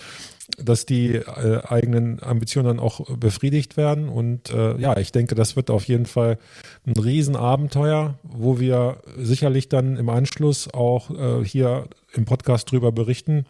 dass 0.56 0.86
die 0.86 1.16
äh, 1.16 1.62
eigenen 1.66 2.22
Ambitionen 2.22 2.68
dann 2.68 2.80
auch 2.80 3.16
befriedigt 3.16 3.76
werden. 3.76 4.08
Und 4.08 4.50
äh, 4.50 4.76
ja, 4.78 4.96
ich 4.98 5.12
denke, 5.12 5.34
das 5.34 5.56
wird 5.56 5.70
auf 5.70 5.84
jeden 5.84 6.06
Fall 6.06 6.38
ein 6.86 6.92
Riesenabenteuer, 6.92 8.18
wo 8.22 8.60
wir 8.60 8.98
sicherlich 9.16 9.68
dann 9.68 9.96
im 9.96 10.08
Anschluss 10.08 10.72
auch 10.72 11.10
äh, 11.10 11.44
hier 11.44 11.88
im 12.12 12.24
Podcast 12.24 12.70
drüber 12.70 12.92
berichten 12.92 13.46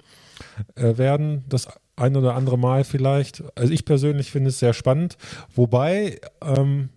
äh, 0.76 0.97
werden. 0.97 1.44
Das 1.48 1.68
ein 1.97 2.16
oder 2.16 2.34
andere 2.34 2.59
Mal 2.59 2.84
vielleicht. 2.84 3.44
Also 3.55 3.72
ich 3.72 3.84
persönlich 3.84 4.30
finde 4.30 4.48
es 4.48 4.59
sehr 4.59 4.72
spannend, 4.72 5.18
wobei 5.55 6.20
ähm, 6.42 6.88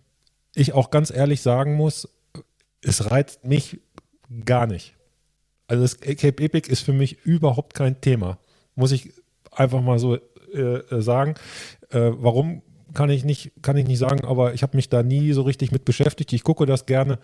ich 0.55 0.73
auch 0.73 0.91
ganz 0.91 1.11
ehrlich 1.11 1.41
sagen 1.41 1.75
muss, 1.75 2.07
es 2.81 3.11
reizt 3.11 3.45
mich 3.45 3.79
gar 4.45 4.67
nicht. 4.67 4.95
Also 5.67 5.83
das 5.83 5.99
Cape 5.99 6.43
Epic 6.43 6.69
ist 6.69 6.81
für 6.81 6.93
mich 6.93 7.25
überhaupt 7.25 7.73
kein 7.73 8.01
Thema. 8.01 8.37
Muss 8.75 8.91
ich 8.91 9.13
einfach 9.51 9.81
mal 9.81 9.99
so 9.99 10.17
äh, 10.53 11.01
sagen. 11.01 11.35
Äh, 11.89 12.11
warum 12.15 12.61
kann 12.93 13.09
ich 13.09 13.23
nicht, 13.23 13.51
kann 13.61 13.77
ich 13.77 13.87
nicht 13.87 13.97
sagen, 13.97 14.25
aber 14.25 14.53
ich 14.53 14.61
habe 14.61 14.77
mich 14.77 14.89
da 14.89 15.01
nie 15.01 15.33
so 15.33 15.41
richtig 15.41 15.71
mit 15.71 15.85
beschäftigt. 15.85 16.31
Ich 16.33 16.43
gucke 16.43 16.65
das 16.65 16.85
gerne 16.85 17.19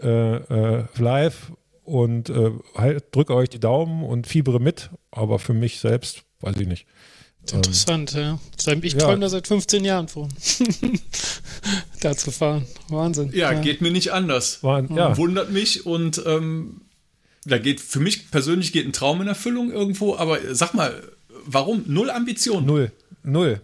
äh, 0.00 0.36
äh 0.36 0.84
live 0.96 1.52
und 1.82 2.30
äh, 2.30 2.52
halt, 2.74 3.06
drücke 3.12 3.34
euch 3.34 3.48
die 3.48 3.60
Daumen 3.60 4.04
und 4.04 4.26
fiebere 4.26 4.60
mit, 4.60 4.90
aber 5.10 5.38
für 5.38 5.54
mich 5.54 5.80
selbst 5.80 6.24
weiß 6.40 6.56
ich 6.60 6.68
nicht. 6.68 6.86
Interessant, 7.52 8.14
ähm, 8.14 8.38
ja. 8.66 8.72
Ich 8.82 8.92
ja. 8.92 8.98
träume 8.98 9.20
da 9.20 9.28
seit 9.28 9.46
15 9.46 9.84
Jahren 9.84 10.08
von. 10.08 10.28
da 12.00 12.14
zu 12.16 12.30
fahren. 12.30 12.66
Wahnsinn. 12.88 13.30
Ja, 13.32 13.52
ja, 13.52 13.60
geht 13.60 13.80
mir 13.80 13.90
nicht 13.90 14.12
anders. 14.12 14.62
War, 14.62 14.84
ja. 14.90 15.16
Wundert 15.16 15.50
mich 15.50 15.86
und 15.86 16.22
ähm, 16.26 16.82
da 17.44 17.58
geht 17.58 17.80
für 17.80 18.00
mich 18.00 18.30
persönlich 18.30 18.72
geht 18.72 18.86
ein 18.86 18.92
Traum 18.92 19.22
in 19.22 19.28
Erfüllung 19.28 19.72
irgendwo, 19.72 20.16
aber 20.16 20.38
sag 20.54 20.74
mal, 20.74 21.02
Warum? 21.50 21.84
Null 21.86 22.10
Ambition. 22.10 22.66
Null. 22.66 22.92
Null. 23.22 23.60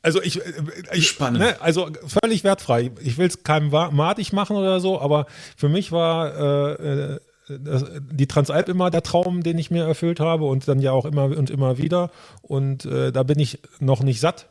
Also 0.00 0.22
ich, 0.22 0.44
äh, 0.44 0.52
ich 0.92 1.08
spannend. 1.08 1.40
Ne, 1.40 1.60
also 1.60 1.90
völlig 2.22 2.44
wertfrei. 2.44 2.92
Ich 3.02 3.18
will 3.18 3.26
es 3.26 3.42
keinem 3.42 3.70
madig 3.70 4.32
machen 4.32 4.56
oder 4.56 4.78
so, 4.78 5.00
aber 5.00 5.26
für 5.56 5.68
mich 5.68 5.90
war 5.90 6.78
äh, 6.78 7.14
äh 7.14 7.20
die 7.48 8.26
Transalp 8.26 8.68
immer 8.68 8.90
der 8.90 9.02
Traum, 9.02 9.42
den 9.42 9.58
ich 9.58 9.70
mir 9.70 9.84
erfüllt 9.84 10.20
habe 10.20 10.44
und 10.44 10.66
dann 10.66 10.80
ja 10.80 10.92
auch 10.92 11.04
immer 11.04 11.24
und 11.36 11.50
immer 11.50 11.78
wieder. 11.78 12.10
Und 12.42 12.84
äh, 12.84 13.12
da 13.12 13.22
bin 13.22 13.38
ich 13.38 13.60
noch 13.78 14.02
nicht 14.02 14.20
satt. 14.20 14.48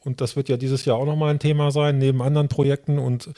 Und 0.00 0.20
das 0.20 0.36
wird 0.36 0.48
ja 0.48 0.56
dieses 0.56 0.84
Jahr 0.84 0.96
auch 0.96 1.06
nochmal 1.06 1.30
ein 1.30 1.40
Thema 1.40 1.70
sein, 1.70 1.98
neben 1.98 2.22
anderen 2.22 2.48
Projekten. 2.48 2.98
Und 2.98 3.30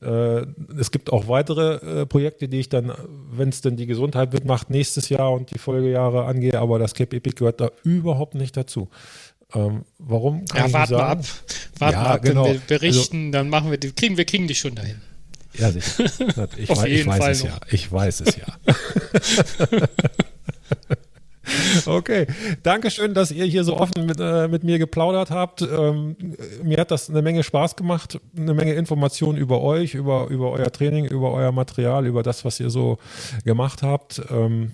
äh, 0.00 0.46
es 0.78 0.90
gibt 0.90 1.12
auch 1.12 1.28
weitere 1.28 2.02
äh, 2.02 2.06
Projekte, 2.06 2.48
die 2.48 2.60
ich 2.60 2.68
dann, 2.68 2.92
wenn 3.30 3.48
es 3.48 3.60
denn 3.60 3.76
die 3.76 3.86
Gesundheit 3.86 4.32
mitmacht, 4.32 4.70
nächstes 4.70 5.08
Jahr 5.08 5.32
und 5.32 5.50
die 5.50 5.58
Folgejahre 5.58 6.24
angehe, 6.24 6.58
aber 6.58 6.78
das 6.78 6.94
Cape 6.94 7.16
Epic 7.16 7.36
gehört 7.36 7.60
da 7.60 7.70
überhaupt 7.82 8.34
nicht 8.34 8.56
dazu. 8.56 8.88
Ähm, 9.54 9.84
warum? 9.98 10.44
ja, 10.54 10.72
warten 10.72 10.92
wir 10.92 11.06
ab. 11.06 11.24
Warten 11.78 11.94
ja, 11.94 12.02
ab, 12.02 12.22
genau. 12.22 12.44
wenn 12.44 12.52
wir 12.54 12.60
berichten, 12.60 13.26
also, 13.26 13.32
dann 13.32 13.48
machen 13.48 13.70
wir 13.70 13.78
die, 13.78 13.92
kriegen 13.92 14.16
wir 14.16 14.24
kriegen 14.24 14.48
die 14.48 14.54
schon 14.54 14.74
dahin. 14.74 15.00
Ja, 15.58 15.70
sicher. 15.70 16.04
Ich, 16.56 16.70
Auf 16.70 16.78
weiß, 16.78 16.88
jeden 16.88 17.00
ich 17.00 17.06
weiß 17.06 17.18
Fall 17.18 17.30
es 17.32 17.44
noch. 17.44 17.50
ja. 17.50 17.60
Ich 17.70 17.92
weiß 17.92 18.20
es 18.20 18.36
ja. 18.36 18.46
Okay, 21.86 22.26
danke 22.64 22.90
schön, 22.90 23.14
dass 23.14 23.30
ihr 23.30 23.44
hier 23.44 23.62
so 23.62 23.76
offen 23.76 24.04
mit, 24.04 24.18
äh, 24.20 24.48
mit 24.48 24.64
mir 24.64 24.78
geplaudert 24.80 25.30
habt. 25.30 25.62
Ähm, 25.62 26.16
mir 26.64 26.78
hat 26.78 26.90
das 26.90 27.08
eine 27.08 27.22
Menge 27.22 27.44
Spaß 27.44 27.76
gemacht, 27.76 28.18
eine 28.36 28.52
Menge 28.52 28.74
Informationen 28.74 29.38
über 29.38 29.60
euch, 29.62 29.94
über, 29.94 30.26
über 30.26 30.50
euer 30.50 30.72
Training, 30.72 31.04
über 31.04 31.32
euer 31.32 31.52
Material, 31.52 32.04
über 32.06 32.24
das, 32.24 32.44
was 32.44 32.58
ihr 32.58 32.68
so 32.70 32.98
gemacht 33.44 33.82
habt. 33.84 34.20
Ähm, 34.28 34.72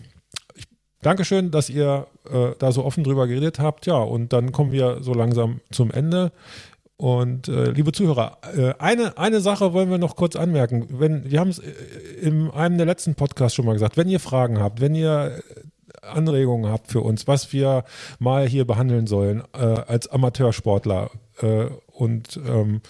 ich, 0.55 0.65
Dankeschön, 1.03 1.51
dass 1.51 1.69
ihr 1.69 2.07
äh, 2.31 2.53
da 2.59 2.73
so 2.73 2.85
offen 2.87 3.05
drüber 3.05 3.27
geredet 3.27 3.59
habt. 3.59 3.85
Ja, 3.85 3.97
und 3.97 4.33
dann 4.33 4.53
kommen 4.53 4.73
wir 4.73 5.03
so 5.03 5.13
langsam 5.13 5.61
zum 5.71 5.91
Ende. 5.91 6.33
Und 7.03 7.49
äh, 7.49 7.73
liebe 7.73 7.91
Zuhörer, 7.91 8.39
äh, 8.57 8.75
eine, 8.79 9.19
eine 9.19 9.41
Sache 9.41 9.73
wollen 9.73 9.91
wir 9.91 9.99
noch 9.99 10.15
kurz 10.15 10.37
anmerken. 10.37 10.87
Wenn, 10.89 11.29
wir 11.29 11.41
haben 11.41 11.51
es 11.51 11.59
äh, 11.59 11.73
in 12.21 12.49
einem 12.53 12.77
der 12.77 12.87
letzten 12.87 13.17
Podcasts 13.17 13.57
schon 13.57 13.67
mal 13.67 13.73
gesagt, 13.73 13.97
wenn 13.97 14.09
ihr 14.09 14.21
Fragen 14.21 14.61
habt, 14.61 14.81
wenn 14.81 14.95
ihr 14.95 15.43
Anregungen 16.01 16.71
habt 16.71 16.93
für 16.93 17.01
uns, 17.01 17.27
was 17.27 17.53
wir 17.53 17.83
mal 18.21 18.47
hier 18.47 18.69
behandeln 18.69 19.09
sollen 19.09 19.43
äh, 19.53 19.59
als 19.59 20.07
Amateursportler. 20.07 21.11
Äh, 21.41 21.71
und 21.89 22.39
ähm, 22.47 22.83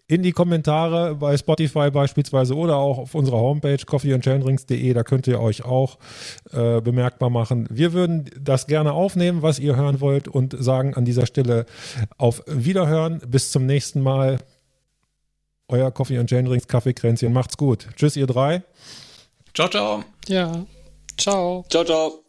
in 0.10 0.24
die 0.24 0.32
Kommentare 0.32 1.16
bei 1.16 1.38
Spotify 1.38 1.92
beispielsweise 1.92 2.56
oder 2.56 2.78
auch 2.78 2.98
auf 2.98 3.14
unserer 3.14 3.38
Homepage 3.38 3.78
coffeeandchainrings.de, 3.78 4.94
da 4.94 5.04
könnt 5.04 5.28
ihr 5.28 5.40
euch 5.40 5.64
auch 5.64 6.00
äh, 6.52 6.82
bemerkbar 6.82 7.30
machen. 7.30 7.68
Wir 7.70 7.94
würden 7.94 8.26
das 8.40 8.66
gerne 8.66 8.94
aufnehmen, 8.94 9.44
was 9.44 9.60
ihr 9.60 9.76
hören 9.76 10.02
wollt 10.02 10.28
und 10.28 10.56
sagen 10.60 10.96
an 10.96 11.06
dieser 11.06 11.28
Stelle 11.28 11.68
auf 12.18 12.42
Wiederhören. 12.48 13.22
Bis 13.28 13.52
zum 13.52 13.68
nächsten 13.68 14.02
Mal. 14.02 14.40
Euer 15.68 15.92
Coffee 15.92 16.18
and 16.18 16.28
Chainrings 16.28 16.68
Kaffeekränzchen. 16.68 17.32
Macht's 17.32 17.56
gut. 17.56 17.88
Tschüss, 17.96 18.16
ihr 18.16 18.26
drei. 18.26 18.64
Ciao, 19.54 19.70
ciao. 19.70 20.04
Ja. 20.28 20.66
Ciao. 21.18 21.64
Ciao, 21.70 21.84
ciao. 21.84 22.29